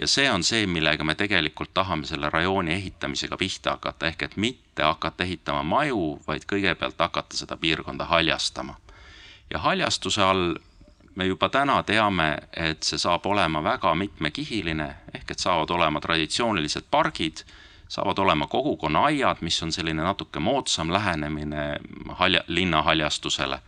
ja 0.00 0.06
see 0.08 0.30
on 0.30 0.42
see, 0.42 0.66
millega 0.66 1.04
me 1.04 1.14
tegelikult 1.14 1.74
tahame 1.74 2.06
selle 2.08 2.30
rajooni 2.30 2.72
ehitamisega 2.72 3.36
pihta 3.36 3.76
hakata, 3.76 4.06
ehk 4.08 4.22
et 4.22 4.36
mitte 4.36 4.82
hakata 4.82 5.24
ehitama 5.24 5.62
maju, 5.62 6.20
vaid 6.26 6.46
kõigepealt 6.48 6.98
hakata 6.98 7.36
seda 7.36 7.56
piirkonda 7.56 8.04
haljastama. 8.04 8.76
ja 9.50 9.58
haljastuse 9.58 10.22
all 10.22 10.54
me 11.14 11.26
juba 11.26 11.48
täna 11.48 11.82
teame, 11.82 12.38
et 12.56 12.82
see 12.82 12.98
saab 12.98 13.26
olema 13.26 13.62
väga 13.62 13.94
mitmekihiline, 13.94 14.86
ehk 15.14 15.30
et 15.30 15.38
saavad 15.38 15.70
olema 15.70 16.00
traditsioonilised 16.00 16.86
pargid, 16.90 17.42
saavad 17.88 18.18
olema 18.18 18.46
kogukonnaaiad, 18.46 19.42
mis 19.44 19.62
on 19.62 19.72
selline 19.72 20.02
natuke 20.02 20.40
moodsam 20.40 20.92
lähenemine 20.92 21.76
halja, 22.22 22.44
linna 22.46 22.82
haljastusele. 22.82 23.60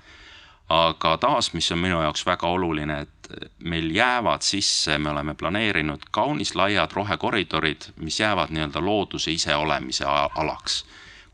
Aga 0.68 1.16
taas, 1.18 1.52
mis 1.52 1.72
on 1.72 1.78
minu 1.78 2.00
jaoks 2.02 2.24
väga 2.26 2.48
oluline, 2.48 3.00
et 3.00 3.21
meil 3.58 3.90
jäävad 3.94 4.42
sisse, 4.42 4.98
me 4.98 5.10
oleme 5.10 5.34
planeerinud 5.34 6.08
kaunis 6.10 6.54
laiad 6.54 6.92
rohekoridorid, 6.92 7.92
mis 7.96 8.20
jäävad 8.20 8.50
nii-öelda 8.50 8.80
looduse 8.84 9.32
iseolemise 9.32 10.04
alaks, 10.08 10.84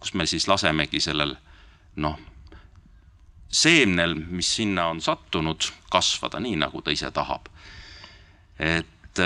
kus 0.01 0.15
me 0.15 0.27
siis 0.27 0.49
lasemegi 0.49 1.01
sellel 1.01 1.37
noh, 1.97 2.19
seemnel, 3.49 4.15
mis 4.15 4.51
sinna 4.57 4.87
on 4.93 5.01
sattunud, 5.01 5.71
kasvada 5.91 6.41
nii, 6.41 6.57
nagu 6.57 6.83
ta 6.83 6.91
ise 6.91 7.11
tahab. 7.11 7.49
et, 8.59 9.21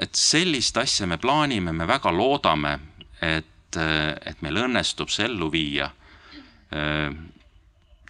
et 0.00 0.14
sellist 0.14 0.76
asja 0.76 1.06
me 1.06 1.16
plaanime, 1.18 1.72
me 1.72 1.86
väga 1.88 2.12
loodame, 2.12 2.78
et 3.22 3.48
et, 3.76 4.42
meil 4.42 4.62
õnnestub 4.66 5.10
see 5.12 5.26
ellu 5.28 5.50
viia. 5.52 5.90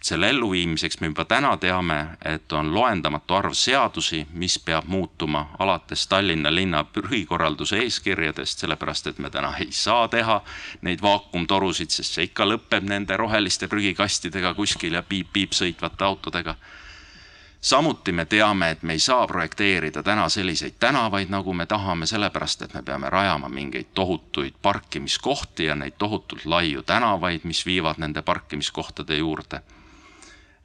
Selle 0.03 0.29
elluviimiseks 0.29 0.99
me 0.99 1.07
juba 1.07 1.23
täna 1.25 1.53
teame, 1.57 1.97
et 2.25 2.51
on 2.51 2.73
loendamatu 2.75 3.37
arv 3.37 3.53
seadusi, 3.55 4.25
mis 4.33 4.57
peab 4.59 4.85
muutuma 4.91 5.45
alates 5.59 6.07
Tallinna 6.07 6.51
linna 6.51 6.83
prügikorralduse 6.83 7.79
eeskirjadest, 7.85 8.59
sellepärast 8.59 9.07
et 9.07 9.19
me 9.23 9.29
täna 9.31 9.53
ei 9.63 9.71
saa 9.71 10.07
teha 10.07 10.41
neid 10.81 11.01
vaakumtorusid, 11.01 11.89
sest 11.89 12.17
see 12.19 12.27
ikka 12.27 12.47
lõpeb 12.49 12.83
nende 12.83 13.17
roheliste 13.17 13.69
prügikastidega 13.71 14.53
kuskil 14.57 14.99
ja 14.99 15.03
piip-piip 15.07 15.55
sõitvate 15.55 16.03
autodega 16.03 16.57
samuti 17.63 18.11
me 18.11 18.25
teame, 18.25 18.71
et 18.71 18.83
me 18.83 18.93
ei 18.93 18.99
saa 18.99 19.27
projekteerida 19.27 20.03
täna 20.03 20.27
selliseid 20.29 20.73
tänavaid, 20.79 21.29
nagu 21.31 21.53
me 21.53 21.65
tahame, 21.65 22.05
sellepärast 22.05 22.61
et 22.61 22.73
me 22.73 22.81
peame 22.83 23.09
rajama 23.09 23.49
mingeid 23.49 23.93
tohutuid 23.93 24.59
parkimiskohti 24.61 25.71
ja 25.71 25.75
neid 25.75 25.95
tohutult 25.97 26.45
laiu 26.45 26.83
tänavaid, 26.83 27.47
mis 27.47 27.65
viivad 27.65 28.03
nende 28.03 28.21
parkimiskohtade 28.21 29.15
juurde. 29.17 29.61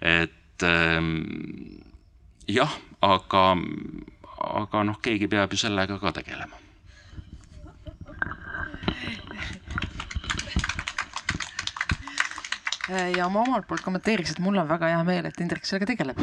Et 0.01 0.63
ähm, 0.63 1.13
jah, 2.49 2.73
aga, 3.01 3.45
aga 4.63 4.87
noh, 4.87 4.99
keegi 5.03 5.31
peab 5.31 5.53
ju 5.53 5.61
sellega 5.65 5.99
ka 6.03 6.15
tegelema 6.21 6.58
ja 12.89 13.27
ma 13.33 13.43
omalt 13.45 13.67
poolt 13.69 13.83
kommenteeriks, 13.85 14.35
et 14.35 14.41
mul 14.43 14.57
on 14.61 14.69
väga 14.69 14.91
hea 14.93 15.01
meel, 15.07 15.29
et 15.29 15.41
Indrek 15.43 15.67
sellega 15.69 15.89
tegeleb. 15.91 16.21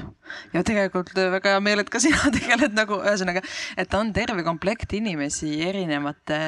ja 0.53 0.63
tegelikult 0.65 1.13
äh, 1.17 1.29
väga 1.33 1.55
hea 1.55 1.61
meel, 1.63 1.83
et 1.83 1.91
ka 1.93 2.01
sina 2.01 2.31
tegeled 2.35 2.75
nagu 2.77 2.99
ühesõnaga, 3.03 3.43
et 3.77 3.93
on 3.97 4.11
terve 4.15 4.45
komplekt 4.47 4.95
inimesi 4.97 5.51
erinevate 5.65 6.39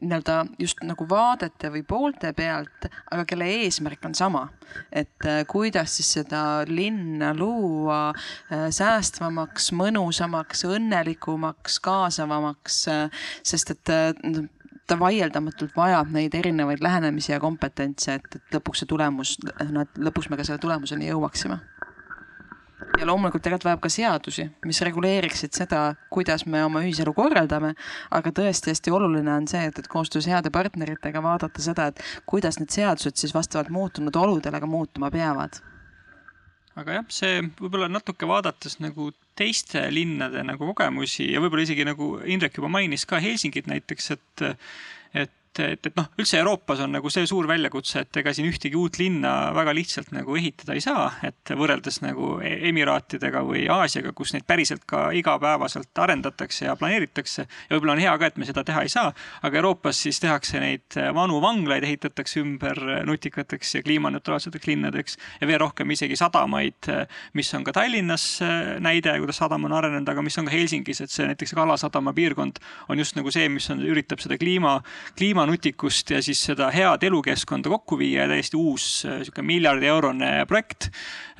nii-öelda 0.00 0.40
just 0.58 0.82
nagu 0.86 1.06
vaadete 1.08 1.70
või 1.74 1.84
poolte 1.86 2.32
pealt, 2.36 2.88
aga 3.12 3.24
kelle 3.28 3.48
eesmärk 3.62 4.04
on 4.08 4.16
sama. 4.18 4.48
et 4.92 5.24
äh, 5.24 5.44
kuidas 5.48 5.96
siis 5.96 6.10
seda 6.18 6.64
linna 6.68 7.32
luua 7.36 8.12
säästvamaks, 8.50 9.70
mõnusamaks, 9.72 10.64
õnnelikumaks, 10.68 11.78
kaasavamaks, 11.84 12.82
sest 13.46 13.74
et 13.74 13.92
ta 14.88 14.96
vaieldamatult 15.00 15.74
vajab 15.76 16.12
neid 16.14 16.34
erinevaid 16.34 16.82
lähenemisi 16.84 17.32
ja 17.32 17.40
kompetentse, 17.40 18.18
et, 18.18 18.38
et 18.38 18.56
lõpuks 18.58 18.82
see 18.82 18.90
tulemus, 18.90 19.34
no 19.72 19.84
et 19.84 20.00
lõpuks 20.08 20.30
me 20.30 20.38
ka 20.40 20.46
selle 20.48 20.62
tulemuseni 20.62 21.10
jõuaksime. 21.10 21.58
ja 22.98 23.06
loomulikult 23.06 23.42
tegelikult 23.42 23.66
vajab 23.68 23.82
ka 23.84 23.90
seadusi, 23.92 24.48
mis 24.66 24.80
reguleeriksid 24.86 25.54
seda, 25.54 25.82
kuidas 26.10 26.46
me 26.46 26.64
oma 26.64 26.82
ühiselu 26.86 27.14
korraldame. 27.14 27.74
aga 28.10 28.32
tõesti 28.40 28.72
hästi 28.72 28.94
oluline 28.94 29.32
on 29.34 29.48
see, 29.50 29.64
et, 29.70 29.78
et 29.78 29.88
koostöös 29.88 30.26
heade 30.26 30.50
partneritega 30.50 31.22
vaadata 31.22 31.62
seda, 31.62 31.90
et 31.92 32.02
kuidas 32.26 32.58
need 32.58 32.72
seadused 32.74 33.16
siis 33.16 33.34
vastavalt 33.34 33.70
muutunud 33.70 34.16
oludele 34.16 34.60
ka 34.60 34.66
muutuma 34.66 35.10
peavad 35.10 35.60
aga 36.78 37.00
jah, 37.00 37.06
see 37.10 37.40
võib-olla 37.58 37.88
natuke 37.90 38.26
vaadates 38.28 38.78
nagu 38.82 39.10
teiste 39.38 39.84
linnade 39.94 40.42
nagu 40.46 40.70
kogemusi 40.72 41.30
ja 41.32 41.42
võib-olla 41.42 41.66
isegi 41.66 41.86
nagu 41.86 42.16
Indrek 42.26 42.58
juba 42.58 42.70
mainis 42.72 43.06
ka 43.08 43.20
Helsingit 43.22 43.70
näiteks, 43.70 44.10
et, 44.16 44.46
et 45.64 45.78
et, 45.78 45.92
et 45.92 45.98
noh, 45.98 46.08
üldse 46.18 46.38
Euroopas 46.40 46.82
on 46.84 46.92
nagu 46.96 47.10
see 47.12 47.26
suur 47.28 47.46
väljakutse, 47.48 48.02
et 48.04 48.18
ega 48.20 48.32
siin 48.34 48.48
ühtegi 48.50 48.76
uut 48.78 48.98
linna 49.00 49.52
väga 49.56 49.74
lihtsalt 49.76 50.10
nagu 50.14 50.36
ehitada 50.38 50.74
ei 50.76 50.82
saa, 50.84 51.06
et 51.26 51.52
võrreldes 51.58 52.00
nagu 52.04 52.36
e-, 52.44 52.56
Emiraatidega 52.70 53.42
või 53.46 53.64
Aasiaga, 53.72 54.12
kus 54.16 54.34
neid 54.34 54.46
päriselt 54.48 54.84
ka 54.88 55.08
igapäevaselt 55.16 56.02
arendatakse 56.02 56.66
ja 56.66 56.76
planeeritakse. 56.78 57.46
ja 57.46 57.76
võib-olla 57.76 57.96
on 57.96 58.02
hea 58.02 58.16
ka, 58.18 58.30
et 58.30 58.40
me 58.40 58.48
seda 58.48 58.64
teha 58.66 58.84
ei 58.86 58.92
saa, 58.92 59.12
aga 59.46 59.60
Euroopas 59.60 60.02
siis 60.06 60.20
tehakse 60.22 60.60
neid 60.62 60.98
vanu 61.14 61.40
vanglaid, 61.44 61.86
ehitatakse 61.86 62.42
ümber 62.42 62.80
nutikateks 63.06 63.76
ja 63.78 63.84
kliimaneutraalseteks 63.86 64.70
linnadeks 64.70 65.18
ja 65.40 65.50
veel 65.50 65.62
rohkem 65.62 65.90
isegi 65.94 66.18
sadamaid, 66.18 66.90
mis 67.38 67.52
on 67.54 67.66
ka 67.66 67.74
Tallinnas 67.76 68.26
näide, 68.84 69.14
kuidas 69.22 69.40
sadam 69.40 69.68
on 69.68 69.76
arenenud, 69.78 70.08
aga 70.10 70.24
mis 70.24 70.38
on 70.40 70.48
ka 70.48 70.54
Helsingis, 70.54 71.02
et 71.04 71.14
see 71.14 71.28
näiteks 71.28 71.54
Kalasadama 71.58 72.12
piirkond 72.16 72.60
on 72.88 72.98
just 72.98 73.16
nagu 73.18 73.30
see, 73.34 73.48
mis 73.52 73.68
on, 73.72 73.82
üritab 73.86 74.22
seda 74.22 74.38
kliima, 74.40 74.78
kliima 75.18 75.46
kliimanutikust 75.48 76.10
ja 76.10 76.20
siis 76.22 76.40
seda 76.44 76.68
head 76.70 77.02
elukeskkonda 77.02 77.70
kokku 77.72 77.98
viia 77.98 78.22
ja 78.22 78.28
täiesti 78.28 78.56
uus 78.56 78.84
sihuke 79.00 79.42
miljardi 79.42 79.86
eurone 79.88 80.44
projekt, 80.48 80.90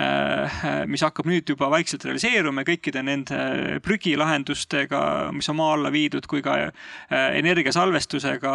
äh, 0.01 0.87
mis 0.89 1.03
hakkab 1.05 1.29
nüüd 1.29 1.49
juba 1.49 1.69
vaikselt 1.71 2.05
realiseeruma 2.07 2.65
kõikide 2.65 3.03
nende 3.05 3.81
prügilahendustega, 3.85 5.31
mis 5.37 5.49
on 5.53 5.59
maa 5.59 5.75
alla 5.77 5.93
viidud, 5.93 6.27
kui 6.31 6.43
ka 6.45 6.57
äh, 6.65 7.37
energiasalvestusega 7.39 8.55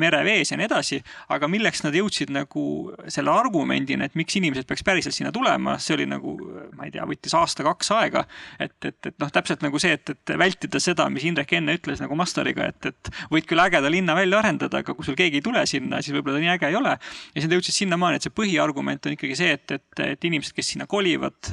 merevees 0.00 0.52
ja 0.52 0.58
nii 0.58 0.68
edasi. 0.68 1.02
aga 1.28 1.48
milleks 1.48 1.84
nad 1.84 1.94
jõudsid 1.94 2.32
nagu 2.32 2.94
selle 3.08 3.30
argumendini, 3.30 4.04
et 4.08 4.16
miks 4.16 4.36
inimesed 4.40 4.66
peaks 4.66 4.84
päriselt 4.86 5.14
sinna 5.14 5.32
tulema, 5.32 5.76
see 5.78 5.98
oli 5.98 6.08
nagu, 6.08 6.36
ma 6.76 6.88
ei 6.88 6.94
tea, 6.94 7.04
võttis 7.04 7.34
aasta-kaks 7.36 7.92
aega. 7.98 8.24
et, 8.58 8.76
et, 8.84 8.98
et 9.06 9.18
noh, 9.18 9.30
täpselt 9.32 9.62
nagu 9.62 9.78
see, 9.78 9.98
et, 9.98 10.16
et 10.16 10.36
vältida 10.38 10.80
seda, 10.80 11.08
mis 11.12 11.28
Indrek 11.28 11.52
enne 11.58 11.76
ütles 11.76 12.00
nagu 12.00 12.16
Mastariga, 12.16 12.70
et, 12.72 12.92
et 12.92 13.12
võid 13.32 13.44
küll 13.48 13.60
ägeda 13.60 13.90
linna 13.92 14.16
välja 14.16 14.38
arendada, 14.38 14.67
aga 14.74 14.94
kui 14.96 15.06
sul 15.06 15.16
keegi 15.18 15.40
ei 15.40 15.44
tule 15.44 15.64
sinna, 15.68 16.02
siis 16.02 16.16
võib-olla 16.16 16.38
ta 16.38 16.44
nii 16.44 16.52
äge 16.54 16.70
ei 16.72 16.78
ole. 16.78 16.94
ja 16.98 17.34
siis 17.36 17.48
nad 17.48 17.56
jõudsid 17.56 17.78
sinnamaani, 17.78 18.18
et 18.18 18.26
see 18.26 18.34
põhiargument 18.34 19.08
on 19.08 19.16
ikkagi 19.16 19.38
see, 19.38 19.56
et, 19.58 19.76
et, 19.76 20.02
et 20.04 20.28
inimesed, 20.28 20.54
kes 20.56 20.72
sinna 20.74 20.88
kolivad, 20.90 21.52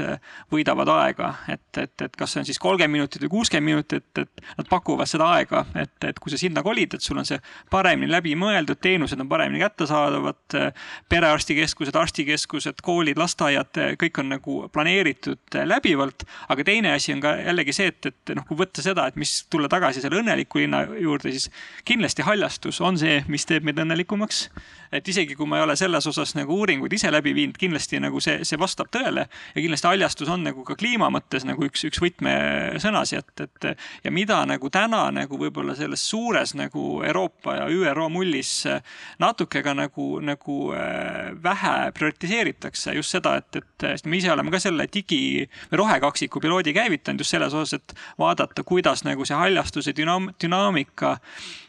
võidavad 0.54 0.92
aega. 0.96 1.32
et, 1.52 1.66
et, 1.82 2.06
et 2.08 2.16
kas 2.16 2.36
see 2.36 2.44
on 2.44 2.50
siis 2.50 2.60
kolmkümmend 2.62 2.96
minutit 3.00 3.26
või 3.26 3.34
kuuskümmend 3.38 3.72
minutit, 3.72 4.10
et 4.22 4.46
nad 4.58 4.70
pakuvad 4.70 5.10
seda 5.10 5.30
aega, 5.38 5.66
et, 5.76 5.96
et 6.08 6.20
kui 6.20 6.34
sa 6.34 6.40
sinna 6.40 6.64
kolid, 6.66 6.98
et 6.98 7.06
sul 7.06 7.20
on 7.20 7.28
see 7.28 7.40
paremini 7.72 8.12
läbi 8.12 8.36
mõeldud, 8.40 8.80
teenused 8.82 9.20
on 9.22 9.30
paremini 9.32 9.64
kättesaadavad, 9.64 10.58
perearstikeskused, 11.12 11.96
arstikeskused, 12.00 12.82
koolid, 12.86 13.20
lasteaiad, 13.20 13.82
kõik 14.02 14.22
on 14.22 14.32
nagu 14.36 14.58
planeeritud 14.74 15.60
läbivalt. 15.66 16.26
aga 16.50 16.64
teine 16.64 16.94
asi 16.96 17.14
on 17.14 17.22
ka 17.24 17.36
jällegi 17.40 17.74
see, 17.76 17.92
et, 17.94 18.12
et 18.12 18.36
noh, 18.38 18.46
kui 18.48 18.58
võtta 18.60 18.84
seda, 18.86 19.08
et 19.08 19.20
mis 19.20 19.34
tulla 19.52 19.70
tagasi 19.72 20.04
selle 20.04 20.20
õnneliku 20.22 20.62
linna 20.62 20.84
juurde, 21.00 21.32
siis 21.36 21.50
kindlasti 21.88 22.26
haljastus 22.26 22.82
on 22.82 22.98
see, 23.00 23.05
see, 23.06 23.23
mis 23.32 23.45
teeb 23.45 23.65
meid 23.65 23.80
õnnelikumaks. 23.82 24.48
Et 24.91 25.07
isegi 25.07 25.36
kui 25.36 25.48
ma 25.49 25.60
ei 25.60 25.66
ole 25.66 25.76
selles 25.80 26.06
osas 26.10 26.36
nagu 26.38 26.56
uuringuid 26.60 26.94
ise 26.94 27.12
läbi 27.14 27.34
viinud, 27.36 27.57
kindlasti 27.60 27.99
nagu 28.03 28.22
see, 28.24 28.44
see 28.48 28.60
vastab 28.60 28.91
tõele. 28.94 29.28
Ja 29.56 29.64
kindlasti 29.64 29.90
haljastus 29.90 30.32
on 30.32 30.45
nagu 30.45 30.66
ka 30.68 30.78
kliima 30.80 31.10
mõttes 31.14 31.45
nagu 31.48 31.66
üks, 31.68 31.86
üks 31.90 32.02
võtmesõnasi, 32.03 33.20
et, 33.22 33.45
et 33.45 33.70
ja 34.06 34.14
mida 34.14 34.41
nagu 34.49 34.70
täna 34.74 35.07
nagu 35.16 35.40
võib-olla 35.41 35.76
selles 35.78 36.03
suures 36.10 36.56
nagu 36.57 37.02
Euroopa 37.06 37.57
ja 37.60 37.68
ÜRO 37.72 38.10
mullis 38.14 38.53
natuke 39.22 39.64
ka 39.66 39.76
nagu, 39.78 40.10
nagu 40.26 40.60
äh, 40.76 41.34
vähe 41.44 41.76
prioritiseeritakse 41.98 42.95
just 42.99 43.16
seda, 43.16 43.38
et, 43.41 43.62
et 43.62 44.10
me 44.10 44.20
ise 44.20 44.32
oleme 44.34 44.53
ka 44.53 44.62
selle 44.62 44.88
digi 44.91 45.45
või 45.72 45.84
rohekaksiku 45.84 46.41
piloodi 46.44 46.76
käivitanud 46.76 47.24
just 47.24 47.36
selles 47.36 47.53
osas, 47.53 47.80
et 47.80 47.95
vaadata, 48.22 48.64
kuidas 48.68 49.06
nagu 49.07 49.26
see 49.28 49.38
haljastuse 49.38 49.95
dünaam-, 49.98 50.32
dünaamika 50.41 51.16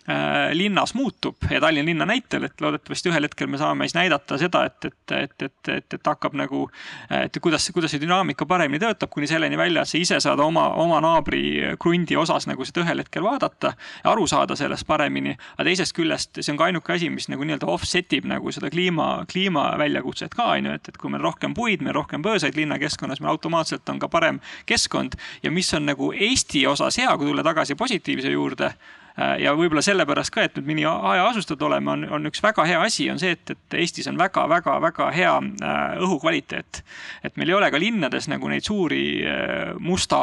Äh, 0.09 0.55
linnas 0.55 0.95
muutub. 0.95 1.37
Ja 1.51 1.61
Tallinna 1.61 1.87
linna 1.87 2.07
näitel, 2.07 2.45
et 2.47 2.61
loodetavasti 2.61 3.06
ühel 3.11 3.27
hetkel 3.29 3.51
me 3.51 3.59
saame 3.61 3.87
siis 3.87 3.97
näidata 3.97 4.39
seda, 4.41 4.65
et, 4.69 4.85
et, 4.85 5.15
et, 5.17 5.43
et, 5.49 5.71
et, 5.77 5.97
et 5.99 6.11
hakkab 6.11 6.37
nagu, 6.39 6.67
et 7.11 7.39
kuidas, 7.43 7.69
kuidas 7.75 7.95
see 7.95 8.03
dünaamika 8.03 8.47
paremini 8.49 8.81
töötab, 8.83 9.11
kuni 9.13 9.29
selleni 9.31 9.59
välja, 9.59 9.83
et 9.83 9.91
sa 9.91 10.01
ise 10.01 10.21
saad 10.23 10.41
oma, 10.43 10.69
oma 10.83 11.01
naabri 11.05 11.43
krundi 11.83 12.17
osas 12.19 12.49
nagu 12.51 12.67
seda 12.67 12.85
ühel 12.85 13.03
hetkel 13.05 13.25
vaadata 13.27 13.73
ja 13.77 14.11
aru 14.13 14.27
saada 14.31 14.57
sellest 14.59 14.87
paremini. 14.87 15.37
aga 15.57 15.69
teisest 15.69 15.97
küljest 15.97 16.41
see 16.41 16.53
on 16.53 16.61
ka 16.61 16.69
ainuke 16.69 16.93
asi, 16.97 17.11
mis 17.11 17.31
nagu 17.33 17.47
nii-öelda 17.47 17.71
offset 17.71 18.13
ib 18.17 18.29
nagu 18.31 18.53
seda 18.55 18.71
kliima, 18.73 19.25
kliimaväljakutset 19.31 20.35
ka 20.35 20.51
on 20.57 20.71
ju, 20.71 20.77
et, 20.81 20.89
et 20.89 21.01
kui 21.01 21.13
meil 21.13 21.25
rohkem 21.25 21.55
puid, 21.55 21.85
meil 21.85 21.97
rohkem 21.97 22.25
põõsaid 22.25 22.59
linnakeskkonnas, 22.59 23.23
meil 23.23 23.35
automaatselt 23.35 23.89
on 23.93 24.03
ka 24.03 24.11
parem 24.13 24.41
keskkond 24.67 25.19
ja 25.43 25.51
mis 25.51 25.73
on 25.77 25.89
nagu 25.89 26.13
Eesti 26.13 26.67
osas 26.67 26.99
hea, 27.01 27.11
kui 27.17 27.31
tulla 27.31 27.45
tagasi 27.47 27.77
positiivse 27.79 28.33
juurde 28.33 28.73
ja 29.17 29.55
võib-olla 29.57 29.83
sellepärast 29.85 30.33
ka, 30.35 30.45
et 30.45 30.59
nüüd 30.61 30.81
nii 30.81 30.87
hajaasustatud 30.87 31.63
oleme, 31.71 31.93
on, 31.93 32.05
on 32.19 32.29
üks 32.29 32.43
väga 32.45 32.67
hea 32.69 32.81
asi, 32.85 33.09
on 33.11 33.21
see, 33.21 33.33
et, 33.37 33.55
et 33.55 33.77
Eestis 33.81 34.09
on 34.11 34.19
väga-väga-väga 34.21 35.09
hea 35.15 35.33
äh, 35.41 35.97
õhukvaliteet. 36.05 36.83
et 37.25 37.37
meil 37.41 37.53
ei 37.53 37.57
ole 37.57 37.71
ka 37.73 37.81
linnades 37.81 38.29
nagu 38.29 38.49
neid 38.53 38.67
suuri 38.67 39.07
äh, 39.25 39.73
musta 39.81 40.21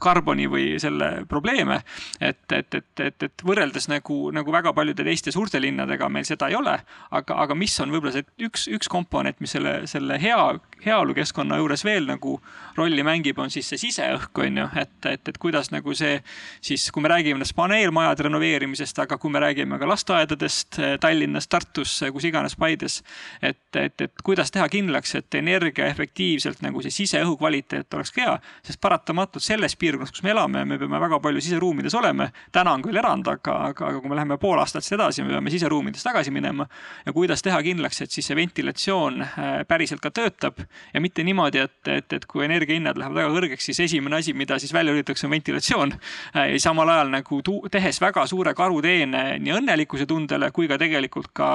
karboni 0.00 0.46
või 0.48 0.66
selle 0.80 1.24
probleeme. 1.28 1.82
et, 2.20 2.40
et, 2.52 2.74
et, 2.74 3.00
et, 3.00 3.22
et 3.28 3.44
võrreldes 3.44 3.90
nagu, 3.92 4.30
nagu 4.32 4.52
väga 4.52 4.72
paljude 4.72 5.04
teiste 5.04 5.32
suurte 5.34 5.60
linnadega 5.60 6.08
meil 6.08 6.24
seda 6.24 6.48
ei 6.48 6.56
ole. 6.56 6.78
aga, 7.10 7.38
aga 7.44 7.54
mis 7.58 7.76
on 7.84 7.92
võib-olla 7.92 8.14
see 8.16 8.48
üks, 8.48 8.68
üks 8.72 8.88
komponent, 8.88 9.40
mis 9.44 9.52
selle, 9.52 9.82
selle 9.90 10.16
hea, 10.22 10.40
heaolukeskkonna 10.84 11.60
juures 11.60 11.84
veel 11.84 12.08
nagu 12.08 12.38
rolli 12.78 13.04
mängib, 13.04 13.38
on 13.38 13.52
siis 13.52 13.68
see 13.68 13.84
siseõhk, 13.88 14.32
on 14.44 14.62
ju, 14.62 14.66
et, 14.80 14.96
et, 15.12 15.28
et 15.28 15.38
kuidas 15.38 15.72
nagu 15.74 15.92
see 15.98 16.22
siis, 16.64 16.88
kui 16.94 17.04
me 17.04 17.12
räägime 17.12 17.36
nendest 17.36 17.56
paneelmajadest, 17.58 17.97
majade 17.98 18.28
renoveerimisest, 18.28 19.02
aga 19.04 19.18
kui 19.18 19.32
me 19.34 19.42
räägime 19.42 19.78
ka 19.80 19.88
lasteaedadest 19.88 20.80
Tallinnas, 21.02 21.48
Tartus, 21.50 21.98
kus 22.14 22.28
iganes 22.28 22.56
Paides, 22.58 23.00
et, 23.42 23.60
et, 23.76 24.00
et 24.06 24.24
kuidas 24.24 24.52
teha 24.54 24.68
kindlaks, 24.72 25.14
et 25.18 25.38
energiaefektiivselt 25.40 26.62
nagu 26.64 26.82
see 26.84 26.94
siseõhu 26.94 27.36
kvaliteet 27.40 27.94
oleks 27.98 28.14
hea, 28.16 28.34
sest 28.66 28.80
paratamatult 28.82 29.44
selles 29.44 29.76
piirkonnas, 29.78 30.12
kus 30.14 30.24
me 30.26 30.32
elame, 30.34 30.64
me 30.68 30.78
peame 30.80 31.00
väga 31.02 31.20
palju 31.24 31.42
siseruumides 31.44 31.94
olema. 31.98 32.28
täna 32.52 32.74
on 32.76 32.84
küll 32.84 32.98
erand, 32.98 33.26
aga, 33.28 33.56
aga, 33.70 33.90
aga 33.92 34.02
kui 34.02 34.10
me 34.10 34.18
läheme 34.18 34.38
pool 34.40 34.58
aastat 34.62 34.86
edasi, 34.94 35.22
me 35.22 35.34
peame 35.34 35.52
siseruumides 35.54 36.04
tagasi 36.04 36.30
minema. 36.34 36.66
ja 37.06 37.12
kuidas 37.12 37.42
teha 37.42 37.60
kindlaks, 37.62 38.02
et 38.02 38.14
siis 38.14 38.26
see 38.28 38.36
ventilatsioon 38.36 39.24
päriselt 39.68 40.02
ka 40.04 40.10
töötab 40.14 40.62
ja 40.94 41.00
mitte 41.00 41.24
niimoodi, 41.24 41.62
et, 41.64 41.78
et, 41.88 42.12
et 42.12 42.26
kui 42.26 42.44
energiahinnad 42.44 42.98
lähevad 42.98 43.22
väga 43.22 43.34
kõrgeks, 43.34 43.70
siis 43.70 43.80
esimene 43.88 44.20
asi, 44.20 44.34
mida 44.34 44.58
siis 44.58 44.72
välja 44.74 44.92
lülitatakse, 44.92 45.26
on 45.26 45.34
ventilatsioon. 45.36 45.94
ja 46.34 46.60
samal 46.60 46.88
ajal 46.88 47.12
nagu 47.12 47.40
tehes 47.88 48.00
väga 48.04 48.26
suure 48.28 48.52
karuteene 48.56 49.22
nii 49.40 49.54
õnnelikkuse 49.58 50.06
tundele 50.08 50.50
kui 50.52 50.68
ka 50.68 50.76
tegelikult 50.80 51.30
ka 51.36 51.48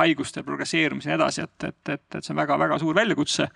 haiguste 0.00 0.42
progresseerumise 0.46 1.12
ja 1.12 1.14
nii 1.14 1.20
edasi, 1.20 1.44
et, 1.46 1.68
et, 1.68 1.92
et, 1.94 2.06
et 2.18 2.24
see 2.24 2.34
on 2.34 2.40
väga-väga 2.42 2.80
suur 2.82 2.96
väljakutse. 2.96 3.46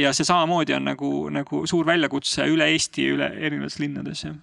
ja 0.00 0.10
see 0.12 0.26
samamoodi 0.26 0.74
on 0.74 0.90
nagu, 0.90 1.12
nagu 1.34 1.62
suur 1.70 1.86
väljakutse 1.86 2.48
üle 2.50 2.66
Eesti, 2.74 3.06
üle 3.14 3.30
erinevates 3.38 3.78
linnades, 3.82 4.26
jah 4.26 4.34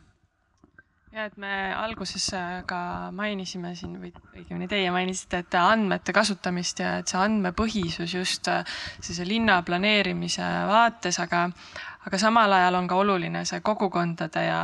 ja 1.12 1.26
et 1.28 1.36
me 1.36 1.52
alguses 1.76 2.30
ka 2.70 2.82
mainisime 3.12 3.74
siin 3.76 3.98
või 4.00 4.14
õigemini 4.38 4.70
teie 4.72 4.92
mainisite, 4.96 5.42
et 5.44 5.58
andmete 5.60 6.14
kasutamist 6.16 6.80
ja 6.80 6.94
et 7.02 7.12
see 7.12 7.20
andmepõhisus 7.20 8.16
just 8.16 8.48
sellise 8.48 9.28
linna 9.28 9.60
planeerimise 9.68 10.48
vaates, 10.70 11.20
aga, 11.20 11.50
aga 12.08 12.18
samal 12.18 12.54
ajal 12.54 12.76
on 12.80 12.88
ka 12.90 12.98
oluline 12.98 13.44
see 13.46 13.62
kogukondade 13.66 14.44
ja, 14.46 14.62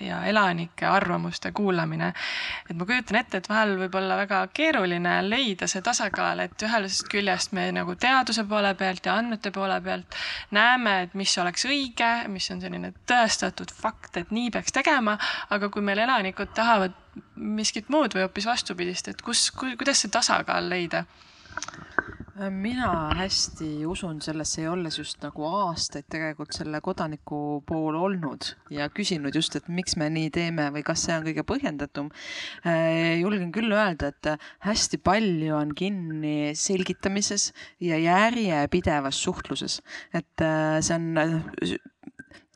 ja 0.00 0.22
elanike 0.26 0.86
arvamuste 0.86 1.52
kuulamine. 1.52 2.12
et 2.70 2.76
ma 2.76 2.86
kujutan 2.86 3.20
ette, 3.20 3.38
et 3.38 3.48
vahel 3.48 3.76
võib 3.78 3.94
olla 4.00 4.16
väga 4.18 4.40
keeruline 4.54 5.14
leida 5.28 5.68
see 5.70 5.82
tasakaal, 5.86 6.42
et 6.46 6.66
ühest 6.66 7.06
küljest 7.12 7.54
me 7.56 7.68
nagu 7.72 7.94
teaduse 7.94 8.44
poole 8.50 8.74
pealt 8.74 9.06
ja 9.06 9.14
andmete 9.20 9.52
poole 9.54 9.80
pealt 9.80 10.18
näeme, 10.50 10.96
et 11.06 11.14
mis 11.14 11.36
oleks 11.38 11.66
õige, 11.70 12.10
mis 12.28 12.50
on 12.50 12.60
selline 12.60 12.92
tõestatud 13.06 13.70
fakt, 13.74 14.16
et 14.16 14.34
nii 14.34 14.50
peaks 14.50 14.74
tegema, 14.74 15.16
aga 15.50 15.70
kui 15.70 15.82
meil 15.86 16.02
elanikud 16.02 16.54
tahavad 16.54 16.96
miskit 17.34 17.88
muud 17.90 18.14
või 18.14 18.26
hoopis 18.26 18.46
vastupidist, 18.46 19.08
et 19.08 19.22
kus 19.22 19.50
ku,, 19.54 19.70
kuidas 19.78 20.02
see 20.02 20.10
tasakaal 20.12 20.68
leida? 20.70 21.04
Mina 22.48 23.10
hästi 23.18 23.84
usun 23.84 24.20
sellesse 24.24 24.62
ja 24.62 24.72
olles 24.72 24.96
just 24.96 25.20
nagu 25.24 25.44
aastaid 25.44 26.06
tegelikult 26.12 26.54
selle 26.56 26.80
kodaniku 26.80 27.60
pool 27.68 27.98
olnud 27.98 28.48
ja 28.72 28.88
küsinud 28.88 29.36
just, 29.36 29.58
et 29.58 29.68
miks 29.68 29.98
me 30.00 30.08
nii 30.12 30.30
teeme 30.32 30.70
või 30.72 30.84
kas 30.86 31.04
see 31.04 31.18
on 31.18 31.26
kõige 31.26 31.44
põhjendatum. 31.44 32.08
Äh, 32.64 33.20
julgen 33.20 33.52
küll 33.52 33.72
öelda, 33.74 34.14
et 34.14 34.32
hästi 34.64 35.02
palju 35.04 35.54
on 35.58 35.74
kinni 35.76 36.54
selgitamises 36.56 37.50
ja 37.84 38.00
järjepidevas 38.00 39.20
suhtluses, 39.20 39.80
et 40.16 40.46
äh, 40.46 40.78
see 40.80 40.96
on 40.96 41.80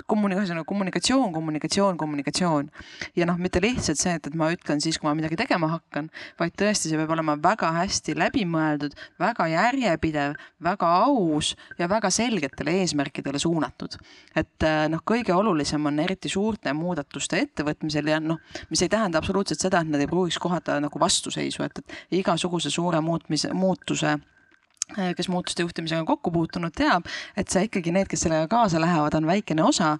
kommunikatsioon, 0.07 0.65
kommunikatsioon, 0.65 1.33
kommunikatsioon, 1.33 1.97
kommunikatsioon. 1.97 2.71
ja 3.17 3.27
noh, 3.27 3.39
mitte 3.41 3.61
lihtsalt 3.63 3.99
see, 4.01 4.15
et, 4.19 4.27
et 4.27 4.35
ma 4.37 4.51
ütlen 4.53 4.83
siis, 4.85 4.99
kui 4.99 5.09
ma 5.09 5.15
midagi 5.17 5.39
tegema 5.41 5.71
hakkan, 5.73 6.11
vaid 6.41 6.57
tõesti, 6.61 6.91
see 6.91 7.01
peab 7.01 7.15
olema 7.17 7.37
väga 7.41 7.71
hästi 7.79 8.17
läbimõeldud, 8.21 8.97
väga 9.21 9.47
järjepidev, 9.53 10.37
väga 10.65 10.91
aus 11.07 11.55
ja 11.79 11.89
väga 11.91 12.11
selgetele 12.15 12.77
eesmärkidele 12.83 13.41
suunatud. 13.41 13.97
et 14.37 14.69
äh, 14.69 14.85
noh, 14.93 15.01
kõige 15.07 15.33
olulisem 15.35 15.87
on 15.87 15.99
eriti 16.05 16.29
suurte 16.29 16.73
muudatuste 16.77 17.41
ettevõtmisel 17.47 18.13
ja 18.13 18.21
noh, 18.21 18.41
mis 18.71 18.83
ei 18.85 18.93
tähenda 18.93 19.19
absoluutselt 19.19 19.61
seda, 19.61 19.81
et 19.81 19.89
nad 19.89 20.01
ei 20.01 20.11
pruugiks 20.11 20.39
kohata 20.39 20.79
nagu 20.85 21.01
vastuseisu, 21.01 21.65
et, 21.65 21.81
et 21.81 22.21
igasuguse 22.21 22.71
suure 22.71 23.01
muutmise, 23.01 23.53
muutuse 23.57 24.19
kes 25.17 25.29
muutuste 25.33 25.65
juhtimisega 25.65 26.05
kokku 26.05 26.31
puutunud, 26.35 26.73
teab, 26.77 27.07
et 27.41 27.49
see 27.53 27.65
ikkagi 27.69 27.93
need, 27.95 28.09
kes 28.11 28.27
sellega 28.27 28.49
kaasa 28.53 28.81
lähevad, 28.83 29.17
on 29.17 29.27
väikene 29.29 29.65
osa 29.65 29.95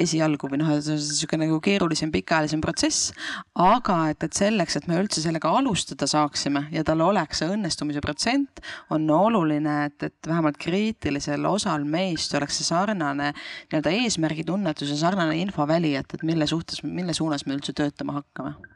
esialgu 0.00 0.48
või 0.50 0.62
noh, 0.62 0.72
niisugune 0.74 1.44
nagu 1.44 1.60
keerulisem, 1.64 2.12
pikaajalisem 2.14 2.62
protsess. 2.64 3.12
aga 3.60 3.98
et, 4.12 4.24
et 4.24 4.40
selleks, 4.40 4.78
et 4.80 4.88
me 4.90 4.98
üldse 5.02 5.22
sellega 5.24 5.52
alustada 5.58 6.08
saaksime 6.10 6.66
ja 6.72 6.84
tal 6.86 7.04
oleks 7.04 7.42
see 7.42 7.50
õnnestumise 7.52 8.02
protsent, 8.04 8.64
on 8.94 9.08
oluline, 9.10 9.76
et, 9.90 10.08
et 10.10 10.30
vähemalt 10.30 10.58
kriitilisel 10.60 11.44
osal 11.48 11.84
meist 11.84 12.34
oleks 12.34 12.60
see 12.60 12.70
sarnane 12.70 13.32
nii-öelda 13.34 13.92
eesmärgitunnetus 14.00 14.94
ja 14.94 15.00
sarnane 15.06 15.36
infoväli, 15.42 15.94
et, 16.00 16.16
et 16.16 16.24
mille 16.26 16.48
suhtes, 16.48 16.82
mille 16.84 17.14
suunas 17.16 17.46
me 17.46 17.58
üldse 17.58 17.76
töötama 17.76 18.20
hakkame 18.22 18.73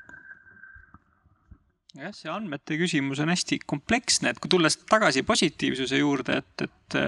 jah, 1.99 2.15
see 2.15 2.31
andmete 2.33 2.79
küsimus 2.81 3.23
on 3.23 3.33
hästi 3.33 3.61
kompleksne, 3.67 4.33
et 4.33 4.41
kui 4.43 4.51
tulles 4.53 4.79
tagasi 4.89 5.25
positiivsuse 5.27 6.01
juurde, 6.01 6.41
et, 6.43 6.67
et, 6.69 6.99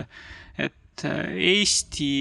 et 0.66 1.04
Eesti 1.06 2.12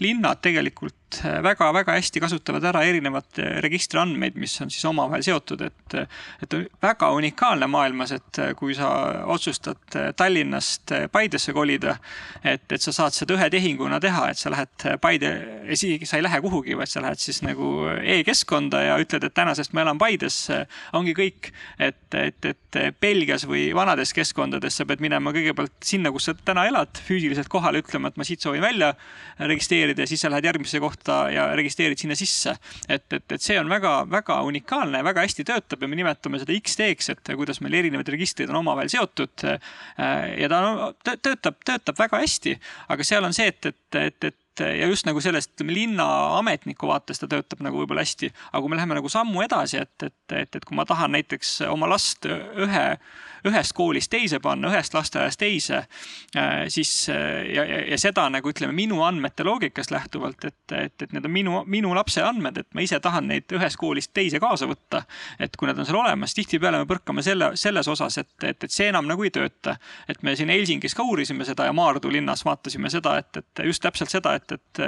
linnad 0.00 0.40
tegelikult 0.44 1.03
väga-väga 1.22 1.96
hästi 1.98 2.22
kasutavad 2.22 2.64
ära 2.70 2.82
erinevaid 2.86 3.40
registriandmeid, 3.64 4.38
mis 4.40 4.54
on 4.62 4.72
siis 4.72 4.84
omavahel 4.88 5.24
seotud, 5.26 5.64
et, 5.66 5.96
et 6.44 6.56
väga 6.82 7.10
unikaalne 7.16 7.68
maailmas, 7.70 8.14
et 8.16 8.40
kui 8.58 8.74
sa 8.76 8.90
otsustad 9.30 9.98
Tallinnast 10.16 10.92
Paidesse 11.12 11.54
kolida, 11.56 11.96
et, 12.44 12.66
et 12.72 12.82
sa 12.82 12.92
saad 12.94 13.16
seda 13.16 13.36
ühe 13.36 13.48
tehinguna 13.52 14.00
teha, 14.02 14.28
et 14.32 14.40
sa 14.40 14.52
lähed 14.52 14.86
Paide, 15.00 15.32
isegi 15.74 16.08
sa 16.08 16.18
ei 16.18 16.26
lähe 16.26 16.40
kuhugi, 16.44 16.76
vaid 16.78 16.90
sa 16.90 17.02
lähed 17.04 17.20
siis 17.20 17.42
nagu 17.44 17.88
e-keskkonda 18.02 18.82
ja 18.88 18.98
ütled, 19.02 19.28
et 19.28 19.36
tänasest 19.36 19.74
ma 19.76 19.84
elan 19.84 20.00
Paides, 20.00 20.40
ongi 20.96 21.14
kõik. 21.16 21.52
et, 21.78 22.14
et, 22.14 22.44
et 22.44 22.80
Belgias 23.00 23.44
või 23.48 23.68
vanades 23.76 24.12
keskkondades 24.16 24.78
sa 24.78 24.86
pead 24.88 25.02
minema 25.04 25.32
kõigepealt 25.34 25.76
sinna, 25.84 26.12
kus 26.14 26.28
sa 26.28 26.34
täna 26.34 26.66
elad, 26.68 26.98
füüsiliselt 27.06 27.48
kohale, 27.52 27.82
ütlema, 27.84 28.10
et 28.10 28.18
ma 28.20 28.26
siit 28.26 28.44
soovin 28.44 28.64
välja 28.64 28.92
registreerida 29.38 30.04
ja 30.04 30.10
siis 30.10 30.24
sa 30.24 30.30
lähed 30.32 30.46
järgmisse 30.48 30.80
kohta 30.82 31.03
kohta 31.04 31.30
ja 31.30 31.48
registreerid 31.56 31.98
sinna 31.98 32.14
sisse. 32.16 32.56
et, 32.88 33.12
et, 33.12 33.32
et 33.32 33.42
see 33.42 33.58
on 33.60 33.68
väga-väga 33.68 34.42
unikaalne 34.42 34.98
ja 34.98 35.04
väga 35.04 35.24
hästi 35.24 35.44
töötab 35.44 35.82
ja 35.82 35.88
me 35.88 35.96
nimetame 35.96 36.38
seda 36.40 36.54
X-teeks, 36.56 37.10
et 37.10 37.34
kuidas 37.36 37.60
meil 37.60 37.74
erinevad 37.74 38.08
registrid 38.08 38.50
on 38.50 38.62
omavahel 38.62 38.88
seotud. 38.88 39.44
ja 40.38 40.48
ta 40.48 41.16
töötab, 41.22 41.60
töötab 41.64 41.98
väga 41.98 42.20
hästi, 42.22 42.56
aga 42.88 43.04
seal 43.04 43.24
on 43.24 43.34
see, 43.34 43.48
et, 43.48 43.66
et, 43.66 44.00
et, 44.00 44.24
et 44.24 44.64
ja 44.64 44.86
just 44.86 45.06
nagu 45.06 45.20
sellest, 45.20 45.54
ütleme 45.56 45.74
linnaametniku 45.74 46.88
vaates 46.88 47.20
ta 47.20 47.28
töötab 47.28 47.62
nagu 47.64 47.82
võib-olla 47.82 48.04
hästi, 48.04 48.30
aga 48.52 48.62
kui 48.62 48.72
me 48.72 48.78
läheme 48.78 48.98
nagu 49.00 49.10
sammu 49.10 49.42
edasi, 49.44 49.82
et, 49.82 49.94
et, 50.02 50.18
et, 50.32 50.56
et 50.56 50.64
kui 50.64 50.78
ma 50.78 50.86
tahan 50.88 51.14
näiteks 51.16 51.60
oma 51.68 51.90
last 51.90 52.28
ühe 52.30 52.84
ühest 53.48 53.74
koolist 53.76 54.10
teise 54.12 54.40
panna, 54.40 54.70
ühest 54.72 54.94
lasteaiast 54.94 55.40
teise, 55.40 55.82
äh, 56.36 56.64
siis 56.72 57.08
äh, 57.12 57.44
ja, 57.54 57.64
ja, 57.64 57.80
ja 57.92 57.98
seda 58.00 58.26
nagu 58.32 58.50
ütleme 58.50 58.72
minu 58.76 59.02
andmete 59.04 59.44
loogikast 59.44 59.92
lähtuvalt, 59.92 60.44
et, 60.48 60.72
et, 60.72 61.02
et 61.02 61.12
need 61.12 61.28
on 61.28 61.32
minu, 61.32 61.60
minu 61.70 61.92
lapse 61.96 62.22
andmed, 62.24 62.62
et 62.62 62.68
ma 62.74 62.84
ise 62.84 63.00
tahan 63.04 63.28
neid 63.28 63.52
ühest 63.54 63.78
koolist 63.80 64.14
teise 64.16 64.40
kaasa 64.42 64.68
võtta. 64.70 65.04
et 65.38 65.56
kui 65.56 65.68
nad 65.68 65.78
on 65.78 65.86
seal 65.86 65.98
olemas, 66.00 66.34
tihtipeale 66.34 66.80
me 66.80 66.88
põrkame 66.88 67.22
selle, 67.22 67.52
selles 67.60 67.88
osas, 67.88 68.18
et, 68.22 68.32
et, 68.42 68.64
et 68.64 68.72
see 68.72 68.88
enam 68.88 69.08
nagu 69.08 69.24
ei 69.24 69.32
tööta. 69.34 69.76
et 70.08 70.22
me 70.22 70.36
siin 70.36 70.52
Helsingis 70.52 70.96
ka 70.96 71.04
uurisime 71.04 71.44
seda 71.44 71.68
ja 71.68 71.76
Maardu 71.76 72.10
linnas 72.12 72.44
vaatasime 72.44 72.90
seda, 72.90 73.18
et, 73.20 73.42
et 73.42 73.64
just 73.68 73.82
täpselt 73.84 74.12
seda, 74.12 74.34
et, 74.40 74.52
et, 74.52 74.82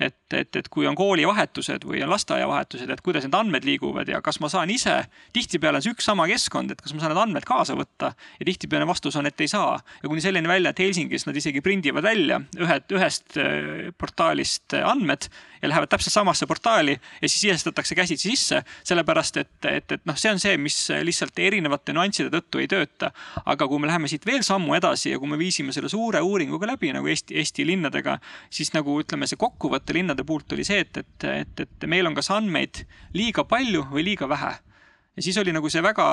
et, 0.00 0.20
et, 0.32 0.56
et 0.56 0.68
kui 0.68 0.86
on 0.88 0.98
koolivahetused 0.98 1.86
või 1.88 2.02
on 2.04 2.12
lasteaiavahetused, 2.12 2.90
et 2.90 3.00
kuidas 3.00 3.24
need 3.24 3.36
andmed 3.38 3.64
liiguvad 3.64 4.08
ja 4.08 4.20
kas 4.24 4.40
ma 4.40 4.52
saan 4.52 4.70
ise, 4.70 4.98
tihtipeale 5.32 5.80
on 5.80 5.86
see 5.86 5.96
üks 5.96 6.08
sama 6.08 6.28
keskkond, 6.28 6.74
et 6.74 6.82
kas 6.82 6.92
ma 6.94 7.00
saan 7.00 7.14
need 7.14 7.22
andmed 7.22 7.48
kaasa 7.48 7.76
võtta 7.78 8.01
võtta 8.02 8.38
ja 8.40 8.46
tihtipeale 8.46 8.86
vastus 8.86 9.16
on, 9.16 9.26
et 9.26 9.40
ei 9.40 9.48
saa. 9.48 9.78
ja 10.02 10.08
kuni 10.08 10.20
selleni 10.20 10.48
välja, 10.48 10.70
et 10.70 10.78
Helsingis 10.78 11.26
nad 11.26 11.36
isegi 11.36 11.60
prindivad 11.60 12.02
välja 12.02 12.40
ühed, 12.58 12.86
ühest 12.92 13.36
äh, 13.38 13.92
portaalist 13.98 14.74
äh, 14.74 14.86
andmed 14.88 15.28
ja 15.62 15.68
lähevad 15.68 15.90
täpselt 15.92 16.12
samasse 16.12 16.46
portaali 16.46 16.92
ja 16.92 17.28
siis 17.28 17.40
sisestatakse 17.40 17.94
käsitsi 17.94 18.30
sisse, 18.32 18.62
sellepärast 18.84 19.36
et, 19.36 19.52
et, 19.70 19.92
et 19.92 20.04
noh, 20.08 20.16
see 20.18 20.32
on 20.32 20.40
see, 20.42 20.56
mis 20.58 20.78
lihtsalt 21.02 21.38
erinevate 21.38 21.94
nüansside 21.94 22.32
tõttu 22.32 22.62
ei 22.62 22.68
tööta. 22.68 23.12
aga 23.44 23.68
kui 23.68 23.78
me 23.78 23.90
läheme 23.90 24.10
siit 24.10 24.26
veel 24.26 24.42
sammu 24.42 24.74
edasi 24.74 25.12
ja 25.12 25.20
kui 25.22 25.30
me 25.30 25.38
viisime 25.38 25.72
selle 25.72 25.90
suure 25.92 26.20
uuringuga 26.20 26.72
läbi 26.74 26.92
nagu 26.92 27.06
Eesti, 27.06 27.36
Eesti 27.38 27.66
linnadega, 27.66 28.18
siis 28.50 28.72
nagu 28.74 28.98
ütleme, 29.00 29.28
see 29.30 29.38
kokkuvõte 29.38 29.94
linnade 29.94 30.26
poolt 30.26 30.52
oli 30.52 30.66
see, 30.66 30.82
et, 30.82 30.98
et, 30.98 31.30
et, 31.30 31.64
et 31.66 31.88
meil 31.88 32.06
on 32.06 32.18
kas 32.18 32.32
andmeid 32.34 32.84
liiga 33.14 33.46
palju 33.48 33.86
või 33.92 34.10
liiga 34.10 34.28
vähe 34.28 34.56
ja 35.16 35.22
siis 35.22 35.36
oli 35.38 35.52
nagu 35.52 35.68
see 35.70 35.82
väga 35.84 36.06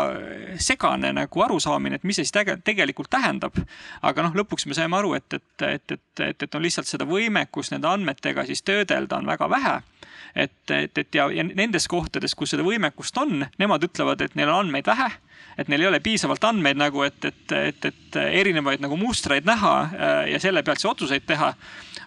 segane 0.59 1.13
nagu 1.15 1.43
arusaamine, 1.45 1.99
et 1.99 2.03
mis 2.07 2.19
see 2.19 2.27
siis 2.27 2.59
tegelikult 2.63 3.09
tähendab. 3.09 3.55
aga 4.01 4.25
noh, 4.25 4.35
lõpuks 4.35 4.67
me 4.67 4.75
saime 4.75 4.97
aru, 4.97 5.13
et, 5.15 5.33
et, 5.33 5.61
et, 5.61 5.91
et, 5.91 6.23
et, 6.27 6.43
et 6.43 6.55
on 6.55 6.63
lihtsalt 6.63 6.87
seda 6.87 7.07
võimekust 7.07 7.71
nende 7.75 7.87
andmetega 7.87 8.45
siis 8.45 8.61
töödelda 8.67 9.21
on 9.21 9.31
väga 9.31 9.49
vähe. 9.49 9.79
et, 10.35 10.71
et, 10.71 10.97
et 10.97 11.15
ja, 11.15 11.29
ja 11.31 11.43
nendes 11.43 11.87
kohtades, 11.87 12.35
kus 12.35 12.55
seda 12.55 12.63
võimekust 12.63 13.17
on, 13.17 13.45
nemad 13.57 13.83
ütlevad, 13.83 14.21
et 14.21 14.35
neil 14.35 14.49
on 14.49 14.65
andmeid 14.65 14.87
vähe 14.87 15.09
et 15.59 15.67
neil 15.67 15.81
ei 15.83 15.87
ole 15.87 15.99
piisavalt 15.99 16.43
andmeid 16.43 16.77
nagu, 16.79 17.03
et, 17.03 17.25
et, 17.25 17.51
et, 17.51 17.85
et 17.85 18.19
erinevaid 18.41 18.83
nagu 18.83 18.95
mustreid 18.99 19.47
näha 19.47 19.73
äh, 19.81 20.21
ja 20.33 20.39
selle 20.39 20.63
pealt 20.63 20.79
siis 20.79 20.91
otsuseid 20.91 21.25
teha. 21.27 21.53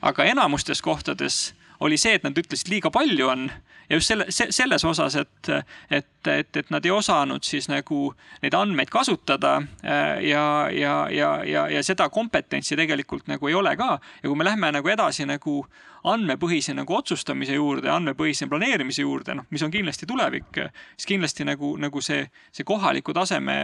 aga 0.02 0.24
enamustes 0.24 0.82
kohtades 0.82 1.54
oli 1.80 1.98
see, 1.98 2.14
et 2.16 2.24
nad 2.24 2.36
ütlesid, 2.38 2.70
liiga 2.70 2.90
palju 2.90 3.28
on 3.28 3.50
ja 3.92 3.96
just 3.96 4.08
selle, 4.08 4.26
selles 4.50 4.84
osas, 4.88 5.16
et, 5.20 5.48
et, 5.90 6.28
et, 6.28 6.56
et 6.56 6.70
nad 6.72 6.84
ei 6.84 6.90
osanud 6.94 7.44
siis 7.44 7.68
nagu 7.68 8.12
neid 8.42 8.56
andmeid 8.56 8.88
kasutada 8.92 9.58
ja, 9.84 10.44
ja, 10.72 10.94
ja, 11.12 11.30
ja, 11.44 11.66
ja 11.68 11.82
seda 11.84 12.08
kompetentsi 12.08 12.78
tegelikult 12.78 13.28
nagu 13.28 13.50
ei 13.50 13.54
ole 13.58 13.76
ka. 13.76 13.98
ja 14.22 14.28
kui 14.28 14.38
me 14.38 14.48
lähme 14.48 14.72
nagu 14.72 14.88
edasi 14.88 15.28
nagu 15.28 15.60
andmepõhise 16.08 16.74
nagu 16.74 16.96
otsustamise 16.96 17.54
juurde, 17.54 17.90
andmepõhise 17.92 18.48
planeerimise 18.50 19.04
juurde, 19.04 19.36
noh, 19.38 19.46
mis 19.54 19.62
on 19.62 19.70
kindlasti 19.70 20.08
tulevik, 20.08 20.58
siis 20.96 21.06
kindlasti 21.12 21.46
nagu, 21.46 21.76
nagu 21.78 22.02
see, 22.02 22.24
see 22.50 22.66
kohaliku 22.66 23.14
taseme 23.14 23.54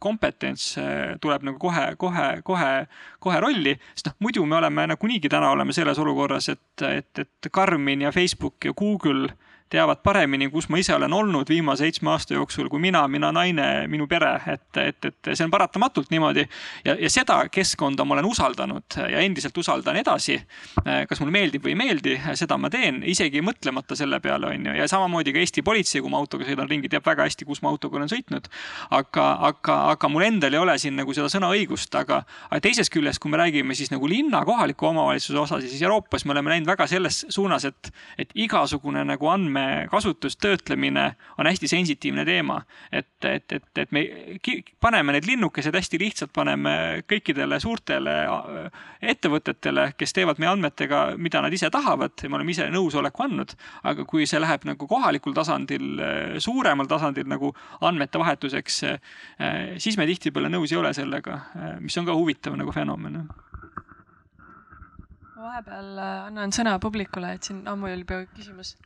kompetents 0.00 0.70
tuleb 1.20 1.44
nagu 1.50 1.60
kohe, 1.60 1.90
kohe, 2.00 2.28
kohe, 2.46 2.72
kohe 3.20 3.42
rolli. 3.44 3.76
sest 3.92 4.12
noh, 4.12 4.18
muidu 4.24 4.46
me 4.46 4.56
oleme 4.62 4.86
nagunii 4.94 5.20
täna 5.28 5.50
oleme 5.52 5.74
selles 5.76 5.98
olukorras, 6.00 6.48
et, 6.54 6.86
et, 6.88 7.26
et 7.26 7.52
Garmin 7.52 8.06
ja 8.06 8.12
Facebook 8.12 8.64
ja 8.64 8.72
Google 8.72 9.34
teavad 9.72 10.02
paremini, 10.04 10.48
kus 10.52 10.68
ma 10.72 10.78
ise 10.80 10.94
olen 10.94 11.12
olnud 11.16 11.48
viimase 11.48 11.86
seitsme 11.86 12.12
aasta 12.12 12.36
jooksul, 12.36 12.68
kui 12.72 12.80
mina, 12.82 13.02
mina 13.08 13.32
naine, 13.32 13.86
minu 13.90 14.06
pere, 14.10 14.34
et, 14.52 14.68
et, 14.80 15.08
et 15.08 15.30
see 15.32 15.46
on 15.46 15.52
paratamatult 15.52 16.12
niimoodi. 16.12 16.44
ja, 16.84 16.96
ja 17.00 17.10
seda 17.10 17.38
keskkonda 17.52 18.04
ma 18.04 18.18
olen 18.18 18.28
usaldanud 18.28 18.98
ja 18.98 19.22
endiselt 19.24 19.56
usaldan 19.58 19.96
edasi. 19.96 20.38
kas 21.08 21.20
mulle 21.20 21.32
meeldib 21.32 21.64
või 21.64 21.72
ei 21.72 21.78
meeldi, 21.78 22.16
seda 22.38 22.58
ma 22.60 22.70
teen, 22.72 23.02
isegi 23.08 23.40
mõtlemata 23.44 23.96
selle 23.98 24.20
peale, 24.20 24.50
on 24.52 24.68
ju, 24.68 24.76
ja 24.76 24.88
samamoodi 24.90 25.32
ka 25.32 25.42
Eesti 25.42 25.64
politsei, 25.64 26.02
kui 26.04 26.12
ma 26.12 26.20
autoga 26.20 26.46
sõidan 26.46 26.68
ringi, 26.70 26.90
teab 26.92 27.06
väga 27.06 27.26
hästi, 27.28 27.48
kus 27.48 27.62
ma 27.64 27.72
autoga 27.72 28.00
olen 28.00 28.10
sõitnud. 28.12 28.50
aga, 28.90 29.26
aga, 29.48 29.78
aga 29.94 30.12
mul 30.12 30.26
endal 30.28 30.52
ei 30.52 30.60
ole 30.60 30.76
siin 30.78 30.98
nagu 31.00 31.16
seda 31.16 31.30
sõnaõigust, 31.32 31.94
aga, 31.98 32.22
aga 32.50 32.60
teisest 32.60 32.92
küljest, 32.92 33.22
kui 33.22 33.32
me 33.32 33.40
räägime 33.40 33.76
siis 33.78 33.92
nagu 33.94 34.08
linna 34.10 34.44
kohaliku 34.44 34.90
omavalitsuse 34.92 35.38
osas, 35.38 35.64
siis 35.64 35.82
Euroopas 35.82 36.26
me 36.26 36.36
oleme 36.36 36.52
läinud 36.52 36.68
väga 36.68 36.86
selles 36.90 37.24
suunas, 37.32 37.64
et, 37.68 37.92
et 38.20 38.36
igasugune 38.44 39.04
nagu 39.08 39.32
andme 39.32 39.61
andmekasutus, 39.62 40.36
töötlemine 40.36 41.16
on 41.38 41.46
hästi 41.46 41.68
sensitiivne 41.68 42.24
teema. 42.24 42.62
et, 42.92 43.24
et, 43.24 43.52
et, 43.52 43.78
et 43.78 43.92
me 43.92 44.04
paneme 44.80 45.12
need 45.12 45.26
linnukesed 45.26 45.74
hästi 45.74 45.98
lihtsalt, 45.98 46.32
paneme 46.32 47.02
kõikidele 47.08 47.60
suurtele 47.60 48.14
äh, 48.24 48.82
ettevõtetele, 49.02 49.92
kes 49.96 50.12
teevad 50.12 50.38
meie 50.38 50.50
andmetega, 50.52 51.02
mida 51.16 51.42
nad 51.42 51.52
ise 51.52 51.70
tahavad 51.70 52.12
ja 52.22 52.30
me 52.30 52.38
oleme 52.38 52.50
ise 52.50 52.68
nõusoleku 52.70 53.24
andnud. 53.24 53.54
aga 53.82 54.04
kui 54.04 54.26
see 54.26 54.40
läheb 54.40 54.64
nagu 54.64 54.86
kohalikul 54.88 55.34
tasandil, 55.34 55.86
äh, 56.00 56.38
suuremal 56.38 56.86
tasandil 56.86 57.28
nagu 57.28 57.54
andmete 57.80 58.18
vahetuseks, 58.18 58.82
äh, 58.84 59.00
siis 59.78 59.98
me 59.98 60.06
tihtipeale 60.06 60.48
nõus 60.48 60.72
ei 60.72 60.78
ole 60.78 60.94
sellega, 60.94 61.40
mis 61.80 61.96
on 61.98 62.06
ka 62.06 62.14
huvitav 62.16 62.56
nagu 62.56 62.72
fenomen 62.72 63.22
vahepeal 65.42 65.98
annan 65.98 66.52
sõna 66.54 66.76
publikule, 66.78 67.32
et 67.34 67.42
siin 67.42 67.64
ammu 67.68 67.88
oli 67.90 68.04
juba 68.04 68.20
küsimus 68.30 68.76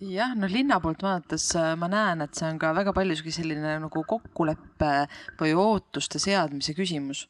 jah, 0.00 0.32
no 0.36 0.48
linna 0.48 0.78
poolt 0.80 1.02
vaadates 1.04 1.50
äh, 1.60 1.72
ma 1.78 1.88
näen, 1.92 2.24
et 2.24 2.36
see 2.38 2.48
on 2.48 2.60
ka 2.60 2.72
väga 2.76 2.94
paljuski 2.96 3.32
selline 3.34 3.76
nagu 3.82 4.04
kokkuleppe 4.08 4.92
või 5.40 5.52
ootuste 5.58 6.20
seadmise 6.22 6.74
küsimus 6.76 7.26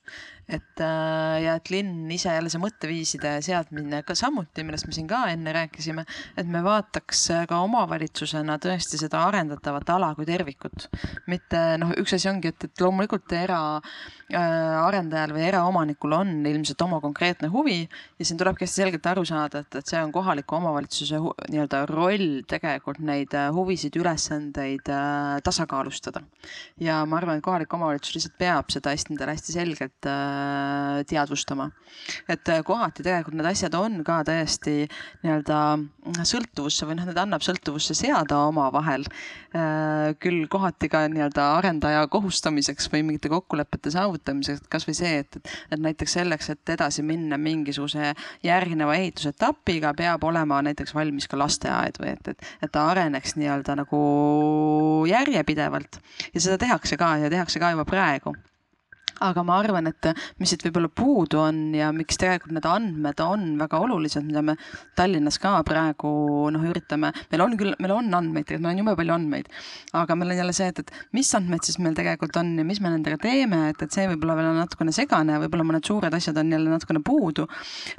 et 0.50 0.82
äh, 0.82 1.42
ja 1.44 1.54
et 1.58 1.70
linn 1.72 2.10
ise 2.12 2.32
jälle 2.34 2.50
see 2.52 2.60
mõtteviiside 2.62 3.36
seadmine 3.44 4.02
ka 4.06 4.16
samuti, 4.18 4.64
millest 4.66 4.88
me 4.88 4.94
siin 4.96 5.08
ka 5.10 5.22
enne 5.32 5.52
rääkisime, 5.54 6.04
et 6.38 6.48
me 6.50 6.62
vaataks 6.64 7.22
ka 7.50 7.60
omavalitsusena 7.64 8.58
tõesti 8.62 8.98
seda 9.00 9.22
arendatavat 9.28 9.92
ala 9.94 10.12
kui 10.18 10.26
tervikut. 10.28 10.88
mitte 11.30 11.60
noh, 11.80 11.94
üks 12.00 12.14
asi 12.16 12.28
ongi, 12.30 12.48
et, 12.50 12.66
et 12.66 12.82
loomulikult 12.82 13.32
eraarendajal 13.36 15.30
äh, 15.30 15.36
või 15.36 15.46
eraomanikul 15.46 16.16
on 16.18 16.34
ilmselt 16.50 16.82
oma 16.86 17.00
konkreetne 17.02 17.50
huvi 17.52 17.80
ja 17.84 18.24
siin 18.24 18.38
tulebki 18.40 18.66
hästi 18.66 18.82
selgelt 18.82 19.06
aru 19.12 19.24
saada, 19.28 19.62
et, 19.64 19.80
et 19.80 19.86
see 19.94 20.00
on 20.02 20.12
kohaliku 20.14 20.58
omavalitsuse 20.58 21.20
nii-öelda 21.50 21.84
roll 21.90 22.40
tegelikult 22.42 22.59
neid 23.00 23.34
äh, 23.34 23.50
huvisid, 23.54 23.96
ülesandeid 23.96 24.88
äh, 24.88 25.40
tasakaalustada. 25.44 26.22
ja 26.80 27.04
ma 27.06 27.16
arvan, 27.18 27.38
et 27.38 27.44
kohalik 27.44 27.72
omavalitsus 27.72 28.14
lihtsalt 28.14 28.38
peab 28.38 28.70
seda 28.70 28.90
hästi 28.90 29.14
endale 29.14 29.34
hästi 29.34 29.52
selgelt 29.52 30.06
äh, 30.06 31.04
teadvustama. 31.06 31.70
et 32.28 32.44
kohati 32.64 33.02
tegelikult 33.02 33.36
need 33.36 33.46
asjad 33.46 33.74
on 33.74 34.02
ka 34.04 34.22
täiesti 34.24 34.88
nii-öelda 35.22 36.24
sõltuvusse 36.24 36.86
või 36.86 36.98
noh, 36.98 37.08
need 37.08 37.18
annab 37.18 37.42
sõltuvusse 37.44 37.94
seada 37.94 38.38
omavahel. 38.48 39.04
Küll 40.22 40.46
kohati 40.50 40.88
ka 40.88 41.02
nii-öelda 41.10 41.46
arendaja 41.58 42.04
kohustamiseks 42.10 42.88
või 42.92 43.02
mingite 43.08 43.28
kokkulepete 43.32 43.90
saavutamiseks, 43.90 44.68
kasvõi 44.70 44.94
see, 44.96 45.18
et, 45.24 45.38
et 45.70 45.82
näiteks 45.82 46.14
selleks, 46.20 46.50
et 46.54 46.74
edasi 46.76 47.02
minna 47.06 47.38
mingisuguse 47.40 48.12
järgneva 48.46 48.94
ehitusetapiga, 49.00 49.92
peab 49.98 50.24
olema 50.24 50.60
näiteks 50.62 50.94
valmis 50.94 51.28
ka 51.30 51.38
lasteaed 51.40 52.00
või 52.00 52.14
et, 52.14 52.32
et, 52.32 52.49
et 52.62 52.72
ta 52.72 52.88
areneks 52.90 53.36
nii-öelda 53.38 53.78
nagu 53.82 54.02
järjepidevalt. 55.08 56.00
Ja 56.34 56.40
seda 56.40 56.58
tehakse 56.58 56.96
ka 57.00 57.16
ja 57.22 57.30
tehakse 57.32 57.62
ka 57.62 57.74
juba 57.74 57.86
praegu 57.88 58.34
aga 59.20 59.44
ma 59.46 59.58
arvan, 59.60 59.90
et 59.90 60.10
mis 60.40 60.50
siit 60.50 60.64
võib-olla 60.64 60.90
puudu 60.92 61.40
on 61.42 61.60
ja 61.76 61.90
miks 61.94 62.18
tegelikult 62.20 62.54
need 62.56 62.68
andmed 62.68 63.20
on 63.24 63.46
väga 63.60 63.80
olulised, 63.84 64.24
mida 64.26 64.42
me 64.44 64.56
Tallinnas 64.98 65.38
ka 65.42 65.58
praegu 65.66 66.12
noh, 66.52 66.64
üritame, 66.70 67.12
meil 67.32 67.44
on 67.44 67.56
küll, 67.60 67.74
meil 67.82 67.94
on 67.94 68.10
andmeid, 68.20 68.46
tegelikult 68.48 68.66
meil 68.66 68.76
on 68.76 68.82
jube 68.82 68.96
palju 69.00 69.16
andmeid, 69.16 69.50
aga 70.00 70.16
meil 70.18 70.34
on 70.34 70.40
jälle 70.42 70.56
see, 70.56 70.70
et, 70.72 70.82
et 70.84 71.16
mis 71.16 71.32
andmed 71.36 71.66
siis 71.66 71.80
meil 71.82 71.96
tegelikult 71.98 72.38
on 72.40 72.52
ja 72.58 72.66
mis 72.66 72.80
me 72.82 72.92
nendega 72.92 73.20
teeme, 73.20 73.62
et, 73.72 73.84
et 73.84 73.96
see 73.96 74.08
võib-olla 74.10 74.38
veel 74.38 74.50
on 74.52 74.60
natukene 74.62 74.94
segane, 74.96 75.38
võib-olla 75.44 75.68
mõned 75.68 75.90
suured 75.90 76.16
asjad 76.16 76.40
on 76.40 76.54
jälle 76.56 76.72
natukene 76.72 77.04
puudu. 77.04 77.46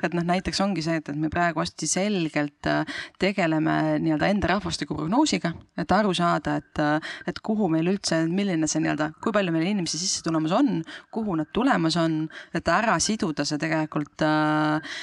et 0.01 0.17
noh, 0.17 0.25
näiteks 0.25 0.61
ongi 0.65 0.85
see, 0.85 0.97
et, 1.01 1.09
et 1.11 1.19
me 1.19 1.29
praegu 1.33 1.61
hästi 1.61 1.89
selgelt 1.89 2.69
äh, 2.69 3.01
tegeleme 3.21 3.77
nii-öelda 4.01 4.31
enda 4.31 4.53
rahvastikuprognoosiga, 4.55 5.53
et 5.81 5.95
aru 5.95 6.13
saada, 6.17 6.57
et, 6.61 6.81
äh, 6.81 7.13
et 7.29 7.41
kuhu 7.45 7.69
meil 7.71 7.93
üldse, 7.93 8.23
milline 8.31 8.69
see 8.71 8.83
nii-öelda, 8.83 9.11
kui 9.23 9.33
palju 9.35 9.53
meil 9.53 9.69
inimesi 9.69 9.99
sisse 10.01 10.25
tulemas 10.25 10.53
on, 10.55 10.81
kuhu 11.11 11.35
nad 11.39 11.49
tulemas 11.53 11.97
on, 11.99 12.25
et 12.55 12.67
ära 12.71 12.97
siduda 13.03 13.45
see 13.47 13.59
tegelikult 13.61 14.23
äh, 14.25 14.93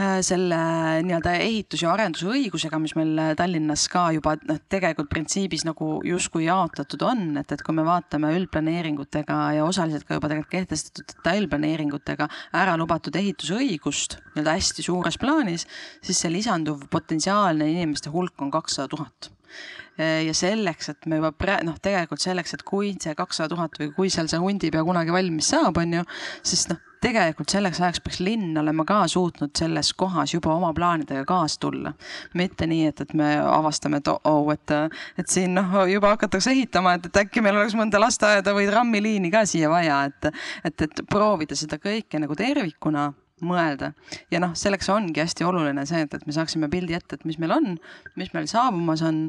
äh, 0.00 0.18
selle 0.26 0.60
nii-öelda 1.06 1.34
ehitus- 1.40 1.84
ja 1.84 1.92
arendusõigusega, 1.94 2.80
mis 2.82 2.96
meil 2.98 3.34
Tallinnas 3.38 3.86
ka 3.92 4.06
juba 4.16 4.36
noh, 4.48 4.60
tegelikult 4.72 5.10
printsiibis 5.12 5.66
nagu 5.68 5.92
justkui 6.06 6.46
jaotatud 6.46 7.04
on, 7.06 7.26
et, 7.40 7.52
et 7.52 7.64
kui 7.66 7.76
me 7.76 7.84
vaatame 7.86 8.32
üldplaneeringutega 8.38 9.40
ja 9.58 9.66
osaliselt 9.66 10.06
ka 10.08 10.18
juba 10.18 10.30
tegelikult 10.32 10.54
kehtestatud 10.56 11.14
detailplaneeringutega 11.14 12.30
ära 12.60 12.78
lubatud 12.80 13.16
ehitusõigust 13.20 14.18
nii-öelda 14.32 14.56
hästi 14.56 14.86
suures 14.86 15.20
plaanis, 15.20 15.66
siis 16.04 16.24
see 16.24 16.32
lisanduv 16.32 16.88
potentsiaalne 16.90 17.68
inimeste 17.74 18.12
hulk 18.14 18.40
on 18.40 18.52
kakssada 18.54 18.88
tuhat. 18.90 19.30
Äh, 19.30 19.89
ja 20.00 20.34
selleks, 20.36 20.92
et 20.94 21.10
me 21.10 21.20
juba 21.20 21.32
pra-, 21.36 21.60
noh, 21.66 21.78
tegelikult 21.82 22.22
selleks, 22.22 22.54
et 22.56 22.66
kui 22.66 22.94
see 23.00 23.16
kakssada 23.18 23.54
tuhat 23.54 23.80
või 23.80 23.90
kui 23.96 24.12
seal 24.12 24.30
see 24.30 24.40
hundipea 24.40 24.84
kunagi 24.86 25.14
valmis 25.14 25.50
saab, 25.54 25.80
on 25.80 26.00
ju, 26.00 26.06
siis 26.46 26.68
noh, 26.70 26.80
tegelikult 27.00 27.52
selleks 27.52 27.80
ajaks 27.80 28.02
peaks 28.04 28.20
linn 28.20 28.56
olema 28.60 28.84
ka 28.88 28.98
suutnud 29.08 29.54
selles 29.56 29.92
kohas 29.98 30.34
juba 30.34 30.52
oma 30.52 30.72
plaanidega 30.76 31.24
kaasa 31.28 31.60
tulla. 31.60 31.92
mitte 32.34 32.68
nii, 32.68 32.90
et, 32.90 33.00
et 33.00 33.14
me 33.16 33.30
avastame, 33.40 34.02
et 34.02 34.10
oh,, 34.12 34.52
et, 34.52 34.74
et 35.18 35.28
siin 35.28 35.56
noh, 35.56 35.80
juba 35.90 36.14
hakatakse 36.14 36.52
ehitama, 36.52 36.98
et, 36.98 37.08
et 37.08 37.22
äkki 37.24 37.44
meil 37.44 37.56
oleks 37.56 37.76
mõnda 37.78 38.02
lasteaeda 38.02 38.54
või 38.56 38.68
trammiliini 38.68 39.32
ka 39.32 39.46
siia 39.48 39.72
vaja, 39.72 40.04
et, 40.10 40.30
et, 40.64 40.86
et 40.86 41.02
proovida 41.10 41.56
seda 41.56 41.80
kõike 41.80 42.20
nagu 42.20 42.36
tervikuna 42.36 43.10
mõelda. 43.40 43.92
ja 44.30 44.40
noh, 44.42 44.52
selleks 44.58 44.90
ongi 44.92 45.22
hästi 45.22 45.46
oluline 45.48 45.86
see, 45.88 46.04
et, 46.04 46.14
et 46.14 46.26
me 46.28 46.36
saaksime 46.36 46.68
pildi 46.72 46.96
ette, 46.96 47.16
et 47.16 47.24
mis 47.28 47.38
meil 47.40 47.56
on, 47.56 47.72
mis 48.20 48.32
meil 48.36 48.48
saabumas 48.50 49.02
on, 49.06 49.28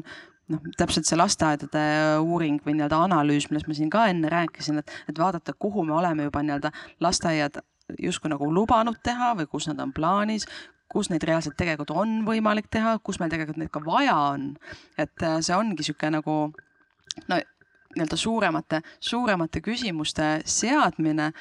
noh, 0.52 0.62
täpselt 0.78 1.08
see 1.08 1.18
lasteaedade 1.18 1.84
uuring 2.22 2.60
või 2.66 2.76
nii-öelda 2.76 3.00
analüüs, 3.08 3.48
millest 3.50 3.68
ma 3.70 3.76
siin 3.78 3.90
ka 3.92 4.06
enne 4.12 4.30
rääkisin, 4.32 4.82
et, 4.82 4.92
et 5.10 5.18
vaadata, 5.18 5.54
kuhu 5.58 5.84
me 5.88 5.96
oleme 5.98 6.28
juba 6.28 6.44
nii-öelda 6.44 6.72
lasteaiad 7.04 7.62
justkui 8.02 8.30
nagu 8.32 8.48
lubanud 8.54 9.00
teha 9.04 9.32
või 9.38 9.48
kus 9.50 9.68
nad 9.68 9.80
on 9.82 9.92
plaanis, 9.92 10.46
kus 10.92 11.08
neid 11.10 11.24
reaalselt 11.24 11.56
tegelikult 11.58 11.94
on 11.96 12.20
võimalik 12.26 12.68
teha, 12.72 12.98
kus 13.04 13.18
meil 13.20 13.32
tegelikult 13.32 13.60
neid 13.60 13.72
ka 13.72 13.82
vaja 13.84 14.16
on. 14.34 14.52
et 14.98 15.24
äh, 15.24 15.40
see 15.40 15.56
ongi 15.56 15.80
niisugune 15.80 16.18
nagu 16.18 16.36
no 17.28 17.40
nii-öelda 17.96 18.16
suuremate, 18.16 18.80
suuremate 19.00 19.60
küsimuste 19.60 20.28
seadmine 20.48 21.32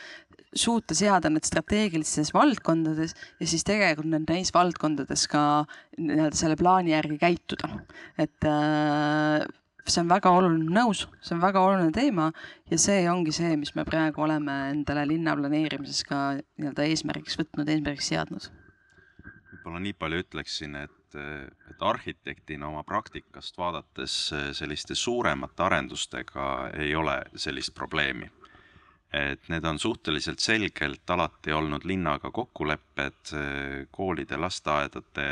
suuta 0.56 0.96
seada 0.98 1.30
need 1.32 1.48
strateegilistes 1.48 2.34
valdkondades 2.36 3.16
ja 3.40 3.48
siis 3.48 3.64
tegelikult 3.68 4.12
need 4.12 4.28
neis 4.30 4.52
valdkondades 4.56 5.28
ka 5.32 5.64
nii-öelda 5.98 6.38
selle 6.38 6.58
plaani 6.60 6.92
järgi 6.92 7.18
käituda. 7.22 7.70
et 8.20 8.48
äh, 8.48 9.46
see 9.88 10.02
on 10.04 10.10
väga 10.12 10.32
oluline, 10.38 10.70
nõus, 10.74 11.06
see 11.24 11.36
on 11.36 11.44
väga 11.44 11.62
oluline 11.64 11.92
teema 11.96 12.30
ja 12.72 12.80
see 12.82 13.06
ongi 13.10 13.34
see, 13.36 13.56
mis 13.60 13.74
me 13.76 13.86
praegu 13.88 14.26
oleme 14.26 14.58
endale 14.72 15.06
linna 15.10 15.36
planeerimises 15.38 16.04
ka 16.08 16.22
nii-öelda 16.42 16.88
eesmärgiks 16.90 17.40
võtnud, 17.40 17.72
eesmärgiks 17.72 18.12
seadnud. 18.12 18.50
võib-olla 19.52 19.82
nii 19.88 19.96
palju 20.04 20.22
ütleksin, 20.26 20.76
et, 20.84 21.18
et 21.72 21.86
arhitektina 21.86 22.68
oma 22.68 22.84
praktikast 22.88 23.58
vaadates 23.58 24.18
selliste 24.58 24.96
suuremate 24.96 25.64
arendustega 25.64 26.46
ei 26.76 26.96
ole 26.96 27.22
sellist 27.36 27.74
probleemi. 27.78 28.30
Et 29.14 29.50
need 29.52 29.66
on 29.68 29.80
suhteliselt 29.80 30.40
selgelt 30.40 31.10
alati 31.10 31.52
olnud 31.52 31.84
linnaga 31.84 32.32
kokkulepped 32.32 33.34
koolide, 33.92 34.38
lasteaedade, 34.40 35.26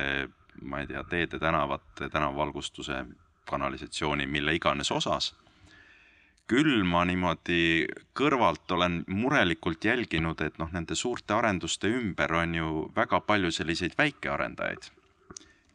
ma 0.62 0.82
ei 0.82 0.88
tea, 0.88 1.04
teede, 1.04 1.40
tänavate, 1.40 2.10
tänavavalgustuse 2.10 3.06
kanalisatsiooni, 3.50 4.28
mille 4.28 4.56
iganes 4.56 4.92
osas. 4.92 5.36
küll 6.50 6.82
ma 6.82 7.04
niimoodi 7.06 7.86
kõrvalt 8.18 8.72
olen 8.74 9.04
murelikult 9.14 9.86
jälginud, 9.86 10.40
et 10.42 10.56
noh, 10.58 10.72
nende 10.74 10.96
suurte 10.98 11.36
arenduste 11.36 11.92
ümber 11.94 12.34
on 12.34 12.56
ju 12.58 12.70
väga 12.96 13.20
palju 13.22 13.52
selliseid 13.54 13.94
väikearendajaid, 13.98 14.88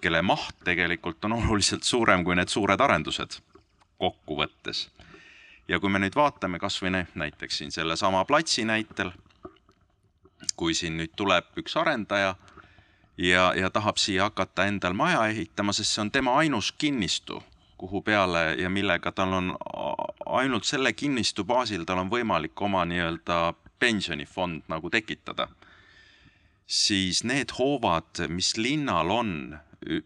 kelle 0.03 0.23
maht 0.23 0.65
tegelikult 0.67 1.25
on 1.25 1.37
oluliselt 1.39 1.87
suurem 1.87 2.25
kui 2.27 2.35
need 2.35 2.51
suured 2.51 2.81
arendused 2.81 3.39
kokkuvõttes. 4.03 4.89
Ja 5.69 5.81
kui 5.81 5.91
me 5.91 6.01
nüüd 6.03 6.17
vaatame 6.17 6.59
kasvõi 6.59 6.93
näiteks 7.15 7.59
siin 7.59 7.73
sellesama 7.73 8.25
platsi 8.25 8.65
näitel, 8.65 9.13
kui 10.57 10.75
siin 10.75 10.99
nüüd 11.01 11.15
tuleb 11.17 11.57
üks 11.61 11.77
arendaja 11.81 12.35
ja, 13.17 13.53
ja 13.57 13.71
tahab 13.71 13.97
siia 13.97 14.29
hakata 14.29 14.67
endal 14.69 14.93
maja 14.93 15.27
ehitama, 15.33 15.73
sest 15.73 15.95
see 15.95 16.05
on 16.05 16.13
tema 16.15 16.39
ainus 16.43 16.73
kinnistu 16.73 17.43
kuhu 17.85 18.03
peale 18.03 18.55
ja 18.59 18.71
millega 18.71 19.13
tal 19.13 19.33
on 19.33 19.57
ainult 20.27 20.65
selle 20.65 20.93
kinnistu 20.93 21.45
baasil, 21.45 21.85
tal 21.85 22.01
on 22.05 22.11
võimalik 22.11 22.61
oma 22.63 22.85
nii-öelda 22.89 23.55
pensionifond 23.79 24.63
nagu 24.73 24.91
tekitada. 24.91 25.49
siis 26.67 27.25
need 27.25 27.53
hoovad, 27.59 28.25
mis 28.29 28.57
linnal 28.57 29.11
on 29.11 29.59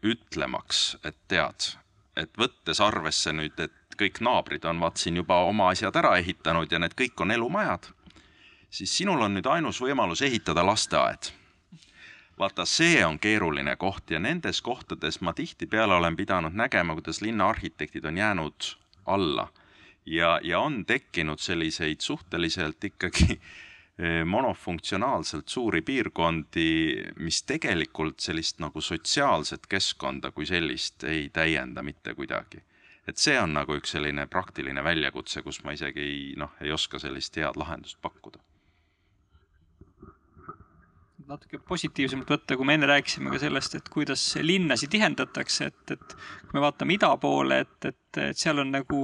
ütlemaks, 0.02 0.97
et 1.05 1.14
tead, 1.28 1.68
et 2.16 2.32
võttes 2.39 2.80
arvesse 2.82 3.32
nüüd, 3.32 3.60
et 3.62 3.78
kõik 4.01 4.20
naabrid 4.25 4.65
on 4.65 4.81
vaat 4.81 4.97
siin 4.97 5.16
juba 5.16 5.43
oma 5.49 5.70
asjad 5.73 5.97
ära 5.97 6.16
ehitanud 6.19 6.73
ja 6.73 6.79
need 6.79 6.95
kõik 6.99 7.20
on 7.20 7.35
elumajad, 7.35 7.91
siis 8.70 8.97
sinul 8.97 9.23
on 9.23 9.35
nüüd 9.35 9.47
ainus 9.47 9.83
võimalus 9.83 10.23
ehitada 10.23 10.66
lasteaed 10.66 11.33
vaata, 12.39 12.65
see 12.65 13.05
on 13.07 13.19
keeruline 13.19 13.75
koht 13.77 14.11
ja 14.11 14.20
nendes 14.23 14.61
kohtades 14.62 15.20
ma 15.20 15.33
tihtipeale 15.35 15.95
olen 15.95 16.16
pidanud 16.16 16.55
nägema, 16.55 16.95
kuidas 16.95 17.20
linnaarhitektid 17.23 18.05
on 18.05 18.16
jäänud 18.16 18.75
alla 19.07 19.49
ja, 20.07 20.41
ja 20.43 20.61
on 20.61 20.85
tekkinud 20.87 21.39
selliseid 21.39 22.01
suhteliselt 22.01 22.85
ikkagi 22.85 23.33
eh, 23.33 24.25
monofunktsionaalselt 24.25 25.49
suuri 25.49 25.83
piirkondi, 25.83 27.05
mis 27.16 27.43
tegelikult 27.43 28.20
sellist 28.20 28.59
nagu 28.62 28.81
sotsiaalset 28.81 29.66
keskkonda 29.66 30.31
kui 30.31 30.47
sellist 30.47 31.05
ei 31.05 31.29
täienda 31.29 31.83
mitte 31.83 32.15
kuidagi. 32.15 32.62
Et 33.09 33.16
see 33.20 33.39
on 33.40 33.55
nagu 33.56 33.78
üks 33.78 33.94
selline 33.97 34.26
praktiline 34.30 34.85
väljakutse, 34.85 35.43
kus 35.47 35.62
ma 35.64 35.72
isegi 35.76 36.05
ei 36.05 36.20
noh, 36.36 36.52
ei 36.60 36.72
oska 36.74 37.01
sellist 37.01 37.36
head 37.40 37.56
lahendust 37.60 38.01
pakkuda. 38.05 38.43
Natuke 41.28 41.59
positiivsemalt 41.60 42.30
võtta, 42.32 42.56
kui 42.56 42.64
me 42.64 42.78
enne 42.78 42.89
rääkisime 42.89 43.32
ka 43.35 43.40
sellest, 43.43 43.74
et 43.76 43.89
kuidas 43.93 44.22
linnasid 44.40 44.89
tihendatakse, 44.94 45.66
et, 45.68 45.97
et 45.97 46.14
kui 46.47 46.56
me 46.56 46.62
vaatame 46.64 46.97
ida 46.97 47.10
poole, 47.20 47.59
et, 47.66 47.90
et, 47.90 48.20
et 48.30 48.39
seal 48.39 48.62
on 48.64 48.72
nagu 48.72 49.02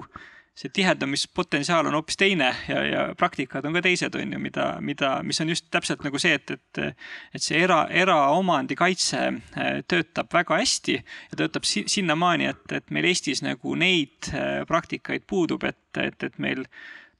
see 0.55 0.71
tihedamispotentsiaal 0.71 1.89
on 1.91 1.97
hoopis 1.99 2.17
teine 2.17 2.53
ja, 2.69 2.83
ja 2.87 3.03
praktikad 3.19 3.65
on 3.67 3.75
ka 3.75 3.83
teised, 3.83 4.15
on 4.15 4.35
ju, 4.37 4.39
mida, 4.39 4.69
mida, 4.81 5.17
mis 5.27 5.41
on 5.43 5.51
just 5.51 5.67
täpselt 5.75 6.05
nagu 6.07 6.21
see, 6.23 6.37
et, 6.39 6.55
et, 6.55 7.01
et 7.35 7.43
see 7.43 7.59
era, 7.59 7.81
eraomandi 7.91 8.79
kaitse 8.79 9.23
äh, 9.27 9.81
töötab 9.91 10.31
väga 10.35 10.61
hästi 10.63 10.99
ja 11.01 11.41
töötab 11.41 11.67
si 11.67 11.85
sinnamaani, 11.91 12.53
et, 12.55 12.77
et 12.79 12.95
meil 12.95 13.11
Eestis 13.11 13.43
nagu 13.43 13.75
neid 13.79 14.31
äh, 14.31 14.63
praktikaid 14.71 15.27
puudub, 15.27 15.67
et, 15.67 15.83
et, 15.99 16.23
et 16.23 16.39
meil 16.39 16.63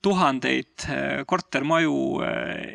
tuhandeid 0.05 0.85
äh, 0.89 1.25
kortermaju 1.27 2.23
äh, 2.23 2.29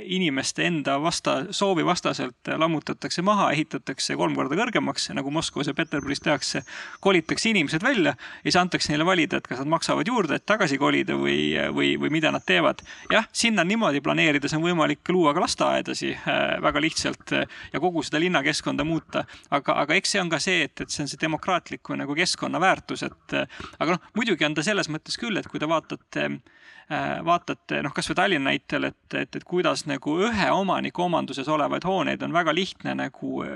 inimeste 0.04 0.66
enda 0.66 0.96
vasta, 1.02 1.44
soovi 1.54 1.86
vastaselt 1.86 2.50
lammutatakse 2.58 3.22
maha, 3.26 3.52
ehitatakse 3.54 4.18
kolm 4.18 4.34
korda 4.38 4.58
kõrgemaks, 4.58 5.10
nagu 5.14 5.30
Moskvas 5.34 5.70
ja 5.70 5.76
Peterburis 5.78 6.24
tehakse. 6.26 6.64
kolitakse 7.00 7.52
inimesed 7.52 7.86
välja 7.86 8.16
ja 8.16 8.48
siis 8.48 8.58
antakse 8.58 8.94
neile 8.94 9.06
valida, 9.06 9.38
et 9.38 9.48
kas 9.48 9.62
nad 9.62 9.70
maksavad 9.76 10.10
juurde, 10.10 10.40
et 10.40 10.46
tagasi 10.50 10.80
kolida 10.82 11.18
või, 11.20 11.54
või, 11.76 11.94
või 12.02 12.10
mida 12.18 12.32
nad 12.34 12.46
teevad. 12.46 12.82
jah, 13.14 13.28
sinna 13.32 13.64
niimoodi 13.64 14.02
planeerides 14.02 14.58
on 14.58 14.66
võimalik 14.66 15.14
luua 15.14 15.36
ka 15.38 15.46
lasteaedasi 15.46 16.14
äh, 16.16 16.58
väga 16.66 16.82
lihtsalt 16.82 17.36
ja 17.74 17.80
kogu 17.80 18.04
seda 18.04 18.24
linnakeskkonda 18.26 18.84
muuta. 18.84 19.26
aga, 19.52 19.78
aga 19.84 20.00
eks 20.02 20.16
see 20.16 20.24
on 20.24 20.34
ka 20.34 20.42
see, 20.42 20.64
et, 20.66 20.82
et 20.82 20.90
see 20.90 21.06
on 21.06 21.12
see 21.12 21.22
demokraatliku 21.22 22.00
nagu 22.00 22.18
keskkonna 22.18 22.62
väärtus, 22.62 23.06
et 23.06 23.38
aga 23.78 23.92
noh, 23.94 24.14
muidugi 24.18 24.50
on 24.50 24.58
ta 24.58 24.66
selles 24.66 24.90
mõttes 24.90 25.20
küll, 25.22 25.38
et 25.38 25.48
kui 25.48 25.62
te 25.62 25.70
vaatate 25.70 26.30
Äh, 26.30 26.79
vaatate 27.26 27.84
noh, 27.86 27.94
kasvõi 27.94 28.16
Tallinna 28.18 28.50
näitel, 28.50 28.88
et, 28.90 29.14
et, 29.14 29.36
et 29.38 29.44
kuidas 29.46 29.84
nagu 29.86 30.16
ühe 30.26 30.48
omaniku 30.50 31.04
omanduses 31.06 31.48
olevaid 31.52 31.86
hooneid 31.86 32.24
on 32.26 32.34
väga 32.34 32.54
lihtne 32.56 32.96
nagu 32.98 33.44
äh, 33.46 33.52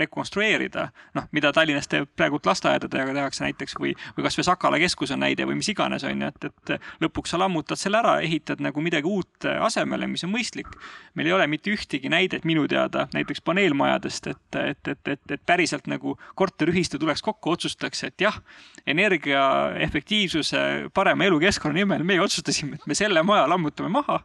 rekonstrueerida. 0.00 0.88
noh, 1.14 1.26
mida 1.36 1.52
Tallinnas 1.52 1.88
teeb 1.88 2.08
praegult 2.16 2.46
lasteaedadega 2.48 3.12
tehakse 3.14 3.44
näiteks 3.44 3.76
või, 3.80 3.92
või 4.16 4.24
kasvõi 4.24 4.46
Sakala 4.48 4.80
keskus 4.80 5.12
on 5.12 5.20
näide 5.20 5.44
või 5.44 5.58
mis 5.60 5.68
iganes 5.68 6.06
on 6.08 6.24
ju, 6.24 6.30
et, 6.32 6.48
et 6.48 6.88
lõpuks 7.04 7.34
sa 7.34 7.42
lammutad 7.42 7.76
selle 7.76 8.00
ära, 8.00 8.18
ehitad 8.24 8.62
nagu 8.64 8.80
midagi 8.80 9.08
uut 9.08 9.48
asemele, 9.58 10.08
mis 10.08 10.24
on 10.24 10.32
mõistlik. 10.32 10.72
meil 11.14 11.28
ei 11.28 11.36
ole 11.36 11.46
mitte 11.46 11.70
ühtegi 11.70 12.08
näidet 12.08 12.44
minu 12.48 12.64
teada 12.68 13.08
näiteks 13.12 13.44
paneelmajadest, 13.44 14.26
et, 14.32 14.60
et, 14.62 14.88
et, 14.88 15.08
et, 15.08 15.30
et 15.30 15.46
päriselt 15.46 15.86
nagu 15.86 16.16
korteriühistu 16.34 16.98
tuleks 16.98 17.22
kokku, 17.22 17.50
otsustaks, 17.50 18.04
et 18.04 18.20
jah, 18.20 18.40
energiaefektiivsuse, 18.88 20.58
parema 20.94 21.26
elukeskkonna 21.28 21.76
nimel 21.76 22.04
meie 22.08 22.22
otsustasime, 22.24 22.78
et 22.78 22.86
me 22.88 22.96
selle 22.98 23.22
maja 23.26 23.46
lammutame 23.50 23.90
maha 23.92 24.20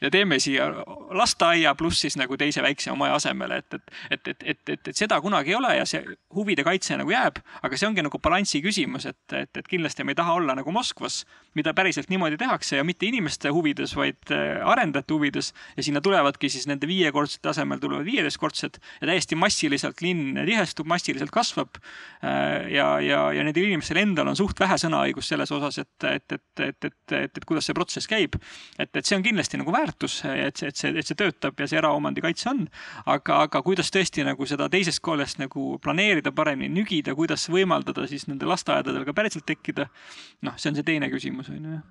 ja 0.00 0.10
teeme 0.12 0.38
siia 0.42 0.68
lasteaia 1.16 1.74
pluss 1.78 2.00
siis 2.04 2.16
nagu 2.20 2.36
teise 2.40 2.62
väiksema 2.64 2.96
maja 3.04 3.18
asemele, 3.20 3.60
et, 3.62 3.74
et, 3.74 3.92
et, 4.10 4.28
et, 4.28 4.44
et, 4.44 4.62
et, 4.76 4.88
et 4.92 4.96
seda 4.96 5.20
kunagi 5.24 5.52
ei 5.52 5.58
ole 5.58 5.74
ja 5.78 5.86
see 5.88 6.02
huvide 6.36 6.64
kaitse 6.66 6.96
nagu 6.98 7.12
jääb, 7.12 7.40
aga 7.62 7.78
see 7.78 7.88
ongi 7.88 8.04
nagu 8.04 8.20
balansi 8.22 8.62
küsimus, 8.64 9.08
et, 9.10 9.20
et, 9.32 9.52
et 9.56 9.68
kindlasti 9.68 10.04
me 10.04 10.14
ei 10.14 10.20
taha 10.20 10.36
olla 10.40 10.56
nagu 10.58 10.72
Moskvas, 10.72 11.22
mida 11.56 11.72
päriselt 11.76 12.10
niimoodi 12.12 12.36
tehakse 12.40 12.80
ja 12.80 12.84
mitte 12.84 13.08
inimeste 13.08 13.52
huvides, 13.52 13.94
vaid 13.96 14.32
äh, 14.34 14.60
arendajate 14.64 15.14
huvides 15.14 15.52
ja 15.76 15.84
sinna 15.86 16.02
tulevadki 16.04 16.50
siis 16.52 16.66
nende 16.68 16.88
viiekordsete 16.88 17.52
asemel 17.52 17.80
tulevad 17.80 18.04
viieteistkordsed 18.08 18.80
ja 19.00 19.10
täiesti 19.12 19.38
massiliselt 19.40 20.02
linn 20.04 20.36
tihestub, 20.46 20.88
massiliselt 20.88 21.32
kasvab. 21.34 21.80
Äh, 22.24 22.68
ja, 22.74 22.88
ja, 23.00 23.22
ja 23.32 23.44
nendel 23.46 23.70
inimestel 23.70 24.00
endal 24.02 24.05
on 24.18 24.36
suht 24.38 24.60
vähe 24.60 24.76
sõnaõigust 24.80 25.32
selles 25.32 25.52
osas, 25.52 25.78
et, 25.82 26.06
et, 26.10 26.32
et, 26.36 26.44
et, 26.60 26.88
et, 26.88 27.12
et, 27.18 27.38
et 27.40 27.46
kuidas 27.48 27.66
see 27.66 27.76
protsess 27.76 28.10
käib. 28.10 28.36
et, 28.78 28.90
et 28.90 29.04
see 29.04 29.16
on 29.16 29.24
kindlasti 29.24 29.60
nagu 29.60 29.72
väärtus, 29.74 30.20
et 30.24 30.56
see, 30.56 30.68
et 30.68 30.76
see, 30.76 30.92
et 30.92 31.06
see 31.06 31.18
töötab 31.18 31.58
ja 31.60 31.68
see 31.70 31.80
eraomandi 31.80 32.24
kaitse 32.24 32.50
on. 32.52 32.66
aga, 33.06 33.40
aga 33.46 33.62
kuidas 33.66 33.90
tõesti 33.94 34.24
nagu 34.26 34.46
seda 34.46 34.68
teisest 34.72 35.02
küljest 35.04 35.40
nagu 35.42 35.78
planeerida 35.82 36.32
paremini, 36.32 36.74
nügida, 36.80 37.14
kuidas 37.18 37.48
võimaldada 37.52 38.06
siis 38.10 38.28
nendel 38.30 38.52
lasteaedadel 38.54 39.04
ka 39.08 39.16
päriselt 39.16 39.46
tekkida. 39.46 39.88
noh, 40.46 40.56
see 40.56 40.70
on 40.70 40.78
see 40.78 40.86
teine 40.86 41.10
küsimus 41.12 41.50
on 41.50 41.62
ju 41.62 41.82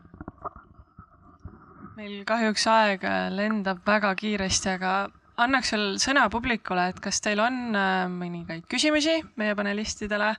meil 1.96 2.26
kahjuks 2.28 2.66
aeg 2.68 3.06
lendab 3.32 3.80
väga 3.88 4.10
kiiresti, 4.20 4.74
aga 4.76 4.96
annaks 5.38 5.74
veel 5.74 5.99
sõna 6.02 6.28
publikule, 6.32 6.88
et 6.91 7.02
kas 7.03 7.20
teil 7.24 7.41
on 7.44 7.76
äh, 7.76 8.06
mõningaid 8.12 8.66
küsimusi 8.72 9.18
meie 9.40 9.56
panelistidele? 9.57 10.36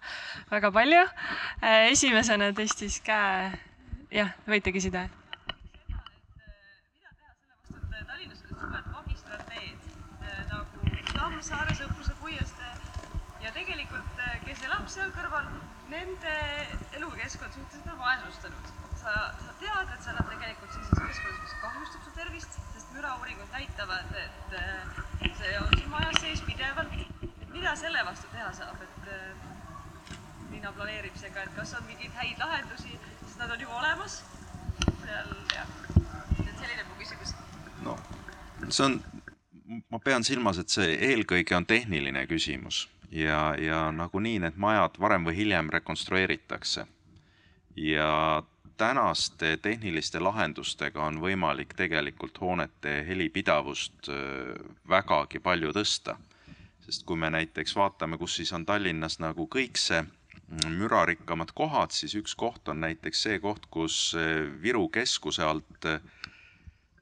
väga 0.51 0.73
palju. 0.73 1.05
Äh, 1.63 1.93
esimesena 1.93 2.53
tõstis 2.57 3.01
käe. 3.05 3.53
jah, 4.15 4.35
võite 4.49 4.73
küsida 4.73 5.09
Tammsaare 11.17 11.75
sõpruse 11.75 12.15
puiestee 12.21 12.73
ja 13.43 13.51
tegelikult, 13.55 14.21
eh, 14.25 14.39
kes 14.47 14.63
elab 14.69 14.89
seal 14.91 15.11
kõrval, 15.17 15.47
nende 15.93 16.35
elukeskkond 16.99 17.53
suhteliselt 17.55 17.93
on 17.93 17.99
vaesustanud. 18.01 18.86
Sa, 19.07 19.17
sa 19.39 19.53
tead, 19.61 19.91
et 19.95 20.03
sa 20.03 20.13
elad 20.13 20.31
tegelikult 20.33 20.73
sellises 20.75 21.03
keskkonnas, 21.09 21.43
mis 21.43 21.57
kahjustab 21.63 22.07
su 22.07 22.15
tervist, 22.17 22.57
sest 22.75 22.95
mürauuringud 22.97 23.53
näitavad, 23.55 24.15
et 24.23 24.57
see 25.39 25.53
on 25.61 25.69
sul 25.75 25.91
majas 25.93 26.19
sees 26.25 26.43
pidevalt. 26.47 26.97
et 26.97 27.53
mida 27.53 27.75
selle 27.79 28.03
vastu 28.09 28.31
teha 28.33 28.49
saab, 28.57 28.83
et 28.83 30.51
linna 30.51 30.73
planeerimisega, 30.73 31.45
et 31.47 31.55
kas 31.59 31.75
on 31.79 31.87
mingeid 31.87 32.19
häid 32.19 32.43
lahendusi, 32.43 32.99
sest 33.23 33.39
nad 33.39 33.55
on 33.55 33.61
juba 33.61 33.79
olemas 33.83 34.19
seal, 35.05 35.31
jah. 35.55 35.71
et 36.43 36.59
selline 36.59 36.89
mu 36.89 36.99
küsimus. 36.99 37.37
no 37.87 37.97
see 38.69 38.85
on 38.89 38.99
ma 39.91 40.03
pean 40.03 40.27
silmas, 40.27 40.59
et 40.59 40.73
see 40.73 40.99
eelkõige 41.13 41.55
on 41.57 41.67
tehniline 41.67 42.27
küsimus 42.27 42.87
ja, 43.11 43.55
ja 43.61 43.87
nagunii 43.95 44.41
need 44.43 44.59
majad 44.59 44.99
varem 45.01 45.27
või 45.29 45.39
hiljem 45.39 45.71
rekonstrueeritakse. 45.79 46.87
ja 47.77 48.11
tänaste 48.77 49.57
tehniliste 49.57 50.21
lahendustega 50.21 51.05
on 51.05 51.21
võimalik 51.21 51.75
tegelikult 51.77 52.41
hoonete 52.41 52.99
helipidavust 53.09 54.11
vägagi 54.89 55.41
palju 55.41 55.73
tõsta. 55.73 56.17
sest 56.87 57.03
kui 57.03 57.17
me 57.19 57.31
näiteks 57.31 57.75
vaatame, 57.77 58.19
kus 58.19 58.37
siis 58.37 58.53
on 58.53 58.67
Tallinnas 58.67 59.19
nagu 59.19 59.49
kõikse 59.51 60.05
mürarikkamad 60.71 61.51
kohad, 61.55 61.91
siis 61.91 62.15
üks 62.15 62.37
koht 62.39 62.69
on 62.69 62.81
näiteks 62.81 63.23
see 63.23 63.39
koht, 63.43 63.67
kus 63.71 64.15
Viru 64.63 64.89
keskuse 64.89 65.43
alt 65.43 65.89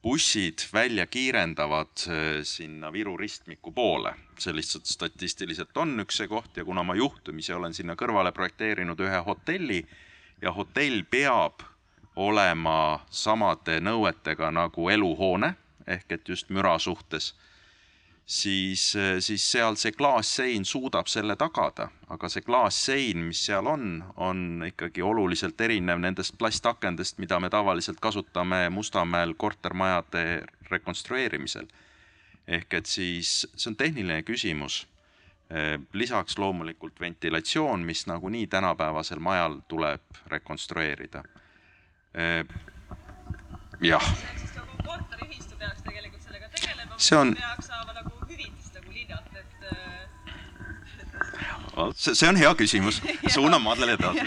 bussid 0.05 0.65
välja 0.73 1.05
kiirendavad 1.05 2.07
sinna 2.43 2.93
Viru 2.93 3.17
ristmiku 3.17 3.71
poole. 3.71 4.13
see 4.39 4.55
lihtsalt 4.55 4.85
statistiliselt 4.85 5.77
on 5.77 5.99
üks 5.99 6.17
see 6.19 6.27
koht 6.27 6.57
ja 6.57 6.65
kuna 6.65 6.83
ma 6.83 6.95
juhtumisi 6.95 7.53
olen 7.53 7.73
sinna 7.73 7.95
kõrvale 7.95 8.31
projekteerinud 8.31 8.99
ühe 8.99 9.21
hotelli 9.25 9.85
ja 10.41 10.51
hotell 10.51 11.03
peab 11.09 11.63
olema 12.15 12.99
samade 13.09 13.79
nõuetega 13.83 14.51
nagu 14.51 14.89
eluhoone 14.89 15.55
ehk 15.87 16.11
et 16.11 16.29
just 16.29 16.49
müra 16.49 16.77
suhtes, 16.79 17.33
siis, 18.25 18.87
siis 19.19 19.51
seal 19.51 19.77
see 19.77 19.93
klaassein 19.93 20.65
suudab 20.65 21.09
selle 21.11 21.35
tagada, 21.37 21.89
aga 22.09 22.29
see 22.29 22.41
klaassein, 22.45 23.27
mis 23.29 23.43
seal 23.45 23.69
on, 23.69 24.03
on 24.15 24.65
ikkagi 24.67 25.03
oluliselt 25.05 25.61
erinev 25.61 26.01
nendest 26.01 26.37
plastakendest, 26.41 27.19
mida 27.21 27.39
me 27.39 27.49
tavaliselt 27.53 28.01
kasutame 28.01 28.69
Mustamäel 28.69 29.35
kortermajade 29.37 30.43
rekonstrueerimisel. 30.71 31.67
ehk 32.47 32.73
et 32.73 32.85
siis 32.85 33.47
see 33.55 33.69
on 33.71 33.75
tehniline 33.75 34.21
küsimus 34.21 34.85
lisaks 35.93 36.37
loomulikult 36.37 36.99
ventilatsioon, 36.99 37.79
mis 37.79 38.07
nagunii 38.07 38.47
tänapäevasel 38.47 39.19
majal 39.19 39.59
tuleb 39.67 40.01
rekonstrueerida. 40.27 41.23
jah. 43.81 44.03
ehk 44.23 44.39
siis 44.39 44.55
see, 51.95 52.27
on 52.29 52.37
hea 52.39 52.51
küsimus, 52.57 52.99
suunan 53.35 53.61
Madlele 53.63 53.95
edasi. 53.97 54.23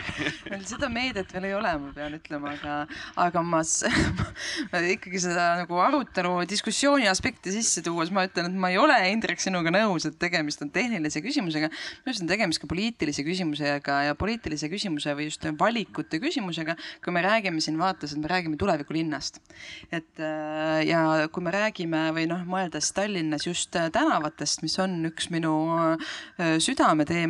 meil 0.49 0.65
seda 0.69 0.91
meediat 0.93 1.31
veel 1.35 1.49
ei 1.49 1.55
ole, 1.57 1.73
ma 1.81 1.93
pean 1.97 2.17
ütlema, 2.19 2.53
aga, 2.57 2.77
aga 3.25 3.43
ma, 3.47 3.63
ma 4.73 4.83
ikkagi 4.95 5.23
seda 5.25 5.47
nagu 5.63 5.81
arutelu, 5.83 6.35
diskussiooni 6.51 7.09
aspekti 7.11 7.53
sisse 7.55 7.83
tuues 7.87 8.13
ma 8.15 8.27
ütlen, 8.29 8.51
et 8.51 8.61
ma 8.65 8.73
ei 8.73 8.81
ole, 8.81 8.97
Indrek, 9.13 9.41
sinuga 9.43 9.73
nõus, 9.75 10.07
et 10.09 10.19
tegemist 10.21 10.63
on 10.65 10.73
tehnilise 10.75 11.23
küsimusega. 11.25 11.71
minu 11.71 12.13
arust 12.13 12.25
on 12.25 12.31
tegemist 12.31 12.63
ka 12.63 12.71
poliitilise 12.71 13.25
küsimusega 13.27 14.01
ja 14.09 14.17
poliitilise 14.19 14.71
küsimuse 14.73 15.15
või 15.17 15.29
just 15.31 15.47
valikute 15.59 16.21
küsimusega, 16.23 16.77
kui 17.05 17.15
me 17.15 17.25
räägime 17.25 17.63
siin 17.65 17.79
vaates, 17.81 18.13
et 18.13 18.23
me 18.23 18.31
räägime 18.31 18.59
tulevikulinnast. 18.61 19.41
et 19.93 20.21
äh, 20.21 20.85
ja 20.89 21.29
kui 21.33 21.45
me 21.45 21.55
räägime 21.55 22.09
või 22.17 22.29
noh, 22.31 22.45
mõeldes 22.49 22.93
Tallinnas 22.97 23.47
just 23.47 23.73
tänavatest, 23.73 24.63
mis 24.65 24.79
on 24.83 25.01
üks 25.09 25.31
minu 25.33 25.55
äh, 25.79 26.59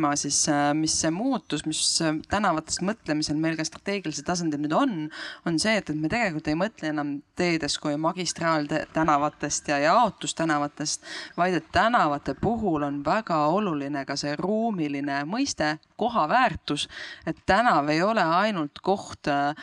südameteema, 0.09 0.15
siis 0.15 0.47
äh, 0.49 0.73
mis 0.73 0.95
see 1.01 1.11
muutus, 1.11 1.65
mis 1.65 2.01
äh, 2.01 2.15
tänavatest 2.29 2.81
mõtlemisel 2.81 3.37
meil 3.37 3.57
ka 3.57 3.63
strateegilisel 3.63 4.25
tasandil 4.25 4.59
nüüd 4.59 4.73
on, 4.73 5.09
on 5.45 5.59
see, 5.59 5.75
et, 5.77 5.89
et 5.89 5.95
me 5.95 6.09
tegelikult 6.09 6.47
ei 6.47 6.55
mõtle 6.55 6.89
enam 6.89 7.21
teedest 7.35 7.79
kui 7.79 7.95
magistraaltänavatest 7.97 9.69
ja 9.69 9.79
jaotustänavatest, 9.79 11.03
vaid 11.37 11.55
et 11.55 11.71
tänavate 11.71 12.35
puhul 12.39 12.83
on 12.83 13.03
väga 13.05 13.47
oluline 13.47 14.05
ka 14.05 14.15
see 14.15 14.35
ruumiline 14.35 15.23
mõiste, 15.25 15.77
koha 15.97 16.27
väärtus, 16.29 16.87
et 17.25 17.37
tänav 17.45 17.89
ei 17.89 18.01
ole 18.01 18.23
ainult 18.23 18.79
koht 18.81 19.27
äh, 19.27 19.53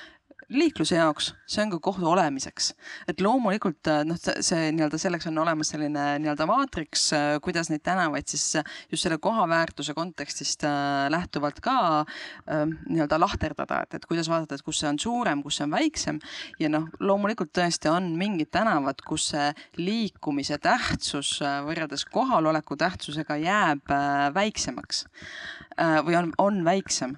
liikluse 0.52 0.98
jaoks, 0.98 1.32
see 1.50 1.64
on 1.64 1.72
ka 1.74 1.80
koht 1.82 2.02
olemiseks. 2.02 2.72
et 3.08 3.20
loomulikult 3.20 3.90
äh, 3.90 4.02
noh, 4.06 4.18
see, 4.20 4.70
nii-öelda 4.76 4.98
selleks 5.00 5.26
on 5.30 5.38
olemas 5.42 5.72
selline 5.74 6.06
nii-öelda 6.22 6.46
maatriks, 6.48 7.08
kuidas 7.42 7.70
neid 7.72 7.82
tänavaid 7.86 8.28
siis 8.30 8.44
äh, 8.60 8.64
just 8.92 9.06
selle 9.06 9.18
koha 9.22 9.48
väärtuse 9.48 9.94
kontekstist 9.94 10.64
äh, 10.64 11.06
lähtuvalt 11.12 11.60
ka 11.64 11.76
äh, 12.00 12.64
nii-öelda 12.88 13.20
lahterdada, 13.20 13.82
et, 13.82 13.98
et 13.98 14.06
kuidas 14.06 14.30
vaadata, 14.30 14.56
et 14.58 14.66
kus 14.66 14.80
see 14.82 14.90
on 14.90 14.98
suurem, 15.02 15.42
kus 15.44 15.60
see 15.60 15.66
on 15.66 15.74
väiksem. 15.74 16.20
Ja 16.62 16.70
noh, 16.72 16.88
loomulikult 17.00 17.52
tõesti 17.56 17.90
on 17.92 18.12
mingid 18.18 18.52
tänavad, 18.54 19.02
kus 19.06 19.30
see 19.32 19.50
liikumise 19.80 20.58
tähtsus 20.62 21.36
äh, 21.44 21.60
võrreldes 21.66 22.06
kohaloleku 22.12 22.78
tähtsusega 22.80 23.38
jääb 23.42 23.92
äh, 23.92 24.28
väiksemaks 24.34 25.04
äh, 25.06 25.98
või 26.06 26.20
on, 26.22 26.32
on 26.42 26.64
väiksem 26.66 27.16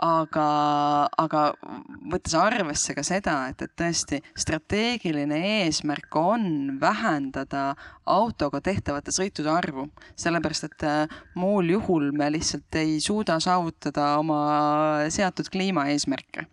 aga, 0.00 0.46
aga 1.20 1.42
võttes 2.12 2.34
arvesse 2.38 2.94
ka 2.96 3.04
seda, 3.04 3.36
et, 3.52 3.62
et 3.62 3.74
tõesti 3.76 4.22
strateegiline 4.38 5.38
eesmärk 5.62 6.16
on 6.16 6.78
vähendada 6.80 7.72
autoga 8.06 8.60
tehtavate 8.64 9.12
sõitude 9.14 9.50
arvu, 9.52 9.86
sellepärast 10.18 10.66
et 10.68 10.86
äh, 10.88 11.18
muul 11.38 11.70
juhul 11.74 12.10
me 12.16 12.30
lihtsalt 12.34 12.80
ei 12.80 12.98
suuda 13.00 13.38
saavutada 13.42 14.16
oma 14.18 14.40
seatud 15.12 15.50
kliimaeesmärke. 15.52 16.46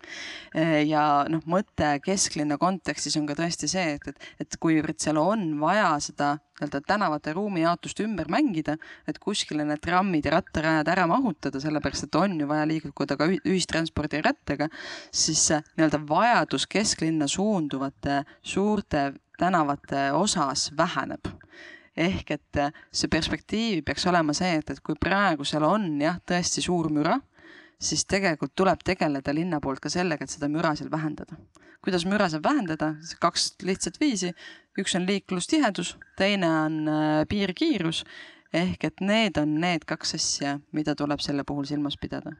ja 0.86 1.24
noh, 1.30 1.42
mõte 1.46 1.92
kesklinna 2.04 2.58
kontekstis 2.58 3.16
on 3.20 3.26
ka 3.28 3.36
tõesti 3.38 3.70
see, 3.70 3.96
et, 3.96 4.08
et, 4.08 4.30
et 4.40 4.56
kuivõrd 4.60 4.98
seal 5.02 5.18
on 5.20 5.52
vaja 5.60 5.92
seda 6.02 6.36
nii-öelda 6.60 6.80
tänavate 6.86 7.32
ruumijaotust 7.32 8.00
ümber 8.04 8.28
mängida, 8.28 8.76
et 9.08 9.18
kuskile 9.18 9.64
need 9.64 9.80
trammid 9.80 10.26
ja 10.26 10.34
rattarajad 10.36 10.88
ära 10.92 11.06
mahutada, 11.08 11.60
sellepärast 11.60 12.04
et 12.04 12.18
on 12.20 12.36
ju 12.40 12.48
vaja 12.48 12.66
liikuda 12.68 13.16
ka 13.16 13.28
ühi- 13.30 13.40
ühistranspordi 13.48 14.20
rattaga, 14.24 14.68
siis 15.12 15.48
nii-öelda 15.50 16.02
vajadus 16.08 16.66
kesklinna 16.66 17.28
suunduvate 17.28 18.24
suurte 18.42 19.12
tänavate 19.40 20.10
osas 20.16 20.70
väheneb. 20.76 21.30
Ehk 21.96 22.30
et 22.36 22.58
äh, 22.60 22.70
see 22.94 23.10
perspektiiv 23.10 23.82
peaks 23.86 24.06
olema 24.06 24.34
see, 24.36 24.52
et, 24.60 24.70
et 24.70 24.80
kui 24.84 24.96
praegu 25.00 25.44
seal 25.48 25.66
on 25.66 25.88
jah, 26.00 26.20
tõesti 26.26 26.62
suur 26.64 26.88
müra, 26.94 27.16
siis 27.80 28.06
tegelikult 28.08 28.54
tuleb 28.56 28.84
tegeleda 28.86 29.34
linna 29.34 29.58
poolt 29.60 29.82
ka 29.82 29.90
sellega, 29.92 30.24
et 30.24 30.32
seda 30.32 30.48
müra 30.52 30.74
seal 30.78 30.92
vähendada. 30.92 31.36
kuidas 31.80 32.04
müra 32.04 32.26
saab 32.28 32.44
vähendada, 32.44 32.90
kaks 33.20 33.54
lihtsat 33.64 33.94
viisi, 34.00 34.34
üks 34.78 34.94
on 34.98 35.06
liiklustihedus, 35.08 35.94
teine 36.20 36.50
on 36.66 36.76
äh, 36.88 37.24
piirkiirus, 37.28 38.04
ehk 38.52 38.84
et 38.84 39.00
need 39.00 39.40
on 39.40 39.56
need 39.64 39.88
kaks 39.88 40.14
asja, 40.20 40.58
mida 40.76 40.94
tuleb 40.94 41.24
selle 41.24 41.44
puhul 41.48 41.64
silmas 41.64 41.96
pidada 41.96 42.36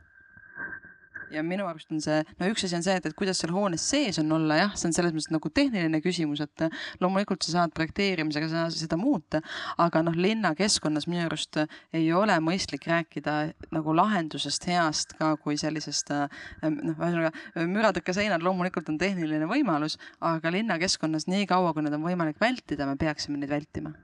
ja 1.31 1.43
minu 1.47 1.67
arust 1.69 1.93
on 1.95 2.03
see, 2.03 2.21
no 2.41 2.49
üks 2.51 2.65
asi 2.67 2.77
on 2.79 2.85
see, 2.87 2.97
et, 2.99 3.07
et 3.07 3.17
kuidas 3.19 3.41
seal 3.43 3.53
hoones 3.55 3.85
sees 3.93 4.19
on 4.23 4.31
olla, 4.37 4.59
jah, 4.65 4.75
see 4.79 4.91
on 4.91 4.97
selles 4.97 5.15
mõttes 5.15 5.31
nagu 5.33 5.53
tehniline 5.61 6.01
küsimus, 6.05 6.43
et 6.45 6.67
loomulikult 7.03 7.47
sa 7.47 7.57
saad 7.57 7.75
projekteerimisega 7.77 8.51
seda, 8.51 8.67
seda 8.75 8.99
muuta, 9.01 9.43
aga 9.81 10.03
noh, 10.07 10.17
linnakeskkonnas 10.17 11.09
minu 11.11 11.25
arust 11.27 11.61
ei 11.97 12.11
ole 12.17 12.37
mõistlik 12.45 12.87
rääkida 12.91 13.37
nagu 13.75 13.95
lahendusest 13.97 14.67
heast 14.71 15.15
ka 15.19 15.33
kui 15.41 15.59
sellisest 15.61 16.13
äh, 16.15 16.27
noh, 16.67 16.95
ühesõnaga 16.97 17.67
müratõkkeseinad 17.71 18.45
loomulikult 18.45 18.91
on 18.93 18.99
tehniline 19.01 19.49
võimalus, 19.51 19.99
aga 20.25 20.53
linnakeskkonnas 20.55 21.29
nii 21.31 21.47
kaua, 21.51 21.75
kui 21.75 21.85
need 21.87 21.97
on 21.97 22.05
võimalik 22.05 22.41
vältida, 22.41 22.89
me 22.89 22.99
peaksime 23.01 23.41
neid 23.41 23.53
vältima. 23.53 23.95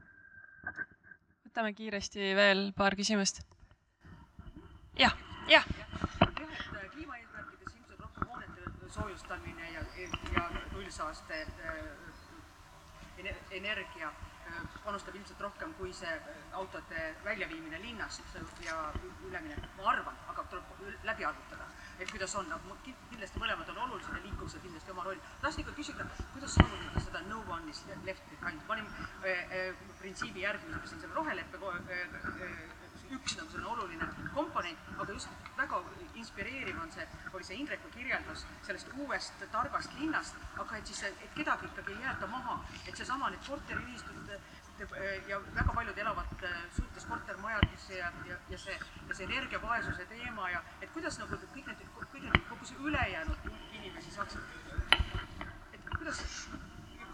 võtame 1.47 1.73
kiiresti 1.77 2.35
veel 2.37 2.71
paar 2.77 2.97
küsimust. 2.97 3.43
jah, 4.99 5.15
jah. 5.49 5.65
jah, 6.21 6.27
et 6.83 6.93
kliimaeesmärkides 6.95 7.75
ilmselt 7.79 8.01
rohkem 8.01 8.29
hoonete 8.31 8.71
soojustamine 8.97 9.71
ja, 9.73 9.83
ja 10.37 10.45
nullsaaste 10.73 11.43
äh, 11.43 11.75
ener- 13.19 13.43
energia 13.51 14.09
äh, 14.09 14.63
panustab 14.85 15.15
ilmselt 15.19 15.41
rohkem 15.41 15.75
kui 15.79 15.93
see 15.97 16.13
äh, 16.13 16.37
autode 16.61 17.03
väljaviimine 17.25 17.81
linnast 17.83 18.37
ja 18.65 18.77
üleminek, 19.29 19.67
ma 19.77 19.91
arvan, 19.93 20.17
aga 20.33 20.45
tuleb 20.53 21.05
läbi 21.05 21.25
arvutada, 21.29 21.67
et 21.99 22.11
kuidas 22.11 22.35
on, 22.41 22.49
aga 22.59 22.77
ki- 22.87 22.97
kindlasti 23.11 23.43
mõlemad 23.43 23.73
on 23.75 23.83
olulised 23.87 24.17
ja 24.17 24.23
liikuvusel 24.25 24.65
kindlasti 24.65 24.95
oma 24.95 25.05
roll. 25.09 25.21
tahtsin 25.43 25.65
ikka 25.67 25.77
küsida, 25.81 26.09
kuidas 26.33 26.55
saavutada 26.57 27.05
seda 27.09 27.25
no 27.29 27.43
one 27.59 27.71
is 27.71 27.85
left 28.05 28.25
behind, 28.33 28.65
ma 28.69 28.75
olin 28.79 28.89
äh, 28.89 29.31
äh, 29.61 29.87
printsiibi 30.01 30.45
järgi, 30.47 30.73
mis 30.73 30.91
siin 30.91 31.01
selle 31.05 31.15
roheleppe 31.21 31.61
äh, 31.61 32.01
äh, 32.01 32.86
üks 33.15 33.37
oluline 33.67 34.09
komponent, 34.35 34.79
aga 34.99 35.13
just 35.13 35.29
väga 35.57 35.81
inspireeriv 36.15 36.79
on 36.83 36.91
see, 36.93 37.07
oli 37.33 37.45
see 37.45 37.59
Indreku 37.61 37.91
kirjeldus 37.95 38.45
sellest 38.67 38.93
uuest 38.97 39.47
targast 39.53 39.95
linnast, 40.01 40.37
aga 40.59 40.77
et 40.77 40.87
siis, 40.87 41.03
et 41.09 41.35
kedagi 41.35 41.71
ikkagi 41.71 41.93
ei 41.97 42.05
jäeta 42.07 42.27
maha, 42.27 42.61
et 42.87 42.97
seesama 42.97 43.31
need 43.31 43.45
korteriühistud 43.49 44.31
te- 44.31 44.41
ja 45.29 45.41
väga 45.55 45.73
paljud 45.75 45.99
elavad 45.99 46.45
äh, 46.45 46.57
suurtes 46.77 47.05
kortermajades 47.09 47.89
ja, 47.91 48.13
ja, 48.29 48.37
ja 48.51 48.59
see, 48.59 48.79
ja 49.09 49.15
see 49.15 49.25
energiavaesuse 49.25 50.05
teema 50.11 50.51
ja 50.51 50.63
et 50.81 50.93
kuidas 50.93 51.19
nagu 51.23 51.39
kõik 51.55 51.71
need, 51.71 51.85
kõik 52.13 52.27
need, 52.27 52.43
kogu 52.51 52.69
see 52.69 52.89
ülejäänud 52.91 53.49
inimesi 53.73 54.13
saaksid, 54.13 54.41
et 55.73 55.89
kuidas, 55.97 56.21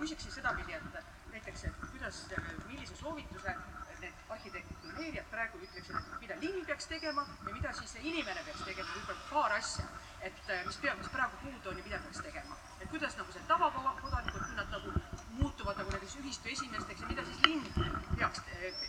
küsiksin 0.01 0.35
sedapidi, 0.35 0.74
et 0.74 1.31
näiteks, 1.32 1.64
et 1.70 1.86
kuidas, 1.93 2.24
millise 2.66 2.97
soovituse 2.98 3.55
need 4.02 4.22
arhitektid, 4.34 4.78
planeerijad 4.82 5.28
praegu 5.30 5.60
ütleksid, 5.62 5.96
et 5.98 6.20
mida 6.22 6.38
linn 6.42 6.64
peaks 6.68 6.88
tegema 6.90 7.24
ja 7.46 7.54
mida 7.54 7.72
siis 7.78 7.94
see 7.96 8.04
inimene 8.10 8.44
peaks 8.48 8.64
tegema, 8.68 8.88
võib-olla 8.96 9.28
paar 9.30 9.56
asja. 9.58 9.86
et 10.22 10.50
äh, 10.54 10.60
mis 10.66 10.76
pea, 10.82 10.94
mis 10.98 11.08
praegu 11.14 11.38
puudu 11.42 11.70
on 11.70 11.78
ja 11.78 11.84
mida 11.88 11.98
peaks 12.04 12.22
tegema. 12.26 12.58
et 12.80 12.90
kuidas 12.90 13.16
nagu 13.20 13.32
see 13.32 13.44
tavakodanikud, 13.48 14.44
kui 14.46 14.58
nad 14.58 14.74
nagu 14.76 14.94
muutuvad 15.38 15.80
nagu 15.80 15.94
näiteks 15.94 16.16
ühistu 16.22 16.48
esimeesteks 16.54 17.00
ja 17.00 17.10
mida 17.12 17.24
siis 17.30 17.40
linn 17.46 17.64
peaks, 18.18 18.42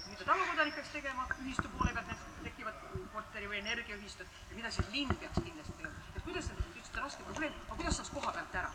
mida 0.10 0.26
tavakodanik 0.26 0.76
peaks 0.76 0.94
tegema 0.98 1.28
ühistu 1.40 1.70
poole 1.78 1.94
pealt, 1.94 2.08
näiteks 2.08 2.44
tekivad 2.50 2.84
korteri 3.14 3.50
või 3.52 3.62
energiaühistud 3.64 4.38
ja 4.50 4.56
mida 4.60 4.72
siis 4.72 4.90
linn 4.96 5.16
peaks 5.16 5.40
kindlasti 5.40 5.78
tegema. 5.78 6.12
et 6.16 6.24
kuidas 6.24 6.50
see, 6.50 6.60
te 6.62 6.70
ütlesite 6.74 7.06
raske 7.08 7.30
probleem, 7.30 7.60
aga 7.68 7.82
kuidas 7.82 8.02
saaks 8.02 8.14
koha 8.18 8.36
pealt 8.40 8.62
ära? 8.64 8.72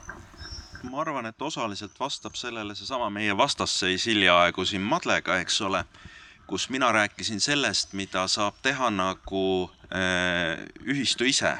ma 0.83 1.01
arvan, 1.03 1.27
et 1.27 1.43
osaliselt 1.43 2.01
vastab 2.01 2.35
sellele 2.39 2.75
seesama 2.75 3.11
meie 3.11 3.37
vastasseis 3.37 4.07
hiljaaegu 4.07 4.65
siin 4.65 4.83
Madlega, 4.83 5.39
eks 5.43 5.61
ole, 5.67 5.85
kus 6.49 6.69
mina 6.73 6.93
rääkisin 6.93 7.41
sellest, 7.41 7.93
mida 7.93 8.27
saab 8.29 8.57
teha 8.63 8.91
nagu 8.91 9.71
äh, 9.93 10.65
ühistu 10.85 11.29
ise, 11.29 11.53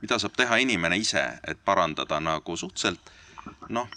mida 0.00 0.18
saab 0.22 0.36
teha 0.38 0.60
inimene 0.62 0.96
ise, 1.02 1.24
et 1.46 1.58
parandada 1.64 2.20
nagu 2.22 2.56
suhteliselt 2.56 3.12
noh, 3.68 3.90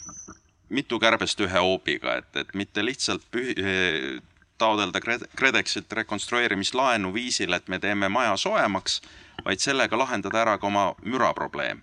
mitu 0.70 1.00
kärbest 1.00 1.40
ühe 1.46 1.62
hoobiga, 1.62 2.18
et, 2.22 2.36
et 2.36 2.54
mitte 2.54 2.86
lihtsalt 2.86 3.24
pühi, 3.32 3.56
eh, 3.58 4.20
taodelda 4.58 5.00
KredExilt 5.02 5.94
rekonstrueerimislaenu 6.02 7.14
viisil, 7.14 7.54
et 7.54 7.68
me 7.68 7.80
teeme 7.80 8.10
maja 8.10 8.36
soojemaks, 8.38 9.00
vaid 9.46 9.64
sellega 9.64 9.98
lahendada 9.98 10.42
ära 10.42 10.58
ka 10.60 10.68
oma 10.68 10.92
müraprobleem 11.06 11.82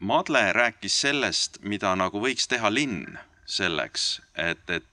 Madle 0.00 0.52
rääkis 0.52 1.00
sellest, 1.00 1.56
mida 1.62 1.94
nagu 1.96 2.20
võiks 2.20 2.44
teha 2.52 2.68
linn 2.68 3.16
selleks, 3.48 4.20
et, 4.36 4.60
et 4.68 4.84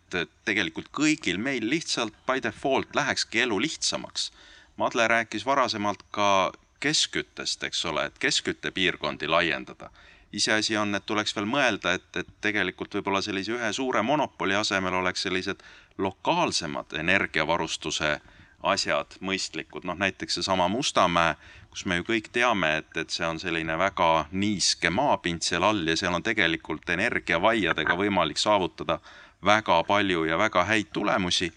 tegelikult 0.45 0.89
kõigil 0.93 1.39
meil 1.41 1.65
lihtsalt 1.69 2.15
by 2.27 2.41
default 2.43 2.95
lähekski 2.95 3.43
elu 3.45 3.59
lihtsamaks. 3.61 4.31
Madle 4.77 5.07
rääkis 5.07 5.45
varasemalt 5.45 6.03
ka 6.11 6.51
keskküttest, 6.79 7.63
eks 7.63 7.85
ole, 7.85 8.05
et 8.05 8.19
keskküttepiirkondi 8.19 9.27
laiendada. 9.27 9.89
iseasi 10.33 10.77
on, 10.77 10.95
et 10.95 11.05
tuleks 11.05 11.35
veel 11.35 11.45
mõelda, 11.45 11.93
et, 11.93 12.07
et 12.17 12.29
tegelikult 12.41 12.95
võib-olla 12.95 13.21
sellise 13.21 13.51
ühe 13.53 13.73
suure 13.73 14.01
monopoli 14.01 14.55
asemel 14.57 14.93
oleks 14.97 15.21
sellised 15.21 15.61
lokaalsemad 15.97 16.95
energiavarustuse 16.97 18.15
asjad 18.63 19.13
mõistlikud, 19.19 19.85
noh 19.85 19.99
näiteks 19.99 20.39
seesama 20.39 20.67
Mustamäe 20.67 21.35
kus 21.73 21.87
me 21.89 21.97
ju 21.97 22.05
kõik 22.05 22.27
teame, 22.29 22.69
et, 22.83 22.91
et 23.01 23.09
see 23.09 23.25
on 23.25 23.39
selline 23.41 23.73
väga 23.81 24.27
niiske 24.37 24.91
maapind 24.93 25.41
seal 25.41 25.65
all 25.65 25.81
ja 25.89 25.95
seal 25.97 26.13
on 26.13 26.25
tegelikult 26.25 26.89
energiavaiadega 26.93 27.95
võimalik 27.97 28.37
saavutada 28.37 28.99
väga 29.45 29.83
palju 29.87 30.25
ja 30.29 30.37
väga 30.37 30.63
häid 30.69 30.91
tulemusi. 30.93 31.51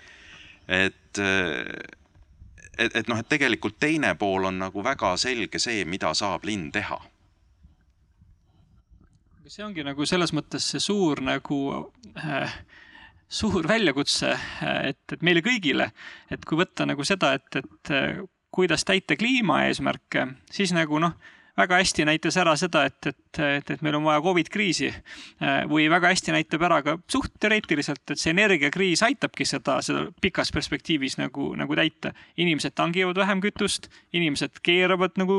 et, 0.68 1.18
et, 1.18 2.96
et 2.96 3.08
noh, 3.08 3.18
et 3.18 3.28
tegelikult 3.28 3.78
teine 3.80 4.14
pool 4.14 4.44
on 4.44 4.58
nagu 4.58 4.84
väga 4.84 5.16
selge 5.16 5.58
see, 5.62 5.84
mida 5.84 6.14
saab 6.14 6.44
linn 6.44 6.72
teha 6.72 6.98
see 9.46 9.62
ongi 9.62 9.84
nagu 9.86 10.02
selles 10.02 10.32
mõttes 10.34 10.64
see 10.72 10.82
suur 10.82 11.20
nagu 11.22 11.58
äh, 12.18 12.50
suur 13.28 13.66
väljakutse, 13.68 14.32
et, 14.86 15.02
et 15.12 15.22
meile 15.26 15.42
kõigile, 15.42 15.90
et 16.30 16.44
kui 16.46 16.58
võtta 16.58 16.86
nagu 16.86 17.04
seda, 17.06 17.32
et, 17.38 17.58
et 17.58 17.92
kuidas 18.54 18.86
täita 18.86 19.16
kliimaeesmärke, 19.18 20.26
siis 20.52 20.72
nagu 20.76 21.00
noh, 21.02 21.16
väga 21.56 21.78
hästi 21.80 22.04
näitas 22.04 22.36
ära 22.36 22.52
seda, 22.58 22.84
et, 22.86 23.06
et, 23.06 23.38
et, 23.40 23.70
et 23.70 23.82
meil 23.84 23.96
on 23.96 24.04
vaja 24.04 24.20
Covid 24.24 24.48
kriisi. 24.52 24.90
või 25.70 25.86
väga 25.90 26.10
hästi 26.12 26.32
näitab 26.34 26.62
ära 26.68 26.82
ka 26.84 26.96
suht 27.10 27.32
teoreetiliselt, 27.40 28.02
et 28.10 28.20
see 28.20 28.32
energiakriis 28.34 29.02
aitabki 29.06 29.46
seda, 29.48 29.78
seda 29.84 30.06
pikas 30.20 30.52
perspektiivis 30.52 31.16
nagu, 31.18 31.54
nagu 31.56 31.76
täita. 31.76 32.12
inimesed 32.36 32.74
tangivad 32.76 33.16
vähem 33.16 33.40
kütust, 33.40 33.88
inimesed 34.12 34.60
keeravad 34.62 35.16
nagu 35.16 35.38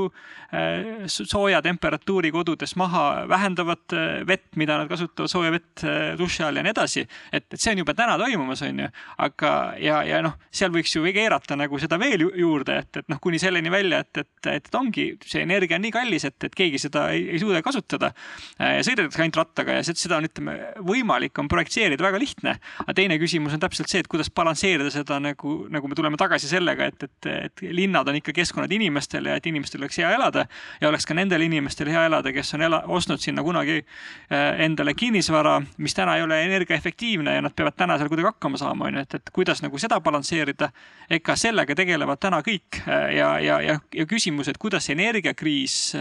äh, 0.54 1.06
sooja 1.06 1.62
temperatuuri 1.62 2.32
kodudes 2.32 2.76
maha, 2.76 3.28
vähendavad 3.30 3.94
äh, 3.94 4.28
vett, 4.28 4.56
mida 4.56 4.78
nad 4.78 4.90
kasutavad, 4.90 5.30
sooja 5.30 5.52
vett 5.52 5.84
äh, 5.84 6.18
duši 6.18 6.44
all 6.44 6.58
ja 6.58 6.64
nii 6.64 6.74
edasi. 6.74 7.06
et, 7.32 7.46
et 7.54 7.60
see 7.62 7.76
on 7.76 7.84
juba 7.84 7.94
täna 7.94 8.18
toimumas, 8.18 8.62
on 8.66 8.80
ju, 8.86 8.90
aga 9.18 9.54
ja, 9.82 10.02
ja 10.04 10.22
noh, 10.26 10.38
seal 10.52 10.74
võiks 10.74 10.96
ju 10.96 11.06
keerata 11.14 11.56
nagu 11.56 11.80
seda 11.80 12.00
veel 12.02 12.26
juurde, 12.28 12.82
et, 12.82 13.04
et 13.04 13.08
noh, 13.10 13.22
kuni 13.22 13.40
selleni 13.40 13.72
välja, 13.72 14.02
et, 14.02 14.26
et, 14.26 14.52
et 14.58 14.76
ongi 14.76 15.10
see 15.26 15.46
energia 15.46 15.78
on 15.78 15.86
nii 15.86 15.94
kallis 15.94 16.07
kallis, 16.08 16.26
et, 16.28 16.38
et 16.48 16.56
keegi 16.56 16.80
seda 16.82 17.10
ei, 17.14 17.26
ei 17.36 17.40
suuda 17.42 17.62
kasutada. 17.66 18.12
ja 18.60 18.84
sõidetakse 18.86 19.22
ainult 19.24 19.40
rattaga 19.42 19.78
ja 19.78 19.84
seda 19.88 20.18
on, 20.18 20.28
ütleme, 20.30 20.56
võimalik 20.86 21.38
on 21.42 21.50
projekteerida 21.52 22.04
väga 22.04 22.20
lihtne. 22.22 22.56
aga 22.84 22.96
teine 22.96 23.18
küsimus 23.20 23.54
on 23.54 23.60
täpselt 23.60 23.92
see, 23.92 24.00
et 24.04 24.08
kuidas 24.08 24.30
balansseerida 24.32 24.92
seda 24.94 25.20
nagu, 25.20 25.58
nagu 25.74 25.88
me 25.88 25.98
tuleme 25.98 26.18
tagasi 26.18 26.50
sellega, 26.50 26.88
et, 26.92 27.04
et, 27.04 27.30
et 27.48 27.66
linnad 27.76 28.08
on 28.08 28.20
ikka 28.20 28.34
keskkonnad 28.36 28.72
inimestele 28.72 29.34
ja 29.34 29.42
et 29.42 29.46
inimestel 29.50 29.84
oleks 29.84 30.00
hea 30.00 30.12
elada 30.16 30.48
ja 30.82 30.90
oleks 30.90 31.06
ka 31.06 31.18
nendel 31.18 31.44
inimestel 31.46 31.92
hea 31.92 32.06
elada, 32.08 32.32
kes 32.34 32.54
on 32.58 32.66
ela, 32.68 32.82
ostnud 32.88 33.22
sinna 33.24 33.44
kunagi 33.44 33.80
äh, 33.82 34.62
endale 34.66 34.94
kinnisvara, 34.98 35.60
mis 35.78 35.96
täna 35.98 36.18
ei 36.18 36.24
ole 36.24 36.40
energiaefektiivne 36.46 37.36
ja 37.38 37.44
nad 37.44 37.56
peavad 37.56 37.78
täna 37.78 37.98
seal 37.98 38.12
kuidagi 38.12 38.32
hakkama 38.32 38.62
saama, 38.62 38.88
on 38.88 39.00
ju, 39.00 39.06
et, 39.08 39.20
et 39.20 39.34
kuidas 39.36 39.64
nagu 39.66 39.80
seda 39.82 40.00
balansseerida. 40.04 40.72
ega 41.10 41.36
sellega 41.40 41.76
tegelevad 41.76 42.20
täna 42.20 42.42
kõik 42.46 42.82
äh, 42.84 43.12
ja, 43.18 43.30
ja, 43.40 43.60
ja, 43.62 43.80
ja 43.96 44.06
küsimus, 44.06 44.48
et 44.48 44.58
kuidas 44.62 44.90
energiakriis 44.94 45.97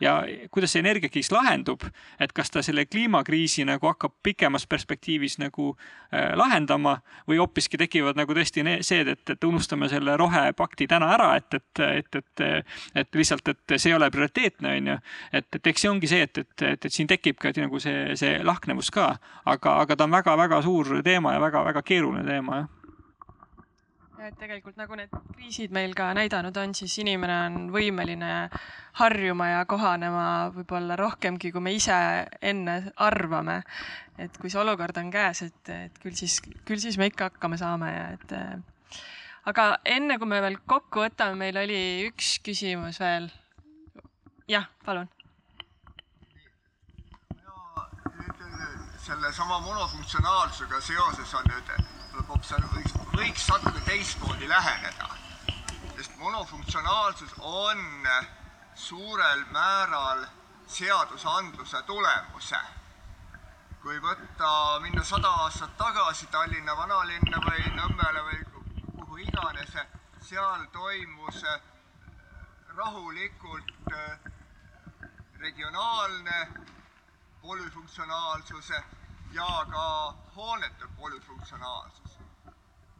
ja 0.00 0.14
kuidas 0.50 0.72
see 0.74 0.82
energiakriis 0.82 1.30
lahendub, 1.32 1.84
et 2.20 2.32
kas 2.32 2.50
ta 2.50 2.62
selle 2.64 2.86
kliimakriisi 2.86 3.64
nagu 3.68 3.90
hakkab 3.90 4.14
pikemas 4.22 4.66
perspektiivis 4.70 5.38
nagu 5.42 5.72
äh, 5.74 6.32
lahendama 6.38 6.98
või 7.28 7.40
hoopiski 7.40 7.80
tekivad 7.80 8.18
nagu 8.18 8.34
tõesti 8.36 8.64
see, 8.86 9.04
et, 9.04 9.34
et 9.34 9.44
unustame 9.44 9.88
selle 9.92 10.16
rohepakti 10.20 10.88
täna 10.90 11.12
ära, 11.16 11.34
et, 11.36 11.54
et, 11.54 11.84
et, 11.86 12.20
et, 12.22 12.74
et 13.04 13.20
lihtsalt, 13.20 13.52
et 13.54 13.76
see 13.76 13.92
ei 13.92 13.98
ole 13.98 14.10
prioriteetne, 14.10 14.74
on 14.80 14.92
ju. 14.94 14.98
et, 15.32 15.48
et 15.60 15.72
eks 15.72 15.86
see 15.86 15.92
ongi 15.92 16.10
see, 16.10 16.26
et, 16.26 16.44
et, 16.44 16.66
et, 16.72 16.84
et 16.84 16.92
siin 16.92 17.10
tekib 17.10 17.40
ka 17.40 17.54
nagu 17.56 17.80
see, 17.82 18.16
see 18.20 18.40
lahknevus 18.44 18.90
ka, 18.94 19.12
aga, 19.44 19.78
aga 19.84 19.96
ta 19.96 20.08
on 20.08 20.18
väga-väga 20.18 20.62
suur 20.66 21.00
teema 21.04 21.36
ja 21.36 21.46
väga-väga 21.48 21.82
keeruline 21.86 22.26
teema, 22.26 22.62
jah 22.62 22.76
et 24.26 24.36
tegelikult 24.36 24.76
nagu 24.76 24.96
need 24.98 25.12
kriisid 25.34 25.72
meil 25.72 25.94
ka 25.96 26.10
näidanud 26.16 26.56
on, 26.60 26.74
siis 26.76 26.92
inimene 27.00 27.36
on 27.46 27.58
võimeline 27.72 28.32
harjuma 29.00 29.48
ja 29.50 29.60
kohanema 29.68 30.24
võib-olla 30.54 30.96
rohkemgi, 31.00 31.52
kui 31.54 31.62
me 31.64 31.72
ise 31.76 31.96
enne 32.42 32.92
arvame. 33.00 33.62
et 34.18 34.36
kui 34.36 34.50
see 34.52 34.60
olukord 34.60 34.96
on 35.00 35.10
käes, 35.10 35.42
et, 35.46 35.70
et 35.72 36.02
küll 36.02 36.16
siis, 36.16 36.40
küll 36.68 36.82
siis 36.82 36.98
me 37.00 37.08
ikka 37.08 37.30
hakkama 37.30 37.56
saame 37.60 37.92
ja 37.94 38.02
et. 38.16 38.34
aga 39.48 39.70
enne 39.84 40.18
kui 40.18 40.28
me 40.28 40.42
veel 40.44 40.58
kokku 40.66 41.06
võtame, 41.06 41.38
meil 41.46 41.56
oli 41.62 41.80
üks 42.10 42.36
küsimus 42.44 43.00
veel. 43.00 43.30
jah, 44.48 44.68
palun. 44.84 45.08
sellesama 49.00 49.56
monofunktsionaalsusega 49.64 50.80
seoses 50.84 51.32
on 51.34 51.48
nüüd 51.50 51.99
võiks, 52.14 52.94
võiks 53.16 53.48
natuke 53.48 53.80
teistmoodi 53.86 54.48
läheneda. 54.48 55.08
sest 55.96 56.16
monofunktsionaalsus 56.16 57.34
on 57.38 57.78
suurel 58.74 59.44
määral 59.50 60.26
seadusandluse 60.66 61.82
tulemus. 61.82 62.54
kui 63.82 63.98
võtta, 64.00 64.80
minna 64.80 65.02
sada 65.04 65.28
aastat 65.28 65.76
tagasi 65.76 66.26
Tallinna 66.26 66.76
vanalinna 66.76 67.38
või 67.46 67.76
Nõmmele 67.76 68.22
või 68.22 68.44
kuhu 68.96 69.16
iganes, 69.16 69.76
seal 70.20 70.66
toimus 70.72 71.44
rahulikult 72.76 73.72
regionaalne 75.38 76.48
polüfunktsionaalsus 77.42 78.72
ja 79.32 79.66
ka 79.70 79.86
hoonete 80.36 80.86
polüfunktsionaalsus 80.96 82.18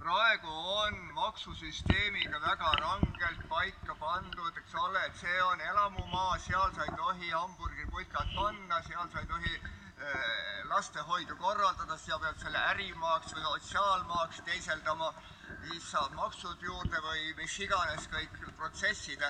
praegu 0.00 0.52
on 0.82 0.94
maksusüsteemiga 1.14 2.38
väga 2.40 2.70
rangelt 2.80 3.42
paika 3.48 3.96
pandud, 4.00 4.54
eks 4.60 4.74
ole, 4.82 5.02
et 5.06 5.18
see 5.22 5.42
on 5.42 5.60
elamumaa, 5.60 6.38
seal 6.44 6.72
sa 6.76 6.86
ei 6.86 6.94
tohi 7.00 7.28
hamburgeriputkat 7.30 8.32
panna, 8.36 8.80
seal 8.86 9.10
sa 9.12 9.20
ei 9.20 9.28
tohi 9.32 9.52
äh, 9.58 10.64
lastehoidu 10.72 11.36
korraldada, 11.42 11.98
sa 11.98 12.18
pead 12.22 12.40
selle 12.44 12.64
ärimaaks 12.70 13.36
või 13.36 13.44
sotsiaalmaaks 13.48 14.40
teiseldama, 14.48 15.12
siis 15.66 15.90
saad 15.92 16.16
maksud 16.16 16.64
juurde 16.70 17.04
või 17.08 17.36
mis 17.42 17.58
iganes 17.66 18.08
kõik 18.14 18.40
protsessid. 18.56 19.28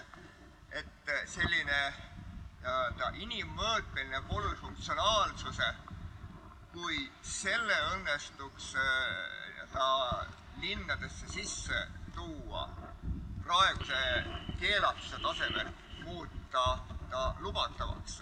et 0.71 1.09
selline 1.27 1.79
nii-öelda 2.63 3.07
inimmõõtmeline 3.25 4.21
polüfunktsionaalsuse, 4.29 5.71
kui 6.73 6.99
selle 7.23 7.77
õnnestuks 7.95 8.75
nii-öelda 8.75 9.87
linnadesse 10.61 11.29
sisse 11.29 11.81
tuua, 12.15 12.69
praeguse 13.45 14.01
keelatuse 14.61 15.19
tasemel 15.23 15.73
muuta 16.05 16.65
ta 17.11 17.35
lubatavaks. 17.39 18.21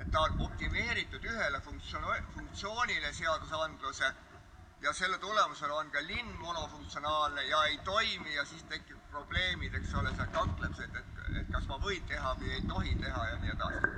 et 0.00 0.10
ta 0.10 0.20
on 0.20 0.40
optimeeritud 0.40 1.24
ühele 1.24 1.60
funktsioon, 1.60 2.26
funktsioonile 2.34 3.12
seadusandluse 3.12 4.14
ja 4.82 4.92
selle 4.92 5.18
tulemusel 5.18 5.70
on 5.70 5.90
ka 5.90 6.02
linn 6.02 6.36
monofunktsionaalne 6.38 7.42
ja 7.42 7.64
ei 7.64 7.78
toimi 7.84 8.34
ja 8.34 8.44
siis 8.44 8.64
tekib 8.64 8.98
probleemid, 9.10 9.74
eks 9.74 9.94
ole, 9.94 10.14
seal 10.16 10.32
kaklemised, 10.32 10.96
et, 10.96 11.20
et 11.40 11.52
kas 11.52 11.68
ma 11.68 11.78
võin 11.78 12.02
teha 12.08 12.34
või 12.40 12.50
ei 12.56 12.66
tohi 12.68 12.96
teha 13.04 13.26
ja 13.28 13.36
nii 13.44 13.54
edasi. 13.54 13.92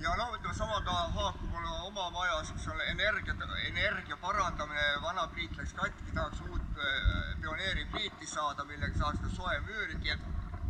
Ja 0.00 0.14
no 0.16 0.26
ütleme, 0.34 0.54
sama 0.54 0.80
ka 0.86 0.96
haakub 1.16 1.50
mul 1.52 1.66
oma 1.86 2.10
majas, 2.10 2.50
eks 2.54 2.66
ole, 2.72 2.84
energia, 2.92 3.34
energia 3.66 4.16
parandamine, 4.22 4.86
vana 5.02 5.26
pliit 5.34 5.56
läks 5.58 5.74
katki, 5.78 6.12
tahaks 6.14 6.40
uut 6.48 6.82
äh, 6.82 7.32
pioneeripliiti 7.42 8.26
saada, 8.26 8.64
millega 8.64 8.98
saaks 8.98 9.24
ka 9.24 9.32
soe 9.36 9.60
müüri 9.66 9.98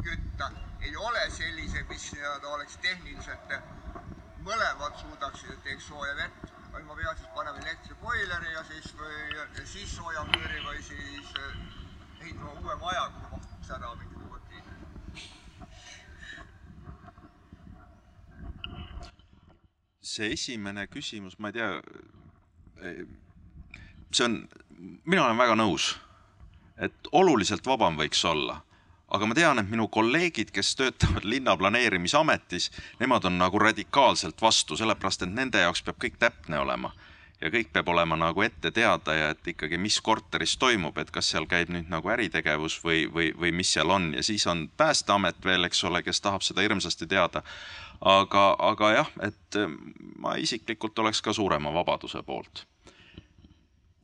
kütta. 0.02 0.50
ei 0.80 0.96
ole 0.96 1.30
selliseid, 1.30 1.88
mis 1.88 2.12
nii-öelda 2.12 2.48
oleks 2.48 2.76
tehniliselt 2.82 3.52
mõlemad 4.46 4.94
suudaksid, 5.00 5.50
et 5.52 5.62
teeks 5.66 5.88
sooja 5.90 6.14
vett. 6.16 6.54
Või 6.72 6.84
ma 6.86 6.94
pean 6.94 7.16
siis 7.18 7.30
panema 7.34 7.58
elektriboileri 7.64 8.52
ja 8.54 8.62
siis 8.70 8.92
või 9.00 9.16
ja 9.34 9.66
siis 9.66 9.96
soojamüüri 9.96 10.60
või 10.66 10.82
siis 10.86 11.32
ehitama 12.20 12.52
uue 12.62 12.76
maja, 12.82 13.08
kuhu 13.16 13.36
mahtuks 13.36 13.70
ära 13.76 13.94
mingid 13.98 14.22
uued 14.28 14.44
tiimed. 14.52 14.80
See 20.08 20.32
esimene 20.34 20.86
küsimus, 20.90 21.38
ma 21.38 21.50
ei 21.50 21.58
tea, 21.58 21.68
see 24.12 24.24
on, 24.24 24.40
mina 25.04 25.26
olen 25.26 25.40
väga 25.40 25.58
nõus, 25.58 25.92
et 26.78 27.12
oluliselt 27.12 27.66
vabam 27.66 27.98
võiks 27.98 28.24
olla. 28.28 28.60
Aga 29.08 29.24
ma 29.24 29.32
tean, 29.34 29.56
et 29.56 29.70
minu 29.70 29.86
kolleegid, 29.88 30.50
kes 30.52 30.74
töötavad 30.76 31.24
linna 31.24 31.54
planeerimisametis, 31.56 32.68
nemad 33.00 33.24
on 33.24 33.38
nagu 33.40 33.60
radikaalselt 33.62 34.42
vastu, 34.44 34.76
sellepärast 34.76 35.24
et 35.24 35.32
nende 35.32 35.62
jaoks 35.62 35.80
peab 35.86 35.96
kõik 36.04 36.18
täpne 36.20 36.60
olema. 36.60 36.92
Ja 37.40 37.52
kõik 37.54 37.70
peab 37.72 37.88
olema 37.88 38.16
nagu 38.18 38.42
ette 38.42 38.72
teada 38.74 39.14
ja 39.14 39.28
et 39.30 39.48
ikkagi, 39.54 39.78
mis 39.78 40.00
korteris 40.04 40.56
toimub, 40.58 40.96
et 40.98 41.12
kas 41.14 41.30
seal 41.30 41.46
käib 41.48 41.70
nüüd 41.70 41.88
nagu 41.88 42.10
äritegevus 42.10 42.80
või, 42.84 43.04
või, 43.14 43.30
või 43.32 43.52
mis 43.54 43.70
seal 43.72 43.94
on. 43.94 44.10
Ja 44.18 44.24
siis 44.26 44.44
on 44.50 44.66
Päästeamet 44.76 45.38
veel, 45.44 45.64
eks 45.70 45.84
ole, 45.86 46.02
kes 46.02 46.20
tahab 46.20 46.42
seda 46.42 46.66
hirmsasti 46.66 47.06
teada. 47.06 47.44
Aga, 48.00 48.56
aga 48.58 48.90
jah, 48.92 49.12
et 49.22 49.60
ma 50.18 50.36
isiklikult 50.36 50.98
oleks 50.98 51.22
ka 51.22 51.32
suurema 51.32 51.72
vabaduse 51.74 52.22
poolt. 52.22 52.66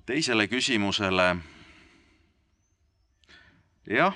teisele 0.06 0.46
küsimusele. 0.48 1.36
jah 3.86 4.14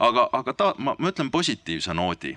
aga, 0.00 0.28
aga 0.32 0.52
ta, 0.52 0.70
ma, 0.78 0.94
ma 0.98 1.12
ütlen 1.12 1.30
positiivse 1.30 1.94
noodi. 1.94 2.36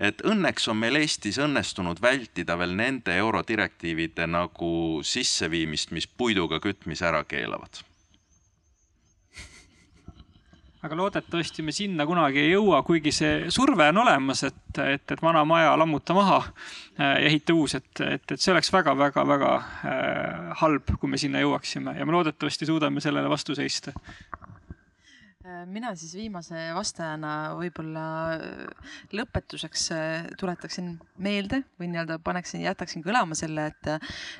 et 0.00 0.22
õnneks 0.24 0.68
on 0.72 0.78
meil 0.80 0.96
Eestis 0.96 1.38
õnnestunud 1.38 2.00
vältida 2.02 2.56
veel 2.58 2.72
nende 2.76 3.16
eurodirektiivide 3.20 4.26
nagu 4.26 5.02
sisseviimist, 5.04 5.90
mis 5.90 6.06
puiduga 6.06 6.60
kütmise 6.60 7.06
ära 7.06 7.24
keelavad 7.24 7.84
aga 10.84 10.96
loodetavasti 10.98 11.64
me 11.64 11.72
sinna 11.72 12.04
kunagi 12.06 12.42
ei 12.42 12.50
jõua, 12.52 12.82
kuigi 12.84 13.12
see 13.14 13.50
surve 13.54 13.88
on 13.88 14.02
olemas, 14.02 14.44
et, 14.48 14.80
et, 14.84 15.04
et 15.16 15.22
vana 15.22 15.44
maja 15.48 15.72
lammuta 15.80 16.16
maha 16.16 16.40
äh, 16.44 17.22
ja 17.22 17.30
ehita 17.30 17.56
uus, 17.56 17.76
et, 17.78 17.92
et, 18.04 18.24
et 18.36 18.40
see 18.40 18.52
oleks 18.52 18.72
väga-väga-väga 18.74 19.52
äh, 19.56 20.50
halb, 20.60 20.96
kui 21.00 21.10
me 21.10 21.20
sinna 21.20 21.40
jõuaksime. 21.44 21.96
Ja 21.98 22.06
me 22.06 22.16
loodetavasti 22.16 22.68
suudame 22.68 23.04
sellele 23.04 23.32
vastu 23.32 23.56
seista 23.56 23.94
mina 25.44 25.90
siis 25.92 26.14
viimase 26.16 26.56
vastajana 26.72 27.30
võib-olla 27.58 28.04
äh, 28.32 28.92
lõpetuseks 29.12 29.82
äh, 29.92 30.28
tuletaksin 30.40 30.94
meelde 31.20 31.60
või 31.80 31.90
nii-öelda 31.92 32.16
paneksin, 32.24 32.62
jätaksin 32.64 33.04
kõlama 33.04 33.36
selle, 33.36 33.66
et, 33.72 33.90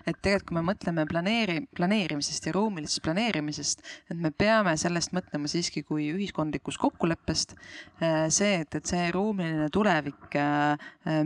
et 0.08 0.16
tegelikult 0.16 0.48
kui 0.48 0.56
me 0.58 0.64
mõtleme 0.64 1.04
planeeri-, 1.08 1.66
planeerimisest 1.76 2.48
ja 2.48 2.54
ruumilisest 2.56 3.02
planeerimisest, 3.04 3.84
et 4.12 4.18
me 4.20 4.30
peame 4.32 4.74
sellest 4.80 5.12
mõtlema 5.16 5.48
siiski 5.48 5.82
kui 5.84 6.10
ühiskondlikust 6.12 6.80
kokkuleppest. 6.80 7.54
Äh, 8.00 8.26
see, 8.32 8.62
et, 8.64 8.76
et 8.76 8.88
see 8.88 9.08
ruumiline 9.12 9.68
tulevik, 9.72 10.36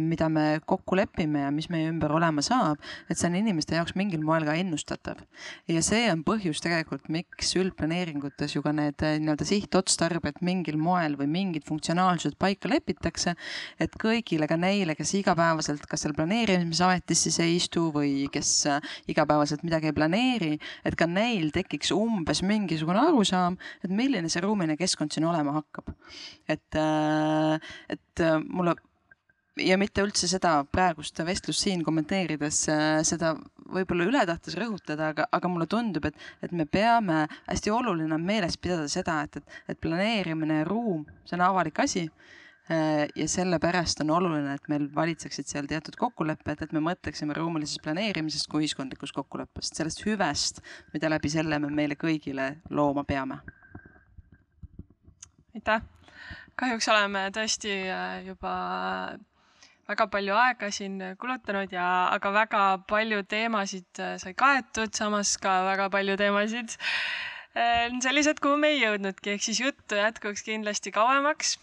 mida 0.02 0.28
me 0.32 0.44
kokku 0.66 0.96
lepime 0.98 1.44
ja 1.44 1.50
mis 1.54 1.68
meie 1.70 1.88
ümber 1.90 2.12
olema 2.14 2.42
saab, 2.44 2.82
et 3.10 3.18
see 3.18 3.28
on 3.30 3.38
inimeste 3.38 3.78
jaoks 3.78 3.94
mingil 3.98 4.24
moel 4.26 4.46
ka 4.46 4.56
ennustatav. 4.58 5.22
ja 5.70 5.82
see 5.84 6.06
on 6.10 6.24
põhjus 6.26 6.62
tegelikult, 6.64 7.06
miks 7.12 7.54
üldplaneeringutes 7.58 8.56
ju 8.56 8.62
ka 8.64 8.74
need 8.74 9.02
nii-öelda 9.02 9.46
siht 9.46 9.67
sihtotstarbed 9.68 10.40
mingil 10.44 10.78
moel 10.80 11.16
või 11.18 11.28
mingid 11.28 11.66
funktsionaalsused 11.68 12.38
paika 12.40 12.70
lepitakse, 12.70 13.34
et 13.78 13.92
kõigile, 14.00 14.48
ka 14.48 14.56
neile, 14.56 14.96
kes 14.96 15.12
igapäevaselt 15.20 15.84
kas 15.88 16.04
seal 16.04 16.16
planeerimisametis 16.16 17.26
siis 17.26 17.38
ei 17.44 17.56
istu 17.58 17.88
või 17.92 18.28
kes 18.32 18.66
äh, 18.66 18.80
igapäevaselt 19.08 19.64
midagi 19.66 19.90
ei 19.90 19.96
planeeri, 19.96 20.52
et 20.84 20.96
ka 20.98 21.06
neil 21.06 21.52
tekiks 21.54 21.92
umbes 21.92 22.42
mingisugune 22.42 23.02
arusaam, 23.08 23.58
et 23.84 23.92
milline 23.92 24.30
see 24.32 24.42
ruumiline 24.44 24.78
keskkond 24.80 25.12
siin 25.12 25.28
olema 25.28 25.58
hakkab. 25.60 25.92
et, 26.48 26.74
äh, 26.74 27.60
et 27.88 28.24
äh, 28.24 28.40
mulle 28.48 28.74
ja 29.62 29.78
mitte 29.80 30.02
üldse 30.04 30.28
seda 30.30 30.62
praegust 30.72 31.18
vestlust 31.26 31.64
siin 31.64 31.82
kommenteerides 31.86 32.60
äh, 32.72 32.86
seda 33.06 33.34
võib-olla 33.68 34.06
üle 34.08 34.24
tahtes 34.28 34.56
rõhutada, 34.58 35.12
aga, 35.12 35.26
aga 35.34 35.50
mulle 35.50 35.68
tundub, 35.70 36.08
et, 36.08 36.16
et 36.44 36.54
me 36.56 36.64
peame, 36.64 37.26
hästi 37.48 37.72
oluline 37.74 38.14
on 38.16 38.24
meeles 38.24 38.56
pidada 38.60 38.88
seda, 38.90 39.20
et, 39.26 39.40
et, 39.40 39.58
et 39.74 39.80
planeerimine 39.80 40.62
ja 40.62 40.68
ruum, 40.68 41.04
see 41.28 41.36
on 41.38 41.44
avalik 41.48 41.80
asi. 41.84 42.06
Äh, 42.68 43.06
ja 43.16 43.24
sellepärast 43.32 44.02
on 44.04 44.10
oluline, 44.12 44.54
et 44.58 44.66
meil 44.68 44.88
valitseksid 44.94 45.48
seal 45.48 45.68
teatud 45.68 45.96
kokkulepped, 46.00 46.64
et 46.64 46.74
me 46.76 46.82
mõtleksime 46.84 47.36
ruumilisest 47.36 47.80
planeerimisest 47.84 48.50
kui 48.52 48.66
ühiskondlikust 48.66 49.16
kokkuleppest, 49.16 49.78
sellest 49.80 50.04
hüvest, 50.04 50.60
mida 50.92 51.08
läbi 51.08 51.32
selle 51.32 51.60
me 51.64 51.72
meile 51.72 51.96
kõigile 51.96 52.58
looma 52.68 53.06
peame. 53.08 53.40
aitäh 55.56 55.80
kahjuks 56.58 56.88
oleme 56.92 57.28
tõesti 57.34 57.72
äh, 57.90 58.20
juba 58.26 58.52
väga 59.88 60.06
palju 60.12 60.34
aega 60.36 60.68
siin 60.74 60.98
kulutanud 61.20 61.72
ja, 61.72 61.86
aga 62.12 62.32
väga 62.34 62.64
palju 62.90 63.22
teemasid 63.28 64.02
äh, 64.04 64.16
sai 64.20 64.34
kaetud, 64.36 64.92
samas 64.96 65.36
ka 65.40 65.62
väga 65.70 65.88
palju 65.92 66.18
teemasid 66.20 66.76
äh, 67.56 67.88
sellised, 68.04 68.42
kuhu 68.44 68.60
me 68.60 68.74
ei 68.74 68.82
jõudnudki, 68.82 69.36
ehk 69.36 69.48
siis 69.48 69.62
juttu 69.64 69.96
jätkuks 69.98 70.44
kindlasti 70.44 70.92
kauemaks. 70.92 71.56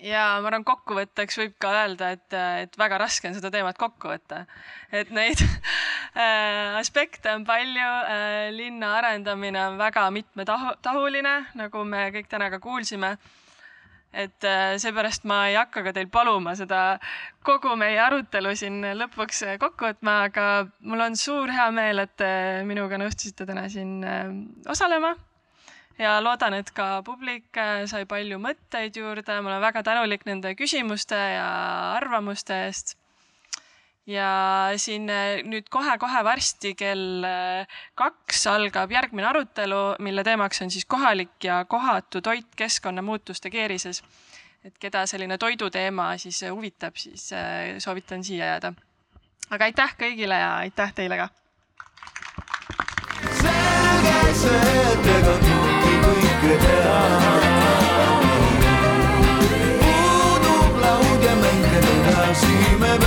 ja 0.00 0.24
ma 0.40 0.48
arvan, 0.48 0.64
kokkuvõtteks 0.64 1.38
võib 1.40 1.54
ka 1.60 1.72
öelda, 1.82 2.10
et, 2.16 2.38
et 2.64 2.80
väga 2.80 3.00
raske 3.04 3.28
on 3.28 3.36
seda 3.36 3.52
teemat 3.52 3.76
kokku 3.80 4.14
võtta. 4.14 4.46
et 4.92 5.12
neid 5.12 5.40
äh, 5.46 6.76
aspekte 6.80 7.36
on 7.36 7.44
palju, 7.44 7.90
linna 8.56 8.96
arendamine 8.96 9.66
on 9.72 9.80
väga 9.80 10.08
mitmetahuline, 10.10 11.40
nagu 11.60 11.84
me 11.84 12.08
kõik 12.16 12.32
täna 12.32 12.48
ka 12.54 12.64
kuulsime 12.64 13.18
et 14.12 14.44
äh, 14.44 14.76
seepärast 14.80 15.26
ma 15.28 15.42
ei 15.50 15.56
hakka 15.58 15.82
ka 15.86 15.92
teil 15.96 16.08
paluma 16.12 16.54
seda 16.58 16.98
kogu 17.46 17.74
meie 17.78 17.98
arutelu 18.00 18.54
siin 18.56 18.80
lõpuks 19.00 19.42
äh, 19.46 19.56
kokku 19.62 19.90
võtma, 19.90 20.18
aga 20.30 20.66
mul 20.80 21.04
on 21.08 21.16
suur 21.20 21.52
hea 21.52 21.68
meel, 21.74 22.04
et 22.04 22.16
te 22.16 22.30
minuga 22.68 23.00
nõustusite 23.00 23.46
täna 23.48 23.66
siin 23.72 23.98
äh, 24.04 24.30
osalema. 24.72 25.14
ja 25.98 26.18
loodan, 26.20 26.54
et 26.54 26.70
ka 26.76 27.00
publik 27.02 27.56
sai 27.88 28.04
palju 28.04 28.38
mõtteid 28.38 28.96
juurde, 29.00 29.40
ma 29.40 29.54
olen 29.54 29.64
väga 29.64 29.82
tänulik 29.82 30.26
nende 30.28 30.52
küsimuste 30.54 31.16
ja 31.16 31.48
arvamuste 31.96 32.64
eest 32.66 32.96
ja 34.06 34.28
siin 34.78 35.10
äh, 35.10 35.42
nüüd 35.46 35.66
kohe-kohe 35.72 36.22
varsti 36.24 36.74
kell 36.78 37.24
äh, 37.26 37.78
kaks 37.98 38.46
algab 38.50 38.92
järgmine 38.94 39.26
arutelu, 39.28 39.82
mille 40.02 40.24
teemaks 40.26 40.62
on 40.62 40.70
siis 40.70 40.86
kohalik 40.86 41.44
ja 41.44 41.64
kohatu 41.64 42.22
toit 42.22 42.48
keskkonnamuutuste 42.56 43.50
keerises. 43.50 44.02
et 44.66 44.78
keda 44.82 45.04
selline 45.06 45.38
toiduteema 45.38 46.16
siis 46.18 46.42
äh, 46.42 46.50
huvitab, 46.50 46.96
siis 46.96 47.30
soovitan 47.78 48.24
siia 48.24 48.46
jääda. 48.46 48.72
aga 49.50 49.64
aitäh 49.64 49.96
kõigile 49.98 50.38
ja 50.40 50.56
aitäh 50.56 50.94
teile 50.94 51.16
ka. 51.16 51.28
selge 53.42 54.34
see, 54.34 54.76
et 54.92 55.10
ega 55.16 55.34
kõike 55.42 55.98
kõike 56.06 56.54
teha. 56.62 57.00
puudub 59.82 60.80
laud 60.86 61.28
ja 61.28 61.36
mänge 61.42 61.84
teha, 61.90 62.34
siin 62.34 62.80
me 62.80 62.86
peame. 62.86 63.05